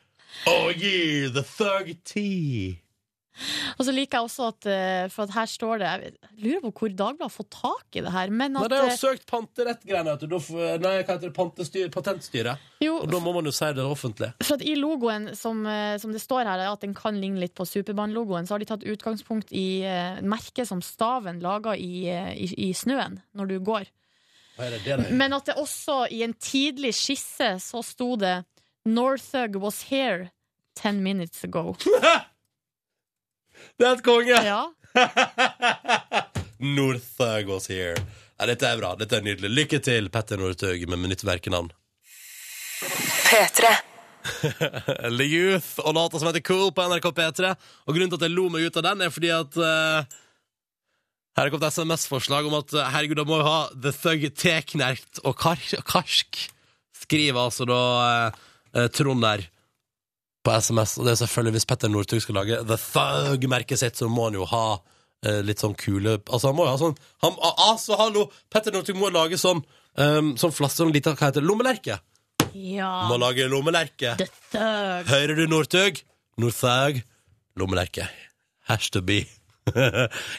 Oh 0.51 0.71
yeah, 0.75 1.29
the 1.31 1.43
thug 1.47 1.93
tea. 2.05 2.82
Og 3.79 3.87
så 3.87 3.95
liker 3.95 4.19
jeg 4.19 4.29
også 4.29 4.49
at 4.53 4.69
uh, 4.69 5.11
For 5.13 5.27
at 5.27 5.35
her 5.37 5.51
står 5.51 5.83
det 5.83 5.91
Jeg 5.93 6.13
lurer 6.43 6.63
på 6.65 6.73
hvor 6.83 6.95
Dagbladet 7.03 7.29
har 7.29 7.35
fått 7.35 7.51
tak 7.55 7.99
i 7.99 8.05
det 8.05 8.13
her. 8.15 8.33
Men 8.33 8.57
Nei, 8.57 8.65
at 8.67 8.73
det 8.73 8.79
er 8.81 8.89
jo 8.89 8.95
uh, 8.95 9.01
søkt 9.01 9.27
panterett-greiene. 9.31 10.17
vet 10.17 10.27
du. 10.27 10.37
Nei, 10.83 10.95
hva 11.03 11.17
heter 11.17 11.29
det? 11.29 11.35
Pantestyr, 11.37 11.91
patentstyret. 11.95 12.69
Jo, 12.83 12.99
Og 13.05 13.11
da 13.13 13.23
må 13.23 13.35
man 13.37 13.47
jo 13.47 13.55
si 13.55 13.71
det 13.77 13.85
offentlig. 13.87 14.33
For 14.43 14.59
at 14.59 14.65
I 14.67 14.75
logoen, 14.79 15.31
som, 15.39 15.61
eh, 15.71 15.95
som 16.03 16.11
det 16.15 16.23
står 16.23 16.49
her, 16.51 16.65
at 16.67 16.83
den 16.83 16.97
kan 16.99 17.19
ligne 17.21 17.39
litt 17.43 17.55
på 17.59 17.67
Supermann-logoen, 17.69 18.49
så 18.49 18.57
har 18.57 18.63
de 18.63 18.69
tatt 18.73 18.87
utgangspunkt 18.89 19.53
i 19.55 19.83
merket 20.23 20.69
som 20.69 20.83
staven 20.83 21.41
lager 21.43 21.79
i, 21.79 22.09
eh, 22.11 22.33
i, 22.35 22.49
i 22.69 22.73
snøen 22.75 23.21
når 23.37 23.47
du 23.47 23.59
går. 23.61 23.91
Men 25.11 25.33
at 25.33 25.49
det 25.49 25.57
også 25.59 26.07
i 26.13 26.23
en 26.27 26.35
tidlig 26.35 26.93
skisse 26.95 27.55
så 27.65 27.83
sto 27.83 28.15
det 28.21 28.43
Northug 28.85 29.57
was 29.63 29.83
here 29.91 30.31
ten 30.77 31.03
minutes 31.03 31.45
ago. 31.45 31.75
Det 33.79 33.89
er 33.89 33.97
et 33.97 34.07
konge! 34.07 34.39
Ja, 34.47 34.63
Northug 36.63 37.49
was 37.49 37.67
here. 37.67 37.97
Ja, 38.39 38.47
dette 38.47 38.69
er 38.69 38.81
bra. 38.81 38.95
Dette 38.99 39.19
er 39.19 39.25
nydelig. 39.25 39.51
Lykke 39.51 39.81
til, 39.83 40.11
Petter 40.13 40.41
Northug, 40.41 40.85
med 40.91 41.11
nytt 41.11 41.25
verkenavn. 41.27 41.71
P3. 43.29 43.73
The 45.19 45.27
Youth 45.27 45.83
og 45.83 45.95
låta 45.97 46.21
som 46.21 46.29
heter 46.31 46.45
Cool 46.47 46.71
på 46.75 46.85
NRK 46.91 47.09
P3. 47.17 47.55
Og 47.87 47.97
grunnen 47.97 48.13
til 48.13 48.21
at 48.21 48.27
jeg 48.29 48.35
lo 48.37 48.49
meg 48.53 48.67
ut 48.67 48.79
av 48.81 48.87
den, 48.91 49.05
er 49.05 49.15
fordi 49.15 49.33
at 49.35 49.59
uh, 49.59 50.19
her 51.39 51.49
er 51.49 51.55
kommet 51.55 51.73
SMS-forslag 51.73 52.47
om 52.49 52.59
at 52.61 52.75
uh, 52.77 52.87
herregud, 52.95 53.19
da 53.19 53.27
må 53.29 53.41
vi 53.41 53.49
ha 53.49 53.59
The 53.75 53.95
Thug 53.97 54.29
teknert 54.39 55.23
og 55.25 55.39
kar 55.41 55.63
karsk. 55.89 56.45
Skriver 57.03 57.47
altså 57.49 57.67
da 57.67 57.83
uh, 58.31 58.87
Trond 58.95 59.25
der 59.25 59.49
på 60.45 60.55
SMS. 60.59 60.97
Og 60.99 61.07
det 61.07 61.13
er 61.15 61.21
selvfølgelig 61.23 61.57
hvis 61.59 61.69
Petter 61.71 61.93
Northug 61.93 62.23
skal 62.25 62.39
lage 62.41 62.61
The 62.69 62.79
Thug-merket 62.81 63.81
sitt, 63.83 63.99
så 64.01 64.09
må 64.11 64.29
han 64.29 64.39
jo 64.41 64.47
ha 64.51 64.65
eh, 65.27 65.41
litt 65.47 65.63
sånn 65.63 65.77
kule 65.79 66.17
Altså, 66.27 66.51
han 66.51 66.59
må 66.59 66.67
jo 66.67 66.73
ha 66.73 66.81
sånn 66.81 66.97
han, 67.25 67.37
Altså, 67.69 67.99
hallo! 68.01 68.27
Petter 68.53 68.75
Northug 68.75 68.99
må 68.99 69.13
lage 69.15 69.39
sånn 69.41 69.63
um, 69.95 70.33
Sånn 70.41 70.55
flaske, 70.55 70.81
sånn 70.83 70.95
lita, 70.95 71.15
hva 71.15 71.31
heter 71.31 71.43
det, 71.45 71.49
lommelerke. 71.51 72.01
ja. 72.55 72.91
Må 73.11 73.21
lage 73.23 73.47
lommelerke. 73.51 74.17
The 74.19 74.27
Thug. 74.51 75.13
Hører 75.13 75.39
du 75.39 75.47
Northug? 75.51 76.03
Northug. 76.43 77.03
Lommelerke. 77.61 78.09
Hash 78.69 78.91
to 78.95 79.03
be. 79.05 79.23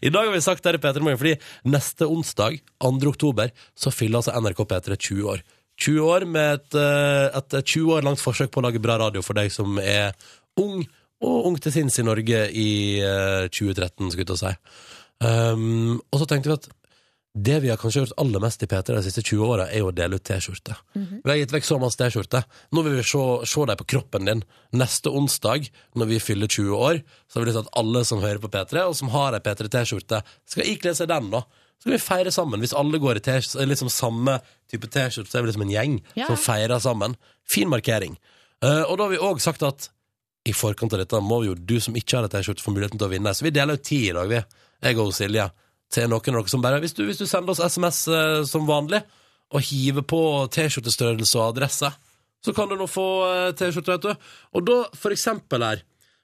I 0.04 0.10
dag 0.12 0.26
har 0.28 0.34
vi 0.34 0.42
sagt 0.44 0.64
det 0.66 0.82
Petter 0.84 1.00
i 1.00 1.04
P3 1.04 1.06
Morgen, 1.06 1.20
fordi 1.22 1.36
neste 1.72 2.08
onsdag, 2.12 2.60
2. 2.84 3.08
oktober, 3.08 3.54
så 3.76 3.92
fyller 3.94 4.20
altså 4.20 4.34
NRK 4.36 4.66
P3 4.68 4.98
20 5.00 5.30
år. 5.32 5.44
20 5.82 6.00
år 6.06 6.26
med 6.30 6.60
et, 6.60 6.76
eh, 6.78 7.38
et 7.38 7.56
20 7.66 7.96
år 7.98 8.06
langt 8.06 8.22
forsøk 8.22 8.52
på 8.52 8.62
å 8.62 8.68
lage 8.68 8.82
bra 8.82 8.98
radio 9.02 9.24
for 9.26 9.34
deg 9.34 9.52
som 9.52 9.80
er 9.80 10.14
ung, 10.62 10.86
og 11.24 11.48
ung 11.50 11.58
til 11.58 11.72
sinns 11.72 11.98
i 12.00 12.06
Norge 12.06 12.46
i 12.52 13.00
eh, 13.02 13.50
2013, 13.50 14.12
skulle 14.12 14.24
jeg 14.24 14.32
til 14.32 14.38
å 14.38 14.44
si. 14.44 14.54
Um, 15.24 16.02
og 16.12 16.20
så 16.20 16.28
tenkte 16.28 16.52
vi 16.52 16.58
at 16.58 16.66
det 17.34 17.56
vi 17.64 17.70
har 17.72 17.80
kanskje 17.82 18.04
gjort 18.04 18.20
aller 18.22 18.42
mest 18.44 18.62
i 18.62 18.68
P3 18.70 18.94
de 18.94 19.02
siste 19.08 19.24
20 19.26 19.48
åra, 19.48 19.66
er 19.66 19.82
jo 19.82 19.88
å 19.90 19.96
dele 19.96 20.20
ut 20.20 20.26
T-skjorte. 20.28 20.76
Vi 21.24 21.32
har 21.32 21.40
gitt 21.40 21.56
vekk 21.56 21.66
så 21.66 21.80
masse 21.82 21.98
T-skjorte. 21.98 22.44
Nå 22.78 22.84
vil 22.86 23.00
vi 23.00 23.06
se, 23.10 23.24
se 23.50 23.66
deg 23.66 23.80
på 23.80 23.88
kroppen 23.96 24.30
din 24.30 24.44
neste 24.78 25.10
onsdag, 25.10 25.66
når 25.98 26.12
vi 26.12 26.20
fyller 26.22 26.52
20 26.52 26.78
år. 26.78 27.02
Så 27.26 27.40
har 27.40 27.46
vi 27.46 27.50
lyst 27.50 27.58
til 27.58 27.66
at 27.66 27.80
alle 27.82 28.04
som 28.06 28.22
hører 28.22 28.44
på 28.44 28.52
P3, 28.54 28.86
og 28.86 28.94
som 29.00 29.10
har 29.16 29.34
ei 29.34 29.42
P3-T-skjorte, 29.42 30.22
skal 30.54 30.70
ikle 30.76 30.94
seg 30.94 31.10
den, 31.10 31.32
da. 31.34 31.42
Så 31.84 31.90
kan 31.90 31.98
vi 31.98 32.00
feire 32.00 32.32
sammen. 32.32 32.62
Hvis 32.64 32.72
alle 32.80 32.96
går 33.04 33.20
i 33.20 33.24
t- 33.26 33.66
liksom 33.68 33.90
samme 33.92 34.38
type 34.72 34.88
T-skjorte, 34.88 35.28
så 35.28 35.38
er 35.40 35.44
vi 35.44 35.50
liksom 35.52 35.66
en 35.66 35.74
gjeng 35.74 35.98
Ja. 36.16 36.30
som 36.30 36.38
feirer 36.40 36.80
sammen. 36.80 37.18
Fin 37.44 37.68
markering. 37.68 38.16
Uh, 38.64 38.86
og 38.88 38.96
da 38.98 39.04
har 39.04 39.12
vi 39.12 39.18
òg 39.20 39.42
sagt 39.44 39.66
at 39.68 39.90
i 40.48 40.54
forkant 40.56 40.94
av 40.96 41.00
dette 41.04 41.20
må 41.24 41.42
jo 41.44 41.56
du 41.56 41.76
som 41.84 41.94
ikke 42.00 42.22
har 42.22 42.30
ei 42.30 42.32
T-skjorte, 42.32 42.64
få 42.64 42.72
muligheten 42.72 42.98
til 43.02 43.10
å 43.10 43.12
vinne. 43.12 43.34
Så 43.36 43.44
vi 43.44 43.52
deler 43.52 43.76
jo 43.76 43.84
ti 43.84 44.00
i 44.08 44.14
dag, 44.16 44.30
vi. 44.32 44.40
Jeg 44.88 44.98
og 45.04 45.12
Silje. 45.16 45.50
Til 45.92 46.08
noen 46.08 46.24
av 46.24 46.40
dere 46.40 46.50
som 46.50 46.62
bare 46.64 46.80
Hvis 46.82 46.96
du, 46.96 47.04
hvis 47.06 47.20
du 47.20 47.26
sender 47.28 47.52
oss 47.52 47.60
SMS 47.60 48.08
uh, 48.08 48.46
som 48.48 48.64
vanlig, 48.66 49.04
og 49.54 49.62
hiver 49.68 50.08
på 50.08 50.22
T-skjortestørrelse 50.56 51.36
og 51.38 51.52
adresse, 51.58 51.92
så 52.44 52.54
kan 52.56 52.72
du 52.72 52.76
nå 52.80 52.88
få 52.88 53.04
uh, 53.28 53.52
T-skjorte, 53.60 53.92
vet 54.00 54.08
du. 54.08 54.32
Og 54.56 54.66
da, 54.72 54.78
for 54.96 55.12
eksempel 55.12 55.62
her, 55.68 55.84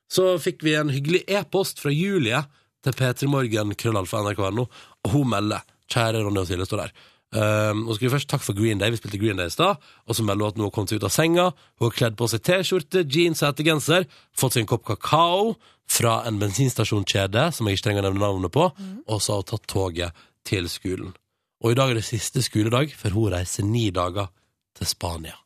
så 0.10 0.38
fikk 0.42 0.64
vi 0.66 0.74
en 0.80 0.90
hyggelig 0.90 1.26
e-post 1.28 1.84
fra 1.84 1.92
Julie 1.94 2.40
til 2.86 2.96
p3morgen, 2.96 3.76
krøllalfa 3.80 4.24
nrk.no, 4.24 4.66
og 5.04 5.14
hun 5.14 5.32
melder 5.34 5.66
Kjære 5.90 6.22
Ronny 6.24 6.44
og 6.44 6.50
Silje, 6.50 6.68
står 6.70 6.86
der. 6.86 6.94
Um, 7.30 7.84
og 7.86 7.96
skal 7.96 8.08
vi 8.08 8.14
først 8.16 8.30
takke 8.30 8.46
for 8.48 8.58
Green 8.58 8.80
Day, 8.82 8.90
vi 8.90 8.98
spilte 8.98 9.20
Green 9.22 9.38
Day 9.38 9.50
i 9.50 9.54
stad. 9.54 9.82
Og 10.10 10.18
så 10.18 10.26
melder 10.26 10.48
hun 10.48 10.54
at 10.54 10.58
nå 10.58 10.66
har 10.66 10.74
kommet 10.74 10.94
seg 10.94 11.02
ut 11.02 11.06
av 11.06 11.14
senga. 11.14 11.50
Hun 11.78 11.90
har 11.90 11.98
kledd 11.98 12.18
på 12.18 12.30
seg 12.32 12.42
T-skjorte, 12.46 13.04
jeans 13.06 13.44
og 13.44 13.52
hettegenser. 13.52 14.08
Fått 14.38 14.58
seg 14.58 14.66
en 14.66 14.72
kopp 14.72 14.88
kakao 14.88 15.54
fra 15.90 16.20
en 16.30 16.40
bensinstasjonskjede 16.42 17.50
som 17.54 17.70
jeg 17.70 17.78
ikke 17.78 17.90
trenger 17.90 18.06
å 18.06 18.10
nevne 18.10 18.26
navnet 18.26 18.54
på. 18.56 18.70
Og 19.06 19.22
så 19.22 19.36
har 19.36 19.44
hun 19.44 19.52
tatt 19.52 19.70
toget 19.70 20.26
til 20.50 20.70
skolen. 20.72 21.14
Og 21.62 21.74
i 21.74 21.78
dag 21.78 21.92
er 21.92 22.00
det 22.00 22.08
siste 22.08 22.42
skoledag 22.46 22.96
før 22.98 23.18
hun 23.18 23.32
reiser 23.36 23.68
ni 23.68 23.90
dager 23.94 24.32
til 24.80 24.90
Spania. 24.90 25.38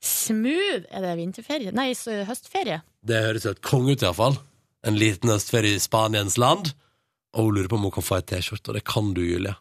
Smooth. 0.00 0.86
Er 0.88 1.04
det 1.04 1.16
vinterferie? 1.18 1.74
Nei, 1.76 1.92
høstferie. 2.26 2.80
Det 3.04 3.18
høres 3.26 3.46
helt 3.46 3.60
konge 3.62 3.94
ut, 3.94 4.02
iallfall. 4.02 4.38
En 4.86 4.96
liten 4.96 5.32
høstferie 5.32 5.76
i 5.76 5.82
Spaniens 5.82 6.38
land. 6.40 6.72
Og 7.36 7.46
hun 7.46 7.56
lurer 7.56 7.70
på 7.70 7.78
om 7.78 7.88
hun 7.88 7.94
kan 7.94 8.06
få 8.06 8.18
ei 8.18 8.26
T-skjorte, 8.26 8.72
og 8.72 8.78
det 8.78 8.86
kan 8.88 9.12
du, 9.14 9.22
Julie. 9.22 9.54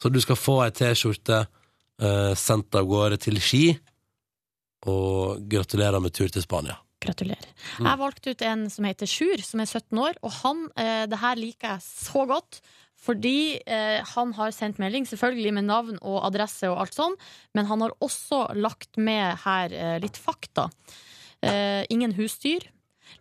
Så 0.00 0.08
du 0.08 0.20
skal 0.24 0.38
få 0.40 0.60
ei 0.64 0.70
T-skjorte 0.72 1.42
eh, 1.44 2.34
sendt 2.38 2.78
av 2.78 2.86
gårde 2.88 3.18
til 3.20 3.40
Ski, 3.44 3.64
og 4.88 5.42
gratulerer 5.50 6.00
med 6.00 6.14
tur 6.16 6.30
til 6.32 6.44
Spania. 6.44 6.78
Gratulerer. 7.00 7.48
Jeg 7.80 8.00
valgte 8.00 8.32
ut 8.32 8.44
en 8.44 8.66
som 8.72 8.86
heter 8.88 9.08
Sjur, 9.08 9.40
som 9.44 9.60
er 9.60 9.68
17 9.68 10.00
år, 10.00 10.16
og 10.24 10.32
han, 10.40 10.66
eh, 10.80 11.04
det 11.08 11.20
her 11.20 11.40
liker 11.40 11.74
jeg 11.74 11.84
så 11.84 12.24
godt. 12.28 12.62
Fordi 13.00 13.56
eh, 13.64 14.00
han 14.14 14.34
har 14.36 14.52
sendt 14.52 14.80
melding, 14.80 15.06
selvfølgelig 15.08 15.54
med 15.56 15.68
navn 15.70 16.00
og 16.04 16.18
adresse 16.26 16.68
og 16.68 16.82
alt 16.82 16.96
sånn, 16.98 17.16
men 17.56 17.68
han 17.70 17.80
har 17.86 17.94
også 18.04 18.42
lagt 18.60 19.00
med 19.00 19.40
her 19.46 19.72
eh, 19.72 19.96
litt 20.02 20.20
fakta. 20.20 20.68
Eh, 21.40 21.86
ingen 21.88 22.12
husdyr. 22.18 22.66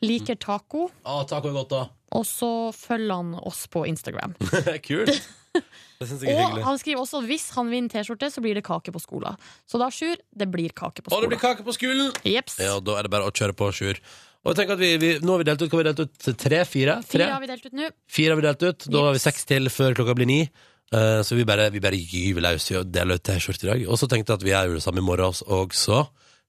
Liker 0.06 0.38
taco. 0.40 0.88
Ah, 1.06 1.24
taco 1.30 1.52
og 1.52 1.60
godt, 1.62 1.74
da. 1.76 1.82
Og 2.18 2.26
så 2.26 2.50
følger 2.74 3.14
han 3.20 3.36
oss 3.46 3.66
på 3.70 3.84
Instagram. 3.90 4.34
Kult. 4.88 5.20
Det 6.00 6.08
syns 6.08 6.22
jeg 6.24 6.32
er 6.32 6.38
Og 6.38 6.46
hyggelig. 6.46 6.64
han 6.64 6.78
skriver 6.80 7.02
også 7.04 7.20
hvis 7.28 7.46
han 7.58 7.70
vinner 7.74 7.92
T-skjorte, 7.92 8.30
så 8.32 8.42
blir 8.46 8.56
det 8.56 8.64
kake 8.66 8.94
på 8.96 9.02
skolen. 9.04 9.36
Så 9.68 9.82
da, 9.82 9.90
Sjur, 9.94 10.16
det 10.38 10.48
blir 10.54 10.72
kake 10.78 11.04
på 11.04 11.12
Og 11.14 11.26
det 11.26 11.30
blir 11.34 11.42
kake 11.42 11.66
på 11.66 11.74
skolen! 11.76 12.14
Jeps. 12.24 12.60
Ja, 12.64 12.78
da 12.80 12.96
er 13.00 13.08
det 13.10 13.12
bare 13.14 13.28
å 13.28 13.34
kjøre 13.36 13.56
på, 13.58 13.70
Sjur. 13.76 14.00
Og 14.48 14.56
tenk 14.56 14.72
at 14.72 14.80
vi, 14.80 14.94
vi, 15.02 15.10
Nå 15.20 15.34
har 15.36 15.42
vi 15.44 15.48
delt 15.50 15.62
ut 15.66 15.74
hva 15.74 15.82
har 15.82 15.84
vi 15.84 15.90
delt 15.90 16.00
ut? 16.06 16.30
Tre? 16.40 16.62
Fire? 16.70 17.00
Tre? 17.04 17.26
Fire 17.26 17.34
har 17.36 17.44
vi 17.44 17.50
delt 17.52 17.66
ut 17.68 17.76
nå. 17.76 17.90
Fire 18.08 18.32
har 18.32 18.40
vi 18.40 18.46
delt 18.48 18.64
ut. 18.70 18.86
Da 18.94 19.02
har 19.10 19.18
vi 19.18 19.22
seks 19.26 19.44
til 19.50 19.68
før 19.74 19.98
klokka 20.00 20.16
blir 20.16 20.30
ni. 20.30 20.40
Eh, 20.96 21.20
så 21.28 21.36
vi 21.38 21.44
bare, 21.46 21.68
vi 21.76 21.82
bare 21.84 22.00
gyver 22.00 22.46
løs 22.48 22.70
i 22.72 22.78
å 22.80 22.86
dele 22.88 23.20
ut 23.20 23.26
T-skjorte 23.28 23.68
i 23.68 23.72
dag. 23.74 23.84
Og 23.92 24.00
så 24.00 24.08
tenkte 24.10 24.32
jeg 24.32 24.40
at 24.40 24.46
vi 24.48 24.54
gjør 24.56 24.78
det 24.80 24.86
samme 24.86 25.04
i 25.04 25.06
morgen 25.10 25.36
også. 25.60 26.00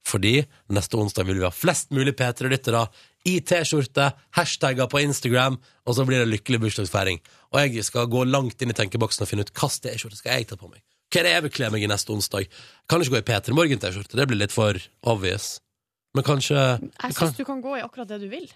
Fordi 0.07 0.41
neste 0.73 0.99
onsdag 0.99 1.27
vil 1.29 1.41
vi 1.41 1.47
ha 1.47 1.53
flest 1.55 1.91
mulig 1.95 2.15
P3-lyttere 2.19 2.87
i 3.29 3.37
T-skjorte, 3.45 4.07
hashtagger 4.37 4.89
på 4.91 5.03
Instagram, 5.05 5.59
og 5.87 5.97
så 5.97 6.07
blir 6.09 6.23
det 6.23 6.31
lykkelig 6.31 6.63
bursdagsfeiring. 6.63 7.21
Og 7.53 7.61
jeg 7.61 7.85
skal 7.85 8.09
gå 8.11 8.25
langt 8.29 8.63
inn 8.63 8.73
i 8.73 8.77
tenkeboksen 8.77 9.27
og 9.27 9.31
finne 9.31 9.45
ut 9.45 9.53
hva 9.53 9.69
T-skjorte 9.69 10.19
skal 10.19 10.39
jeg 10.39 10.49
ta 10.51 10.57
på 10.61 10.71
meg. 10.71 10.81
Hva 11.11 11.21
er 11.21 11.27
det 11.27 11.35
jeg 11.35 11.45
vil 11.47 11.55
kle 11.59 11.69
meg 11.75 11.85
i 11.85 11.91
neste 11.91 12.15
onsdag? 12.15 12.49
Kan 12.89 13.03
ikke 13.03 13.19
gå 13.19 13.21
i 13.21 13.29
P3 13.29 13.57
Morgen-T-skjorte, 13.59 14.17
det 14.17 14.29
blir 14.31 14.41
litt 14.41 14.55
for 14.55 14.79
obvious. 15.11 15.59
Men 16.17 16.27
kanskje 16.27 16.57
Jeg 16.59 17.15
syns 17.15 17.37
du 17.37 17.45
kan 17.47 17.61
gå 17.63 17.77
i 17.79 17.85
akkurat 17.85 18.09
det 18.11 18.23
du 18.25 18.29
vil. 18.31 18.49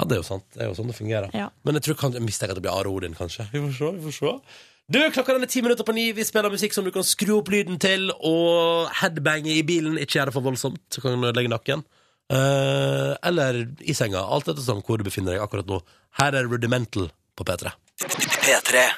Ja, 0.00 0.06
det 0.08 0.16
er 0.16 0.22
jo 0.22 0.26
sant. 0.26 0.46
Det 0.54 0.64
er 0.64 0.70
jo 0.70 0.76
sånn 0.78 0.88
det 0.90 0.96
fungerer. 0.96 1.34
Ja. 1.36 1.50
Men 1.66 1.78
jeg 1.78 1.86
tror 1.86 1.98
kan, 2.00 2.14
jeg 2.16 2.24
mistenker 2.24 2.56
at 2.56 2.58
det 2.58 2.64
blir 2.64 2.74
Are 2.74 2.90
Odin, 2.90 3.14
kanskje. 3.14 3.46
Vi 3.52 3.60
får 3.62 3.74
se. 3.76 3.90
vi 3.98 4.06
får 4.08 4.16
se 4.16 4.32
Du, 4.90 4.98
klokka 5.14 5.36
den 5.36 5.46
er 5.46 5.50
ti 5.50 5.62
minutter 5.62 5.86
på 5.86 5.94
ni. 5.94 6.08
Vi 6.16 6.24
spiller 6.26 6.52
musikk 6.52 6.74
som 6.74 6.84
du 6.84 6.90
kan 6.94 7.06
skru 7.06 7.36
opp 7.38 7.50
lyden 7.52 7.78
til, 7.80 8.10
og 8.18 8.90
headbange 8.98 9.54
i 9.54 9.62
bilen. 9.66 9.98
Ikke 10.00 10.18
gjør 10.18 10.30
det 10.30 10.36
for 10.36 10.46
voldsomt, 10.46 10.82
så 10.90 11.04
kan 11.04 11.14
du 11.14 11.28
legge 11.30 11.52
nakken. 11.52 11.84
Uh, 12.32 13.14
eller 13.28 13.64
i 13.84 13.94
senga. 13.94 14.24
Alt 14.24 14.50
etter 14.50 14.64
sånn 14.64 14.82
hvor 14.86 14.98
du 14.98 15.06
befinner 15.06 15.36
deg 15.36 15.44
akkurat 15.44 15.68
nå. 15.68 15.82
Her 16.18 16.38
er 16.38 16.48
Rudimental 16.50 17.10
på 17.38 17.46
P3. 17.46 17.72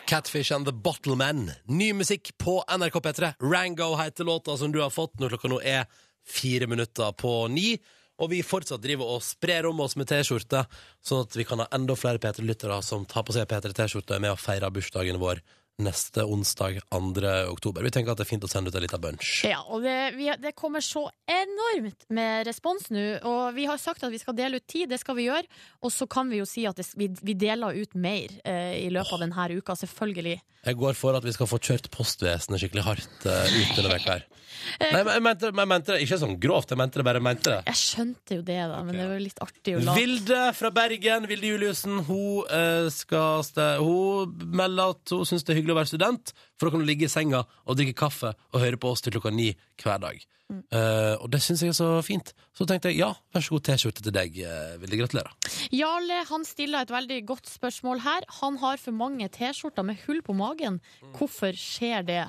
Catfish 0.06 0.54
and 0.54 0.66
The 0.66 0.72
Bottlemen. 0.72 1.50
Ny 1.68 1.92
musikk 1.98 2.32
på 2.40 2.60
NRK 2.70 3.00
P3. 3.04 3.32
Rango 3.42 3.94
heter 4.00 4.24
låta 4.24 4.56
som 4.56 4.72
du 4.72 4.80
har 4.80 4.94
fått 4.94 5.20
når 5.20 5.34
klokka 5.34 5.50
nå 5.52 5.60
er 5.60 5.84
fire 6.24 6.66
minutter 6.70 7.12
på 7.18 7.44
ni. 7.52 7.74
Og 8.22 8.30
vi 8.30 8.44
fortsatt 8.46 8.82
driver 8.82 9.16
og 9.16 9.24
sprer 9.26 9.66
om 9.66 9.80
oss 9.82 9.96
med 9.98 10.06
T-skjorte, 10.06 10.60
sånn 11.02 11.24
at 11.26 11.34
vi 11.34 11.44
kan 11.48 11.58
ha 11.58 11.66
enda 11.74 11.96
flere 11.98 12.22
P3-lyttere 12.22 12.78
som 12.86 13.02
tar 13.10 13.26
på 13.26 13.34
seg 13.34 13.48
P3-T-skjorte 13.50 14.14
og 14.14 14.18
er 14.20 14.22
med 14.22 14.36
og 14.36 14.40
feirer 14.42 14.74
bursdagen 14.74 15.18
vår 15.18 15.42
neste 15.82 16.24
onsdag 16.24 16.78
2. 16.90 17.50
oktober. 17.50 17.82
Vi 17.82 17.90
tenker 17.90 18.12
at 18.12 18.20
det 18.20 18.26
er 18.26 18.30
fint 18.30 18.44
å 18.46 18.50
sende 18.50 18.70
ut 18.70 18.76
en 18.78 18.84
liten 18.84 19.02
bunch. 19.02 19.30
Ja, 19.46 19.60
og 19.66 19.82
det, 19.82 20.14
vi, 20.18 20.28
det 20.38 20.54
kommer 20.58 20.84
så 20.84 21.08
enormt 21.26 22.06
med 22.14 22.46
respons 22.46 22.90
nå, 22.94 23.04
og 23.26 23.56
vi 23.56 23.66
har 23.66 23.80
sagt 23.82 24.04
at 24.06 24.14
vi 24.14 24.20
skal 24.22 24.36
dele 24.38 24.62
ut 24.62 24.66
tid, 24.70 24.88
det 24.92 25.00
skal 25.02 25.18
vi 25.18 25.26
gjøre, 25.26 25.48
og 25.82 25.94
så 25.94 26.06
kan 26.10 26.30
vi 26.30 26.38
jo 26.38 26.48
si 26.48 26.66
at 26.70 26.78
det, 26.78 26.86
vi, 26.98 27.10
vi 27.26 27.34
deler 27.38 27.74
ut 27.74 27.98
mer 27.98 28.36
eh, 28.46 28.84
i 28.84 28.90
løpet 28.94 29.16
av 29.16 29.24
denne 29.24 29.48
uka, 29.58 29.74
selvfølgelig. 29.82 30.38
Jeg 30.64 30.78
går 30.80 30.94
for 30.96 31.16
at 31.18 31.24
vi 31.26 31.34
skal 31.34 31.48
få 31.48 31.58
kjørt 31.60 31.90
postvesenet 31.92 32.62
skikkelig 32.62 32.86
hardt 32.86 33.26
uh, 33.28 33.42
ut 33.44 33.74
denne 33.76 33.90
veka 33.90 34.14
her. 34.14 34.22
Nei, 34.80 35.02
men 35.02 35.10
jeg 35.10 35.22
mente, 35.24 35.50
jeg 35.50 35.68
mente 35.68 35.92
det 35.92 36.04
ikke 36.06 36.18
sånn 36.22 36.36
grovt, 36.40 36.70
jeg 36.72 36.80
mente 36.80 37.00
det 37.00 37.04
bare 37.04 37.20
jeg 37.20 37.26
mente 37.26 37.50
det. 37.50 37.58
Jeg 37.68 37.80
skjønte 37.80 38.38
jo 38.38 38.44
det, 38.46 38.58
da, 38.70 38.78
men 38.86 38.96
det 38.96 39.08
var 39.10 39.20
litt 39.20 39.42
artig 39.44 39.74
å 39.76 39.82
late. 39.82 39.96
Vilde 39.98 40.40
fra 40.56 40.70
Bergen, 40.74 41.26
Vilde 41.28 41.50
Juliussen, 41.50 41.98
hun, 42.06 42.46
uh, 42.48 42.88
skal 42.94 43.44
hun 43.82 44.32
melder 44.54 44.94
at 44.94 45.12
hun 45.12 45.28
syns 45.28 45.44
det 45.44 45.52
er 45.52 45.60
hyggelig 45.60 45.63
å 45.72 45.78
være 45.78 45.92
student, 45.92 46.34
for 46.58 46.66
da 46.68 46.74
kan 46.74 46.84
du 46.84 46.88
ligge 46.88 47.08
i 47.08 47.12
senga 47.12 47.44
og 47.64 47.78
drikke 47.78 47.96
kaffe 48.04 48.34
og 48.52 48.60
høre 48.60 48.80
på 48.80 48.92
oss 48.92 49.04
til 49.04 49.14
klokka 49.16 49.32
ni 49.32 49.52
hver 49.80 50.02
dag. 50.02 50.24
Eh, 50.52 51.14
og 51.16 51.30
det 51.32 51.40
syns 51.42 51.62
jeg 51.64 51.72
er 51.72 51.76
så 51.76 51.88
fint. 52.04 52.34
Så 52.54 52.66
tenkte 52.68 52.90
jeg 52.92 53.00
ja, 53.00 53.10
vær 53.32 53.44
så 53.44 53.54
god 53.56 53.64
T-skjorte 53.68 54.04
til 54.04 54.14
deg, 54.14 54.36
eh, 54.44 54.74
Vilde. 54.82 54.98
Gratulerer. 55.00 55.32
Jarle 55.74 56.20
han 56.28 56.44
stiller 56.46 56.84
et 56.84 56.92
veldig 56.92 57.22
godt 57.30 57.48
spørsmål 57.50 58.04
her. 58.04 58.28
Han 58.42 58.60
har 58.62 58.82
for 58.82 58.96
mange 58.96 59.30
T-skjorter 59.32 59.86
med 59.86 60.02
hull 60.04 60.20
på 60.26 60.36
magen. 60.36 60.80
Hvorfor 61.16 61.56
skjer 61.58 62.04
det? 62.06 62.26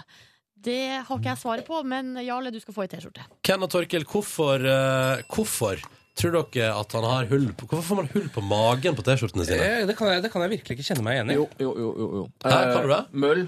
Det 0.66 1.04
har 1.06 1.20
ikke 1.20 1.30
jeg 1.30 1.42
svaret 1.44 1.68
på, 1.68 1.82
men 1.86 2.16
Jarle, 2.26 2.50
du 2.54 2.62
skal 2.64 2.74
få 2.74 2.86
ei 2.86 2.90
T-skjorte. 2.96 3.28
Ken 3.46 3.62
og 3.62 3.70
Torkel, 3.70 4.08
hvorfor, 4.10 4.64
uh, 4.64 5.22
hvorfor 5.30 5.84
tror 6.16 6.36
dere 6.38 6.72
at 6.80 6.96
han 6.96 7.06
har 7.08 7.28
hull 7.32 7.50
på 7.58 7.68
Hvorfor 7.68 7.86
får 7.90 8.00
man 8.02 8.10
hull 8.14 8.28
på 8.34 8.44
magen 8.48 8.96
på 8.98 9.04
T-skjortene 9.06 9.46
sine? 9.48 9.62
Eh, 9.62 9.86
Det 9.90 9.96
kan, 10.00 10.12
jeg, 10.14 10.24
det 10.24 10.32
kan 10.34 10.46
jeg 10.46 10.54
virkelig 10.58 10.78
ikke 10.78 10.88
kjenne 10.90 11.06
meg 11.06 11.18
igjen 11.20 11.32
i. 11.34 11.38
Jo, 11.42 11.46
jo, 11.60 11.72
jo. 11.84 11.90
jo, 12.00 12.10
jo. 12.22 12.26
Hæ, 12.46 12.58
kan 12.74 12.84
du 12.86 12.92
det? 12.94 13.00
Eh, 13.04 13.22
Møll. 13.26 13.46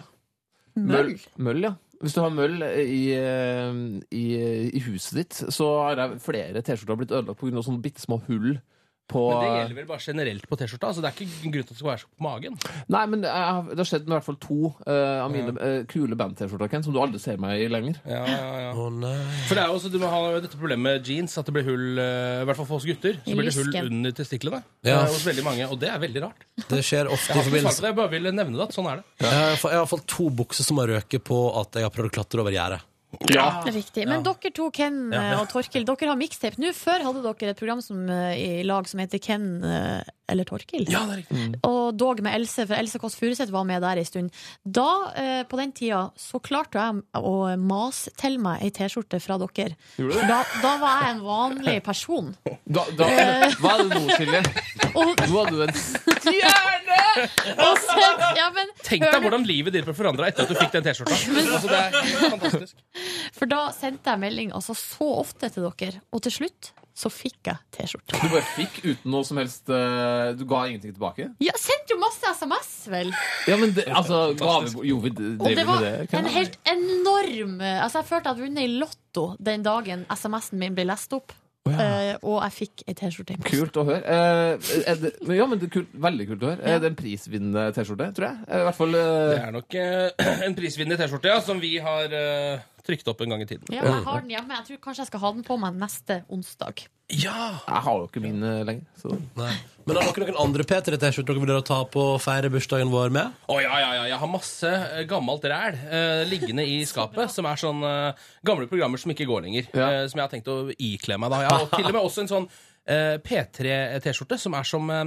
Møll? 0.78 1.14
Møll, 1.48 1.62
ja. 1.70 1.74
Hvis 1.98 2.14
du 2.14 2.20
har 2.22 2.30
møll 2.30 2.60
i, 2.62 3.00
eh, 3.18 3.78
i, 4.14 4.26
i 4.70 4.82
huset 4.86 5.16
ditt, 5.18 5.40
så 5.56 5.70
har 5.88 5.96
det 5.98 6.10
flere 6.22 6.62
T-skjorter 6.62 7.00
blitt 7.00 7.14
ødelagt 7.16 7.40
pga. 7.42 7.64
sånne 7.66 7.82
bitte 7.82 8.04
små 8.04 8.20
hull 8.28 8.60
på 9.08 9.22
Men 9.32 9.40
det 9.44 9.50
gjelder 9.58 9.76
vel 9.78 9.86
bare 9.90 10.04
generelt 10.04 10.48
på 10.52 10.58
T-skjorta? 10.60 10.90
Altså, 10.92 11.02
det 11.04 11.10
er 11.10 11.16
ikke 11.16 11.52
grunn 11.54 11.54
til 11.54 11.64
at 11.64 11.70
det 11.72 11.78
skal 11.80 11.90
være 11.94 12.02
så 12.04 12.10
på 12.12 12.26
magen. 12.26 12.58
Nei, 12.92 13.04
men 13.08 13.22
det, 13.24 13.30
er, 13.32 13.62
det 13.72 13.78
har 13.80 13.88
skjedd 13.92 14.04
med 14.08 14.12
i 14.12 14.18
hvert 14.18 14.28
fall 14.28 14.40
to 14.44 14.58
uh, 14.84 15.24
av 15.24 15.32
mine 15.32 15.54
eh, 15.64 15.78
kule 15.92 16.18
band-T-skjorter, 16.20 16.72
Ken, 16.74 16.84
som 16.84 16.96
du 16.96 17.00
aldri 17.00 17.22
ser 17.24 17.40
meg 17.40 17.62
i 17.64 17.70
lenger. 17.72 18.02
Ja, 18.08 18.24
ja, 18.28 18.50
ja. 18.66 18.72
Oh, 18.76 18.90
nei. 18.92 19.14
For 19.48 19.56
det 19.56 19.64
er 19.64 19.72
jo 19.72 19.78
også, 19.80 19.92
Du 19.94 20.00
må 20.04 20.10
ha 20.12 20.20
dette 20.44 20.60
problemet 20.60 20.84
med 20.90 21.08
jeans, 21.08 21.38
at 21.40 21.48
det 21.48 21.56
blir 21.56 21.68
hull 21.70 21.86
uh, 22.02 22.42
I 22.44 22.50
hvert 22.50 22.60
fall 22.60 22.68
for 22.74 22.82
oss 22.82 22.88
gutter. 22.90 23.16
Så 23.24 23.38
blir 23.40 23.48
det 23.50 23.56
hull 23.62 23.80
under 23.94 24.18
testiklene 24.18 24.62
Ja. 24.84 25.00
eh, 25.06 25.08
hos 25.16 25.24
veldig 25.28 25.48
mange. 25.48 25.70
Og 25.72 25.80
det 25.82 25.90
er 25.94 26.04
veldig 26.04 26.26
rart. 26.28 26.44
Det 26.68 26.84
skjer 26.84 27.08
ofte 27.14 27.32
Jeg 27.34 27.46
i 27.46 27.48
forbindelse 27.48 27.82
det, 27.86 27.92
jeg 27.94 28.00
bare 28.02 28.14
vil 28.18 28.30
nevne 28.34 28.58
det. 28.60 28.68
at 28.68 28.76
Sånn 28.76 28.92
er 28.92 29.00
det. 29.02 29.08
Jeg 29.24 29.32
har 29.32 29.48
i 29.48 29.50
hvert 29.56 29.64
fall- 29.64 29.72
jeg 29.78 29.84
har 29.86 29.90
fått 29.96 30.06
to 30.12 30.30
bukser 30.44 30.68
som 30.68 30.78
har 30.84 30.88
røket 30.98 31.24
på 31.24 31.40
at 31.64 31.80
jeg 31.80 31.88
har 31.88 31.96
prøvd 31.96 32.12
å 32.12 32.16
klatre 32.20 32.44
over 32.44 32.52
gjerdet. 32.52 32.84
Ja. 33.32 33.64
Riktig. 33.66 34.04
Men 34.08 34.24
dere 34.26 34.52
to, 34.54 34.68
Ken 34.76 35.14
og 35.16 35.48
Torkil, 35.52 35.86
dere 35.88 36.12
har 36.12 36.20
mixtape. 36.20 36.60
Nå 36.62 36.74
Før 36.76 37.06
hadde 37.08 37.24
dere 37.24 37.54
et 37.54 37.60
program 37.60 37.82
som, 37.82 38.04
eh, 38.12 38.36
i 38.36 38.64
lag 38.68 38.88
som 38.90 39.00
heter 39.02 39.22
Ken 39.24 39.48
eh, 39.64 40.04
eller 40.28 40.48
Torkil. 40.48 40.86
Ja, 40.92 41.04
det 41.08 41.14
er 41.14 41.22
riktig. 41.24 41.60
Og 41.68 41.98
dog 41.98 42.22
med 42.26 42.36
Else, 42.38 42.66
for 42.68 42.78
Else 42.78 43.00
Kåss 43.02 43.18
Furuseth 43.20 43.54
var 43.54 43.68
med 43.68 43.82
der 43.84 44.02
en 44.02 44.08
stund. 44.08 44.32
Da, 44.64 44.90
eh, 45.16 45.44
på 45.48 45.60
den 45.60 45.72
tida, 45.76 46.10
så 46.20 46.42
klarte 46.44 46.82
jeg 46.82 47.24
å 47.24 47.36
mase 47.62 48.14
til 48.20 48.38
meg 48.44 48.64
ei 48.66 48.72
T-skjorte 48.76 49.22
fra 49.24 49.40
dere. 49.42 49.78
Da, 49.98 50.42
da 50.62 50.74
var 50.82 51.04
jeg 51.04 51.16
en 51.16 51.24
vanlig 51.26 51.78
person. 51.86 52.34
Da, 52.68 52.84
da, 53.00 53.06
hva 53.62 53.78
er 53.78 53.84
det 53.88 53.96
nå, 53.96 54.16
Silje? 54.18 54.40
Nå 54.92 55.04
hadde 55.38 55.54
du 55.56 55.62
en 55.64 55.72
stjerne! 55.78 56.98
ja, 58.38 58.48
men, 58.54 58.74
Tenk 58.84 59.06
deg 59.06 59.24
hvordan 59.24 59.46
livet 59.48 59.76
ditt 59.76 59.88
ble 59.88 59.96
forandra 59.98 60.28
etter 60.30 60.46
at 60.46 60.52
du 60.52 60.58
fikk 60.60 60.74
den 60.76 60.88
T-skjorta. 60.88 61.16
Altså, 61.58 61.70
det 61.72 61.80
er 61.80 62.34
fantastisk. 62.34 62.76
For 63.38 63.50
da 63.50 63.62
sendte 63.76 64.14
jeg 64.14 64.22
melding 64.22 64.52
altså, 64.56 64.76
så 64.78 65.08
ofte 65.22 65.50
til 65.54 65.68
dere, 65.70 66.04
og 66.12 66.26
til 66.28 66.36
slutt 66.42 66.74
så 66.98 67.12
fikk 67.14 67.46
jeg 67.52 67.60
T-skjorte. 67.76 68.18
Du 68.24 68.32
bare 68.34 68.42
fikk 68.56 68.80
uten 68.88 69.12
noe 69.14 69.26
som 69.28 69.38
helst 69.38 69.70
eh, 69.70 70.32
Du 70.40 70.44
ga 70.50 70.64
ingenting 70.66 70.96
tilbake? 70.96 71.28
Ja, 71.46 71.54
sendte 71.62 71.94
jo 71.94 72.00
masse 72.02 72.32
SMS, 72.40 72.72
vel? 72.90 73.12
Ja, 73.46 73.58
men 73.62 73.76
det, 73.78 73.86
altså 73.94 74.24
gave, 74.40 74.72
Jo, 74.88 74.98
vi 75.04 75.12
Og 75.14 75.20
driver 75.44 75.60
det 75.60 75.66
var 75.70 75.84
det. 75.86 75.92
Ken. 76.10 76.26
en 76.26 76.34
helt 76.34 76.58
enorm 76.74 77.60
Altså, 77.62 78.00
jeg 78.02 78.10
følte 78.10 78.24
jeg 78.24 78.32
hadde 78.34 78.48
vunnet 78.48 78.64
i 78.66 78.80
Lotto 78.82 79.28
den 79.52 79.66
dagen 79.66 80.08
SMS-en 80.14 80.60
min 80.66 80.74
ble 80.78 80.88
lest 80.90 81.14
opp. 81.14 81.36
eh, 81.68 82.14
og 82.24 82.38
jeg 82.46 82.54
fikk 82.56 82.84
ei 82.88 82.94
T-skjorte 82.96 83.34
i 83.36 83.38
posten. 83.42 83.60
Kult 83.60 83.78
å 83.82 83.84
høre. 83.90 84.00
Eh, 84.08 84.70
er 84.88 85.02
det, 85.02 85.12
men 85.28 85.36
ja, 85.36 85.46
men 85.52 85.60
det 85.60 85.68
er 85.68 85.74
kult, 85.74 85.90
veldig 86.06 86.28
kult 86.30 86.46
å 86.46 86.52
høre. 86.54 86.64
Er 86.64 86.80
det 86.80 86.92
en 86.94 86.96
prisvinnende 86.98 87.66
T-skjorte, 87.76 88.08
tror 88.16 88.30
jeg? 88.30 88.40
I 88.48 88.62
hvert 88.70 88.78
fall 88.80 88.96
Det 88.96 89.42
er 89.42 89.54
nok 89.58 89.78
en 90.48 90.56
prisvinnende 90.58 90.98
T-skjorte 91.02 91.34
ja, 91.34 91.42
som 91.44 91.60
vi 91.62 91.74
har 91.84 92.16
trykt 92.88 93.08
opp 93.12 93.22
en 93.26 93.34
gang 93.36 93.44
i 93.44 93.50
tiden. 93.50 93.68
Ja, 93.74 93.84
jeg 93.86 94.04
har 94.08 94.22
den 94.24 94.32
hjemme. 94.34 94.60
Jeg 94.62 94.70
tror 94.72 94.84
kanskje 94.88 95.04
jeg 95.06 95.12
skal 95.12 95.26
ha 95.26 95.34
den 95.38 95.46
på 95.48 95.58
meg 95.62 95.76
neste 95.80 96.22
onsdag. 96.34 96.88
Ja! 97.08 97.34
Jeg 97.64 97.84
har 97.86 98.00
jo 98.02 98.08
ikke 98.10 98.20
min 98.24 98.42
eh, 98.44 98.64
lenger. 98.68 98.88
Så. 99.00 99.14
Nei. 99.40 99.54
Men 99.88 99.96
har 100.02 100.10
dere 100.12 100.26
noen 100.34 100.42
andre 100.44 100.66
P3-T-skjorter 100.68 101.38
dere 101.38 101.44
vil 101.56 101.62
ta 101.68 101.78
på 101.88 102.02
å 102.16 102.18
feire 102.20 102.50
bursdagen 102.52 102.90
vår 102.92 103.14
med? 103.16 103.38
Å 103.48 103.60
ja, 103.64 103.78
ja, 103.80 103.92
ja. 104.02 104.08
Jeg 104.12 104.20
har 104.20 104.32
masse 104.32 104.72
eh, 104.72 105.06
gammelt 105.08 105.46
ræl 105.48 105.78
eh, 105.88 106.24
liggende 106.28 106.66
i 106.68 106.82
skapet, 106.90 107.32
som 107.32 107.48
er 107.48 107.62
sånn 107.62 107.80
eh, 107.88 108.26
gamle 108.48 108.68
programmer 108.68 109.00
som 109.00 109.14
ikke 109.16 109.28
går 109.30 109.46
lenger. 109.48 109.70
Ja. 109.72 109.88
eh, 110.02 110.08
som 110.12 110.20
jeg 110.20 110.26
har 110.26 110.34
tenkt 110.36 110.52
å 110.52 110.58
ikle 110.76 111.20
meg. 111.22 111.32
Da. 111.32 111.46
Jeg 111.46 111.56
har 111.56 111.70
til 111.78 111.88
og 111.88 111.96
med 111.96 112.02
også 112.04 112.26
en 112.26 112.34
sånn 112.34 112.50
P3-T-skjorte 112.88 114.38
som 114.40 114.56
er 114.58 114.64
som 114.68 114.90
eh, 114.94 115.04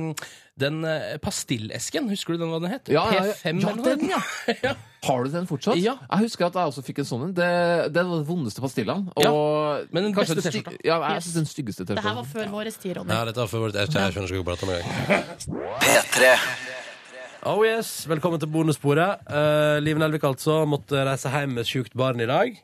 den 0.61 0.83
eh, 0.85 1.15
pastillesken. 1.25 2.11
Husker 2.13 2.37
du 2.37 2.43
den 2.45 2.51
hva 2.53 2.61
den 2.61 2.75
het? 2.75 2.91
Ja, 2.93 3.07
ja, 3.15 3.25
ja. 3.31 3.35
P5 3.39 3.63
Ja, 3.65 3.71
eller 3.73 3.81
noe? 3.81 3.97
den, 3.97 4.11
ja. 4.13 4.21
ja. 4.67 4.75
Har 5.07 5.25
du 5.25 5.31
den 5.33 5.47
fortsatt? 5.49 5.79
Ja. 5.81 5.95
Jeg 6.11 6.27
husker 6.27 6.51
at 6.51 6.59
jeg 6.61 6.73
også 6.75 6.85
fikk 6.85 7.01
en 7.01 7.09
sånn 7.09 7.23
en. 7.29 7.33
Det, 7.39 7.49
det 7.95 8.03
var 8.05 8.21
den 8.21 8.27
vondeste 8.29 8.61
pastillene. 8.61 9.15
Ja, 9.25 9.33
men 9.91 10.11
den 10.11 10.17
beste 10.19 10.37
T-skjorta. 10.41 10.77
Ja, 10.85 10.99
jeg 11.15 11.25
synes 11.25 11.39
den 11.41 11.49
styggeste 11.55 11.87
Det 11.89 11.97
her 11.97 12.19
var 12.19 12.27
T-skjorta. 12.27 12.35
før 12.37 12.53
vår 12.59 12.73
tid, 12.77 12.97
Ronny. 12.99 13.15
Ja, 13.17 13.23
dette 13.31 13.41
var 13.41 13.49
for 13.55 13.65
vårt 13.65 13.79
Jeg, 13.81 13.89
jeg 13.97 14.13
skjønner 14.13 14.29
ikke 14.29 14.45
hva 14.45 14.59
jeg 14.59 14.61
prater 14.61 15.25
om. 15.41 15.71
P3. 15.81 16.35
Oh 17.49 17.63
yes, 17.65 18.05
velkommen 18.05 18.37
til 18.43 18.51
bonussporet. 18.53 19.23
Uh, 19.25 19.79
Liv 19.81 19.97
Nelvik 19.97 20.27
altså 20.29 20.59
måtte 20.69 21.01
reise 21.09 21.31
hjem 21.33 21.55
med 21.57 21.65
sjukt 21.65 21.95
barn 21.97 22.21
i 22.21 22.27
dag. 22.29 22.59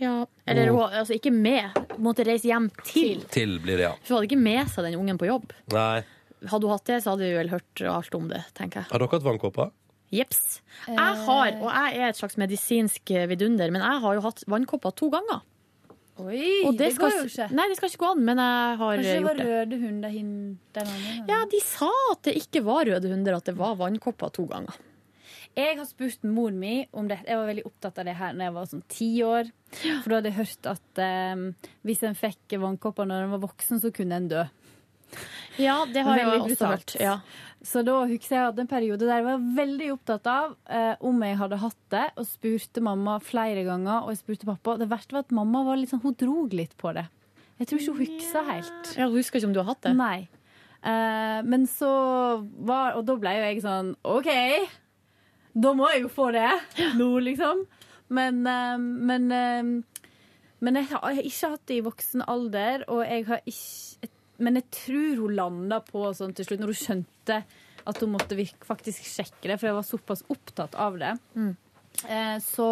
Ja, 0.00 0.14
eller 0.48 0.70
hun- 0.72 0.92
altså, 0.96 1.12
ikke 1.18 1.32
med. 1.32 1.70
Hun 1.92 2.04
måtte 2.08 2.24
reise 2.26 2.48
hjem 2.48 2.70
til. 2.84 3.20
Til 3.30 3.58
blir 3.60 3.76
det, 3.76 3.84
ja. 3.84 3.92
For 4.02 4.14
hun 4.14 4.22
hadde 4.22 4.30
ikke 4.30 4.42
med 4.42 4.68
seg 4.72 4.84
den 4.88 4.96
ungen 5.00 5.18
på 5.20 5.26
jobb. 5.28 5.52
Nei. 5.74 6.02
Hadde 6.48 6.64
hun 6.64 6.72
hatt 6.72 6.84
det, 6.88 7.02
så 7.04 7.10
hadde 7.12 7.26
vi 7.28 7.34
vel 7.36 7.50
hørt 7.52 7.82
alt 7.84 8.14
om 8.16 8.28
det, 8.32 8.40
tenker 8.56 8.80
jeg. 8.80 8.88
Har 8.90 8.98
dere 9.02 9.12
hatt 9.12 9.26
vannkåper? 9.28 9.70
Jeps. 10.10 10.60
Jeg 10.88 10.96
har, 10.98 11.52
og 11.60 11.68
jeg 11.70 12.00
er 12.00 12.08
et 12.08 12.16
slags 12.18 12.36
medisinsk 12.40 13.12
vidunder, 13.30 13.70
men 13.70 13.82
jeg 13.84 14.00
har 14.00 14.14
jo 14.16 14.20
hatt 14.24 14.42
vannkopper 14.48 14.94
to 14.96 15.10
ganger. 15.12 15.42
Oi, 16.20 16.64
Og 16.66 16.76
det, 16.76 16.90
skal, 16.94 17.08
går 17.10 17.22
jo 17.22 17.28
ikke. 17.30 17.46
Nei, 17.56 17.64
det 17.70 17.76
skal 17.78 17.88
ikke 17.88 18.00
gå 18.02 18.08
an, 18.10 18.24
men 18.26 18.36
jeg 18.42 18.76
har 18.80 18.96
Kanskje 18.98 19.12
det 19.14 19.22
var 19.24 19.34
gjort 19.34 19.38
det. 19.38 19.46
røde 19.70 19.78
hunder 19.80 20.10
gangen? 20.74 21.28
Ja, 21.30 21.38
de 21.48 21.60
sa 21.64 21.88
at 22.12 22.22
det 22.26 22.34
ikke 22.42 22.64
var 22.66 22.84
røde 22.90 23.08
hunder, 23.08 23.36
at 23.38 23.44
det 23.48 23.54
var 23.56 23.76
vannkopper 23.76 24.32
to 24.32 24.44
ganger. 24.50 24.74
Jeg 25.58 25.76
har 25.80 25.86
spurt 25.88 26.22
mor 26.24 26.54
mi 26.54 26.84
om 26.96 27.08
det. 27.10 27.18
Jeg 27.26 27.36
var 27.36 27.48
veldig 27.50 27.64
opptatt 27.66 27.98
av 28.00 28.06
det 28.06 28.14
her 28.16 28.36
når 28.36 28.46
jeg 28.46 28.54
var 28.54 28.70
sånn 28.70 28.84
ti 28.92 29.10
år. 29.26 29.50
For 29.74 30.06
da 30.12 30.20
hadde 30.20 30.30
jeg 30.30 30.38
hørt 30.38 30.68
at 30.70 31.02
eh, 31.02 31.44
hvis 31.86 32.02
en 32.06 32.16
fikk 32.18 32.56
vannkopper 32.62 33.08
når 33.10 33.26
en 33.26 33.34
var 33.36 33.44
voksen, 33.48 33.82
så 33.82 33.92
kunne 33.94 34.18
en 34.20 34.30
dø. 34.30 34.44
Ja, 35.58 35.84
det 35.90 36.04
har 36.06 36.20
jeg 36.20 36.28
også 36.30 36.48
brutalt. 36.52 36.94
hørt. 36.94 37.00
Ja. 37.02 37.16
Så 37.66 37.82
da 37.84 37.96
husker 38.08 38.36
jeg 38.36 38.52
at 38.54 38.60
en 38.62 38.70
periode 38.70 39.04
der 39.04 39.18
jeg 39.18 39.26
var 39.26 39.46
veldig 39.58 39.88
opptatt 39.96 40.28
av 40.30 40.52
eh, 40.70 40.94
om 41.04 41.18
jeg 41.26 41.36
hadde 41.42 41.58
hatt 41.60 41.80
det, 41.92 42.04
og 42.16 42.28
spurte 42.28 42.82
mamma 42.84 43.18
flere 43.20 43.64
ganger, 43.66 44.04
og 44.04 44.14
jeg 44.14 44.22
spurte 44.22 44.48
pappa. 44.48 44.78
Det 44.80 44.88
verste 44.90 45.18
var 45.18 45.26
at 45.26 45.34
mamma 45.34 45.64
var 45.66 45.80
litt 45.80 45.92
sånn, 45.92 46.02
hun 46.04 46.16
drog 46.16 46.54
litt 46.56 46.76
på 46.80 46.94
det. 46.96 47.08
Jeg 47.60 47.68
tror 47.68 47.82
ikke 47.82 47.96
hun 47.96 48.06
huksa 48.06 48.44
helt. 48.48 48.92
Jeg 48.96 49.12
husker 49.12 49.40
ikke 49.40 49.50
om 49.50 49.56
du 49.58 49.60
har 49.60 49.68
hatt 49.74 49.82
det. 49.84 49.92
Nei. 49.98 50.20
Eh, 50.80 51.40
men 51.44 51.66
så 51.68 51.90
var 52.64 52.94
Og 52.96 53.02
da 53.04 53.18
ble 53.20 53.34
jo 53.36 53.40
jeg 53.44 53.58
sånn 53.60 53.90
OK, 54.08 54.30
da 55.54 55.72
må 55.76 55.88
jeg 55.92 56.04
jo 56.04 56.12
få 56.12 56.30
det 56.34 56.48
nå, 56.98 57.08
liksom. 57.26 57.64
Men, 58.10 58.40
eh, 58.46 58.78
men, 58.78 59.30
eh, 59.32 60.06
men 60.60 60.78
jeg 60.80 60.90
har 60.92 61.18
ikke 61.22 61.52
hatt 61.54 61.66
det 61.70 61.78
i 61.78 61.86
voksen 61.86 62.24
alder, 62.26 62.84
og 62.90 63.04
jeg 63.06 63.26
har 63.30 63.44
ikke 63.46 64.16
Men 64.40 64.56
jeg 64.56 64.70
tror 64.72 65.18
hun 65.18 65.34
landa 65.36 65.82
på 65.84 66.00
sånn 66.16 66.30
til 66.32 66.46
slutt, 66.46 66.62
når 66.62 66.70
hun 66.72 66.76
skjønte 66.80 67.34
at 67.90 67.98
hun 68.00 68.14
måtte 68.14 68.38
faktisk 68.64 69.04
sjekke 69.04 69.50
det, 69.50 69.58
for 69.60 69.68
jeg 69.68 69.76
var 69.76 69.84
såpass 69.84 70.22
opptatt 70.32 70.78
av 70.80 70.96
det. 70.96 71.10
Mm. 71.36 71.56
så 72.40 72.66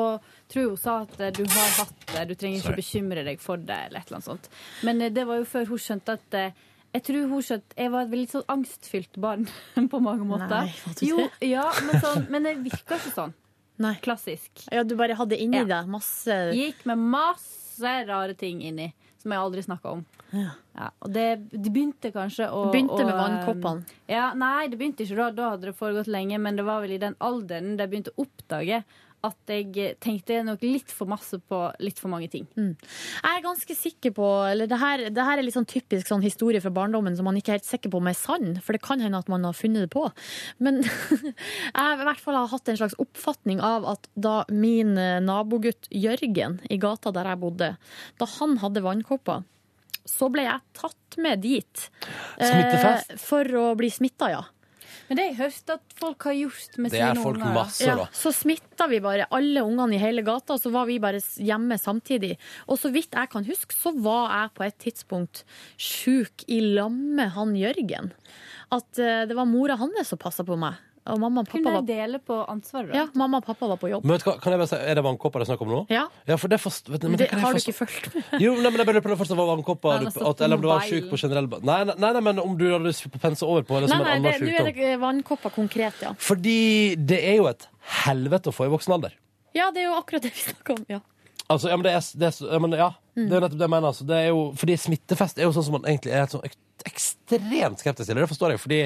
tror 0.49 0.63
jeg 0.63 0.71
hun 0.71 0.81
sa 0.81 0.95
at 1.03 1.21
eh, 1.21 1.33
du 1.37 1.43
har 1.45 1.73
hatt 1.83 2.05
det, 2.15 2.25
du 2.31 2.35
trenger 2.39 2.63
ikke 2.63 2.79
bekymre 2.79 3.25
deg 3.27 3.43
for 3.43 3.61
det, 3.61 3.77
eller 3.89 4.01
et 4.01 4.09
eller 4.09 4.21
annet 4.21 4.29
sånt. 4.31 4.49
Men 4.89 5.03
eh, 5.03 5.13
det 5.13 5.27
var 5.29 5.43
jo 5.43 5.49
før 5.51 5.69
hun 5.75 5.83
skjønte 5.85 6.17
at 6.17 6.39
eh, 6.39 6.63
jeg 6.95 7.03
tror 7.05 7.27
hun 7.31 7.43
skjønte 7.45 7.77
Jeg 7.77 7.91
var 7.93 8.03
et 8.07 8.11
veldig 8.13 8.31
sånn 8.33 8.47
angstfylt 8.55 9.19
barn 9.21 9.45
på 9.93 10.01
mange 10.03 10.25
måter. 10.29 10.49
Nei, 10.51 10.73
var 10.85 10.95
du 10.99 11.05
jo, 11.07 11.17
det? 11.41 11.49
ja, 11.53 11.67
men, 11.87 12.01
sånn, 12.05 12.27
men 12.33 12.49
det 12.49 12.57
virka 12.65 12.97
ikke 13.01 13.15
sånn. 13.15 13.35
Nei. 13.79 13.95
Klassisk. 14.03 14.65
Ja, 14.75 14.83
du 14.83 14.97
bare 14.99 15.15
hadde 15.15 15.37
inni 15.39 15.61
Ja. 15.61 15.65
deg 15.71 15.87
masse 15.93 16.39
Gikk 16.57 16.81
med 16.91 16.99
masse 16.99 17.93
rare 18.09 18.35
ting 18.35 18.63
inni. 18.67 18.93
som 19.19 19.33
jeg 19.35 19.41
aldri 19.43 19.63
snakka 19.67 19.91
om. 19.97 20.05
Ja, 20.31 20.91
og 21.03 21.11
det, 21.11 21.25
det 21.51 21.71
begynte 21.75 22.13
kanskje 22.15 22.47
å 22.55 22.65
Det 22.69 22.75
begynte 22.77 23.03
med 23.07 23.17
vannkoppene. 23.19 23.85
Ja, 24.07 24.29
nei, 24.39 24.69
det 24.71 24.79
begynte 24.79 25.03
ikke 25.03 25.17
da. 25.19 25.31
Da 25.35 25.49
hadde 25.55 25.67
det 25.71 25.75
foregått 25.79 26.07
lenge, 26.11 26.39
men 26.39 26.55
det 26.59 26.63
var 26.69 26.81
vel 26.85 26.93
i 26.95 27.01
den 27.03 27.17
alderen 27.19 27.77
de 27.81 27.87
begynte 27.91 28.13
å 28.15 28.23
oppdage 28.27 28.83
at 29.27 29.51
jeg 29.51 29.97
tenkte 29.99 30.37
nok 30.47 30.63
litt 30.63 30.93
for 30.95 31.11
masse 31.11 31.39
på 31.51 31.59
litt 31.83 31.99
for 31.99 32.13
mange 32.13 32.29
ting. 32.31 32.45
Jeg 32.55 33.33
er 33.33 33.43
ganske 33.43 33.75
sikker 33.75 34.13
på 34.15 34.27
eller 34.47 34.71
det 34.71 34.79
her, 34.79 35.03
det 35.11 35.25
her 35.27 35.39
er 35.41 35.47
litt 35.47 35.57
sånn 35.57 35.67
typisk 35.69 36.07
sånn 36.11 36.23
historie 36.23 36.63
fra 36.63 36.71
barndommen 36.75 37.17
som 37.19 37.27
man 37.27 37.39
ikke 37.41 37.55
er 37.55 37.59
helt 37.59 37.69
sikker 37.69 37.91
på 37.91 37.99
om 37.99 38.11
er 38.11 38.19
sann, 38.19 38.57
for 38.63 38.77
det 38.77 38.83
kan 38.85 39.03
hende 39.03 39.19
at 39.19 39.29
man 39.33 39.45
har 39.49 39.57
funnet 39.59 39.87
det 39.89 39.91
på. 39.95 40.05
Men 40.63 40.83
jeg 40.87 41.75
har 41.75 41.99
i 41.99 42.09
hvert 42.09 42.23
fall 42.23 42.39
har 42.39 42.51
hatt 42.53 42.71
en 42.71 42.79
slags 42.81 42.99
oppfatning 43.03 43.63
av 43.65 43.87
at 43.97 44.09
da 44.15 44.43
min 44.55 44.95
eh, 44.99 45.19
nabogutt 45.25 45.91
Jørgen 45.91 46.61
i 46.71 46.79
gata 46.81 47.11
der 47.15 47.33
jeg 47.33 47.43
bodde, 47.43 47.73
da 48.21 48.31
han 48.39 48.59
hadde 48.63 48.85
vannkopper, 48.85 49.43
så 50.09 50.31
ble 50.33 50.47
jeg 50.47 50.63
tatt 50.79 51.19
med 51.21 51.43
dit. 51.45 51.89
eh, 53.11 53.19
For 53.21 53.59
å 53.61 53.67
bli 53.79 53.91
smitta, 53.93 54.31
ja. 54.33 54.45
Men 55.09 55.17
det 55.17 55.25
har 55.25 55.31
jeg 55.33 55.39
hørt 55.39 55.71
at 55.73 55.95
folk 55.99 56.27
har 56.29 56.37
gjort 56.37 56.79
med 56.79 56.93
sine 56.93 57.23
unger. 57.41 57.55
da. 57.55 57.65
Ja, 57.87 58.07
så 58.13 58.33
smitta 58.37 58.89
vi 58.91 59.01
bare 59.05 59.29
alle 59.35 59.63
ungene 59.65 59.97
i 59.97 60.03
hele 60.03 60.23
gata, 60.27 60.57
og 60.57 60.61
så 60.61 60.73
var 60.75 60.89
vi 60.91 60.99
bare 61.01 61.21
hjemme 61.21 61.79
samtidig. 61.81 62.37
Og 62.69 62.79
så 62.81 62.93
vidt 62.93 63.17
jeg 63.17 63.31
kan 63.33 63.47
huske, 63.49 63.73
så 63.75 63.93
var 63.97 64.29
jeg 64.35 64.55
på 64.59 64.67
et 64.69 64.79
tidspunkt 64.85 65.45
sjuk 65.81 66.45
i 66.49 66.61
lag 66.77 66.93
med 66.93 67.33
han 67.37 67.57
Jørgen. 67.57 68.13
At 68.75 69.01
eh, 69.01 69.25
det 69.29 69.37
var 69.37 69.49
mora 69.49 69.79
hans 69.81 70.09
som 70.09 70.21
passa 70.21 70.45
på 70.45 70.57
meg. 70.61 70.77
Og 71.09 71.19
mamma 71.21 71.41
og 71.41 71.47
pappa 71.49 71.59
Kunne 71.59 71.73
var 71.79 71.85
dele 71.89 72.19
på 72.21 72.37
ansvaret? 72.53 72.91
da? 72.93 72.99
ja, 72.99 73.05
mamma 73.17 73.39
og 73.41 73.45
pappa 73.47 73.67
var 73.71 73.79
på 73.81 73.89
jobb. 73.89 74.05
Men 74.05 74.19
vet 74.19 74.25
kan 74.29 74.53
jeg 74.53 74.59
bare 74.61 74.69
si, 74.69 74.77
Er 74.77 74.95
det 74.99 75.05
vannkopper 75.05 75.41
det 75.41 75.47
er 75.49 75.51
snakk 75.55 75.63
om 75.65 75.69
nå? 75.73 75.81
Ja. 75.91 76.03
for 76.37 76.49
det, 76.53 76.59
forst, 76.61 76.89
vet 76.93 77.03
men 77.09 77.17
Det 77.17 77.31
har 77.31 77.53
du 77.53 77.59
ikke 77.63 77.73
fulgt 77.79 78.15
med? 78.15 78.25
Jo, 78.45 78.55
nei, 78.61 78.71
men 78.71 78.79
jeg 78.83 78.87
bare 78.91 79.03
prøvde 79.07 79.19
først 79.23 79.33
om 79.33 79.39
det 79.41 79.45
var 79.47 79.51
vannkopper, 79.57 79.99
du- 80.05 80.27
at, 80.31 80.41
eller 80.45 80.57
om 80.57 80.63
du 80.63 80.69
var 80.69 80.81
syk 80.85 81.05
sjuk 81.05 81.11
på 81.11 81.21
generell 81.25 81.49
nei, 81.63 81.79
nei, 81.85 81.95
nei, 81.99 82.13
nei, 82.13 82.21
men 82.29 82.39
om 82.45 82.57
du 82.61 82.67
hadde 82.73 82.93
på 83.15 83.19
pense 83.23 83.43
over 83.47 83.63
på, 83.63 83.77
eller 83.79 83.89
som 83.89 83.99
Nei, 84.03 84.05
nei, 84.05 84.17
en 84.17 84.23
det- 84.23 84.35
annen 84.35 84.53
nå 84.53 84.59
er 84.69 84.73
det 84.73 84.89
eh, 84.93 84.97
vannkopper 85.01 85.51
konkret, 85.55 85.95
ja. 86.03 86.13
Fordi 86.19 86.97
det 86.97 87.21
er 87.25 87.37
jo 87.41 87.47
et 87.49 87.69
helvete 88.05 88.51
å 88.53 88.55
få 88.55 88.67
i 88.69 88.73
voksen 88.75 88.93
alder. 88.99 89.15
Ja, 89.57 89.71
det 89.73 89.83
er 89.83 89.89
jo 89.89 89.97
akkurat 89.99 90.23
det 90.23 90.33
vi 90.37 90.45
snakker 90.53 90.77
om. 90.79 90.85
ja. 90.89 91.01
Altså, 91.49 91.71
ja, 91.73 91.77
men 91.81 91.85
det 91.89 91.93
er, 91.97 92.05
det 92.21 92.27
er, 92.29 92.53
ja, 92.53 92.59
men, 92.61 92.73
ja, 92.77 92.91
det 93.17 93.29
er 93.33 93.41
jo 93.41 93.41
nettopp 93.47 93.59
det 93.59 93.67
jeg 93.67 93.75
mener. 93.75 93.89
Altså. 93.93 94.07
Det 94.07 94.21
jo, 94.29 94.43
fordi 94.61 94.77
smittefest 94.79 95.39
er 95.39 95.49
jo 95.49 95.53
sånn 95.57 95.65
som 95.69 95.79
man 95.81 95.89
egentlig 95.91 96.13
er 96.15 96.27
sånn 96.31 96.45
ek- 96.45 96.59
ekstremt 96.87 97.79
skeptisk 97.83 98.07
til. 98.07 98.17
Det 98.21 98.29
forstår 98.31 98.55
jeg. 98.55 98.61
fordi 98.63 98.81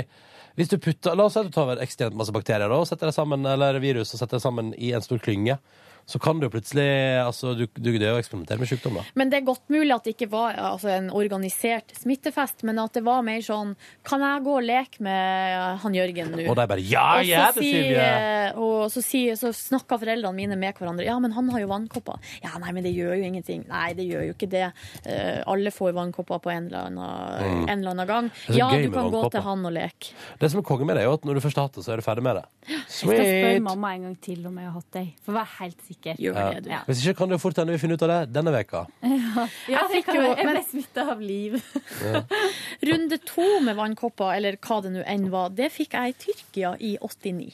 hvis 0.56 0.68
du 0.68 0.76
putter, 0.78 1.14
La 1.16 1.24
oss 1.24 1.32
si 1.32 1.40
at 1.40 1.46
du 1.48 1.54
tar 1.54 1.76
ekstremt 1.80 2.14
masse 2.18 2.32
bakterier 2.32 2.68
da, 2.68 2.76
og 2.76 2.86
setter 2.88 3.08
det 3.08 3.14
sammen, 3.16 3.44
eller 3.48 3.78
virus 3.80 4.12
og 4.14 4.20
setter 4.20 4.36
det 4.36 4.42
sammen 4.44 4.74
i 4.76 4.92
en 4.92 5.00
stor 5.04 5.18
klynge. 5.18 5.58
Så 6.04 6.18
kan 6.18 6.40
du 6.42 6.48
plutselig 6.50 6.82
altså, 7.22 7.52
du, 7.54 7.68
du, 7.78 7.92
Det 7.96 8.08
å 8.10 8.16
eksperimentere 8.18 8.58
med 8.58 8.66
sykdom, 8.66 8.96
da. 8.98 9.04
Men 9.14 9.30
det 9.30 9.36
er 9.38 9.44
godt 9.46 9.68
mulig 9.70 9.94
at 9.94 10.02
det 10.02 10.16
ikke 10.16 10.26
var 10.32 10.56
altså, 10.58 10.88
en 10.90 11.12
organisert 11.14 11.92
smittefest, 11.94 12.64
men 12.66 12.80
at 12.82 12.92
det 12.98 13.04
var 13.06 13.22
mer 13.22 13.38
sånn 13.46 13.76
Kan 14.02 14.20
jeg 14.26 14.42
gå 14.42 14.56
og 14.58 14.64
leke 14.66 14.98
med 15.06 15.78
han 15.84 15.94
Jørgen 15.94 16.32
nå? 16.34 16.42
Og 16.50 16.56
de 16.58 16.66
bare 16.72 16.82
Ja, 16.82 17.04
Og 17.20 17.24
ja, 17.30 17.44
det 17.54 17.62
sier- 17.62 17.86
sier 17.86 18.02
vi! 18.02 18.62
Og 18.66 18.90
så, 18.90 19.04
si, 19.06 19.22
så 19.38 19.52
snakka 19.54 20.00
foreldrene 20.02 20.34
mine 20.34 20.58
med 20.58 20.74
hverandre. 20.74 21.06
Ja, 21.06 21.20
men 21.22 21.30
han 21.38 21.48
har 21.54 21.62
jo 21.62 21.70
vannkopper. 21.70 22.18
Ja, 22.42 22.58
nei, 22.58 22.72
men 22.74 22.82
det 22.82 22.96
gjør 22.98 23.14
jo 23.22 23.30
ingenting. 23.30 23.62
Nei, 23.70 23.92
det 23.94 24.08
gjør 24.10 24.21
jo 24.28 24.34
ikke 24.34 24.48
det. 24.50 24.72
Eh, 25.06 25.42
alle 25.46 25.70
får 25.70 25.92
vannkopper 25.96 26.38
på 26.44 26.50
en 26.52 26.66
eller 26.66 26.86
annen, 26.90 27.42
Mm. 27.42 27.68
en 27.68 27.78
eller 27.78 27.90
annen 27.90 28.06
gang. 28.06 28.30
Det 28.46 28.56
Ja, 28.56 28.68
du 28.70 28.90
kan 28.90 29.10
gå 29.10 29.30
til 29.30 29.40
han 29.42 29.66
og 29.66 29.72
leke. 29.72 30.12
Det 30.38 30.50
som 30.50 30.60
er 30.60 30.62
konge 30.64 30.84
med 30.86 30.96
det, 30.96 31.02
er 31.02 31.06
jo 31.10 31.14
at 31.14 31.22
når 31.24 31.34
du 31.34 31.40
først 31.40 31.56
har 31.56 31.68
hatt 31.68 31.74
det, 31.74 31.84
så 31.84 31.92
er 31.92 31.96
du 31.96 32.02
ferdig 32.02 32.22
med 32.22 32.36
det. 32.36 32.44
Jeg 32.68 32.82
skal 32.88 33.16
spørre 33.16 33.60
mamma 33.60 33.94
en 33.94 34.02
gang 34.02 34.16
til 34.20 34.46
om 34.46 34.56
jeg 34.58 34.64
har 34.66 34.72
hatt 34.72 34.90
det, 34.92 35.06
for 35.24 35.32
å 35.32 35.36
være 35.36 35.52
helt 35.60 35.80
sikker. 35.88 36.14
Ja. 36.18 36.80
Hvis 36.86 37.02
ikke 37.06 37.16
kan 37.18 37.28
det 37.28 37.34
jo 37.40 37.42
fort 37.48 37.56
hende 37.56 37.72
vi 37.72 37.78
finner 37.78 37.94
ut 37.94 38.02
av 38.02 38.08
det 38.08 38.32
denne 38.32 38.52
veka. 38.52 38.86
Ja, 39.68 39.86
Jeg 39.90 40.04
fikk 40.04 40.14
jo- 40.14 40.34
jeg 40.36 40.46
ble 40.46 40.62
smitta 40.70 41.10
av 41.12 41.20
liv. 41.20 41.62
Ja. 42.04 42.22
Runde 42.88 43.18
to 43.24 43.60
med 43.60 43.76
vannkopper, 43.76 44.34
eller 44.36 44.56
hva 44.56 44.82
det 44.82 44.92
nå 44.92 45.02
enn 45.06 45.28
var, 45.30 45.48
det 45.50 45.70
fikk 45.72 45.92
jeg 45.94 46.14
i 46.14 46.16
Tyrkia 46.24 46.76
i 46.80 46.96
89. 47.00 47.52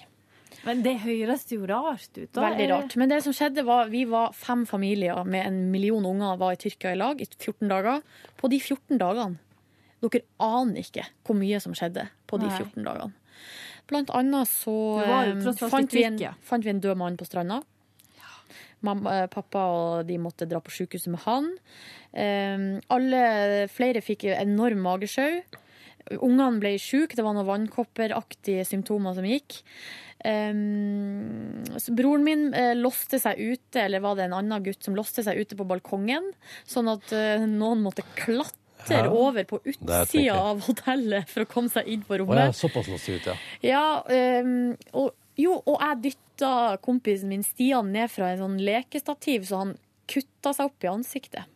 Men 0.66 0.82
det 0.84 0.94
høres 1.04 1.46
jo 1.52 1.66
rart 1.68 2.10
ut. 2.16 2.30
da. 2.34 2.48
Veldig 2.48 2.68
rart. 2.72 2.96
Men 2.98 3.12
det 3.12 3.20
som 3.24 3.34
skjedde 3.36 3.64
var, 3.66 3.90
vi 3.92 4.04
var 4.10 4.34
fem 4.36 4.64
familier 4.66 5.22
med 5.24 5.46
en 5.46 5.60
million 5.72 6.06
unger 6.06 6.38
var 6.40 6.56
i 6.56 6.60
Tyrkia 6.60 6.94
i 6.94 6.98
lag 6.98 7.22
i 7.22 7.28
14 7.28 7.68
dager. 7.70 8.02
På 8.38 8.50
de 8.50 8.60
14 8.60 8.98
dagene 8.98 9.44
Dere 9.98 10.22
aner 10.38 10.84
ikke 10.84 11.08
hvor 11.26 11.34
mye 11.34 11.58
som 11.58 11.72
skjedde 11.74 12.04
på 12.30 12.38
de 12.38 12.46
14 12.52 12.84
dagene. 12.86 13.10
Blant 13.88 14.12
annet 14.14 14.50
så 14.50 14.74
eh, 15.02 15.48
fant, 15.58 15.94
vi 15.94 16.04
en, 16.06 16.18
fant 16.44 16.64
vi 16.64 16.70
en 16.70 16.82
død 16.84 17.00
mann 17.00 17.16
på 17.18 17.26
stranda. 17.26 17.62
Mamma, 18.86 19.14
eh, 19.24 19.30
pappa 19.32 19.64
og 19.74 20.06
de 20.06 20.20
måtte 20.22 20.46
dra 20.46 20.60
på 20.62 20.70
sykehuset 20.70 21.10
med 21.10 21.24
han. 21.24 21.48
Um, 22.12 22.68
alle, 22.94 23.22
flere 23.72 24.02
fikk 24.04 24.28
enorm 24.30 24.84
magesjau. 24.84 25.40
Ungene 26.16 26.60
ble 26.62 26.74
syke, 26.80 27.16
det 27.18 27.24
var 27.26 27.36
noen 27.36 27.48
vannkopperaktige 27.48 28.64
symptomer 28.68 29.16
som 29.16 29.26
gikk. 29.28 29.60
Um, 30.24 31.62
så 31.78 31.92
broren 31.94 32.24
min 32.26 32.48
uh, 32.50 32.74
låste 32.74 33.20
seg 33.22 33.38
ute, 33.38 33.84
eller 33.84 34.02
var 34.02 34.18
det 34.18 34.26
en 34.26 34.38
annen 34.40 34.64
gutt 34.64 34.82
som 34.82 34.96
låste 34.98 35.22
seg 35.22 35.38
ute 35.38 35.58
på 35.58 35.66
balkongen, 35.68 36.32
sånn 36.66 36.90
at 36.90 37.12
uh, 37.14 37.44
noen 37.46 37.84
måtte 37.84 38.02
klatre 38.18 39.04
over 39.12 39.46
på 39.46 39.60
utsida 39.62 40.34
av 40.34 40.64
hotellet 40.66 41.30
for 41.30 41.44
å 41.44 41.50
komme 41.50 41.70
seg 41.70 41.90
inn 41.90 42.02
på 42.06 42.18
Og 42.24 42.34
jeg 42.34 42.50
er 42.50 42.56
såpass 42.56 42.90
låst 42.90 43.10
ut, 43.10 43.30
ja. 43.30 43.36
Ja, 43.62 43.84
um, 44.42 44.72
og, 44.98 45.12
jo, 45.38 45.60
og 45.60 45.76
jeg 45.76 46.02
dytta 46.08 46.52
kompisen 46.82 47.30
min 47.30 47.46
Stian 47.46 47.92
ned 47.94 48.10
fra 48.10 48.32
en 48.32 48.42
sånn 48.42 48.58
lekestativ, 48.64 49.46
så 49.46 49.62
han 49.62 49.76
kutta 50.10 50.54
seg 50.56 50.72
opp 50.72 50.86
i 50.86 50.90
ansiktet. 50.90 51.46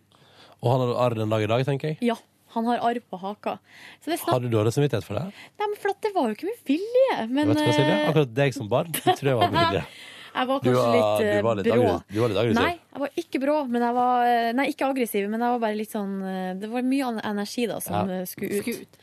Og 0.63 0.71
han 0.71 0.85
har 0.85 0.99
arr 1.09 1.19
den 1.19 1.33
dag 1.33 1.43
i 1.43 1.51
dag, 1.51 1.65
tenker 1.67 1.95
jeg. 1.95 2.03
Ja, 2.13 2.21
han 2.55 2.65
har 2.71 2.79
arr 2.89 3.01
på 3.11 3.19
haka. 3.23 3.59
Så 4.05 4.11
det 4.13 4.19
snakk 4.21 4.35
Har 4.37 4.41
du 4.45 4.49
dårlig 4.53 4.73
samvittighet 4.77 5.05
for 5.09 5.15
det? 5.19 5.25
Nei, 5.33 5.67
men 5.67 5.77
for 5.83 5.91
at 5.95 6.01
det 6.05 6.15
var 6.15 6.29
jo 6.31 6.37
ikke 6.39 6.49
med 6.51 6.65
vilje. 6.69 7.19
Men 7.29 7.49
Vet 7.53 7.57
du 7.57 7.63
hva, 7.65 7.73
Silje? 7.77 7.93
eh, 7.99 8.09
Akkurat 8.11 8.35
deg 8.41 8.55
som 8.57 8.69
barn, 8.73 8.93
tror 8.93 9.23
jeg 9.33 9.39
var 9.41 9.51
med 9.53 9.61
vilje. 9.69 9.85
jeg 10.37 10.49
var 10.49 10.61
Du 10.63 10.69
kanskje 10.69 10.83
var- 10.83 10.95
litt, 10.97 11.27
eh, 11.27 11.37
du 11.37 11.43
var 11.49 11.57
litt 11.61 11.67
brå. 11.67 11.73
aggressiv- 11.83 12.15
du 12.17 12.21
var 12.23 12.29
litt 12.33 12.41
aggressiv. 12.43 12.61
Nei, 12.63 12.73
jeg 12.93 13.01
var 13.05 13.11
ikke 13.25 13.41
brå, 13.47 13.57
men 13.69 13.83
jeg 13.89 13.95
var 13.99 14.27
eh, 14.33 14.53
Nei, 14.61 14.67
ikke 14.73 14.89
aggressiv, 14.93 15.29
men 15.33 15.41
jeg 15.47 15.55
var 15.57 15.63
bare 15.67 15.77
litt 15.81 15.93
sånn 15.93 16.15
eh, 16.33 16.55
Det 16.63 16.71
var 16.73 16.83
mye 16.93 17.11
energi 17.33 17.67
da 17.69 17.81
som 17.85 17.99
Ja. 18.11 18.21
eh, 18.23 18.25
skulle 18.31 18.61
ut. 18.61 18.69
Ut. 18.69 18.99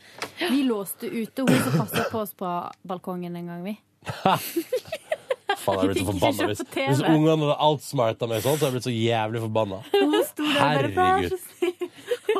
Vi 0.50 0.62
låste 0.66 1.06
ute 1.10 1.46
hun 1.46 1.62
som 1.62 1.78
passa 1.84 2.06
på 2.10 2.18
oss 2.24 2.34
på 2.34 2.50
balkongen 2.86 3.36
en 3.36 3.46
gang, 3.54 3.62
vi. 3.64 3.76
Faen, 5.60 5.80
jeg 5.82 5.88
blitt 5.90 5.98
så 6.00 6.12
forbanna. 6.14 6.46
Hvis, 6.48 6.60
hvis 6.72 7.00
ungene 7.04 7.34
hadde 7.42 7.56
outsmarta 7.66 8.28
meg 8.30 8.38
sånn, 8.44 8.54
så 8.56 8.64
hadde 8.64 8.68
jeg 8.70 8.74
blitt 8.78 8.86
så 8.86 8.92
jævlig 8.94 9.40
forbanna. 9.42 9.80
Herregud. 10.56 11.34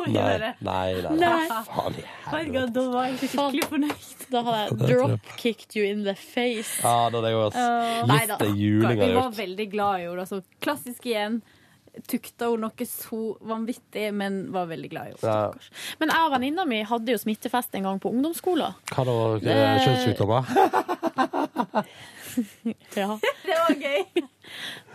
Nei, 0.07 0.53
nei, 0.59 1.01
nei. 1.05 1.15
nei. 1.19 1.61
Faen 1.67 1.97
i 1.99 2.03
Herregud, 2.25 2.73
da 2.75 2.83
var 2.93 3.07
jeg 3.09 3.17
skikkelig 3.21 3.63
fornøyd. 3.69 4.27
Da 4.31 4.43
hadde 4.47 4.59
jeg 4.61 4.91
dropkicked 4.91 5.75
you 5.77 5.85
in 5.87 6.03
the 6.07 6.15
face. 6.17 6.77
Ja, 6.81 7.09
da 7.11 7.19
hadde 7.19 7.31
jeg 7.33 7.41
også 7.45 7.65
Uh, 7.71 8.11
gitt 8.11 8.37
deg 8.39 8.61
juling. 8.61 9.01
Vi 9.01 9.09
var 9.17 9.33
veldig 9.35 9.67
glad 9.71 9.99
i 9.99 10.05
henne. 10.07 10.23
Altså, 10.25 10.41
klassisk 10.63 11.05
igjen. 11.09 11.41
Tukta 12.07 12.47
hun 12.47 12.61
noe 12.63 12.85
så 12.87 13.19
vanvittig, 13.43 14.05
men 14.15 14.45
var 14.55 14.69
veldig 14.69 14.89
glad 14.93 15.09
i 15.09 15.13
henne. 15.17 15.27
Ja. 15.27 15.91
Men 15.99 16.13
jeg 16.15 16.29
og 16.29 16.31
venninna 16.37 16.65
mi 16.69 16.79
hadde 16.87 17.11
jo 17.11 17.19
smittefest 17.19 17.75
en 17.75 17.89
gang 17.89 17.99
på 17.99 18.13
ungdomsskolen. 18.13 18.77
Hva 18.93 19.07
da? 19.07 19.15
Kjønnssykdommer? 19.83 20.41
Ja. 23.01 23.15
Det 23.45 23.57
var 23.57 23.75
gøy. 23.81 24.23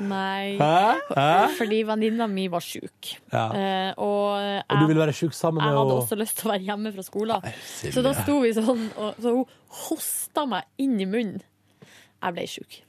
Nei. 0.07 0.57
Hæ? 0.61 0.95
Hæ? 1.17 1.27
Fordi 1.57 1.83
venninna 1.89 2.27
mi 2.31 2.47
var 2.53 2.65
sjuk. 2.65 3.13
Ja. 3.33 3.47
Eh, 3.57 3.93
og 3.97 4.41
jeg, 4.43 4.65
Og 4.71 4.81
du 4.83 4.87
ville 4.91 5.05
være 5.05 5.17
sjuk 5.17 5.37
sammen 5.37 5.63
med 5.63 5.71
jeg 5.71 5.79
hadde 5.81 5.95
og... 5.95 6.03
også 6.05 6.19
lyst 6.21 6.41
til 6.41 6.49
å 6.49 6.55
være 6.55 6.67
hjemme 6.71 6.93
fra 6.97 7.05
skolen. 7.07 7.47
Nei, 7.47 7.55
Så 7.95 8.05
da 8.05 8.15
sto 8.19 8.41
vi 8.45 8.55
sånn, 8.57 8.89
og 8.97 9.23
så 9.23 9.37
hun 9.37 9.47
hosta 9.87 10.47
meg 10.51 10.67
inn 10.83 10.99
i 11.01 11.09
munnen. 11.09 11.41
Jeg 12.23 12.37
ble 12.37 12.47
sjuk. 12.51 12.83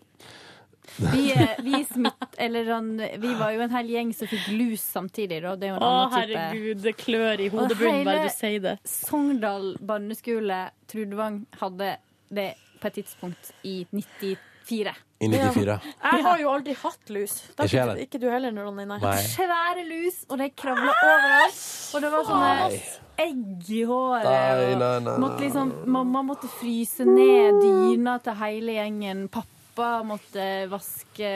Vi, 0.98 1.28
eh, 1.36 1.58
vi, 1.62 1.84
smitt, 1.86 2.38
eller, 2.42 2.66
sånn, 2.66 2.94
vi 3.22 3.34
var 3.38 3.52
jo 3.54 3.62
en 3.68 3.74
hel 3.76 3.90
gjeng 3.92 4.14
som 4.18 4.30
fikk 4.32 4.48
lus 4.58 4.82
samtidig. 4.82 5.42
Da. 5.44 5.54
Det 5.60 5.68
er 5.68 5.74
jo 5.76 5.78
en 5.78 5.84
Å, 5.86 5.90
annen 5.92 6.14
type. 6.16 6.40
herregud, 6.40 6.82
det 6.86 6.94
klør 6.98 7.44
i 7.44 7.50
hodebunnen 7.54 8.08
bare 8.08 8.24
du 8.26 8.34
sier 8.34 8.64
det. 8.64 8.76
Sogndal 8.88 9.76
barneskole, 9.92 10.62
Trudvang, 10.90 11.44
hadde 11.62 11.92
det 12.34 12.48
på 12.82 12.88
et 12.90 13.00
tidspunkt 13.02 13.52
i 13.64 13.80
94. 13.92 14.94
I 15.20 15.28
94. 15.32 15.76
Jeg 16.04 16.24
har 16.28 16.42
jo 16.44 16.50
aldri 16.54 16.76
hatt 16.78 17.10
lus. 17.16 17.34
Da 17.58 17.66
Ikke 17.66 17.80
jeg 17.80 18.06
ikke, 18.06 18.20
du 18.22 18.28
heller, 18.30 18.54
Ronny. 18.54 18.86
Nei. 18.86 19.00
Nei. 19.02 19.18
Svære 19.32 19.86
lus, 19.88 20.20
og 20.30 20.38
det 20.42 20.52
kravla 20.60 20.94
overalt. 20.94 21.62
Og 21.96 22.04
det 22.04 22.12
var 22.14 22.28
sånne 22.28 22.52
Nei. 22.60 22.82
egg 23.26 23.72
i 23.74 23.84
håret. 23.90 24.28
Nei, 24.28 24.76
nei, 24.78 24.92
nei, 25.08 25.16
Måtte 25.24 25.46
liksom, 25.46 25.72
mamma 25.98 26.22
måtte 26.28 26.50
fryse 26.60 27.08
ned 27.08 27.62
dyna 27.64 28.18
til 28.26 28.38
hele 28.44 28.78
gjengen. 28.78 29.26
Pappa 29.34 29.90
måtte 30.06 30.46
vaske, 30.70 31.32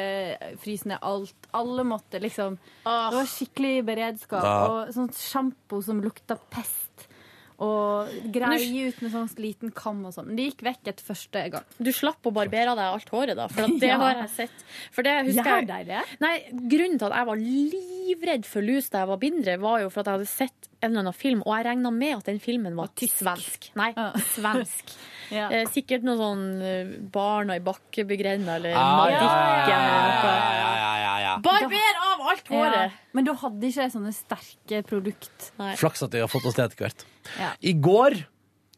fryse 0.62 0.92
ned 0.92 1.02
alt. 1.02 1.50
Alle 1.58 1.86
måtte 1.88 2.22
liksom 2.22 2.60
Det 2.86 3.18
var 3.18 3.34
skikkelig 3.34 3.74
beredskap. 3.90 4.46
Og 4.46 4.94
sånt 4.94 5.18
sjampo 5.18 5.82
som 5.82 6.04
lukta 6.06 6.38
pest. 6.54 6.81
Og 7.62 8.10
grei 8.34 8.88
ut 8.88 9.02
med 9.06 9.12
sånn 9.14 9.30
liten 9.38 9.70
kam 9.78 10.00
og 10.10 10.16
sånn. 10.16 10.32
Men 10.32 10.40
det 10.40 10.48
gikk 10.50 10.64
vekk 10.66 10.90
etter 10.92 11.06
første 11.12 11.44
gang. 11.54 11.68
Du 11.78 11.92
slapp 11.94 12.26
å 12.26 12.34
barbere 12.34 12.74
deg 12.74 12.88
alt 12.88 13.12
håret, 13.14 13.38
da? 13.38 13.46
For 13.52 13.68
det 13.84 13.92
Ja. 13.92 14.00
har 14.02 14.16
jeg 14.24 14.32
sett. 14.36 14.66
For 14.96 15.06
det 15.06 15.14
husker 15.30 15.62
jeg 15.68 15.88
Ja. 15.92 16.02
Nei, 16.24 16.34
Grunnen 16.72 16.98
til 16.98 17.08
at 17.12 17.18
jeg 17.20 17.30
var 17.30 17.38
livredd 17.46 18.46
for 18.50 18.66
lus 18.66 18.90
da 18.90 19.04
jeg 19.06 19.12
var 19.14 19.22
mindre, 19.22 19.58
var 19.62 19.80
jo 19.84 19.90
for 19.94 20.02
at 20.02 20.10
jeg 20.12 20.18
hadde 20.20 20.32
sett 20.32 20.68
en 20.82 20.90
eller 20.90 21.04
annen 21.06 21.14
film, 21.14 21.44
og 21.46 21.54
jeg 21.60 21.66
regna 21.68 21.92
med 21.94 22.16
at 22.18 22.26
den 22.32 22.40
filmen 22.42 22.76
var 22.76 22.90
svensk. 22.98 23.70
Nei, 23.78 23.92
svensk. 24.36 24.96
Ja. 25.32 25.46
Eh, 25.48 25.62
sikkert 25.72 26.04
noe 26.04 26.18
sånn 26.20 26.42
eh, 26.60 26.90
Barna 27.08 27.56
i 27.56 27.62
bakkebygrenda 27.64 28.58
eller 28.58 28.74
Ah, 28.76 28.98
Madikken 28.98 29.70
ja, 29.72 29.78
eller 29.78 30.26
ja, 30.28 30.40
ja, 30.58 30.72
ja, 30.76 30.90
ja, 31.00 31.14
ja. 31.24 31.36
Barber 31.46 32.01
håret! 32.52 32.92
Ja. 32.92 33.10
Men 33.18 33.28
da 33.28 33.36
hadde 33.42 33.70
ikke 33.72 33.86
de 33.88 33.94
sånne 33.96 34.14
sterke 34.16 34.82
produkt. 34.88 35.50
Flaks 35.80 36.04
at 36.06 36.16
jeg 36.18 36.26
har 36.26 36.32
fått 36.32 36.48
oss 36.50 36.58
det 36.60 36.68
etter 36.70 36.86
hvert. 36.86 37.06
Ja. 37.40 37.54
I 37.62 37.74
går 37.78 38.22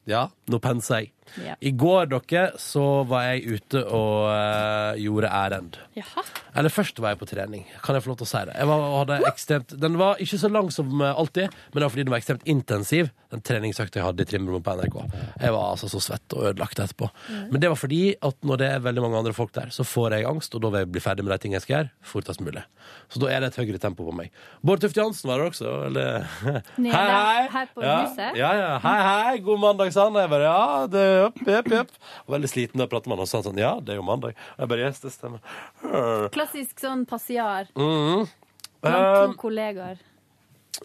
Ja, 0.09 0.25
nå 0.51 0.57
penser 0.59 0.99
jeg. 0.99 1.13
Ja. 1.41 1.55
I 1.59 1.71
går, 1.71 2.09
dere, 2.11 2.43
så 2.61 3.03
var 3.09 3.25
jeg 3.31 3.57
ute 3.57 3.81
og 3.87 4.29
eh, 4.29 5.01
gjorde 5.03 5.31
ærend. 5.33 5.79
Jaha. 5.97 6.23
Eller 6.57 6.73
først 6.73 6.99
var 7.01 7.13
jeg 7.13 7.21
på 7.21 7.29
trening. 7.29 7.65
Kan 7.83 7.97
jeg 7.97 8.05
få 8.05 8.11
lov 8.11 8.19
til 8.21 8.27
å 8.27 8.31
si 8.31 8.41
det? 8.49 8.55
Jeg 8.59 8.69
var, 8.69 8.85
hadde 8.99 9.19
ekstremt, 9.29 9.75
den 9.81 9.97
var 10.01 10.21
ikke 10.21 10.39
så 10.41 10.51
lang 10.53 10.69
som 10.73 11.01
eh, 11.01 11.21
alltid, 11.23 11.55
men 11.71 11.79
det 11.79 11.85
var 11.85 11.93
fordi 11.95 12.05
den 12.05 12.13
var 12.13 12.21
ekstremt 12.21 12.47
intensiv, 12.53 13.09
den 13.33 13.41
treningsøkta 13.45 13.99
jeg 13.99 14.05
hadde 14.05 14.25
i 14.25 14.29
trimrommet 14.29 14.65
på 14.65 14.75
NRK. 14.77 14.97
Jeg 15.41 15.55
var 15.55 15.71
altså 15.71 15.89
så 15.89 16.01
svett 16.03 16.37
og 16.37 16.49
ødelagt 16.51 16.83
etterpå. 16.83 17.09
Men 17.49 17.63
det 17.63 17.71
var 17.71 17.79
fordi 17.79 18.03
at 18.21 18.37
når 18.45 18.61
det 18.61 18.69
er 18.69 18.83
veldig 18.85 19.05
mange 19.07 19.23
andre 19.23 19.33
folk 19.33 19.53
der, 19.57 19.73
så 19.73 19.85
får 19.87 20.19
jeg 20.19 20.29
angst, 20.29 20.53
og 20.53 20.61
da 20.61 20.69
vil 20.73 20.85
jeg 20.85 20.91
bli 20.93 21.01
ferdig 21.03 21.25
med 21.25 21.33
de 21.33 21.39
tingene 21.41 21.57
jeg 21.57 21.65
skal 21.65 21.77
gjøre, 21.79 21.93
fortest 22.13 22.43
mulig. 22.45 22.65
Så 23.09 23.21
da 23.23 23.31
er 23.33 23.41
det 23.41 23.51
et 23.51 23.59
høyere 23.61 23.81
tempo 23.81 24.05
på 24.05 24.13
meg. 24.15 24.29
Bård 24.61 24.83
Tufte 24.83 25.01
Jansen 25.01 25.29
var 25.31 25.41
der 25.41 25.49
også, 25.49 25.73
eller 25.87 26.29
Nede 26.77 26.93
Hei, 26.97 27.07
hei! 27.09 27.47
her 27.53 27.71
på 27.73 27.83
ja, 27.85 27.97
huset. 28.03 28.37
Ja, 28.37 28.51
ja. 28.57 28.71
Hei, 28.83 28.97
hei, 29.07 29.41
god 29.45 29.61
mandag, 29.61 29.93
sa 29.95 30.07
han. 30.07 30.17
Jeg 30.21 30.31
bare 30.31 30.49
ja, 30.49 30.85
det 30.93 31.05
jepp, 31.23 31.41
opp, 31.57 31.71
opp. 31.81 31.91
Og 32.27 32.35
veldig 32.37 32.49
sliten 32.51 32.81
da 32.83 32.87
prater 32.91 33.11
man, 33.11 33.21
og 33.23 33.27
så 33.29 33.39
han 33.41 33.47
sånn 33.49 33.61
ja, 33.61 33.73
det 33.81 33.95
er 33.95 33.99
jo 34.01 34.05
mandag. 34.07 34.37
Og 34.55 34.63
jeg 34.65 34.71
bare 34.73 34.87
yes, 34.87 35.01
det 35.03 35.13
stemmer. 35.15 35.43
Klassisk 36.33 36.79
sånn 36.83 37.05
passiar 37.09 37.69
Mm. 37.77 38.27
blant 38.83 39.05
Um, 39.29 39.31
to 39.33 39.37
kollegaer. 39.45 39.97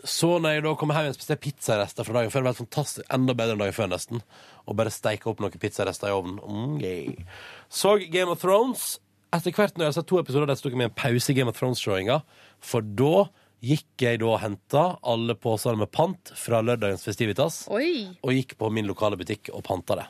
så 0.05 0.37
når 0.39 0.53
jeg 0.59 0.63
da 0.69 0.75
kom 0.79 0.93
hjem 0.95 1.15
spiste 1.17 1.37
pizzarester 1.43 2.05
fra 2.07 2.15
dagen 2.21 2.31
før, 2.31 2.45
det 2.45 2.51
var 2.53 2.59
fantastisk, 2.61 3.07
enda 3.11 3.35
bedre 3.35 3.57
enn 3.57 3.63
dagen 3.65 3.75
før 3.75 3.89
nesten, 3.91 4.23
og 4.69 4.77
bare 4.79 4.93
steike 4.95 5.27
opp 5.31 5.41
noen 5.43 5.59
pizzarester 5.59 6.11
i 6.11 6.15
ovnen. 6.15 6.39
Mm, 6.45 6.79
yeah. 6.85 7.43
Så 7.69 7.97
Game 8.13 8.31
of 8.31 8.41
Thrones. 8.45 8.99
Etter 9.33 9.53
hvert 9.53 9.75
når 9.77 9.85
jeg 9.85 9.91
har 9.91 9.97
sett 9.99 10.07
to 10.09 10.19
episoder, 10.23 10.47
der 10.49 10.57
tok 10.57 10.73
jeg 10.73 10.79
meg 10.81 10.89
en 10.89 10.95
pause 10.97 11.29
i 11.33 11.35
Game 11.37 11.51
of 11.53 11.59
Thrones-showinga, 11.59 12.23
for 12.65 12.81
da 12.81 13.27
gikk 13.61 14.01
jeg 14.01 14.21
da 14.23 14.29
og 14.31 14.39
henta 14.41 14.85
alle 15.03 15.35
posene 15.35 15.77
med 15.83 15.91
pant 15.93 16.31
fra 16.39 16.61
lørdagens 16.65 17.03
Festivitas, 17.05 17.65
Oi. 17.75 18.07
og 18.23 18.33
gikk 18.33 18.55
på 18.57 18.71
min 18.73 18.87
lokale 18.89 19.19
butikk 19.21 19.51
og 19.53 19.65
panta 19.67 19.99
det. 19.99 20.07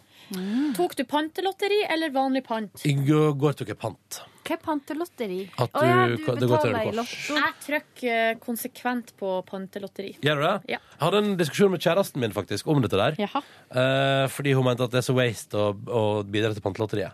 Tok 0.76 0.94
du 0.98 1.04
pantelotteri 1.08 1.78
eller 1.88 2.10
vanlig 2.12 2.42
pant? 2.44 2.82
I 2.84 2.92
går 2.94 3.56
tok 3.56 3.68
jeg 3.72 3.78
pant. 3.80 4.18
Hva 4.48 4.54
er 4.56 4.60
pantelotteri? 4.64 5.38
At 5.60 5.72
Å 5.76 5.82
ja, 5.84 6.06
du- 6.08 6.16
du 6.16 6.24
det 6.24 6.26
går 6.26 6.38
til 6.38 6.72
betaler 6.72 6.88
i 6.88 6.96
lotto. 6.96 7.34
Jeg 7.36 7.54
trykker 7.66 8.12
eh, 8.30 8.34
konsekvent 8.40 9.12
på 9.20 9.32
pantelotteri. 9.44 10.14
Gjør 10.24 10.36
du 10.40 10.42
det? 10.46 10.54
Ja. 10.74 10.78
Jeg 10.96 11.04
hadde 11.04 11.18
en 11.24 11.36
diskusjon 11.36 11.70
med 11.70 11.80
kjæresten 11.84 12.20
min 12.20 12.32
faktisk 12.32 12.66
om 12.68 12.80
dette 12.80 12.96
der. 12.96 13.16
Jaha. 13.20 13.42
Eh, 13.70 14.26
fordi 14.32 14.54
hun 14.56 14.64
mente 14.64 14.84
at 14.84 14.90
det 14.90 15.02
er 15.02 15.08
så 15.12 15.14
waste 15.16 15.52
å, 15.56 15.72
å 15.74 16.24
bidra 16.24 16.52
til 16.54 16.62
Pantelotteriet. 16.64 17.12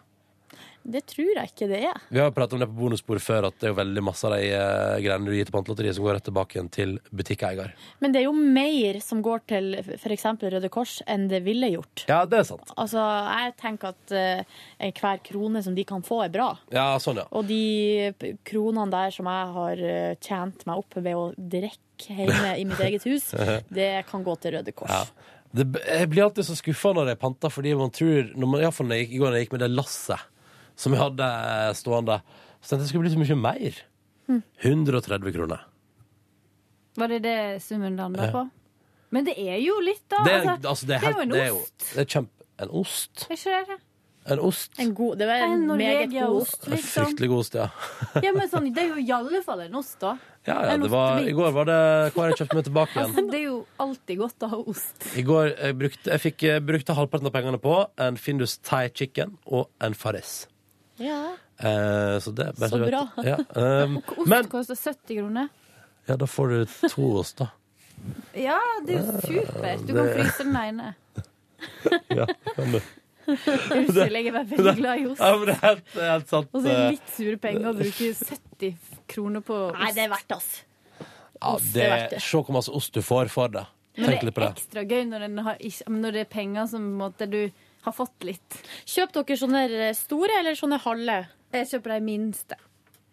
Det 0.85 1.01
tror 1.09 1.31
jeg 1.32 1.48
ikke 1.48 1.66
det 1.70 1.78
er. 1.89 2.01
Vi 2.12 2.20
har 2.20 2.28
jo 2.28 2.35
pratet 2.36 2.56
om 2.56 2.61
det 2.61 2.69
på 2.69 2.77
bonusbordet 2.77 3.23
før, 3.24 3.47
at 3.48 3.56
det 3.56 3.70
er 3.70 3.73
jo 3.73 3.78
veldig 3.78 4.02
masse 4.05 4.27
av 4.28 4.35
de 4.36 4.51
eh, 4.52 4.98
greiene 5.01 5.31
du 5.31 5.32
gir 5.32 5.48
til 5.48 5.55
Pantelotteriet 5.55 5.97
som 5.97 6.05
går 6.05 6.19
rett 6.19 6.27
tilbake 6.28 6.59
igjen 6.59 6.69
til 6.74 6.93
butikkeier. 7.09 7.73
Men 8.05 8.12
det 8.12 8.20
er 8.20 8.27
jo 8.27 8.35
mer 8.36 8.98
som 9.05 9.23
går 9.24 9.47
til 9.48 9.70
f.eks. 9.81 10.27
Røde 10.44 10.70
Kors 10.74 10.98
enn 11.09 11.24
det 11.31 11.40
ville 11.47 11.70
gjort. 11.73 12.05
Ja, 12.11 12.20
det 12.28 12.43
er 12.43 12.48
sant. 12.51 12.74
Altså, 12.77 13.01
jeg 13.01 13.55
tenker 13.62 13.94
at 13.94 14.15
eh, 14.20 14.93
hver 15.01 15.23
krone 15.24 15.65
som 15.65 15.78
de 15.78 15.86
kan 15.89 16.05
få, 16.05 16.20
er 16.27 16.35
bra. 16.35 16.51
Ja, 16.74 16.90
sånn, 17.01 17.23
ja. 17.23 17.27
Og 17.32 17.48
de 17.48 18.12
kronene 18.44 18.93
der 18.93 19.16
som 19.16 19.31
jeg 19.32 19.55
har 19.56 19.85
eh, 19.89 20.19
tjent 20.20 20.66
meg 20.69 20.85
opp 20.85 21.01
ved 21.01 21.16
å 21.16 21.31
drikke 21.39 22.19
hjemme 22.20 22.59
i 22.61 22.69
mitt 22.69 22.85
eget 22.85 23.09
hus, 23.09 23.31
det 23.78 23.90
kan 24.11 24.27
gå 24.27 24.36
til 24.43 24.59
Røde 24.59 24.77
Kors. 24.77 24.93
ja. 24.93 25.31
Det, 25.55 25.62
jeg 25.86 26.09
blir 26.11 26.24
alltid 26.24 26.48
så 26.48 26.56
skuffa 26.59 26.90
når 26.97 27.12
jeg 27.12 27.19
panter, 27.20 27.52
fordi 27.55 27.77
man 27.78 27.93
tror 27.94 28.32
når 28.35 28.48
man, 28.51 28.59
i 28.59 28.65
hvert 28.66 28.74
fall 28.74 28.89
når 28.90 29.02
I 29.05 29.19
går 29.20 29.28
da 29.31 29.39
jeg 29.39 29.44
gikk 29.44 29.52
med 29.55 29.62
det 29.62 29.69
lasset 29.70 30.24
som 30.76 30.94
vi 30.94 30.98
hadde 31.01 31.28
stående, 31.78 32.20
så 32.60 32.74
tenkte 32.74 32.80
jeg 32.80 32.84
det 32.84 32.90
skulle 32.92 33.06
bli 33.06 33.14
så 33.14 33.22
mye 33.22 33.40
mer. 33.44 33.80
130 34.64 35.32
kroner. 35.36 35.64
Var 36.96 37.10
det 37.10 37.22
det 37.24 37.38
summen 37.62 37.96
landa 37.96 38.30
på? 38.32 38.44
Men 39.14 39.26
det 39.26 39.34
er 39.38 39.59
jo 39.62 39.78
litt, 39.82 40.05
da. 40.10 40.22
Det 40.26 40.32
er, 40.32 40.46
altså, 40.48 40.68
altså, 40.68 40.86
det 40.86 40.94
er, 40.96 41.01
det 41.01 41.09
er 41.09 41.14
jo 41.14 41.22
en 41.22 41.28
en 41.28 41.34
det 41.34 41.42
er 41.42 41.51
jo 41.51 41.59
ost. 41.62 41.90
det 41.90 42.01
er 42.02 42.12
kjempe, 42.14 42.46
En 42.62 42.70
ost? 42.70 43.26
Er 43.28 43.34
ikke 43.34 43.59
det? 43.68 43.76
En 44.24 44.40
ost? 44.40 44.78
En 44.80 44.94
god, 44.96 45.16
det 45.20 45.26
var 45.28 45.42
en 45.44 45.52
En 45.52 45.64
meget 45.76 46.09
god 46.09 46.20
Norvegia-ost, 46.22 46.68
liksom. 46.72 47.05
Fryktelig 47.05 47.28
god 47.28 47.42
ost, 47.42 47.56
ja. 47.59 47.66
Ja, 48.24 48.30
men 48.32 48.48
sånn, 48.48 48.70
det 48.72 48.84
er 48.84 48.94
jo 48.94 49.02
i 49.02 49.10
alle 49.12 49.42
fall 49.44 49.64
en 49.66 49.76
ost, 49.82 49.98
da. 50.01 50.14
Ja, 50.48 50.56
ja, 50.68 50.76
det 50.76 50.90
var. 50.92 51.22
I 51.24 51.32
går 51.32 51.52
var 51.56 51.68
det 51.70 51.76
Hva 52.12 52.20
har 52.20 52.32
jeg 52.32 52.40
kjøpt 52.42 52.56
meg 52.59 52.64
tilbake 52.66 52.92
igjen? 52.98 53.05
Altså, 53.14 53.22
det 53.30 53.38
er 53.38 53.44
jo 53.46 53.59
alltid 53.80 54.18
godt 54.20 54.44
å 54.44 54.51
ha 54.55 54.59
ost. 54.74 55.06
I 55.16 55.24
går 55.24 55.52
jeg 55.52 55.76
brukte, 55.80 56.10
jeg 56.10 56.22
fikk, 56.24 56.44
brukte 56.68 56.96
halvparten 56.98 57.30
av 57.30 57.36
pengene 57.36 57.60
på 57.62 57.76
en 58.06 58.18
Findus 58.20 58.59
Thai 58.60 58.88
chicken 58.92 59.38
og 59.46 59.70
en 59.84 59.96
Farris. 59.96 60.34
Ja. 61.02 61.20
Eh, 61.58 62.16
så 62.22 62.30
det 62.34 62.52
bare 62.58 62.68
Så 62.70 62.78
vet- 62.78 62.90
bra. 62.90 63.08
Ja, 63.24 63.38
um, 63.84 63.96
Ost 64.16 64.28
men 64.30 64.48
koster 64.52 64.74
70 64.78 65.18
kroner. 65.20 65.48
ja, 66.06 66.16
da 66.16 66.26
får 66.26 66.48
du 66.48 66.88
to 66.88 67.08
ost, 67.22 67.38
da. 67.38 67.48
Ja, 68.36 68.58
det 68.86 68.98
er 68.98 69.06
jo 69.06 69.20
supert. 69.46 69.86
Du 69.88 69.94
kan 69.96 70.10
fryse 70.12 70.44
den 70.44 70.56
ene. 70.60 70.94
Ja, 72.12 72.26
kan 72.54 72.72
du. 72.74 72.80
Unnskyld, 73.24 74.12
jeg 74.12 74.26
er 74.28 74.34
bare 74.34 74.48
veldig 74.50 74.74
glad 74.76 75.00
i 75.00 75.06
ost. 75.08 75.20
Ja, 75.24 75.30
men 75.38 75.46
det 75.48 75.54
er 75.54 75.62
helt, 75.64 75.94
er 75.96 76.10
helt 76.10 76.28
sant. 76.34 76.50
Og 76.52 76.60
så 76.66 76.68
er 76.68 76.80
eh, 76.82 76.90
litt 76.92 77.14
sure 77.16 77.38
penger 77.40 77.70
å 77.70 77.74
bruke 77.78 78.10
70 78.18 78.74
kroner 79.14 79.44
på 79.46 79.56
ost. 79.70 79.78
Nei, 79.80 79.92
det 79.96 80.04
er 80.04 80.10
verdt 80.12 80.34
oss. 80.36 80.50
Ja, 81.00 81.54
er 81.54 81.70
det, 81.72 81.86
verdt 81.94 82.12
det. 82.16 82.20
se 82.26 82.42
hvor 82.42 82.56
masse 82.58 82.74
ost 82.76 82.92
du 82.98 83.00
får 83.04 83.32
for 83.32 83.54
det. 83.54 83.64
Men 83.96 84.10
Tenk 84.10 84.20
det 84.20 84.28
litt 84.28 84.36
på 84.36 84.42
er 84.42 84.50
det. 84.50 84.58
ekstra 84.58 84.84
gøy 84.90 85.04
når, 85.08 85.24
har, 85.46 85.64
når 85.94 86.16
det 86.18 86.22
er 86.26 86.30
penger 86.34 86.68
som 86.74 86.84
på 86.84 86.90
en 86.92 87.00
måte, 87.00 87.30
du 87.30 87.40
har 87.85 87.93
fått 87.97 88.24
litt. 88.27 88.61
Kjøp 88.89 89.12
dere 89.19 89.36
sånne 89.40 89.90
store 89.98 90.39
eller 90.40 90.56
sånne 90.59 90.78
halve? 90.85 91.19
Jeg 91.55 91.69
kjøper 91.70 91.94
de 91.97 92.01
minste. 92.05 92.56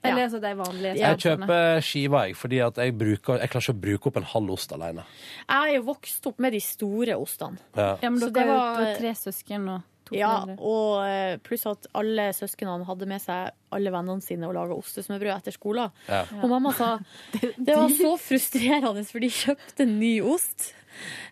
Ja. 0.01 0.15
Altså 0.17 0.39
de 0.41 0.49
vanlige. 0.57 0.95
Jeg 0.97 1.19
kjøper 1.21 1.83
skiva, 1.85 2.23
jeg, 2.25 2.33
fordi 2.39 2.57
at 2.65 2.79
jeg, 2.81 2.95
bruker, 2.97 3.37
jeg 3.37 3.51
klarer 3.53 3.67
ikke 3.67 3.75
å 3.75 3.81
bruke 3.83 4.09
opp 4.09 4.15
en 4.17 4.29
halv 4.31 4.55
ost 4.55 4.71
alene. 4.73 5.03
Jeg 5.45 5.59
er 5.67 5.75
jo 5.75 5.83
vokst 5.91 6.25
opp 6.31 6.39
med 6.41 6.55
de 6.57 6.61
store 6.65 7.17
ostene. 7.21 7.61
Ja. 7.77 7.91
Ja, 8.01 8.09
men 8.09 8.17
dere 8.23 8.47
er 8.47 8.49
var- 8.49 8.79
var 8.81 8.95
tre 8.97 9.11
søsken 9.19 9.67
og 9.75 9.83
to 10.09 10.15
Ja, 10.17 10.31
foreldre. 10.39 10.57
og 10.59 11.05
eh, 11.05 11.37
pluss 11.45 11.67
at 11.69 11.85
alle 11.93 12.25
søsknene 12.33 12.87
hadde 12.89 13.05
med 13.07 13.21
seg 13.21 13.51
alle 13.77 13.91
vennene 13.93 14.25
sine 14.25 14.49
og 14.49 14.55
laga 14.57 14.73
ostesmørbrød 14.73 15.35
etter 15.37 15.53
skolen. 15.53 15.91
Ja. 16.09 16.23
Og 16.41 16.49
mamma 16.49 16.73
sa 16.73 16.97
det 17.39 17.77
var 17.77 17.93
så 17.93 18.15
frustrerende, 18.17 19.05
for 19.05 19.19
de 19.21 19.29
kjøpte 19.29 19.85
ny 19.85 20.15
ost. 20.33 20.71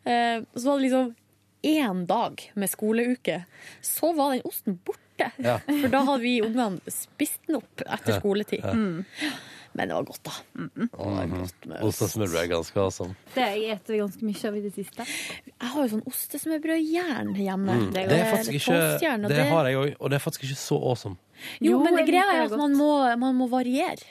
Eh, 0.05 0.45
så 0.53 0.65
var 0.69 0.77
det 0.77 0.85
liksom 0.91 1.09
én 1.63 2.05
dag 2.07 2.51
med 2.55 2.69
skoleuke. 2.69 3.43
Så 3.81 4.13
var 4.15 4.33
den 4.35 4.41
osten 4.45 4.79
borte. 4.85 5.31
Ja. 5.37 5.57
For 5.67 5.87
da 5.91 5.99
hadde 6.07 6.21
vi 6.23 6.37
ungene 6.41 6.79
spist 6.87 7.41
den 7.47 7.57
opp 7.59 7.81
etter 7.85 8.19
skoletid. 8.21 8.63
Ja. 8.63 8.71
Mm. 8.71 9.05
Men 9.77 9.87
det 9.91 9.93
var 9.99 10.03
godt, 10.07 10.23
da. 10.23 10.31
Mm 10.57 10.69
var 10.97 11.25
Mhm. 11.27 11.41
godt 11.43 11.65
med 11.69 11.83
Ost 11.83 12.01
er 12.41 12.47
ganske 12.49 12.79
awesome. 12.81 13.15
Det 13.35 13.43
har 13.43 13.51
jeg 13.51 13.69
spist 13.69 13.97
ganske 13.99 14.23
mye 14.25 14.47
av 14.49 14.55
i 14.57 14.61
det 14.61 14.73
siste. 14.73 15.05
Jeg 15.45 15.69
har 15.69 15.83
jo 15.87 15.89
sånn 15.97 16.05
ostesmørbrødjern 16.09 17.35
hjemme. 17.37 17.75
Mm. 17.75 17.91
Det 17.93 18.05
er 18.11 18.31
faktisk 18.35 18.53
ikke 18.57 18.79
Det 19.29 19.45
har 19.49 19.65
jeg 19.69 19.77
òg, 19.77 19.95
og 19.99 20.09
det 20.09 20.15
er 20.15 20.23
faktisk 20.23 20.43
ikke 20.47 20.57
så 20.57 20.79
awesome. 20.89 21.17
Jo, 21.61 21.71
Jo, 21.71 21.83
men 21.83 21.93
det 21.95 22.05
jeg 22.07 22.09
greia 22.13 22.31
er 22.33 22.47
det 22.47 22.51
at 22.51 22.57
man 22.57 22.73
må, 22.75 23.17
man 23.19 23.35
må 23.35 23.47
variere. 23.49 24.03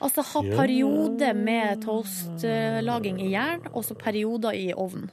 Altså 0.00 0.22
ha 0.22 0.42
periode 0.42 0.56
perioder 1.18 1.34
med 1.34 1.82
toastlaging 1.84 3.20
i 3.24 3.30
jern, 3.32 3.66
og 3.72 3.84
så 3.84 3.94
perioder 3.98 4.54
i 4.56 4.72
ovnen. 4.74 5.10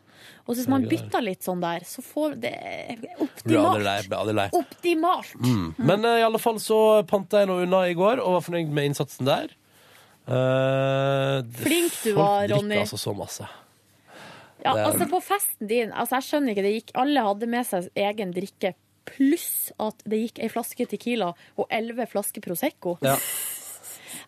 Og 0.48 0.56
hvis 0.56 0.68
man 0.72 0.86
bytter 0.88 1.22
litt 1.24 1.44
sånn 1.44 1.60
der, 1.62 1.84
så 1.86 2.02
får 2.04 2.36
det 2.42 2.54
optimalt. 3.20 4.08
Blir 4.08 4.18
aldri 4.18 4.34
lei. 4.38 4.48
Optimalt! 4.56 5.34
Mm. 5.44 5.74
Men 5.78 6.06
eh, 6.08 6.20
i 6.22 6.26
alle 6.26 6.40
fall 6.40 6.60
så 6.64 7.04
panta 7.08 7.42
jeg 7.44 7.50
noe 7.52 7.66
unna 7.68 7.84
i 7.90 7.94
går, 8.00 8.22
og 8.24 8.38
var 8.40 8.46
fornøyd 8.48 8.72
med 8.74 8.90
innsatsen 8.92 9.28
der. 9.28 9.52
Eh, 10.28 11.44
Flink 11.62 11.94
du 12.04 12.14
folk 12.14 12.18
Ronny. 12.18 12.48
drikker 12.48 12.56
Ronny. 12.58 12.80
altså 12.84 12.98
så 13.00 13.14
masse. 13.16 13.48
Ja, 14.64 14.74
Det 14.74 14.82
er- 14.82 14.86
altså 14.92 15.10
På 15.10 15.20
festen 15.22 15.68
din 15.68 15.92
altså 15.92 16.16
Jeg 16.18 16.24
skjønner 16.24 16.50
ikke, 16.52 16.64
det 16.66 16.74
gikk 16.74 16.92
Alle 16.96 17.22
hadde 17.22 17.48
med 17.48 17.66
seg 17.66 17.90
egen 17.96 18.34
drikke, 18.34 18.74
pluss 19.06 19.72
at 19.80 20.02
det 20.04 20.18
gikk 20.20 20.40
ei 20.44 20.50
flaske 20.50 20.88
Tequila 20.90 21.30
og 21.58 21.68
elleve 21.72 22.08
flasker 22.10 22.42
Prosecco. 22.42 22.98
Ja. 23.02 23.16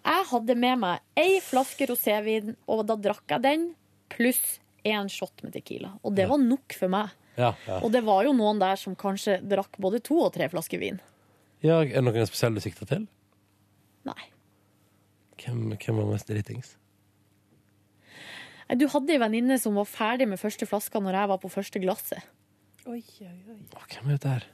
Jeg 0.06 0.26
hadde 0.32 0.56
med 0.60 0.82
meg 0.82 1.04
ei 1.20 1.38
flaske 1.44 1.88
rosévin, 1.90 2.56
og 2.68 2.86
da 2.90 2.98
drakk 3.00 3.36
jeg 3.36 3.44
den, 3.46 3.68
pluss 4.12 4.58
én 4.88 5.10
shot 5.12 5.44
med 5.46 5.54
Tequila. 5.56 5.94
Og 6.04 6.16
det 6.18 6.26
var 6.30 6.42
nok 6.42 6.76
for 6.78 6.92
meg. 6.92 7.14
Ja, 7.40 7.54
ja. 7.68 7.78
Og 7.84 7.92
det 7.94 8.02
var 8.08 8.26
jo 8.28 8.34
noen 8.36 8.60
der 8.60 8.76
som 8.80 8.96
kanskje 9.00 9.38
drakk 9.48 9.78
både 9.80 10.02
to 10.04 10.18
og 10.26 10.34
tre 10.36 10.50
flasker 10.52 10.82
vin. 10.82 11.00
ja, 11.64 11.80
er 11.84 11.94
det 12.00 12.04
noen 12.04 12.28
spesielle 12.28 12.60
du 12.60 12.64
sikter 12.66 12.88
til? 12.90 13.08
Nei. 14.08 14.30
Hvem, 15.40 15.70
hvem 15.80 16.00
var 16.02 16.10
mest 16.12 16.28
dritings? 16.28 16.74
Du 18.76 18.86
hadde 18.92 19.16
ei 19.16 19.22
venninne 19.22 19.56
som 19.58 19.78
var 19.80 19.88
ferdig 19.90 20.28
med 20.30 20.38
første 20.42 20.68
flaska 20.70 21.00
når 21.02 21.16
jeg 21.18 21.30
var 21.32 21.40
på 21.42 21.50
første 21.50 21.80
glasset. 21.82 22.26
Oi, 22.86 23.00
oi, 23.24 23.38
oi. 23.50 23.62
Å, 23.76 23.86
Hvem 23.90 24.10
er 24.12 24.18
dette 24.18 24.34
her? 24.36 24.46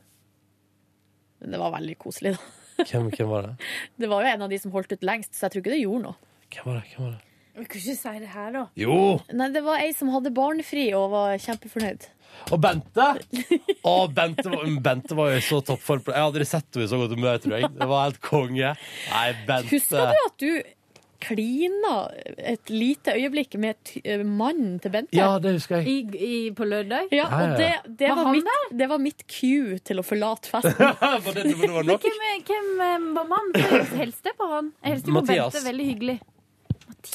Men 1.42 1.52
det 1.56 1.60
var 1.60 1.74
veldig 1.76 1.98
koselig, 2.00 2.36
da. 2.38 2.52
Hvem, 2.82 3.12
hvem 3.14 3.30
var 3.32 3.48
det? 3.50 3.54
Det 4.02 4.10
var 4.12 4.26
jo 4.26 4.34
en 4.34 4.48
av 4.48 4.52
de 4.52 4.60
som 4.62 4.74
holdt 4.76 4.96
ut 4.96 5.06
lengst, 5.08 5.34
så 5.36 5.48
jeg 5.48 5.56
tror 5.56 5.64
ikke 5.64 5.76
det 5.76 5.84
gjorde 5.84 6.10
noe. 6.10 6.34
Hvem 6.52 6.68
var 6.70 6.82
det? 6.82 6.90
Hvem 6.92 7.06
var 7.06 7.16
det? 7.16 7.22
Vi 7.56 7.64
kunne 7.72 7.80
ikke 7.80 7.96
si 7.96 8.20
det 8.20 8.30
her, 8.34 8.50
da. 8.52 8.62
Jo! 8.76 8.96
Nei, 9.32 9.48
det 9.56 9.62
var 9.64 9.80
ei 9.80 9.94
som 9.96 10.10
hadde 10.12 10.34
barnefri 10.36 10.90
og 10.98 11.06
var 11.14 11.38
kjempefornøyd. 11.40 12.10
Og 12.52 12.60
Bente! 12.60 13.06
Å, 13.88 13.94
Bente 14.12 14.52
var, 14.52 14.66
Bente 14.84 15.16
var 15.16 15.32
jo 15.32 15.38
i 15.40 15.46
så 15.46 15.62
toppform. 15.64 16.04
Jeg 16.10 16.18
har 16.18 16.28
aldri 16.28 16.48
sett 16.50 16.68
henne 16.76 16.84
i 16.84 16.92
så 16.92 17.00
godt 17.00 17.16
humør, 17.16 17.40
tror 17.40 17.56
jeg. 17.56 17.70
Det 17.78 17.88
var 17.88 18.10
helt 18.10 18.20
konge. 18.26 18.74
Nei, 19.14 19.28
Bente 19.48 19.72
Husker 19.72 20.12
du 20.12 20.20
at 20.26 20.36
du 20.44 20.50
klina 21.24 21.96
et 22.38 22.70
lite 22.70 23.16
øyeblikk 23.16 23.58
med 23.62 23.94
eh, 24.04 24.24
mannen 24.26 24.78
til 24.84 24.94
Bente? 24.94 25.16
Ja, 25.16 25.36
det 25.42 25.56
husker 25.58 25.82
jeg. 25.82 25.88
I, 25.88 26.26
i, 26.28 26.38
på 26.56 26.68
lørdag? 26.68 27.10
Ja, 27.16 27.28
og 27.30 27.58
det, 27.60 27.72
det, 27.88 28.12
Var 28.12 28.24
var 28.24 28.32
mitt, 28.36 28.52
det 28.72 28.90
var 28.92 29.02
mitt 29.02 29.26
cue 29.32 29.80
til 29.86 30.02
å 30.02 30.06
forlate 30.06 30.52
festen. 30.52 30.94
var 31.26 31.38
det, 31.38 31.48
det 31.52 31.74
var 31.74 31.88
nok? 31.88 32.06
Hvem, 32.06 32.46
hvem 32.52 32.72
eh, 32.78 33.12
var 33.20 33.28
mannen? 33.32 33.60
Jeg 33.60 33.92
hilste 34.04 34.36
på 34.38 34.50
han. 34.52 34.72
Jeg 34.84 34.98
hilste 34.98 35.12
på 35.12 35.20
Mathias. 35.20 35.54
Bente. 35.54 35.68
Veldig 35.72 35.92
hyggelig. 35.94 36.18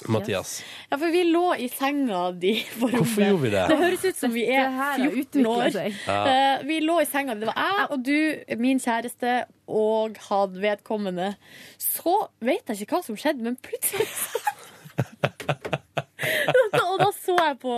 Mathias. 0.09 0.61
Ja, 0.91 0.97
for 0.97 1.11
vi 1.13 1.25
lå 1.29 1.55
i 1.59 1.69
senga 1.73 2.23
di 2.33 2.55
på 2.79 2.89
rommet. 2.89 3.01
Hvorfor 3.01 3.27
gjorde 3.27 3.43
vi 3.43 3.51
det? 3.55 3.65
Det 3.71 3.79
høres 3.81 4.05
ut 4.05 4.21
som 4.21 4.35
vi 4.35 4.45
er 4.47 4.65
Dette 4.65 4.77
her 4.79 5.05
har 5.05 5.19
14 5.23 5.51
år. 5.51 5.79
Ja. 6.07 6.21
Eh, 6.33 6.65
vi 6.69 6.79
lå 6.85 7.01
i 7.03 7.09
senga. 7.11 7.37
Det 7.39 7.51
var 7.51 7.59
jeg 7.59 7.89
og 7.91 8.05
du, 8.07 8.17
min 8.63 8.83
kjæreste, 8.83 9.37
og 9.71 10.19
hadde 10.31 10.63
vedkommende. 10.63 11.35
Så 11.81 12.17
vet 12.43 12.71
jeg 12.71 12.87
ikke 12.87 12.99
hva 12.99 13.05
som 13.07 13.19
skjedde, 13.21 13.47
men 13.47 13.59
plutselig 13.61 14.09
Og 16.91 17.01
da 17.01 17.11
så 17.17 17.37
jeg 17.39 17.59
på, 17.63 17.75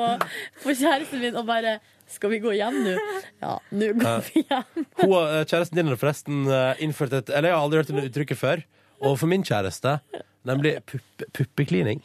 på 0.62 0.74
kjæresten 0.74 1.22
min 1.22 1.38
og 1.38 1.46
bare 1.48 1.78
Skal 2.10 2.32
vi 2.34 2.40
gå 2.42 2.54
hjem 2.56 2.80
nå? 2.84 2.94
Ja, 3.42 3.56
nå 3.72 3.90
går 3.98 4.24
vi 4.28 4.44
hjem. 4.44 4.86
Hun, 5.00 5.16
eh, 5.22 5.44
kjæresten 5.48 5.78
din 5.78 5.90
har 5.92 6.00
forresten 6.00 6.44
eh, 6.50 6.82
innført 6.84 7.14
et 7.20 7.32
Eller 7.32 7.52
jeg 7.52 7.56
har 7.56 7.66
aldri 7.66 7.82
hørt 7.82 7.92
det 7.92 8.06
uttrykket 8.10 8.40
før. 8.40 8.64
Og 9.02 9.18
for 9.18 9.30
min 9.30 9.44
kjæreste, 9.46 9.98
nemlig 10.46 10.76
pupp, 10.86 11.26
puppeklining. 11.34 12.02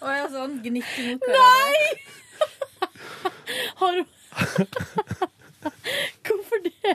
Å 0.00 0.14
ja, 0.16 0.28
sånn 0.32 0.60
gnikke 0.64 1.02
mot 1.10 1.26
Nei! 1.28 1.80
Har 3.80 3.98
du 3.98 4.04
Hvorfor 6.24 6.62
det? 6.64 6.94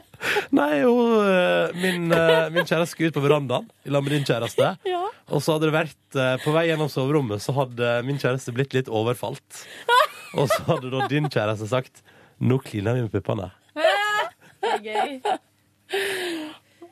Nei, 0.56 0.80
hun, 0.82 1.20
eh, 1.22 1.76
min, 1.78 2.08
eh, 2.16 2.48
min 2.54 2.66
kjæreste 2.66 2.96
skulle 2.96 3.12
ut 3.12 3.18
på 3.20 3.22
verandaen 3.26 3.68
i 3.86 3.94
lag 3.94 4.02
med 4.06 4.16
din 4.16 4.26
kjæreste. 4.26 4.72
Ja. 4.90 5.04
Og 5.30 5.44
så 5.44 5.56
hadde 5.56 5.70
det 5.70 5.76
vært 5.76 6.18
eh, 6.18 6.36
På 6.42 6.54
vei 6.56 6.66
gjennom 6.72 6.90
soverommet 6.90 7.44
så 7.46 7.54
hadde 7.60 7.92
min 8.08 8.18
kjæreste 8.22 8.54
blitt 8.56 8.74
litt 8.78 8.90
overfalt. 8.90 9.66
Og 10.34 10.50
så 10.50 10.62
hadde 10.72 10.94
da 10.94 11.06
din 11.12 11.30
kjæreste 11.30 11.70
sagt 11.70 12.02
Nå 12.42 12.58
kliner 12.66 12.98
vi 12.98 13.06
med 13.06 13.14
puppene. 13.14 13.52
Det 13.78 14.74
er 14.74 14.82
gøy. 14.84 15.20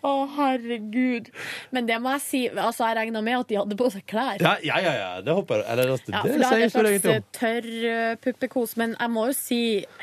Å, 0.04 0.14
herregud. 0.36 1.30
Men 1.72 1.86
det 1.88 1.98
må 2.04 2.12
jeg 2.18 2.24
si. 2.26 2.42
Altså, 2.52 2.90
jeg 2.90 2.98
regna 3.00 3.22
med 3.24 3.38
at 3.40 3.52
de 3.52 3.60
hadde 3.62 3.78
på 3.80 3.88
seg 3.94 4.04
klær. 4.10 4.42
Ja, 4.44 4.58
ja, 4.66 4.82
ja, 4.84 4.94
ja 5.00 5.12
det 5.24 5.36
håper 5.38 5.62
jeg. 5.62 5.68
Eller, 5.74 5.94
altså, 5.96 6.12
Ja, 6.12 6.24
det 6.26 6.34
for 6.34 6.44
sier 6.44 6.44
det 6.44 6.60
jeg 6.60 6.72
ikke 6.72 6.82
en 6.82 6.90
egentlig 6.90 7.14
om. 7.14 7.24
slags 7.24 7.40
tørr 7.40 7.70
uh, 7.86 8.18
puppekos. 8.26 8.76
Men 8.82 8.98
jeg 9.00 9.14
må 9.16 9.24
jo 9.30 9.38
si 9.38 9.62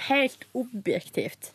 helt 0.08 0.48
objektivt 0.56 1.52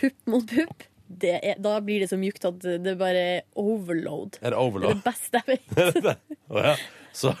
pupp 0.00 0.32
mot 0.32 0.48
pupp. 0.48 0.88
Det 1.12 1.34
er, 1.44 1.58
da 1.60 1.74
blir 1.84 2.00
det 2.00 2.08
så 2.08 2.16
mjukt 2.16 2.46
at 2.48 2.64
det 2.64 2.96
bare 3.00 3.22
er 3.36 3.40
overload. 3.60 4.38
Er 4.40 4.54
det 4.54 4.60
overload? 4.62 5.02
Det 5.04 5.04
er 5.04 5.04
det 5.04 5.10
beste 5.12 5.42
jeg 5.44 6.04
vet. 6.08 6.28
oh, 6.54 6.62
ja. 6.64 6.76
Så, 7.12 7.32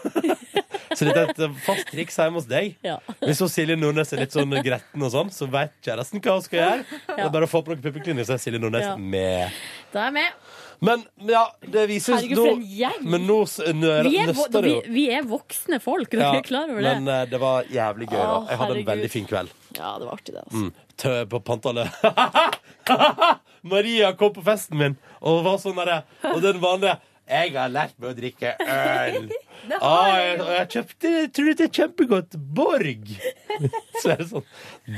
så 0.96 1.06
dette 1.08 1.22
er 1.24 1.30
et 1.48 1.60
fast 1.64 1.86
triks 1.92 2.18
hjemme 2.20 2.40
hos 2.40 2.48
deg. 2.50 2.74
Ja. 2.84 2.98
Hvis 3.22 3.40
hun 3.44 3.48
Silje 3.52 3.76
Nordnes 3.80 4.12
er 4.12 4.20
litt 4.24 4.34
sånn 4.36 4.52
gretten 4.64 5.06
og 5.06 5.12
sånn, 5.14 5.30
så 5.32 5.48
vet 5.52 5.72
kjæresten 5.84 6.20
hva 6.24 6.36
hun 6.38 6.44
skal 6.44 6.60
gjøre. 6.60 7.00
Det 7.12 7.22
er 7.24 7.32
bare 7.38 7.48
å 7.48 7.52
få 7.52 7.62
på 7.64 7.72
noen 7.74 7.84
puppeklinikk, 7.84 8.28
så 8.28 8.36
er 8.36 8.42
Silje 8.42 8.60
Nordnes 8.62 8.84
Ja. 8.90 8.96
med. 8.96 9.62
Da 9.94 10.04
er 10.06 10.10
jeg 10.10 10.18
med. 10.20 10.44
Men 10.82 11.04
ja, 11.30 11.44
det 11.62 11.84
vises 11.86 12.10
Herregud, 12.16 12.40
for 12.40 12.56
en 12.56 12.62
gjeng! 12.66 13.04
Men 13.06 13.22
nå 13.28 13.36
Vi 13.46 14.16
er, 14.18 14.32
nøster 14.32 14.64
vi, 14.66 14.72
vi 14.90 15.04
er 15.14 15.22
voksne 15.30 15.78
folk. 15.84 16.08
Dere 16.10 16.24
Ja, 16.26 16.40
er 16.40 16.46
klar 16.48 16.72
over 16.72 16.82
det? 16.82 16.94
Men 16.98 17.06
eh, 17.14 17.26
det 17.30 17.38
var 17.38 17.68
jævlig 17.70 18.08
gøy. 18.10 18.18
da 18.18 18.40
Jeg 18.50 18.58
hadde 18.64 18.78
en 18.80 18.88
veldig 18.88 19.10
fin 19.12 19.28
kveld. 19.30 19.52
Ja, 19.78 19.92
det 20.02 20.08
var 20.08 20.16
artig, 20.18 20.34
det. 20.34 20.42
Altså. 20.42 20.64
Mm. 20.64 20.72
Tø 21.02 21.14
på 21.30 21.40
pantallet. 21.46 21.86
Maria 23.62 24.10
kom 24.18 24.32
på 24.34 24.42
festen 24.42 24.78
min 24.80 24.96
og 25.22 25.44
var 25.46 25.58
sånn 25.62 25.78
derre 25.78 26.00
Og 26.32 26.42
den 26.42 26.58
vanlige 26.62 26.96
Jeg 27.32 27.54
har 27.56 27.70
lært 27.72 27.94
meg 27.98 28.10
å 28.12 28.14
drikke 28.18 28.54
øl. 28.60 29.32
Ah, 29.78 30.08
har 30.10 30.16
jeg, 30.18 30.30
jeg 30.32 30.40
og 30.42 30.48
jeg 30.56 30.68
kjøpte 30.72 31.10
tror 31.36 31.48
det 31.54 31.64
er 31.68 31.68
kjempegodt. 31.76 32.32
Borg. 32.56 33.04
Så 34.02 34.10
er 34.10 34.16
det 34.18 34.26
sånn 34.32 34.46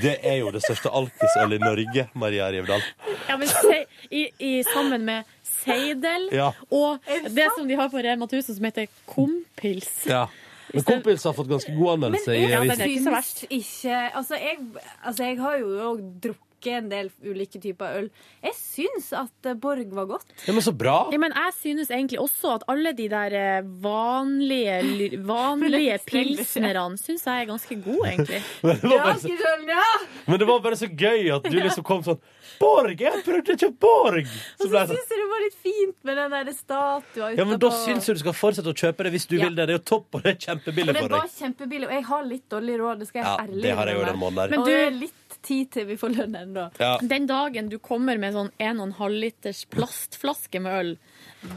Det 0.01 0.15
er 0.25 0.39
jo 0.39 0.53
det 0.55 0.63
største 0.65 0.89
alkisølet 1.01 1.59
i 1.59 1.65
Norge, 1.65 2.07
Maria 2.17 2.47
Rivdal. 2.55 2.81
Ja, 3.29 3.37
men 3.37 3.51
se, 3.53 3.83
i, 4.09 4.23
i, 4.41 4.53
sammen 4.71 5.05
med 5.05 5.29
Seidel 5.45 6.31
Ja. 6.33 6.49
og 6.73 7.05
det 7.29 7.51
som 7.59 7.69
de 7.69 7.77
har 7.77 7.93
på 7.93 8.01
Rema 8.05 8.25
1000 8.31 8.57
som 8.57 8.65
heter 8.71 8.89
Kompils. 9.11 9.93
ja. 10.09 10.25
Men 10.73 10.83
Kompils 10.89 11.23
har 11.29 11.35
fått 11.37 11.51
ganske 11.53 11.71
god 11.77 11.93
anmeldelse 11.99 12.33
i 12.35 12.47
Ja, 12.49 12.63
den 12.65 12.73
det 12.73 12.81
er 12.81 12.89
ikke 12.89 13.05
så 13.05 13.13
verst. 13.15 13.43
ikke 13.53 13.99
Altså, 14.17 14.39
jeg, 14.41 14.59
altså, 15.05 15.29
jeg 15.29 15.39
har 15.45 15.59
jo 15.61 15.69
òg 15.93 16.01
drukket 16.25 16.54
en 16.73 16.89
del 16.89 17.11
ulike 17.23 17.61
typer 17.61 17.99
øl. 18.01 18.11
Jeg 18.43 18.55
syns 18.55 19.13
at 19.13 19.47
eh, 19.47 19.55
Borg 19.55 19.93
var 19.93 20.07
godt. 20.07 20.27
Ja, 20.47 20.53
men 20.53 20.63
så 20.63 20.73
bra. 20.73 21.09
Ja, 21.13 21.19
men 21.19 21.33
jeg 21.37 21.53
synes 21.61 21.91
egentlig 21.91 22.19
også 22.21 22.55
at 22.55 22.63
alle 22.69 22.93
de 22.97 23.09
der 23.09 23.33
eh, 23.33 23.63
vanlige, 23.85 25.19
vanlige 25.35 25.99
pilsnerne 26.07 26.99
syns 27.01 27.25
jeg 27.27 27.43
er 27.45 27.51
ganske 27.53 27.77
gode, 27.85 28.09
egentlig. 28.09 28.43
Men 28.65 28.81
det, 28.81 28.91
bare 28.91 29.83
men 30.27 30.39
det 30.41 30.47
var 30.49 30.61
bare 30.65 30.77
så 30.77 30.87
gøy 30.89 31.29
at 31.35 31.45
du 31.51 31.57
liksom 31.65 31.85
kom 31.85 32.03
sånn 32.07 32.19
Borg! 32.61 33.01
Jeg 33.01 33.23
prøvde 33.27 33.55
ikke 33.57 33.71
Borg! 33.83 34.27
Så 34.59 34.67
Og 34.67 34.71
så 34.71 34.73
sånn 34.73 34.93
syns 34.95 35.11
jeg 35.13 35.21
det 35.21 35.29
var 35.31 35.43
litt 35.45 35.57
fint 35.65 35.97
med 36.07 36.19
den 36.21 36.35
der 36.37 36.51
statua 36.55 37.31
Ja, 37.35 37.45
men 37.49 37.59
da 37.61 37.71
syns 37.75 38.09
jeg 38.09 38.19
du 38.19 38.23
skal 38.25 38.37
fortsette 38.37 38.71
å 38.73 38.77
kjøpe 38.79 39.07
det 39.07 39.13
hvis 39.17 39.27
du 39.31 39.37
Ja. 39.37 39.49
vil 39.49 39.57
det. 39.59 39.67
Det 39.69 39.75
er 39.75 39.79
jo 39.81 39.85
topp, 39.91 40.07
og 40.15 40.23
det 40.25 40.35
er 40.35 40.39
kjempebillig 40.47 40.95
for 40.95 41.01
deg. 41.01 41.11
det 41.11 41.19
var 41.19 41.33
kjempebillig, 41.35 41.89
og 41.89 41.95
jeg 41.97 42.05
har 42.11 42.25
litt 42.31 42.47
dårlig 42.55 42.79
råd. 42.81 42.99
Det 43.03 43.09
skal 43.11 43.21
jeg 43.21 43.27
Ja, 43.27 43.37
ærlig 43.45 43.73
innrømme. 43.75 44.49
Men 44.55 44.65
du- 44.65 44.71
er 44.75 44.91
litt 44.91 45.24
tid 45.45 45.71
til 45.77 45.87
vi 45.91 45.97
får 46.01 46.15
lønn 46.17 46.35
ennå. 46.41 46.67
Ja. 46.81 46.97
Den 47.03 47.29
dagen 47.31 47.69
du 47.73 47.79
kommer 47.79 48.19
med 48.21 48.35
sånn 48.37 48.51
1,5 48.59 49.19
liters 49.21 49.65
plastflaske 49.71 50.61
med 50.65 50.73
øl, 50.81 50.93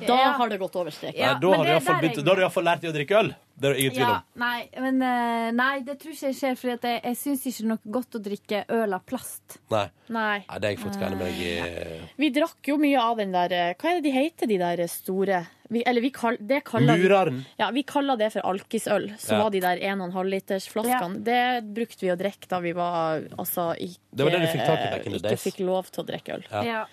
da 0.05 0.18
Ja. 0.18 0.31
har 0.38 0.49
det 0.51 0.59
gått 0.59 0.76
over 0.76 0.91
streken. 0.91 1.19
Ja, 1.23 1.34
da 1.39 1.53
har 1.55 1.65
du 1.65 2.41
iallfall 2.41 2.64
lært 2.68 2.81
deg 2.84 2.91
å 2.91 2.97
drikke 2.97 3.19
øl. 3.23 3.35
Det 3.59 3.69
er 3.69 3.73
det 3.73 3.79
ingen 3.81 3.93
tvil 3.95 4.03
Ja, 4.05 4.21
nei, 4.38 4.69
men 4.77 5.01
eh, 5.01 5.51
nei, 5.57 5.79
det 5.81 5.95
tror 5.99 6.13
ikke 6.13 6.27
jeg 6.29 6.35
skjer, 6.38 6.57
for 6.59 6.69
jeg, 6.75 7.01
jeg 7.03 7.17
syns 7.17 7.45
ikke 7.49 7.65
noe 7.71 7.79
godt 7.97 8.17
å 8.19 8.21
drikke 8.21 8.59
øl 8.69 8.93
av 8.93 9.01
plast. 9.09 9.57
Nei. 9.73 9.88
Nei. 10.13 10.43
Nei, 10.45 10.59
det 10.61 10.67
er 10.69 10.75
jeg 10.75 10.81
faktisk 10.84 11.05
enig 11.07 11.17
med 11.17 11.25
deg 11.25 11.41
i. 11.41 12.09
Vi 12.21 12.29
drakk 12.35 12.69
jo 12.69 12.77
mye 12.77 13.01
av 13.01 13.17
den 13.17 13.34
der 13.34 13.55
eh, 13.57 13.73
Hva 13.81 13.89
er 13.89 13.97
det 13.97 14.05
de 14.05 14.13
heter, 14.13 14.51
de 14.53 14.57
der 14.61 14.84
store 14.93 15.39
vi, 15.73 15.81
Eller 15.89 15.99
vi 16.05 16.11
kall, 16.15 16.38
det 16.39 16.61
kaller 16.69 16.95
vi- 16.95 17.03
Muraren. 17.09 17.41
Ja, 17.59 17.71
vi 17.75 17.81
kaller 17.84 18.15
det 18.21 18.29
for 18.38 18.45
alkisøl. 18.47 19.09
Så 19.19 19.34
Ja. 19.34 19.41
var 19.43 19.49
de 19.51 19.59
der 19.65 19.81
1,5 19.84 20.29
liters 20.31 20.67
flaskene. 20.71 21.23
Det 21.27 21.41
brukte 21.75 22.05
vi 22.05 22.13
å 22.13 22.15
drikke 22.15 22.47
da 22.47 22.59
vi 22.63 22.71
var 22.77 23.25
altså 23.38 23.73
ikke 23.75 23.99
Det 24.15 24.23
var 24.23 24.31
det 24.38 24.39
du 24.45 24.47
fikk 24.53 24.65
tak 24.69 24.79
i 24.85 24.91
back 24.93 25.05
in 25.07 25.11
the 25.11 25.17
Ikke 25.19 25.29
days. 25.34 25.43
fikk 25.43 25.59
lov 25.65 25.89
til 25.91 26.03
å 26.03 26.07
drikke 26.07 26.38
øl. 26.38 26.45
Ja. 26.63 26.85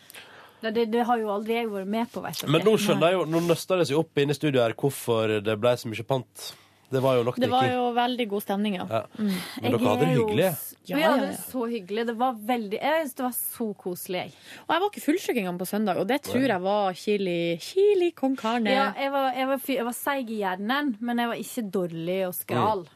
Ja. 0.65 0.75
Det, 0.75 0.89
det, 0.93 1.07
har 1.07 1.21
jo 1.21 1.31
aldri 1.35 1.59
jeg 1.61 1.71
vært 1.73 1.95
med 1.95 2.11
på, 2.13 2.25
vet 2.25 2.43
dere. 2.43 2.53
Men 2.57 2.67
nå 2.67 2.77
skjønner 2.81 3.13
jeg 3.13 3.21
jo, 3.21 3.25
nå 3.31 3.47
nøster 3.49 3.81
det 3.81 3.89
seg 3.91 4.01
opp 4.01 4.23
inne 4.23 4.35
i 4.35 4.39
studio 4.39 4.65
her 4.65 4.77
hvorfor 4.79 5.39
det 5.45 5.57
ble 5.61 5.75
så 5.81 5.91
mye 5.93 6.07
pant. 6.09 6.53
Det 6.95 7.01
var 7.01 7.17
jo 7.17 7.23
nok 7.27 7.39
Det 7.41 7.49
var 7.51 7.67
jo 7.67 7.85
veldig 7.97 8.27
god 8.31 8.43
stemning, 8.45 8.75
ja. 8.79 8.85
Ja. 8.91 9.01
Mm. 9.19 9.31
Men 9.63 9.73
dere 9.75 9.89
hadde 9.89 10.05
det 10.05 10.11
hyggelig. 10.15 10.49
Ja, 10.85 10.97
vi 10.97 11.03
ja, 11.03 11.13
det 11.23 11.31
så 11.41 11.67
hyggelig. 11.67 12.05
Det 12.11 12.15
var 12.21 12.37
veldig 12.51 12.79
Jeg 12.79 13.01
syns 13.01 13.17
det 13.19 13.25
var 13.25 13.35
så 13.39 13.69
koselig. 13.81 14.25
Og 14.67 14.75
jeg 14.75 14.83
var 14.85 14.93
ikke 14.93 15.05
fullsjuk 15.07 15.41
engang 15.43 15.59
på 15.59 15.69
søndag, 15.69 16.01
og 16.03 16.09
det 16.11 16.21
tror 16.29 16.45
jeg 16.45 16.65
var 16.67 17.01
chili, 17.01 17.39
chili 17.65 18.11
con 18.13 18.37
carne. 18.37 18.71
Ja, 18.71 18.91
jeg 19.01 19.15
var, 19.15 19.31
jeg 19.35 19.51
var, 19.51 19.65
jeg 19.79 19.89
var 19.89 19.97
seig 19.97 20.31
i 20.31 20.41
hjernen, 20.43 20.95
men 21.01 21.25
jeg 21.25 21.33
var 21.33 21.43
ikke 21.47 21.67
dårlig 21.79 22.21
og 22.29 22.35
skral. 22.39 22.87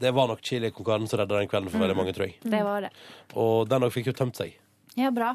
Det 0.00 0.14
var 0.16 0.30
nok 0.30 0.44
chili 0.46 0.70
con 0.70 0.86
carne 0.86 1.10
som 1.10 1.20
redda 1.20 1.40
den 1.40 1.50
kvelden 1.50 1.72
for 1.72 1.82
veldig 1.82 1.98
mange, 1.98 2.14
tror 2.16 2.28
jeg. 2.28 2.38
Det 2.44 2.64
var 2.68 2.86
det. 2.86 2.94
Og 3.34 3.66
den 3.68 3.88
òg 3.88 3.94
fikk 3.96 4.12
jo 4.12 4.18
tømt 4.22 4.38
seg. 4.38 4.54
Ja, 4.98 5.10
bra. 5.14 5.34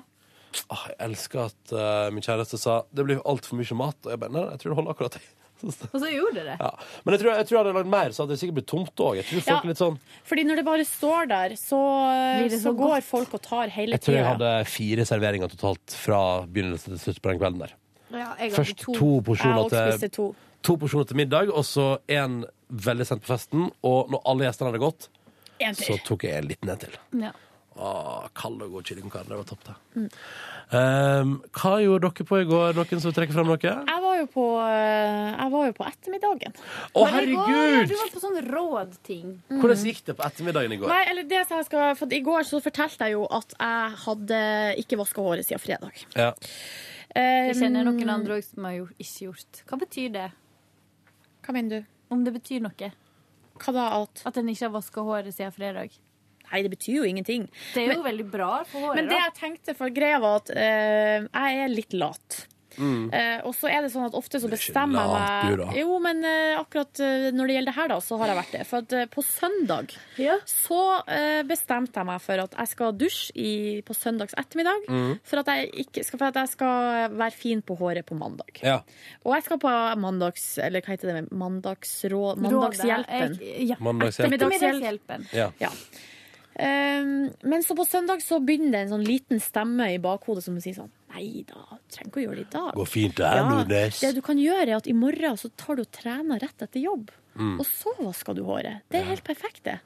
Ah, 0.74 0.86
jeg 0.92 0.98
elsker 1.10 1.42
at 1.48 1.74
uh, 1.76 2.12
min 2.14 2.24
kjæreste 2.26 2.60
sa 2.62 2.82
det 2.96 3.06
blir 3.08 3.24
altfor 3.28 3.60
mye 3.60 3.78
mat. 3.80 3.98
Og 4.06 4.14
jeg 4.14 4.22
bare 4.22 4.34
nei, 4.36 4.46
jeg 4.54 4.62
tror 4.62 4.74
det 4.74 4.78
holder 4.82 4.96
akkurat. 4.96 5.18
Og 5.66 6.00
så 6.02 6.10
gjorde 6.12 6.36
det 6.36 6.46
det. 6.50 6.56
Ja. 6.60 6.72
Men 7.06 7.16
jeg 7.16 7.22
tror 7.22 7.32
jeg, 7.32 7.48
tror 7.48 7.56
jeg 7.58 7.62
hadde 7.64 7.76
lagd 7.78 7.92
mer, 7.94 8.14
så 8.16 8.24
hadde 8.24 8.36
det 8.36 8.42
sikkert 8.42 8.58
blitt 8.60 8.68
tomt 8.70 9.04
òg. 9.06 9.22
Ja. 9.48 9.60
sånn 9.80 9.96
Fordi 10.28 10.44
når 10.48 10.60
det 10.62 10.66
bare 10.68 10.88
står 10.88 11.30
der, 11.32 11.56
så, 11.60 11.80
så, 12.52 12.60
så 12.68 12.74
går 12.76 12.98
godt? 12.98 13.08
folk 13.08 13.38
og 13.38 13.44
tar 13.46 13.72
hele 13.74 13.96
Jeg 13.98 14.04
tror 14.06 14.18
jeg 14.18 14.26
tida. 14.26 14.34
hadde 14.36 14.52
fire 14.74 15.08
serveringer 15.08 15.54
totalt 15.56 15.96
fra 16.06 16.20
begynnelse 16.46 16.92
til 16.92 17.02
slutt 17.06 17.22
på 17.24 17.32
den 17.32 17.42
kvelden 17.42 17.64
der. 17.66 17.76
Ja, 18.12 18.18
jeg 18.20 18.52
hadde 18.52 18.52
Først 18.60 18.78
to, 18.84 18.98
to 19.00 19.12
porsjoner 19.26 19.72
til, 19.72 20.10
to. 20.20 20.28
to 20.68 20.78
porsjoner 20.84 21.10
til 21.10 21.20
middag, 21.24 21.50
og 21.56 21.66
så 21.68 21.88
én 22.12 22.44
veldig 22.70 23.08
sent 23.08 23.24
på 23.26 23.32
festen. 23.32 23.70
Og 23.88 24.12
når 24.14 24.26
alle 24.28 24.50
gjestene 24.50 24.72
hadde 24.74 24.84
gått, 24.84 25.10
så 25.80 25.98
tok 26.06 26.28
jeg 26.28 26.44
en 26.44 26.50
liten 26.52 26.72
en 26.72 26.82
til. 26.84 26.96
Ja. 27.24 27.32
Åh, 27.76 28.28
kald 28.34 28.62
og 28.64 28.72
god 28.72 28.88
chili 28.88 29.02
con 29.04 29.12
carne. 29.12 29.28
Det 29.28 29.38
var 29.42 29.48
topp, 29.50 29.64
det. 29.68 29.74
Mm. 30.00 30.06
Um, 30.76 31.32
hva 31.60 31.74
gjorde 31.84 32.08
dere 32.08 32.26
på 32.30 32.38
i 32.40 32.46
går? 32.48 32.78
Noen 32.78 33.02
som 33.04 33.16
trekker 33.16 33.36
fram 33.36 33.50
noe? 33.52 33.60
Jeg 33.60 34.04
var 34.06 34.16
jo 34.22 34.28
på, 34.32 34.46
eh, 34.64 35.34
jeg 35.34 35.52
var 35.52 35.66
jo 35.68 35.74
på 35.76 35.88
ettermiddagen. 35.90 36.56
Å, 36.56 37.04
Men 37.04 37.14
herregud! 37.18 37.36
går, 37.36 37.52
herregud! 37.52 37.92
Du 37.92 37.96
var 38.00 38.14
på 38.14 38.24
sånn 38.24 38.40
rådting. 38.48 39.36
Hvordan 39.60 39.84
gikk 39.92 40.02
det 40.08 40.16
på 40.16 40.26
ettermiddagen 40.30 40.78
i 40.78 40.80
går? 40.82 40.94
Nei, 40.94 41.02
eller 41.12 41.28
det 41.28 41.42
jeg 41.42 41.68
skal, 41.68 41.92
for 42.00 42.16
I 42.16 42.22
går 42.30 42.48
så 42.48 42.62
fortalte 42.64 43.10
jeg 43.10 43.18
jo 43.18 43.28
at 43.28 43.58
jeg 43.60 44.00
hadde 44.06 44.42
ikke 44.86 45.02
vaska 45.04 45.28
håret 45.28 45.50
siden 45.50 45.64
fredag. 45.66 46.06
Ja. 46.16 46.32
Jeg 47.16 47.60
kjenner 47.60 47.86
Um, 47.86 47.92
noen 47.92 48.12
andre 48.12 48.40
òg 48.40 48.48
som 48.48 48.66
har 48.68 48.80
gjort, 48.80 48.96
ikke 49.00 49.28
gjort. 49.28 49.62
Hva 49.68 49.80
betyr 49.84 50.16
det? 50.16 50.30
Hva 51.46 51.54
mener 51.56 51.84
du? 51.84 51.94
Om 52.12 52.24
det 52.26 52.34
betyr 52.40 52.64
noe? 52.64 52.92
Hva 53.60 53.76
da? 53.76 53.86
alt? 54.00 54.24
At 54.28 54.40
en 54.40 54.50
ikke 54.52 54.68
har 54.68 54.74
vaska 54.74 55.04
håret 55.06 55.36
siden 55.36 55.54
fredag? 55.56 55.96
Nei, 56.52 56.62
det 56.66 56.72
betyr 56.78 57.00
jo 57.02 57.04
ingenting. 57.10 57.48
Det 57.74 57.84
er 57.84 57.94
jo 57.94 58.02
Men- 58.04 58.10
veldig 58.12 58.28
bra 58.32 58.64
for 58.64 58.80
håret. 58.90 58.96
Men 59.02 59.08
det 59.14 59.22
jeg 59.22 59.34
tenkte, 59.42 59.76
for 59.76 59.90
greia 59.90 60.20
var 60.20 60.42
at 60.44 60.50
eh, 60.56 61.30
jeg 61.30 61.64
er 61.66 61.68
litt 61.74 61.94
lat. 61.94 62.46
Mm. 62.76 63.06
Eh, 63.16 63.38
og 63.48 63.54
så 63.56 63.70
er 63.72 63.86
det 63.86 63.90
sånn 63.94 64.04
at 64.04 64.16
ofte 64.20 64.36
så 64.36 64.50
er 64.50 64.52
bestemmer 64.52 65.00
jeg 65.00 65.60
meg. 65.62 65.78
Jo, 65.80 65.94
men 66.04 66.18
eh, 66.28 66.58
akkurat 66.60 67.00
eh, 67.00 67.30
når 67.32 67.48
det 67.48 67.54
gjelder 67.56 67.72
det 67.72 67.76
her, 67.78 67.88
da, 67.88 68.00
så 68.04 68.18
har 68.20 68.28
jeg 68.28 68.36
vært 68.36 68.52
det. 68.52 68.64
For 68.68 68.78
at 68.84 68.96
eh, 69.00 69.06
på 69.14 69.24
søndag 69.24 69.94
så 70.44 70.80
eh, 71.08 71.40
bestemte 71.48 71.96
jeg 72.02 72.06
meg 72.10 72.20
for 72.26 72.44
at 72.44 72.58
jeg 72.60 72.68
skal 72.74 72.92
dusje 73.00 73.32
i, 73.40 73.54
på 73.88 73.96
søndags 73.96 74.36
ettermiddag. 74.36 74.90
Mm. 74.92 75.14
For, 75.24 75.40
at 75.40 75.54
jeg 75.54 75.72
ikke, 75.86 76.04
skal, 76.04 76.20
for 76.20 76.28
at 76.34 76.36
jeg 76.42 76.52
skal 76.52 77.16
være 77.16 77.32
fin 77.38 77.62
på 77.64 77.78
håret 77.80 78.04
på 78.12 78.18
mandag. 78.20 78.60
Ja. 78.60 78.82
Og 79.24 79.38
jeg 79.38 79.48
skal 79.48 79.62
på 79.64 79.72
mandags... 80.04 80.58
Eller 80.60 80.84
hva 80.84 80.98
heter 80.98 81.14
det? 81.14 81.24
Mandagsråd... 81.32 82.44
Mandagshjelpen. 82.44 83.40
Rådet. 83.40 83.40
Jeg- 83.56 83.70
Ja. 83.72 83.80
Mandagshjelpen. 83.80 84.36
Ettermiddagshjelpen. 84.36 85.26
Ja. 85.32 85.48
Ja. 85.64 85.72
Um, 86.56 87.34
men 87.44 87.64
så 87.68 87.76
på 87.76 87.84
søndag 87.84 88.22
så 88.24 88.40
begynner 88.40 88.72
det 88.72 88.84
en 88.86 88.94
sånn 88.94 89.04
liten 89.04 89.42
stemme 89.44 89.90
i 89.92 89.98
bakhodet 90.00 90.46
som 90.46 90.56
sier 90.64 90.78
sånn 90.78 90.94
Nei 91.16 91.44
da, 91.48 91.78
trenger 91.92 92.10
ikke 92.10 92.20
å 92.20 92.24
gjøre 92.26 92.38
det 92.38 92.44
i 92.44 92.54
dag. 92.54 92.70
Går 92.76 92.88
fint 92.92 93.16
det 93.16 93.28
her, 93.32 93.44
Nordnes. 93.48 94.00
Det 94.04 94.10
du 94.18 94.22
kan 94.24 94.40
gjøre, 94.40 94.66
er 94.68 94.78
at 94.82 94.88
i 94.92 94.96
morgen 94.96 95.38
så 95.40 95.48
tar 95.56 95.80
du 95.80 95.86
og 95.86 95.92
trener 95.96 96.42
rett 96.44 96.66
etter 96.66 96.84
jobb. 96.84 97.14
Mm. 97.40 97.54
Og 97.54 97.68
så 97.70 97.94
vasker 98.02 98.36
du 98.36 98.42
håret. 98.48 98.84
Det 98.92 99.00
er 99.00 99.08
helt 99.08 99.24
perfekt, 99.24 99.62
det. 99.68 99.78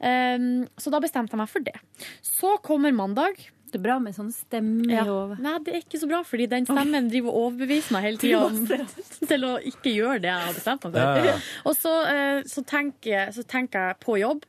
Um, 0.00 0.64
så 0.80 0.92
da 0.92 1.02
bestemte 1.04 1.36
jeg 1.36 1.42
meg 1.42 1.52
for 1.52 1.64
det. 1.68 1.76
Så 2.24 2.56
kommer 2.64 2.96
mandag. 2.96 3.44
Det 3.74 3.80
bra 3.82 3.96
med 3.98 4.14
sånn 4.14 4.30
stemme 4.30 4.86
Ja. 4.86 5.02
hodet. 5.08 5.40
Nei, 5.42 5.56
det 5.66 5.74
er 5.74 5.80
ikke 5.82 5.98
så 5.98 6.06
bra, 6.10 6.22
fordi 6.22 6.46
den 6.52 6.66
stemmen 6.68 7.08
driver 7.10 7.32
og 7.34 7.40
overbeviser 7.50 7.96
meg 7.96 8.06
hele 8.06 8.18
tida 8.22 8.86
til 9.30 9.46
å 9.50 9.54
ikke 9.58 9.90
gjøre 9.96 10.20
det 10.22 10.30
jeg 10.30 10.46
har 10.48 10.54
bestemt 10.54 10.84
meg 10.86 10.92
for. 10.94 11.00
Ja, 11.00 11.32
ja. 11.34 11.38
Og 11.68 11.74
så, 11.78 11.94
eh, 12.06 12.42
så, 12.46 12.62
tenker, 12.70 13.32
så 13.34 13.42
tenker 13.50 13.88
jeg 13.90 13.98
på 14.04 14.18
jobb 14.22 14.44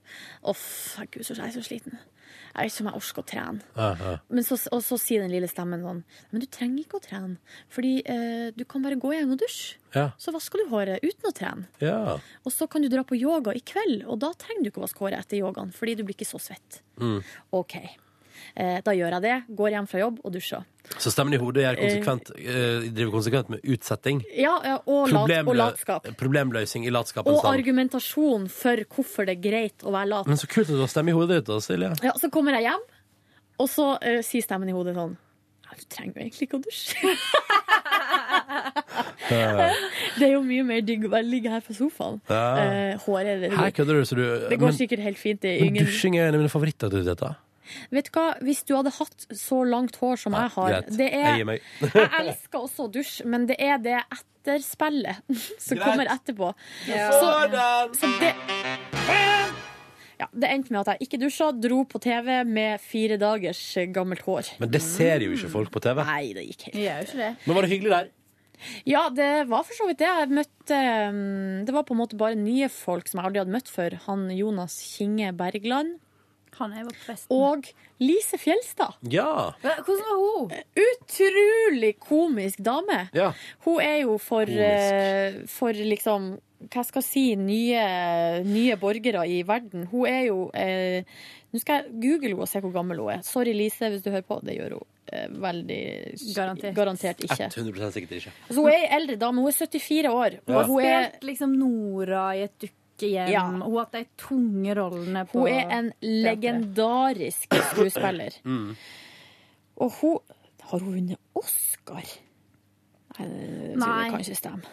Uff, 0.45 0.99
gud, 1.09 1.23
så 1.25 1.33
jeg 1.33 1.47
er 1.49 1.55
så 1.57 1.65
sliten. 1.65 1.97
Jeg 2.55 2.69
vet 2.69 2.71
ikke 2.71 2.83
om 2.85 2.87
jeg 2.87 2.99
orker 3.01 3.19
å 3.19 3.25
trene. 3.27 4.43
Så, 4.47 4.55
og 4.71 4.79
så 4.85 4.95
sier 5.01 5.25
den 5.25 5.33
lille 5.33 5.47
stemmen 5.51 5.81
sånn 5.83 5.97
Men 6.31 6.39
du 6.39 6.45
trenger 6.47 6.85
ikke 6.85 7.01
å 7.01 7.03
trene, 7.03 7.35
fordi 7.73 7.97
eh, 8.07 8.53
du 8.55 8.63
kan 8.69 8.85
bare 8.85 8.95
gå 9.01 9.11
igjen 9.11 9.33
og 9.35 9.41
dusje. 9.41 9.75
Ja. 9.97 10.05
Så 10.21 10.31
vasker 10.31 10.63
du 10.63 10.69
håret 10.71 11.03
uten 11.03 11.27
å 11.27 11.33
trene. 11.35 11.67
ja. 11.83 12.15
Og 12.45 12.53
så 12.55 12.69
kan 12.71 12.85
du 12.85 12.87
dra 12.93 13.03
på 13.03 13.17
yoga 13.19 13.51
i 13.57 13.59
kveld, 13.59 14.05
og 14.07 14.21
da 14.23 14.31
trenger 14.39 14.63
du 14.63 14.69
ikke 14.71 14.79
å 14.83 14.85
vaske 14.85 15.03
håret 15.03 15.25
etter 15.25 15.41
yogaen, 15.41 15.73
fordi 15.75 15.97
du 15.99 16.03
blir 16.07 16.15
ikke 16.15 16.29
så 16.31 16.39
svett. 16.39 16.79
Mm. 17.01 17.19
OK. 17.59 17.75
Eh, 18.55 18.79
da 18.85 18.93
gjør 18.95 19.17
jeg 19.17 19.25
det. 19.25 19.35
Går 19.57 19.75
hjem 19.75 19.89
fra 19.91 20.01
jobb 20.01 20.21
og 20.23 20.33
dusjer. 20.35 20.63
Så 21.01 21.11
stemmen 21.11 21.33
i 21.33 21.39
hodet 21.41 21.65
konsekvent, 21.79 22.29
eh, 22.37 22.85
driver 22.93 23.11
konsekvent 23.15 23.49
med 23.49 23.65
utsetting. 23.73 24.21
Ja, 24.37 24.53
og, 24.85 25.09
lat, 25.11 25.33
og 25.47 25.55
latskap. 25.57 26.07
Problemløsning 26.19 26.85
i 26.85 26.93
latskapens 26.93 27.41
Og 27.41 27.49
argumentasjon 27.49 28.47
for 28.53 28.85
hvorfor 28.93 29.25
det 29.27 29.37
er 29.39 29.43
greit 29.49 29.85
å 29.85 29.93
være 29.95 30.11
lat. 30.13 30.29
Men 30.29 30.37
så 30.37 30.49
kult 30.51 30.69
at 30.69 30.77
du 30.77 30.83
har 30.83 30.91
stemme 30.91 31.13
i 31.13 31.17
hodet 31.17 31.41
ditt, 31.41 31.49
da, 31.49 31.59
Silje. 31.63 31.91
Ja, 32.05 32.13
så 32.21 32.29
kommer 32.33 32.57
jeg 32.59 32.69
hjem, 32.69 32.85
og 33.63 33.71
så 33.71 33.91
uh, 33.97 34.21
sier 34.25 34.45
stemmen 34.45 34.69
i 34.69 34.75
hodet 34.75 34.95
sånn 34.97 35.15
«Ja, 35.65 35.77
Du 35.79 35.85
trenger 35.89 36.19
jo 36.19 36.25
egentlig 36.27 36.45
ikke 36.45 36.59
å 36.59 36.63
dusje. 36.63 37.15
det 40.19 40.27
er 40.27 40.33
jo 40.35 40.41
mye 40.45 40.65
mer 40.67 40.83
digg 40.85 41.07
å 41.07 41.11
bare 41.11 41.25
ligge 41.25 41.51
her 41.51 41.63
på 41.65 41.73
sofaen. 41.75 42.19
Ja. 42.29 42.43
Eh, 42.61 43.05
håret 43.05 43.47
Her 43.55 43.73
kødder 43.75 43.99
du, 43.99 44.05
så 44.05 44.17
du 44.19 44.23
det 44.51 44.59
går 44.59 44.69
men, 44.69 44.77
sikkert 44.77 45.01
helt 45.05 45.19
fint. 45.19 45.41
Det 45.41 45.55
men 45.59 45.73
ingen... 45.73 45.87
dusjing 45.87 46.17
er 46.19 46.29
en 46.29 46.37
av 46.37 46.43
mine 46.43 46.53
favorittaktiviteter. 46.53 47.39
Vet 47.93 48.09
du 48.09 48.19
hva, 48.19 48.27
hvis 48.45 48.63
du 48.67 48.75
hadde 48.77 48.93
hatt 48.97 49.27
så 49.39 49.61
langt 49.67 49.97
hår 50.01 50.21
som 50.21 50.37
jeg 50.37 50.53
har 50.55 50.79
det 50.89 51.09
er. 51.09 51.41
Jeg 51.81 52.09
elsker 52.21 52.61
også 52.61 52.87
å 52.87 52.91
dusje, 52.93 53.25
men 53.29 53.47
det 53.49 53.57
er 53.61 53.79
det 53.81 53.97
etterspillet 54.03 55.23
som 55.65 55.77
Greit. 55.77 55.85
kommer 55.85 56.11
etterpå. 56.15 56.51
Ja. 56.89 57.09
Så, 57.13 57.31
så 57.99 58.11
det 58.21 58.33
ja, 60.15 60.27
Det 60.31 60.47
endte 60.47 60.71
med 60.71 60.81
at 60.85 60.93
jeg 60.93 61.09
ikke 61.09 61.19
dusja, 61.25 61.49
dro 61.51 61.81
på 61.89 61.99
TV 62.03 62.37
med 62.47 62.83
fire 62.83 63.17
dagers 63.19 63.61
gammelt 63.95 64.23
hår. 64.27 64.53
Men 64.63 64.71
det 64.71 64.83
ser 64.85 65.25
jo 65.25 65.33
ikke 65.35 65.51
folk 65.51 65.73
på 65.73 65.81
TV. 65.83 66.03
Nei, 66.07 66.29
det 66.37 66.45
gikk 66.51 66.69
helt 66.69 66.79
Gjør 66.85 67.09
ikke 67.09 67.19
det. 67.23 67.33
Men 67.43 67.57
var 67.57 67.67
det 67.67 67.73
hyggelig 67.73 67.93
der? 67.95 68.13
Ja, 68.87 69.01
det 69.11 69.29
var 69.51 69.65
for 69.67 69.75
så 69.77 69.87
vidt 69.89 69.99
det. 69.99 70.07
Jeg 70.07 70.31
møtte 70.31 70.77
um, 71.11 71.65
Det 71.67 71.75
var 71.75 71.83
på 71.87 71.95
en 71.95 71.99
måte 71.99 72.19
bare 72.19 72.39
nye 72.39 72.69
folk 72.71 73.09
som 73.11 73.19
jeg 73.19 73.29
aldri 73.29 73.41
hadde 73.43 73.55
møtt 73.57 73.71
før. 73.71 73.97
Han 74.07 74.29
Jonas 74.31 74.77
Kinge 74.95 75.33
Bergland. 75.35 75.97
Og 77.35 77.67
Lise 78.03 78.37
Fjelstad. 78.41 78.95
Ja. 79.11 79.51
Hvordan 79.61 80.03
var 80.07 80.19
hun? 80.23 80.55
Utrolig 80.85 81.93
komisk 82.03 82.59
dame. 82.65 83.05
Ja. 83.15 83.31
Hun 83.65 83.79
er 83.83 84.01
jo 84.03 84.17
for, 84.17 84.45
Komisk. 84.45 84.59
eh, 84.61 85.39
for 85.51 85.73
liksom 85.73 86.35
hva 86.71 86.81
skal 86.87 87.03
jeg 87.03 87.07
si, 87.11 87.23
nye, 87.37 87.81
nye 88.47 88.75
borgere 88.81 89.25
i 89.29 89.41
verden. 89.45 89.83
Hun 89.91 90.07
er 90.09 90.21
jo 90.31 90.47
eh, 90.55 91.03
Nå 91.53 91.59
skal 91.61 91.83
jeg 91.83 91.91
google 92.01 92.31
henne 92.33 92.41
og 92.43 92.49
se 92.51 92.59
hvor 92.63 92.73
gammel 92.73 92.99
hun 92.99 93.11
er. 93.13 93.21
Sorry, 93.23 93.53
Lise, 93.55 93.87
hvis 93.93 94.01
du 94.03 94.09
hører 94.11 94.25
på. 94.27 94.39
Det 94.43 94.55
gjør 94.57 94.73
hun 94.75 94.87
eh, 95.13 95.27
veldig 95.45 95.81
Garantert. 96.75 97.21
ikke. 97.23 97.47
100 97.51 97.91
sikkert 97.95 98.17
ikke. 98.17 98.33
Altså, 98.49 98.57
hun 98.65 98.71
er 98.73 98.79
ei 98.81 98.89
eldre 98.97 99.15
dame. 99.21 99.43
Hun 99.45 99.51
er 99.53 99.59
74 99.61 100.09
år. 100.11 100.39
Ja. 100.41 100.57
Og 100.57 100.71
hun 100.73 100.81
har 100.83 101.05
Spilt 101.13 101.29
liksom 101.29 101.53
Nora 101.59 102.25
i 102.35 102.41
et 102.49 102.67
dukkehjem. 102.95 103.31
Ja. 103.33 103.43
Hun 103.49 103.61
har 103.61 103.75
hatt 103.79 103.91
de 103.97 104.03
tunge 104.21 104.75
rollene 104.77 105.25
på 105.29 105.43
hun 105.43 105.51
er 105.51 105.73
en 105.79 105.91
legendarisk 106.01 107.57
skuespiller. 107.71 108.39
Mm. 108.45 108.75
Og 109.75 109.91
hun 109.99 110.19
Har 110.65 110.79
hun 110.79 110.93
vunnet 110.95 111.19
Oscar? 111.35 112.05
Nei, 113.19 113.75
det, 113.75 114.11
kan 114.11 114.19
ikke 114.23 114.37
stemme. 114.39 114.71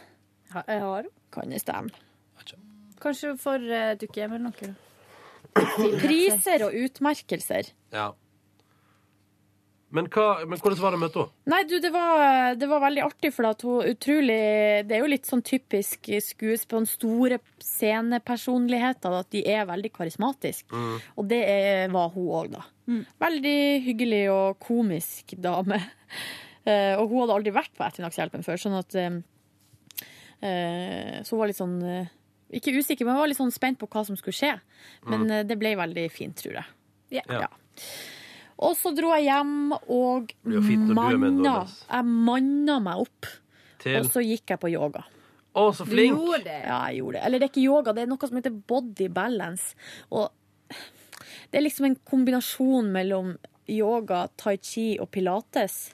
Ha- 0.55 0.63
har 0.69 1.03
hun. 1.03 1.11
Kan 1.35 1.51
det 1.51 1.61
stemme? 1.61 1.91
Kanskje 3.03 3.33
for 3.43 3.59
uh, 3.59 3.93
dukkehjem 3.99 4.37
eller 4.37 4.53
noe. 4.53 4.75
Priser 6.01 6.63
og 6.69 6.77
utmerkelser. 6.79 7.73
Ja. 7.93 8.13
Men, 9.93 10.07
hva, 10.09 10.39
men 10.49 10.57
hvordan 10.59 10.81
var 10.81 10.95
det 10.95 10.99
å 10.99 11.03
møte 11.03 11.21
henne? 11.21 11.45
Nei, 11.53 11.63
du, 11.69 11.75
det 11.85 11.91
var, 11.93 12.55
det 12.57 12.69
var 12.71 12.81
veldig 12.87 13.03
artig, 13.05 13.31
for 13.37 13.45
at 13.51 13.61
hun 13.67 13.83
utrolig 13.91 14.39
Det 14.89 14.97
er 14.97 15.03
jo 15.03 15.11
litt 15.13 15.29
sånn 15.29 15.43
typisk 15.45 16.09
skuespill, 16.25 16.87
store 16.89 17.39
scenepersonligheter, 17.61 19.13
at 19.21 19.29
de 19.35 19.43
er 19.53 19.67
veldig 19.69 19.91
karismatiske. 19.95 20.73
Mm. 20.73 20.95
Og 21.21 21.29
det 21.29 21.43
er, 21.49 21.91
var 21.93 22.09
hun 22.15 22.31
òg, 22.41 22.55
da. 22.57 22.65
Veldig 23.23 23.59
hyggelig 23.89 24.23
og 24.33 24.59
komisk 24.65 25.37
dame. 25.41 25.81
Eh, 26.63 26.93
og 26.95 27.09
hun 27.11 27.25
hadde 27.25 27.35
aldri 27.35 27.51
vært 27.57 27.73
på 27.75 27.83
Ettermiddagshjelpen 27.83 28.45
før, 28.47 28.61
sånn 28.63 28.77
at 28.79 28.95
eh, 28.95 29.17
eh, 30.47 31.17
Så 31.27 31.35
hun 31.35 31.41
var 31.41 31.51
litt 31.51 31.59
sånn 31.59 31.75
Ikke 32.55 32.71
usikker, 32.77 33.03
men 33.03 33.17
hun 33.17 33.23
var 33.25 33.31
litt 33.33 33.41
sånn 33.41 33.51
spent 33.51 33.81
på 33.81 33.89
hva 33.91 34.05
som 34.07 34.15
skulle 34.15 34.37
skje. 34.37 34.53
Men 35.11 35.25
Mm. 35.27 35.49
det 35.49 35.57
ble 35.59 35.73
veldig 35.81 36.05
fint, 36.15 36.37
tror 36.39 36.61
jeg. 36.61 36.69
Ja. 37.19 37.25
Ja. 37.27 37.49
Og 38.63 38.77
så 38.79 38.93
dro 38.95 39.11
jeg 39.17 39.27
hjem 39.27 39.73
og 39.75 40.33
du 40.47 40.59
manna, 40.95 41.63
jeg 41.67 42.07
manna 42.07 42.79
meg 42.85 43.07
opp. 43.07 43.31
Til 43.83 43.99
Og 43.99 44.13
så 44.15 44.23
gikk 44.23 44.55
jeg 44.55 44.63
på 44.63 44.71
yoga. 44.71 45.03
Å, 45.53 45.65
så 45.77 45.85
flink! 45.85 46.17
det. 46.47 46.61
Ja, 46.65 46.79
jeg 46.89 47.03
gjorde 47.03 47.19
det. 47.19 47.25
Eller 47.27 47.41
det 47.41 47.49
er 47.49 47.53
ikke 47.53 47.67
yoga, 47.67 47.95
det 47.97 48.05
er 48.05 48.13
noe 48.13 48.29
som 48.29 48.39
heter 48.39 48.55
body 48.71 49.09
balance. 49.13 49.75
Og 50.15 50.31
det 51.51 51.61
er 51.61 51.67
liksom 51.67 51.91
en 51.91 51.99
kombinasjon 52.09 52.89
mellom 52.95 53.35
yoga, 53.69 54.25
tai 54.41 54.57
chi 54.63 54.95
og 55.03 55.11
pilates. 55.13 55.93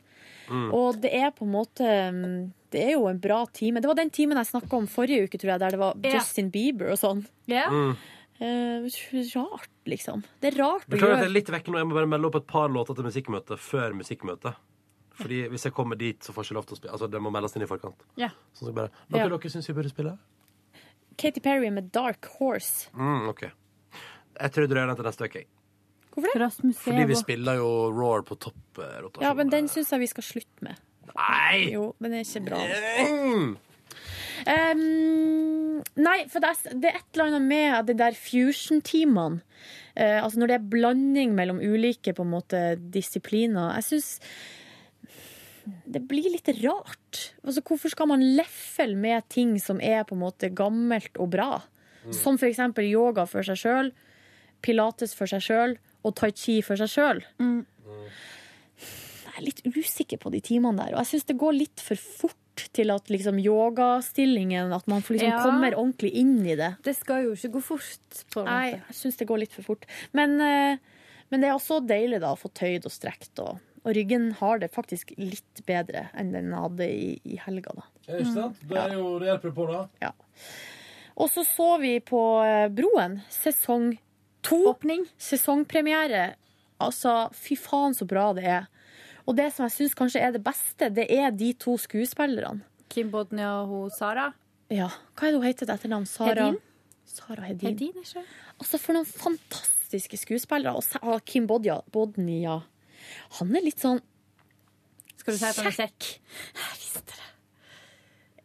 Mm. 0.48 0.68
Og 0.76 1.00
det 1.02 1.10
er 1.16 1.32
på 1.36 1.44
en 1.44 1.50
måte 1.52 1.84
mm, 1.84 2.38
Det 2.72 2.80
er 2.80 2.94
jo 2.94 3.02
en 3.10 3.18
bra 3.20 3.42
time. 3.52 3.82
Det 3.84 3.90
var 3.90 3.98
den 3.98 4.12
timen 4.14 4.38
jeg 4.40 4.48
snakka 4.48 4.78
om 4.78 4.86
forrige 4.88 5.26
uke, 5.26 5.40
tror 5.40 5.54
jeg, 5.54 5.60
der 5.64 5.74
det 5.74 5.80
var. 5.80 5.98
Justin 6.04 6.52
Bieber 6.54 6.92
og 6.94 7.00
sånn. 7.00 7.24
Ja. 7.50 7.66
Mm. 7.72 7.96
Eh, 8.40 8.86
rart, 9.34 9.70
liksom. 9.90 10.22
Det 10.40 10.52
er 10.52 10.58
rart 10.62 10.86
å 10.86 10.92
Beklager 10.94 11.16
at 11.16 11.24
jeg 11.24 11.30
er 11.30 11.34
litt 11.34 11.50
vekk 11.50 11.70
nå. 11.72 11.78
Jeg 11.80 11.88
må 11.90 11.96
bare 11.96 12.10
melde 12.10 12.28
opp 12.30 12.36
et 12.38 12.46
par 12.46 12.68
låter 12.70 12.94
til 12.94 13.08
musikkmøtet 13.08 13.58
før 13.58 13.96
musikkmøtet. 13.98 14.54
Fordi 15.18 15.40
hvis 15.50 15.64
jeg 15.66 15.74
kommer 15.74 15.98
dit, 15.98 16.20
så 16.22 16.30
får 16.30 16.44
jeg 16.44 16.52
ikke 16.52 16.58
lov 16.60 16.66
til 16.68 16.76
å 16.76 16.78
spille. 16.78 16.92
Altså, 16.94 17.10
det 17.10 17.20
må 17.20 17.32
meldes 17.34 17.56
inn 17.58 17.64
i 17.66 17.70
forkant. 17.70 18.04
Ja. 18.20 18.28
Sånn 18.54 18.70
så 18.70 18.74
bare, 18.74 18.90
Noe 19.10 19.18
Ja. 19.18 19.28
dere 19.28 19.50
syns 19.50 19.66
vi 19.66 19.74
burde 19.74 19.90
spille? 19.90 20.18
Katy 21.18 21.40
Perry 21.42 21.70
med 21.70 21.90
Dark 21.90 22.28
Horse. 22.38 22.88
Mm, 22.94 23.28
OK. 23.28 23.42
Jeg 24.38 24.52
tror 24.52 24.62
jeg 24.62 24.70
drøyer 24.70 24.86
den 24.86 24.96
til 24.96 25.04
neste 25.08 25.24
uke. 25.26 25.44
Hvorfor 26.14 26.38
det? 26.38 26.74
Fordi 26.78 27.04
vi 27.06 27.14
spiller 27.18 27.58
jo 27.58 27.90
Roar 27.90 28.22
på 28.22 28.38
topprotasjon. 28.38 29.22
Ja, 29.22 29.34
men 29.34 29.50
den 29.50 29.66
syns 29.70 29.90
jeg 29.90 30.00
vi 30.00 30.06
skal 30.06 30.22
slutte 30.26 30.62
med. 30.62 30.78
Nei! 31.16 31.70
Jo, 31.72 31.94
den 32.02 32.14
er 32.14 32.22
ikke 32.22 32.44
bra. 32.46 32.58
Mm. 33.08 33.56
Um, 34.46 35.80
nei, 35.98 36.18
for 36.30 36.42
det 36.44 36.52
er, 36.52 36.76
det 36.78 36.90
er 36.90 37.00
et 37.00 37.08
eller 37.16 37.30
annet 37.30 37.48
med 37.48 37.88
de 37.90 37.96
der 37.98 38.18
fusion-timene. 38.18 39.42
Uh, 39.98 40.20
altså 40.22 40.38
når 40.38 40.50
det 40.50 40.56
er 40.58 40.70
blanding 40.74 41.34
mellom 41.34 41.58
ulike 41.58 42.14
på 42.14 42.26
en 42.26 42.32
måte, 42.36 42.62
disipliner. 42.94 43.74
Jeg 43.80 43.88
syns 43.88 44.10
det 45.88 46.00
blir 46.08 46.30
litt 46.32 46.48
rart. 46.62 47.32
Altså, 47.44 47.62
hvorfor 47.64 47.92
skal 47.92 48.08
man 48.08 48.24
leffel 48.36 48.94
med 48.96 49.26
ting 49.32 49.56
som 49.60 49.82
er 49.84 50.04
på 50.08 50.16
en 50.16 50.22
måte 50.22 50.52
gammelt 50.54 51.18
og 51.20 51.32
bra? 51.34 51.50
Som 52.14 52.38
for 52.40 52.48
eksempel 52.48 52.88
yoga 52.88 53.26
for 53.28 53.44
seg 53.44 53.58
sjøl, 53.60 53.90
pilates 54.64 55.12
for 55.16 55.28
seg 55.28 55.44
sjøl 55.44 55.76
og 56.06 56.14
tai 56.16 56.30
chi 56.32 56.60
for 56.64 56.80
seg 56.80 56.92
sjøl. 56.92 57.20
Jeg 58.78 59.34
er 59.34 59.44
litt 59.44 59.60
usikker 59.66 60.20
på 60.22 60.32
de 60.32 60.40
timene 60.44 60.80
der, 60.80 60.94
og 60.94 61.02
jeg 61.02 61.10
syns 61.12 61.28
det 61.28 61.40
går 61.42 61.58
litt 61.58 61.84
for 61.84 62.00
fort 62.00 62.38
til 62.74 62.90
at 62.94 63.10
liksom 63.12 63.38
yogastillingen 63.40 64.72
At 64.74 64.86
man 64.90 65.02
liksom 65.02 65.30
Ja. 65.30 65.42
kommer 65.42 65.74
ordentlig 65.74 66.12
inn 66.12 66.44
i 66.46 66.54
det. 66.56 66.76
Det 66.82 66.96
skal 66.96 67.24
jo 67.24 67.32
ikke 67.36 67.52
gå 67.58 67.62
fort. 67.62 68.24
på 68.34 68.44
Nei, 68.44 68.70
jeg 68.72 68.94
syns 68.94 69.16
det 69.18 69.28
går 69.28 69.38
litt 69.44 69.52
for 69.52 69.62
fort. 69.62 69.86
Men, 70.12 70.40
eh, 70.40 70.78
men 71.30 71.40
det 71.40 71.48
er 71.48 71.56
også 71.56 71.80
deilig 71.86 72.20
da 72.20 72.32
å 72.32 72.38
få 72.38 72.50
tøyd 72.52 72.84
og 72.86 72.92
strekt, 72.92 73.38
og, 73.38 73.58
og 73.84 73.94
ryggen 73.94 74.32
har 74.40 74.58
det 74.58 74.72
faktisk 74.72 75.12
litt 75.18 75.62
bedre 75.66 76.08
enn 76.14 76.32
den 76.32 76.52
hadde 76.52 76.88
i, 76.88 77.20
i 77.24 77.36
helga, 77.36 77.72
da. 77.74 77.82
Ja, 78.08 78.18
ikke 78.18 78.34
sant? 78.34 78.56
Det, 78.68 78.76
er 78.76 78.94
jo, 78.94 79.18
det 79.18 79.28
hjelper 79.28 79.54
på, 79.54 79.66
da. 79.72 79.88
Ja. 80.02 80.12
Og 81.16 81.30
så 81.30 81.44
så 81.44 81.78
vi 81.80 81.98
på 82.00 82.22
eh, 82.44 82.68
Broen, 82.68 83.22
sesong 83.28 83.98
to. 84.42 84.74
Sesongpremiere. 85.18 86.34
Altså, 86.80 87.28
fy 87.34 87.56
faen 87.58 87.94
så 87.94 88.06
bra 88.06 88.32
det 88.36 88.44
er. 88.44 88.68
Og 89.28 89.36
det 89.36 89.50
som 89.52 89.66
jeg 89.66 89.74
syns 89.74 89.96
kanskje 89.96 90.22
er 90.24 90.32
det 90.32 90.40
beste, 90.44 90.88
det 90.96 91.04
er 91.12 91.32
de 91.36 91.52
to 91.60 91.76
skuespillerne. 91.80 92.64
Kim 92.88 93.10
Bodnia 93.12 93.50
og 93.60 93.68
hun 93.68 93.90
Sara. 93.92 94.30
Ja. 94.72 94.88
Hva 95.16 95.28
er 95.28 95.34
det 95.34 95.40
hun 95.42 95.46
heter 95.46 95.66
til 95.66 95.74
etternavn? 95.74 96.06
Sara 96.08 96.32
Hedin? 96.48 96.56
Sara 97.08 97.44
Hedin. 97.44 97.74
Hedin, 97.74 98.00
ikke? 98.00 98.24
Altså, 98.56 98.80
for 98.80 98.96
noen 98.96 99.08
fantastiske 99.08 100.20
skuespillere. 100.20 100.72
Og 101.02 101.20
Kim 101.28 101.46
Bodnia, 101.50 101.82
Bodnia. 101.92 102.62
Han 103.38 103.56
er 103.56 103.64
litt 103.64 103.80
sånn 103.80 104.00
Skal 105.18 105.36
du 105.36 105.38
si 105.40 105.46
at 105.48 105.60
han 105.60 105.68
er 105.70 105.76
kjekk? 105.76 106.08
Jeg 106.56 106.80
visste 106.80 107.04
det. 107.12 107.24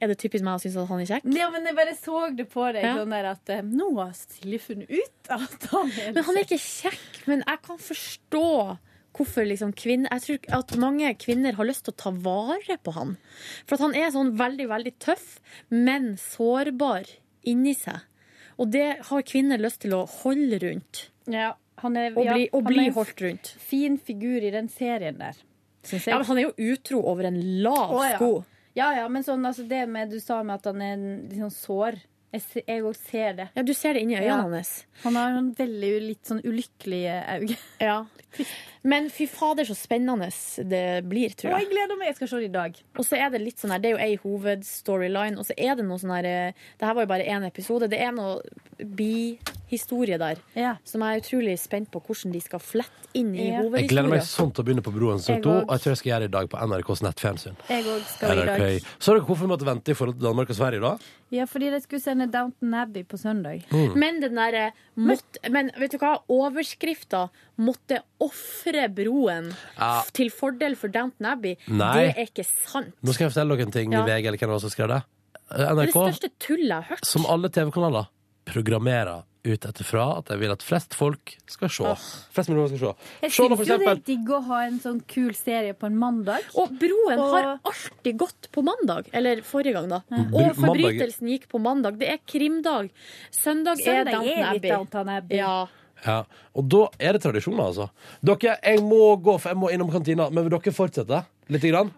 Er 0.03 0.11
det 0.11 0.17
typisk 0.19 0.43
meg 0.43 0.57
å 0.57 0.61
synes 0.61 0.77
at 0.81 0.89
han 0.91 1.01
er 1.03 1.09
kjekk? 1.13 1.27
Ja, 1.37 1.47
men 1.53 1.67
jeg 1.69 1.77
bare 1.79 1.95
så 1.95 2.23
det 2.35 2.49
på 2.51 2.65
deg. 2.75 2.83
Ja. 2.83 2.95
Sånn 2.99 3.15
der 3.15 3.27
at 3.31 3.51
eh, 3.55 3.61
Nå 3.63 3.93
har 4.01 4.15
Silje 4.19 4.59
funnet 4.59 4.91
ut 4.91 5.31
at 5.31 5.67
han 5.71 5.93
er 5.95 6.15
Men 6.17 6.27
han 6.27 6.39
er 6.39 6.47
ikke 6.47 6.59
kjekk. 6.59 7.21
Men 7.31 7.45
jeg 7.47 7.61
kan 7.69 7.79
forstå 7.79 8.47
hvorfor 9.13 9.45
liksom 9.47 9.73
kvinner 9.77 10.09
Jeg 10.11 10.21
tror 10.25 10.59
at 10.59 10.75
mange 10.81 11.11
kvinner 11.21 11.53
har 11.53 11.65
lyst 11.69 11.85
til 11.85 11.93
å 11.93 11.97
ta 12.03 12.11
vare 12.11 12.77
på 12.83 12.93
han. 12.95 13.17
For 13.67 13.75
at 13.77 13.81
han 13.85 13.95
er 13.95 14.11
sånn 14.15 14.35
veldig, 14.39 14.67
veldig 14.71 14.93
tøff, 14.99 15.39
men 15.69 16.15
sårbar 16.17 17.05
inni 17.45 17.73
seg. 17.77 17.99
Og 18.57 18.69
det 18.71 18.87
har 19.09 19.21
kvinner 19.25 19.57
lyst 19.61 19.81
til 19.81 19.93
å 19.97 20.03
holde 20.21 20.59
rundt. 20.61 21.07
Ja, 21.27 21.53
han 21.81 21.97
er, 21.97 22.11
Og 22.17 22.25
bli, 22.27 22.49
og 22.53 22.63
han 22.63 22.73
bli 22.73 22.89
holdt 22.93 23.21
rundt. 23.25 23.53
Fin 23.59 23.97
figur 23.97 24.43
i 24.45 24.51
den 24.53 24.69
serien 24.69 25.17
der. 25.17 25.35
Ja, 25.91 26.17
men 26.17 26.25
han 26.25 26.37
er 26.39 26.45
jo 26.47 26.71
utro 26.73 27.01
over 27.11 27.25
en 27.27 27.39
lav 27.63 27.91
Å, 27.91 28.03
ja. 28.07 28.15
sko. 28.17 28.45
Ja, 28.75 28.91
ja, 28.95 29.07
men 29.11 29.23
sånn, 29.25 29.43
altså, 29.45 29.65
det 29.67 29.81
med 29.89 30.09
du 30.13 30.19
sa 30.23 30.41
med 30.43 30.55
at 30.61 30.65
han 30.71 30.81
er 30.81 30.93
en- 30.93 31.29
litt 31.29 31.39
sånn 31.39 31.51
sår 31.51 31.99
Jeg 32.33 32.41
se- 32.41 32.63
jeg 32.67 32.81
òg 32.81 32.95
ser 32.95 33.33
det. 33.33 33.49
Ja, 33.55 33.61
du 33.61 33.73
ser 33.75 33.93
det 33.93 34.01
inni 34.01 34.15
øynene 34.15 34.25
Ja. 34.25 34.41
hans. 34.41 34.85
Han 35.03 35.13
har 35.15 35.37
en 35.37 35.53
veldig 35.53 36.01
litt 36.07 36.23
sånn 36.25 36.41
ulykkelige 36.41 37.19
øyne. 37.29 37.57
Ja. 37.79 38.05
Men 38.83 39.07
fy 39.13 39.27
fader, 39.31 39.63
så 39.63 39.75
spennende 39.77 40.27
det 40.67 41.05
blir, 41.07 41.31
tror 41.39 41.53
jeg. 41.53 41.63
jeg 41.63 41.71
gleder 41.71 41.99
meg! 41.99 42.09
Jeg 42.11 42.17
skal 42.17 42.31
se 42.33 42.41
det 42.41 42.49
i 42.49 42.53
dag. 42.53 42.79
Og 42.99 43.05
så 43.07 43.15
er 43.15 43.29
det 43.31 43.39
litt 43.39 43.61
sånn 43.61 43.71
her, 43.71 43.79
det 43.79 43.93
er 43.93 43.95
jo 43.95 44.01
ei 44.03 44.17
hovedstoryline, 44.19 45.39
og 45.39 45.47
så 45.47 45.55
er 45.55 45.77
det 45.79 45.85
noe 45.87 46.01
sånn 46.01 46.11
her 46.17 46.27
eh, 46.27 46.65
Det 46.79 46.89
her 46.89 46.97
var 46.97 47.07
jo 47.07 47.11
bare 47.13 47.29
én 47.31 47.47
episode. 47.47 47.87
Det 47.91 48.01
er 48.03 48.11
noe 48.15 48.41
bihistorie 48.83 50.19
der 50.19 50.41
Ja. 50.59 50.75
som 50.83 51.01
jeg 51.01 51.15
er 51.15 51.23
utrolig 51.23 51.55
spent 51.59 51.91
på 51.91 52.01
hvordan 52.03 52.35
de 52.35 52.41
skal 52.43 52.59
flette 52.59 53.07
inn 53.13 53.33
i 53.35 53.47
Ja. 53.53 53.63
Jeg 53.63 53.87
gleder 53.87 54.09
meg 54.09 54.27
sånn 54.27 54.51
til 54.51 54.63
å 54.63 54.67
begynne 54.67 54.83
på 54.83 54.91
Broen 54.91 55.21
sesong 55.21 55.43
to, 55.43 55.55
og 55.63 55.71
jeg 55.71 55.79
tror 55.85 55.91
jeg 55.93 56.01
skal 56.01 56.11
gjøre 56.11 56.27
det 56.27 56.31
i 56.33 56.37
dag 56.37 56.49
på 56.49 56.67
NRKs 56.67 57.03
nettfjernsyn. 57.07 57.57
Jeg 57.69 57.83
òg 57.85 58.05
skal 58.09 58.43
i 58.43 58.45
dag. 58.45 58.87
Så 58.99 59.13
dere 59.13 59.23
hvorfor 59.23 59.45
vi 59.47 59.51
måtte 59.53 59.69
vente 59.69 59.93
i 59.93 59.97
forhold 59.97 60.17
til 60.19 60.27
Danmark 60.27 60.49
og 60.49 60.59
Sverige, 60.59 60.81
da? 60.81 60.97
Ja, 61.33 61.45
fordi 61.49 61.71
de 61.73 61.79
skulle 61.81 62.01
sende 62.01 62.27
Downton 62.29 62.73
Abbey 62.77 63.03
på 63.03 63.17
søndag. 63.17 63.63
Mm. 63.71 63.95
Men 63.97 64.19
den 64.21 64.35
derre 64.37 64.71
Men 64.95 65.71
vet 65.79 65.91
du 65.91 65.97
hva? 65.97 66.19
Overskrifta 66.29 67.29
'måtte 67.57 68.01
ofre 68.19 68.72
broen' 68.93 69.53
Ja. 69.77 70.01
til 70.13 70.29
fordel 70.29 70.75
for 70.75 70.87
Downton 70.89 71.25
Abbey, 71.25 71.55
Nei. 71.67 71.93
det 72.07 72.17
er 72.17 72.25
ikke 72.25 72.45
sant. 72.45 72.93
Nå 73.03 73.13
skal 73.13 73.25
jeg 73.29 73.33
fortelle 73.33 73.55
dere 73.57 73.65
en 73.67 73.71
ting 73.71 73.91
Ja. 73.93 74.03
i 74.03 74.07
VG, 74.09 74.27
eller 74.27 74.37
hvem 74.37 74.49
det 74.49 74.55
var 74.57 74.59
som 74.59 74.69
skrev 74.69 74.87
det. 74.87 75.03
NRK, 75.53 75.57
Det 75.57 75.67
er 75.67 75.73
NRK, 75.75 75.91
største 75.93 76.29
tullet 76.39 76.67
jeg 76.67 76.73
har 76.75 76.83
hørt. 76.83 77.05
som 77.05 77.25
alle 77.25 77.49
TV-kanaler, 77.49 78.07
programmerer 78.45 79.23
ut 79.45 79.59
etterfra 79.67 80.17
at 80.19 80.25
de 80.25 80.37
vil 80.39 80.51
at 80.51 80.61
flest 80.63 80.93
folk 80.95 81.33
skal 81.51 81.67
se. 81.69 81.83
Flest 82.31 82.49
mulig 82.49 82.63
folk 82.69 82.77
skal 82.79 82.93
se. 82.93 83.09
Jeg 83.21 83.31
syns 83.31 83.67
jo 83.67 83.77
det 83.77 83.87
er 83.91 83.95
digg 83.95 84.29
å 84.31 84.39
ha 84.47 84.59
en 84.67 84.79
sånn 84.79 85.01
kul 85.05 85.33
serie 85.35 85.73
på 85.75 85.85
en 85.89 85.97
mandag. 85.99 86.39
Og 86.55 86.69
Broen 86.79 87.19
Og- 87.19 87.33
har 87.33 87.59
alltid 87.65 88.17
gått 88.17 88.47
på 88.53 88.63
mandag. 88.63 89.09
Eller 89.13 89.41
forrige 89.41 89.73
gang, 89.73 89.89
da. 89.89 89.99
Bro- 90.09 90.17
Og 90.23 90.55
mandag- 90.55 90.55
Forbrytelsen 90.55 91.27
gikk 91.27 91.47
på 91.49 91.59
mandag. 91.59 91.99
Det 91.99 92.07
er 92.09 92.19
krimdag. 92.25 92.89
Søndag, 93.31 93.79
er 93.79 93.83
Søndag 93.83 94.07
er 94.07 94.13
Downton 94.13 94.55
Abbey. 94.55 94.69
Downton 94.69 95.09
Abbey. 95.09 95.37
Ja. 95.37 95.67
Ja, 96.05 96.17
og 96.59 96.65
da 96.69 96.87
er 96.99 97.15
det 97.15 97.21
tradisjoner, 97.23 97.69
altså. 97.71 97.89
Dere, 98.25 98.57
jeg 98.63 98.81
må 98.83 99.15
gå, 99.23 99.37
for 99.39 99.53
jeg 99.53 99.57
må 99.61 99.69
innom 99.71 99.91
kantina. 99.93 100.29
Men 100.29 100.43
vil 100.47 100.57
dere 100.57 100.73
fortsette? 100.75 101.21
Lite 101.51 101.69
grann? 101.71 101.91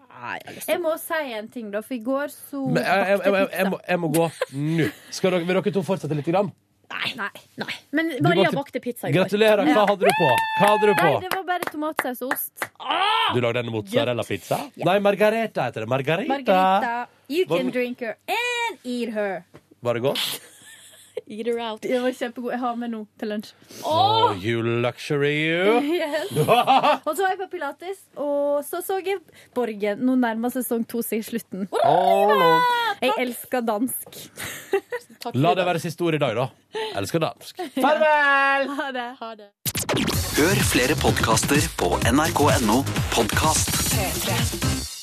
Jeg 0.66 0.80
må 0.82 0.92
si 0.98 1.18
en 1.38 1.48
ting, 1.52 1.70
da, 1.70 1.82
for 1.84 1.94
i 1.94 2.00
går 2.02 2.30
så 2.32 2.62
Men 2.72 2.82
jeg, 2.82 2.86
jeg, 2.86 3.18
jeg, 3.18 3.32
jeg, 3.34 3.48
jeg, 3.58 3.66
bakte 3.66 3.70
må, 3.70 3.80
jeg 3.88 4.00
må 4.02 4.08
gå 4.14 4.24
nå. 4.58 4.86
Skal 5.14 5.34
dere, 5.36 5.44
vil 5.46 5.58
dere 5.60 5.74
to 5.76 5.82
fortsette 5.86 6.16
lite 6.18 6.32
grann? 6.34 6.48
Nei. 6.86 7.28
Nei. 7.58 7.74
Men 7.98 8.10
Du 8.14 8.22
Maria 8.28 8.44
bakte- 8.46 8.56
bakte 8.60 8.80
pizza 8.82 9.08
i 9.08 9.12
går. 9.12 9.24
Gratulerer. 9.24 9.66
Hva 9.74 9.86
hadde 9.90 10.06
du 10.06 10.10
på? 10.18 10.28
Hva 10.60 10.68
hadde 10.70 10.86
du 10.86 10.92
Nei, 10.94 11.12
det 11.26 11.30
var 11.34 11.44
bare 11.48 11.66
tomatsaus 11.70 12.22
og 12.22 12.32
ost. 12.36 12.66
Du 13.34 13.40
lagde 13.42 13.62
en 13.64 13.72
mozzarella-pizza? 13.74 14.60
Nei, 14.86 14.98
margareta 15.02 15.66
heter 15.66 15.82
det. 15.82 15.88
Margareta. 15.90 16.30
Margareta. 16.30 17.08
You 17.28 17.46
can 17.50 17.70
drink 17.74 18.00
her 18.06 18.14
and 18.30 18.78
eat 18.86 19.10
her. 19.18 19.42
Var 19.82 19.98
det 19.98 20.02
godt? 20.06 20.40
Eat 21.28 21.46
her 21.50 21.58
out. 21.58 21.80
Det 21.82 21.98
var 21.98 22.12
kjempegod. 22.14 22.52
Jeg 22.54 22.60
har 22.62 22.76
med 22.78 22.92
noe 22.92 23.06
til 23.18 23.32
lunsj. 23.32 23.48
Oh, 23.82 24.30
you 24.38 24.60
luxury, 24.62 25.32
you. 25.42 25.80
Yes. 25.96 26.30
Og 26.38 27.10
så 27.16 27.24
var 27.24 27.32
jeg 27.32 27.40
på 27.40 27.48
pilates, 27.56 27.98
og 28.14 28.62
så 28.66 28.78
så 28.86 29.00
jeg 29.02 29.18
Borgen. 29.56 30.04
Nå 30.06 30.14
nærmer 30.22 30.54
sesong 30.54 30.86
to 30.86 31.02
seg 31.02 31.24
slutten. 31.26 31.66
Åh, 31.82 32.62
Jeg 33.02 33.12
elsker 33.26 33.64
dansk. 33.66 34.20
La 35.34 35.54
det 35.58 35.66
være 35.66 35.82
siste 35.82 36.06
ord 36.06 36.14
i 36.14 36.22
dag, 36.22 36.36
da. 36.38 36.46
Elsker 37.00 37.22
dansk. 37.26 37.58
Farvel! 37.74 38.70
Ha 38.78 38.90
det. 38.94 39.08
Ha 39.20 39.32
det. 39.42 39.50
Hør 40.36 40.62
flere 40.70 40.94
podkaster 41.00 41.64
på 41.80 41.96
nrk.no 42.12 42.82
podkast. 43.16 43.72
P3. 43.96 44.95